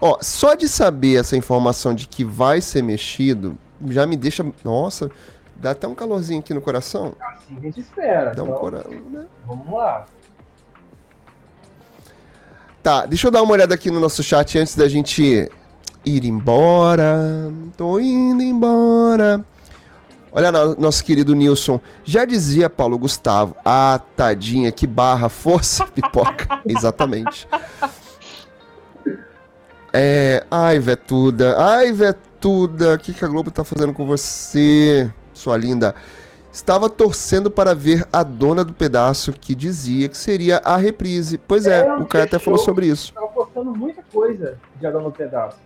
Ó, 0.00 0.18
só 0.20 0.54
de 0.54 0.68
saber 0.68 1.20
essa 1.20 1.36
informação 1.36 1.94
de 1.94 2.08
que 2.08 2.24
vai 2.24 2.60
ser 2.60 2.82
mexido, 2.82 3.56
já 3.86 4.04
me 4.04 4.16
deixa. 4.16 4.44
Nossa, 4.64 5.10
dá 5.54 5.70
até 5.70 5.86
um 5.86 5.94
calorzinho 5.94 6.40
aqui 6.40 6.52
no 6.52 6.60
coração. 6.60 7.14
Assim 7.20 7.56
a 7.56 7.60
gente 7.60 7.80
espera. 7.80 8.34
Dá 8.34 8.42
então, 8.42 8.50
um 8.50 8.58
coração, 8.58 9.00
né? 9.10 9.26
Vamos 9.46 9.72
lá. 9.72 10.06
Tá, 12.82 13.06
deixa 13.06 13.28
eu 13.28 13.30
dar 13.30 13.42
uma 13.42 13.52
olhada 13.52 13.72
aqui 13.76 13.92
no 13.92 14.00
nosso 14.00 14.24
chat 14.24 14.58
antes 14.58 14.74
da 14.74 14.88
gente 14.88 15.48
ir 16.04 16.24
embora. 16.24 17.52
Tô 17.76 18.00
indo 18.00 18.42
embora. 18.42 19.44
Olha 20.32 20.50
nosso 20.50 21.04
querido 21.04 21.34
Nilson. 21.34 21.78
Já 22.04 22.24
dizia 22.24 22.70
Paulo 22.70 22.98
Gustavo. 22.98 23.54
Ah, 23.62 24.00
tadinha, 24.16 24.72
que 24.72 24.86
barra, 24.86 25.28
força, 25.28 25.86
pipoca. 25.94 26.62
Exatamente. 26.66 27.46
É. 29.92 30.44
Ai, 30.50 30.78
Vetuda. 30.78 31.56
Ai, 31.58 31.92
Vetuda. 31.92 32.94
O 32.94 32.98
que, 32.98 33.12
que 33.12 33.24
a 33.24 33.28
Globo 33.28 33.50
tá 33.50 33.62
fazendo 33.62 33.92
com 33.92 34.06
você, 34.06 35.12
sua 35.34 35.58
linda? 35.58 35.94
Estava 36.50 36.88
torcendo 36.88 37.50
para 37.50 37.74
ver 37.74 38.06
a 38.12 38.22
dona 38.22 38.64
do 38.64 38.72
pedaço 38.72 39.32
que 39.32 39.54
dizia 39.54 40.08
que 40.08 40.16
seria 40.16 40.58
a 40.64 40.76
reprise. 40.78 41.36
Pois 41.36 41.66
é, 41.66 41.80
é 41.80 41.94
o 41.94 42.06
cara 42.06 42.24
até 42.24 42.38
falou 42.38 42.58
sobre 42.58 42.86
isso. 42.86 43.08
Estava 43.08 43.28
postando 43.28 43.74
muita 43.74 44.02
coisa 44.10 44.58
de 44.78 44.86
a 44.86 44.90
dona 44.90 45.04
do 45.04 45.12
pedaço. 45.12 45.56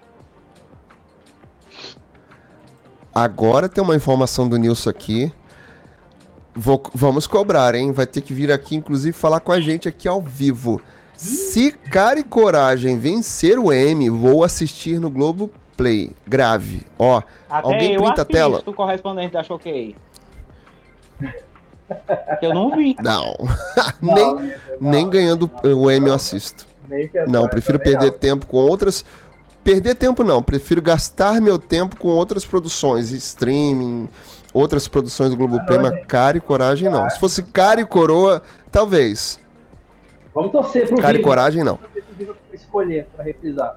Agora 3.17 3.67
tem 3.67 3.83
uma 3.83 3.97
informação 3.97 4.47
do 4.47 4.59
Nilson 4.59 4.91
aqui. 4.91 5.33
Vou, 6.55 6.83
vamos 6.95 7.27
cobrar, 7.27 7.75
hein? 7.75 7.91
Vai 7.91 8.07
ter 8.07 8.21
que 8.21 8.35
vir 8.35 8.53
aqui, 8.53 8.77
inclusive, 8.77 9.17
falar 9.17 9.41
com 9.41 9.53
a 9.53 9.59
gente 9.59 9.89
aqui 9.89 10.07
ao 10.07 10.21
vivo. 10.21 10.83
Se 11.17 11.73
Cara 11.73 12.21
e 12.21 12.23
Coragem 12.23 12.99
vencer 12.99 13.59
o 13.59 13.73
M, 13.73 14.11
vou 14.11 14.45
assistir 14.45 15.01
no 15.01 15.09
Globo 15.09 15.51
Play. 15.79 16.13
Grave. 16.27 16.83
Ó, 16.99 17.23
Até 17.49 17.67
alguém 17.67 17.97
printa 17.97 18.21
a 18.21 18.25
tela. 18.27 18.63
o 18.67 18.73
correspondente 18.75 19.33
da 19.33 19.43
Choquei. 19.43 19.97
eu 22.43 22.53
não 22.53 22.77
vi. 22.77 22.97
Não. 23.03 23.35
nem, 24.03 24.15
não, 24.15 24.51
nem 24.79 25.09
ganhando 25.09 25.51
o 25.65 25.91
M 25.91 26.09
eu 26.09 26.15
assisto. 26.15 26.67
não, 27.27 27.49
prefiro 27.49 27.79
perder 27.79 28.13
não. 28.13 28.19
tempo 28.19 28.47
com 28.47 28.59
outras. 28.59 29.07
Perder 29.67 29.97
tempo 29.97 30.23
não, 30.23 30.41
prefiro 30.41 30.81
gastar 30.81 31.41
meu 31.41 31.59
tempo 31.59 31.97
com 31.97 32.07
outras 32.07 32.47
produções, 32.47 33.11
streaming, 33.11 34.09
outras 34.55 34.87
produções 34.87 35.31
do 35.31 35.37
Globo 35.37 35.57
ah, 35.59 35.79
mas 35.83 36.07
cara 36.07 36.37
e 36.37 36.41
coragem 36.41 36.89
não. 36.89 37.11
Se 37.11 37.19
fosse 37.19 37.43
cara 37.43 37.81
e 37.81 37.85
coroa, 37.85 38.41
talvez. 38.71 39.41
Vamos 40.33 40.53
torcer 40.53 40.87
pro 40.87 41.03
Cara 41.03 41.19
e 41.19 41.21
coragem 41.21 41.65
não. 41.65 41.81
Escolher 42.53 43.09
para 43.13 43.25
reprisar. 43.25 43.77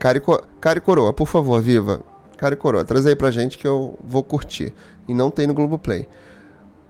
Cara 0.00 0.18
e, 0.18 0.20
co... 0.20 0.42
cara 0.60 0.78
e 0.78 0.80
coroa, 0.80 1.12
por 1.12 1.28
favor, 1.28 1.62
viva. 1.62 2.00
Cara 2.36 2.54
e 2.54 2.56
coroa, 2.56 2.84
traz 2.84 3.06
aí 3.06 3.14
pra 3.14 3.30
gente 3.30 3.56
que 3.56 3.68
eu 3.68 3.96
vou 4.02 4.24
curtir. 4.24 4.74
E 5.06 5.14
não 5.14 5.30
tem 5.30 5.46
no 5.46 5.54
Globoplay. 5.54 6.08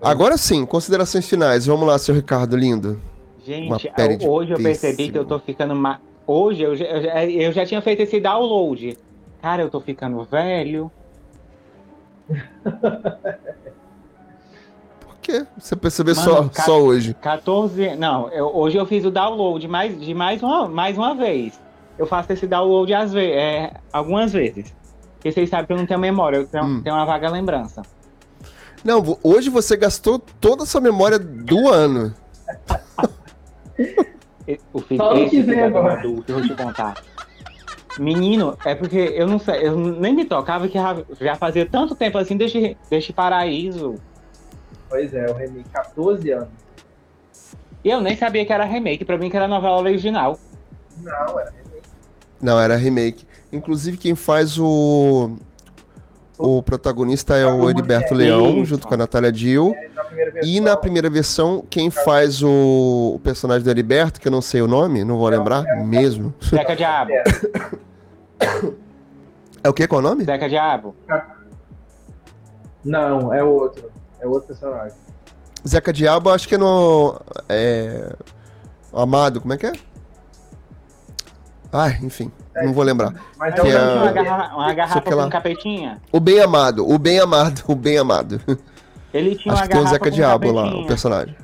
Agora 0.00 0.38
sim, 0.38 0.64
considerações 0.64 1.28
finais. 1.28 1.66
Vamos 1.66 1.86
lá, 1.86 1.98
seu 1.98 2.14
Ricardo 2.14 2.56
lindo. 2.56 2.98
Gente, 3.44 3.86
hoje 4.26 4.52
eu 4.52 4.56
percebi 4.56 5.10
que 5.10 5.18
eu 5.18 5.26
tô 5.26 5.38
ficando. 5.38 5.74
Ma... 5.74 6.00
Hoje 6.30 6.62
eu 6.62 6.76
já, 6.76 6.84
eu, 6.84 7.02
já, 7.02 7.24
eu 7.26 7.52
já 7.52 7.66
tinha 7.66 7.82
feito 7.82 8.02
esse 8.02 8.20
download. 8.20 8.96
Cara, 9.42 9.62
eu 9.62 9.68
tô 9.68 9.80
ficando 9.80 10.22
velho. 10.22 10.88
Por 15.00 15.16
quê? 15.20 15.44
Você 15.58 15.74
percebeu 15.74 16.14
só, 16.14 16.48
só 16.52 16.80
hoje? 16.80 17.14
14. 17.14 17.96
Não, 17.96 18.28
eu, 18.28 18.46
hoje 18.54 18.76
eu 18.76 18.86
fiz 18.86 19.04
o 19.04 19.10
download 19.10 19.66
mais, 19.66 20.00
de 20.00 20.14
mais 20.14 20.40
uma, 20.40 20.68
mais 20.68 20.96
uma 20.96 21.16
vez. 21.16 21.60
Eu 21.98 22.06
faço 22.06 22.32
esse 22.32 22.46
download 22.46 22.94
às 22.94 23.12
vezes, 23.12 23.34
é, 23.36 23.72
algumas 23.92 24.32
vezes. 24.32 24.72
Porque 25.14 25.32
vocês 25.32 25.50
sabem 25.50 25.66
que 25.66 25.72
eu 25.72 25.78
não 25.78 25.86
tenho 25.86 25.98
memória, 25.98 26.36
eu 26.36 26.46
tenho, 26.46 26.64
hum. 26.64 26.80
tenho 26.80 26.94
uma 26.94 27.06
vaga 27.06 27.28
lembrança. 27.28 27.82
Não, 28.84 29.18
hoje 29.24 29.50
você 29.50 29.76
gastou 29.76 30.20
toda 30.40 30.62
a 30.62 30.66
sua 30.66 30.80
memória 30.80 31.18
do 31.18 31.68
ano. 31.68 32.14
o 34.72 34.80
filho 34.80 35.16
esse 35.18 35.42
filho 35.42 35.78
adulto, 35.78 36.32
eu 36.32 36.38
vou 36.38 36.46
te 36.46 36.54
contar. 36.54 36.94
Menino, 37.98 38.56
é 38.64 38.74
porque 38.74 38.96
eu 38.96 39.26
não 39.26 39.38
sei, 39.38 39.66
eu 39.66 39.76
nem 39.76 40.14
me 40.14 40.24
tocava 40.24 40.68
que 40.68 40.78
já 41.20 41.34
fazia 41.34 41.66
tanto 41.66 41.94
tempo 41.94 42.18
assim, 42.18 42.36
desde, 42.36 42.76
desde 42.88 43.12
Paraíso. 43.12 43.96
Pois 44.88 45.12
é, 45.12 45.26
o 45.30 45.34
remake 45.34 45.68
14 45.70 46.30
anos. 46.30 46.48
E 47.84 47.90
eu 47.90 48.00
nem 48.00 48.16
sabia 48.16 48.44
que 48.44 48.52
era 48.52 48.64
remake, 48.64 49.04
pra 49.04 49.18
mim 49.18 49.30
que 49.30 49.36
era 49.36 49.48
novela 49.48 49.78
original. 49.78 50.38
Não, 51.02 51.40
era 51.40 51.50
remake. 51.50 51.88
Não, 52.40 52.60
era 52.60 52.76
remake. 52.76 53.26
Inclusive 53.52 53.96
quem 53.96 54.14
faz 54.14 54.58
o 54.58 55.36
o 56.42 56.62
protagonista 56.62 57.36
é 57.36 57.44
o 57.44 57.68
Heriberto 57.68 58.14
Leão, 58.14 58.64
junto 58.64 58.88
com 58.88 58.94
a 58.94 58.96
Natália 58.96 59.30
Dill. 59.30 59.74
E 60.42 60.60
na 60.60 60.76
primeira 60.76 61.08
versão, 61.08 61.64
quem 61.68 61.90
faz 61.90 62.42
o, 62.42 63.12
o 63.14 63.20
personagem 63.22 63.62
do 63.62 63.70
Heriberto, 63.70 64.20
que 64.20 64.28
eu 64.28 64.32
não 64.32 64.42
sei 64.42 64.62
o 64.62 64.66
nome, 64.66 65.04
não 65.04 65.18
vou 65.18 65.28
lembrar 65.28 65.62
mesmo. 65.84 66.34
Zeca 66.42 66.74
Diabo. 66.76 67.12
É 69.62 69.68
o 69.68 69.72
que? 69.72 69.86
Qual 69.86 70.00
é 70.00 70.04
o 70.04 70.08
nome? 70.08 70.24
Zeca 70.24 70.48
Diabo. 70.48 70.94
Não, 72.84 73.32
é 73.32 73.42
outro. 73.42 73.90
É 74.20 74.26
outro 74.26 74.48
personagem. 74.48 74.96
Zeca 75.66 75.92
Diabo, 75.92 76.30
acho 76.30 76.48
que 76.48 76.54
é 76.54 76.58
no. 76.58 77.20
É... 77.48 78.12
Amado, 78.92 79.40
como 79.40 79.52
é 79.52 79.56
que 79.56 79.66
é? 79.66 79.72
Ai, 81.72 81.98
enfim. 82.02 82.32
É, 82.54 82.64
não 82.64 82.72
vou 82.72 82.82
lembrar. 82.82 83.14
Mas 83.38 83.54
é, 83.54 83.70
é 83.70 83.78
uma, 83.78 84.12
garrafa, 84.12 84.56
uma 84.56 84.74
garrafa 84.74 85.00
com 85.00 85.12
ela... 85.12 85.28
capetinha. 85.28 86.02
O 86.10 86.18
bem 86.18 86.40
amado, 86.40 86.88
o 86.88 86.98
bem 86.98 87.20
amado, 87.20 87.62
o 87.68 87.74
bem 87.74 87.98
amado. 87.98 88.40
Ele 89.12 89.36
tinha 89.36 89.52
Acho 89.54 89.62
uma 89.62 89.68
que 89.68 89.74
tem 89.74 89.84
o 89.84 89.88
Zeca 89.88 90.10
Diabo 90.10 90.52
lá, 90.52 90.74
o 90.74 90.86
personagem. 90.86 91.34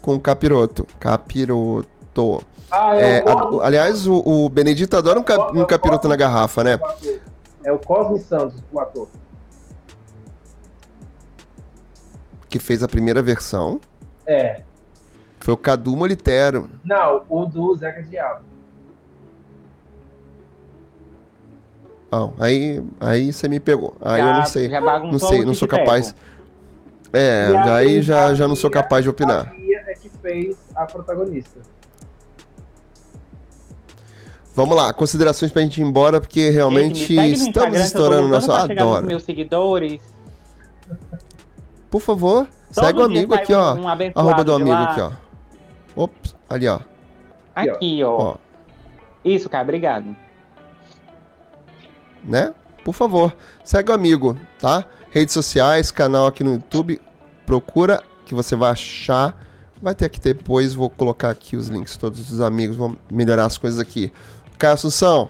Com 0.00 0.14
o 0.14 0.20
capiroto. 0.20 0.86
Capiroto. 0.98 2.44
Ah, 2.70 2.96
é, 2.96 3.18
é 3.18 3.24
a, 3.28 3.66
aliás, 3.66 4.06
o, 4.06 4.22
o 4.24 4.48
Benedito 4.48 4.96
adora 4.96 5.20
um, 5.20 5.22
cap, 5.22 5.56
um 5.56 5.64
capiroto 5.64 6.08
na 6.08 6.16
garrafa, 6.16 6.64
né? 6.64 6.80
É 7.62 7.70
o 7.70 7.78
Cosme 7.78 8.18
Santos, 8.18 8.62
o 8.72 8.80
ator. 8.80 9.08
Que 12.48 12.58
fez 12.58 12.82
a 12.82 12.88
primeira 12.88 13.22
versão. 13.22 13.80
É. 14.26 14.62
Foi 15.38 15.54
o 15.54 15.56
Cadu 15.56 15.96
Molitero. 15.96 16.70
Não, 16.84 17.24
o 17.28 17.44
do 17.44 17.76
Zeca 17.76 18.02
Diabo. 18.02 18.44
Não, 22.10 22.34
aí, 22.38 22.82
aí 23.00 23.32
você 23.32 23.48
me 23.48 23.58
pegou. 23.58 23.96
Aí 24.00 24.20
já, 24.20 24.28
eu 24.28 24.34
não 24.34 24.46
sei. 24.46 24.68
Não 24.68 25.18
sei, 25.18 25.44
não 25.44 25.54
sou 25.54 25.66
capaz. 25.66 26.14
É, 27.12 27.52
aí 27.68 28.00
já, 28.02 28.34
já 28.34 28.48
não 28.48 28.56
sou 28.56 28.70
capaz 28.70 29.04
de 29.04 29.10
opinar. 29.10 29.52
A 29.52 29.90
é 29.90 29.94
que 29.94 30.08
fez 30.08 30.56
a 30.74 30.86
protagonista. 30.86 31.60
Vamos 34.54 34.76
lá, 34.76 34.92
considerações 34.92 35.50
pra 35.50 35.62
gente 35.62 35.80
ir 35.80 35.84
embora, 35.84 36.20
porque 36.20 36.50
realmente 36.50 37.14
estamos 37.14 37.78
estourando 37.78 38.28
nosso. 38.28 38.52
Adoro. 38.52 39.06
meus 39.06 39.22
seguidores. 39.22 40.00
Por 41.90 42.00
favor, 42.00 42.46
Todo 42.74 42.84
segue 42.84 42.98
o 42.98 43.02
amigo 43.02 43.34
aqui, 43.34 43.54
ó. 43.54 43.74
Um 43.74 43.88
arroba 43.88 44.44
do 44.44 44.54
amigo 44.54 44.72
aqui, 44.72 45.00
ó. 45.00 45.12
Ops, 45.94 46.34
ali, 46.48 46.68
ó. 46.68 46.80
Aqui, 47.54 48.02
ó. 48.04 48.10
ó. 48.10 48.36
Isso, 49.24 49.48
cara, 49.48 49.62
obrigado 49.62 50.16
né? 52.24 52.54
Por 52.84 52.94
favor, 52.94 53.34
segue 53.64 53.90
o 53.90 53.94
amigo, 53.94 54.36
tá? 54.60 54.84
Redes 55.12 55.34
sociais, 55.34 55.90
canal 55.90 56.26
aqui 56.26 56.42
no 56.42 56.54
YouTube, 56.54 56.98
procura 57.44 58.02
que 58.24 58.34
você 58.34 58.56
vai 58.56 58.70
achar. 58.70 59.38
Vai 59.82 59.94
ter 59.94 60.06
aqui 60.06 60.18
depois, 60.18 60.72
vou 60.72 60.88
colocar 60.88 61.28
aqui 61.28 61.54
os 61.54 61.68
links 61.68 61.98
todos 61.98 62.30
dos 62.30 62.40
amigos, 62.40 62.78
vamos 62.78 62.96
melhorar 63.10 63.44
as 63.44 63.58
coisas 63.58 63.78
aqui. 63.78 64.10
Caio 64.58 64.72
Assunção, 64.72 65.28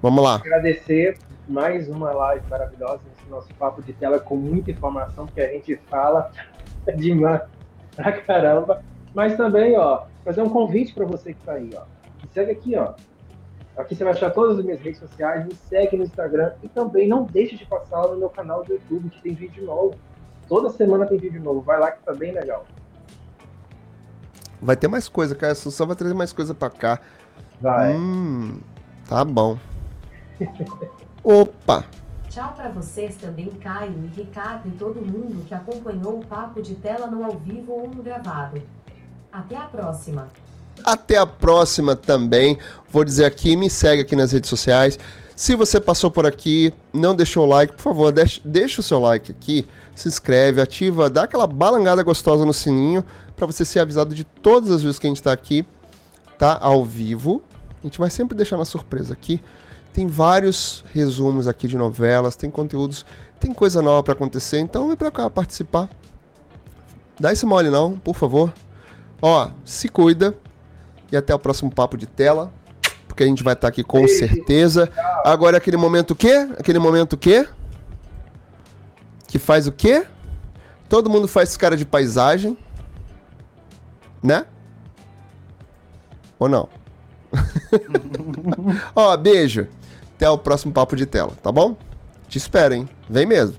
vamos 0.00 0.22
lá. 0.22 0.36
Agradecer 0.36 1.18
mais 1.48 1.88
uma 1.88 2.12
live 2.12 2.48
maravilhosa, 2.48 3.00
nosso 3.28 3.52
papo 3.54 3.82
de 3.82 3.92
tela 3.92 4.20
com 4.20 4.36
muita 4.36 4.70
informação, 4.70 5.26
que 5.26 5.40
a 5.40 5.48
gente 5.54 5.74
fala 5.88 6.30
demais 6.96 7.40
pra 7.96 8.12
caramba. 8.12 8.80
Mas 9.12 9.36
também, 9.36 9.76
ó, 9.76 10.04
fazer 10.24 10.40
um 10.40 10.48
convite 10.48 10.94
para 10.94 11.04
você 11.04 11.34
que 11.34 11.40
tá 11.40 11.54
aí, 11.54 11.70
ó. 11.74 11.82
Segue 12.32 12.52
aqui, 12.52 12.76
ó, 12.76 12.94
Aqui 13.76 13.94
você 13.94 14.04
vai 14.04 14.12
achar 14.12 14.30
todas 14.30 14.58
as 14.58 14.64
minhas 14.64 14.80
redes 14.80 15.00
sociais, 15.00 15.46
me 15.46 15.54
segue 15.54 15.96
no 15.96 16.04
Instagram 16.04 16.52
e 16.62 16.68
também 16.68 17.08
não 17.08 17.24
deixe 17.24 17.56
de 17.56 17.64
passar 17.64 18.08
no 18.08 18.16
meu 18.16 18.28
canal 18.28 18.64
do 18.64 18.72
YouTube, 18.72 19.08
que 19.10 19.22
tem 19.22 19.34
vídeo 19.34 19.64
novo. 19.64 19.94
Toda 20.48 20.68
semana 20.70 21.06
tem 21.06 21.16
vídeo 21.16 21.42
novo. 21.42 21.60
Vai 21.60 21.78
lá 21.78 21.92
que 21.92 22.02
tá 22.02 22.12
bem 22.12 22.32
legal. 22.32 22.66
Vai 24.60 24.76
ter 24.76 24.88
mais 24.88 25.08
coisa, 25.08 25.34
cara. 25.34 25.52
A 25.52 25.52
Assunção 25.52 25.86
vai 25.86 25.96
trazer 25.96 26.14
mais 26.14 26.32
coisa 26.32 26.52
pra 26.52 26.68
cá. 26.68 27.00
Vai. 27.60 27.94
Hum, 27.94 28.60
tá 29.08 29.24
bom. 29.24 29.58
Opa! 31.22 31.84
Tchau 32.28 32.52
para 32.54 32.68
vocês 32.68 33.16
também, 33.16 33.48
Caio 33.50 33.92
e 34.04 34.06
Ricardo 34.06 34.68
e 34.68 34.72
todo 34.72 35.00
mundo 35.00 35.44
que 35.46 35.54
acompanhou 35.54 36.20
o 36.20 36.26
papo 36.26 36.62
de 36.62 36.74
tela 36.76 37.06
no 37.06 37.24
ao 37.24 37.32
vivo 37.32 37.72
ou 37.72 37.88
no 37.88 38.02
gravado. 38.02 38.62
Até 39.32 39.56
a 39.56 39.64
próxima! 39.64 40.28
Até 40.84 41.16
a 41.18 41.26
próxima 41.26 41.94
também. 41.94 42.58
Vou 42.90 43.04
dizer 43.04 43.24
aqui, 43.24 43.56
me 43.56 43.68
segue 43.68 44.02
aqui 44.02 44.16
nas 44.16 44.32
redes 44.32 44.48
sociais. 44.48 44.98
Se 45.36 45.54
você 45.54 45.80
passou 45.80 46.10
por 46.10 46.26
aqui, 46.26 46.72
não 46.92 47.14
deixou 47.14 47.46
o 47.46 47.48
like, 47.48 47.72
por 47.74 47.82
favor, 47.82 48.12
deixa, 48.12 48.40
deixa 48.44 48.80
o 48.80 48.84
seu 48.84 49.00
like 49.00 49.30
aqui, 49.32 49.66
se 49.94 50.06
inscreve, 50.06 50.60
ativa, 50.60 51.08
dá 51.08 51.22
aquela 51.22 51.46
balangada 51.46 52.02
gostosa 52.02 52.44
no 52.44 52.52
sininho 52.52 53.02
para 53.34 53.46
você 53.46 53.64
ser 53.64 53.80
avisado 53.80 54.14
de 54.14 54.22
todas 54.22 54.70
as 54.70 54.82
vezes 54.82 54.98
que 54.98 55.06
a 55.06 55.08
gente 55.10 55.16
está 55.16 55.32
aqui, 55.32 55.64
tá 56.38 56.58
ao 56.60 56.84
vivo. 56.84 57.42
A 57.82 57.86
gente 57.86 57.98
vai 57.98 58.10
sempre 58.10 58.36
deixar 58.36 58.56
uma 58.56 58.66
surpresa 58.66 59.14
aqui. 59.14 59.40
Tem 59.94 60.06
vários 60.06 60.84
resumos 60.92 61.48
aqui 61.48 61.66
de 61.66 61.76
novelas, 61.76 62.36
tem 62.36 62.50
conteúdos, 62.50 63.06
tem 63.40 63.54
coisa 63.54 63.80
nova 63.80 64.02
para 64.02 64.12
acontecer, 64.12 64.58
então 64.58 64.88
vem 64.88 64.96
para 64.96 65.10
cá 65.10 65.30
participar. 65.30 65.88
Dá 67.18 67.32
esse 67.32 67.46
mole 67.46 67.70
não, 67.70 67.98
por 67.98 68.14
favor. 68.14 68.52
Ó, 69.22 69.50
se 69.64 69.88
cuida, 69.88 70.36
e 71.10 71.16
até 71.16 71.34
o 71.34 71.38
próximo 71.38 71.70
papo 71.70 71.96
de 71.96 72.06
tela, 72.06 72.52
porque 73.06 73.22
a 73.22 73.26
gente 73.26 73.42
vai 73.42 73.54
estar 73.54 73.68
aqui 73.68 73.82
com 73.82 74.06
certeza. 74.06 74.90
Agora 75.24 75.56
aquele 75.56 75.76
momento 75.76 76.12
o 76.12 76.16
quê? 76.16 76.48
Aquele 76.58 76.78
momento 76.78 77.14
o 77.14 77.18
quê? 77.18 77.46
Que 79.26 79.38
faz 79.38 79.66
o 79.66 79.72
quê? 79.72 80.06
Todo 80.88 81.10
mundo 81.10 81.28
faz 81.28 81.56
cara 81.56 81.76
de 81.76 81.84
paisagem, 81.84 82.56
né? 84.22 84.44
Ou 86.38 86.48
não? 86.48 86.68
Ó, 88.94 89.16
beijo. 89.16 89.68
Até 90.16 90.28
o 90.28 90.36
próximo 90.36 90.72
papo 90.72 90.96
de 90.96 91.06
tela, 91.06 91.32
tá 91.42 91.50
bom? 91.50 91.76
Te 92.28 92.38
espero, 92.38 92.74
hein? 92.74 92.88
Vem 93.08 93.26
mesmo. 93.26 93.56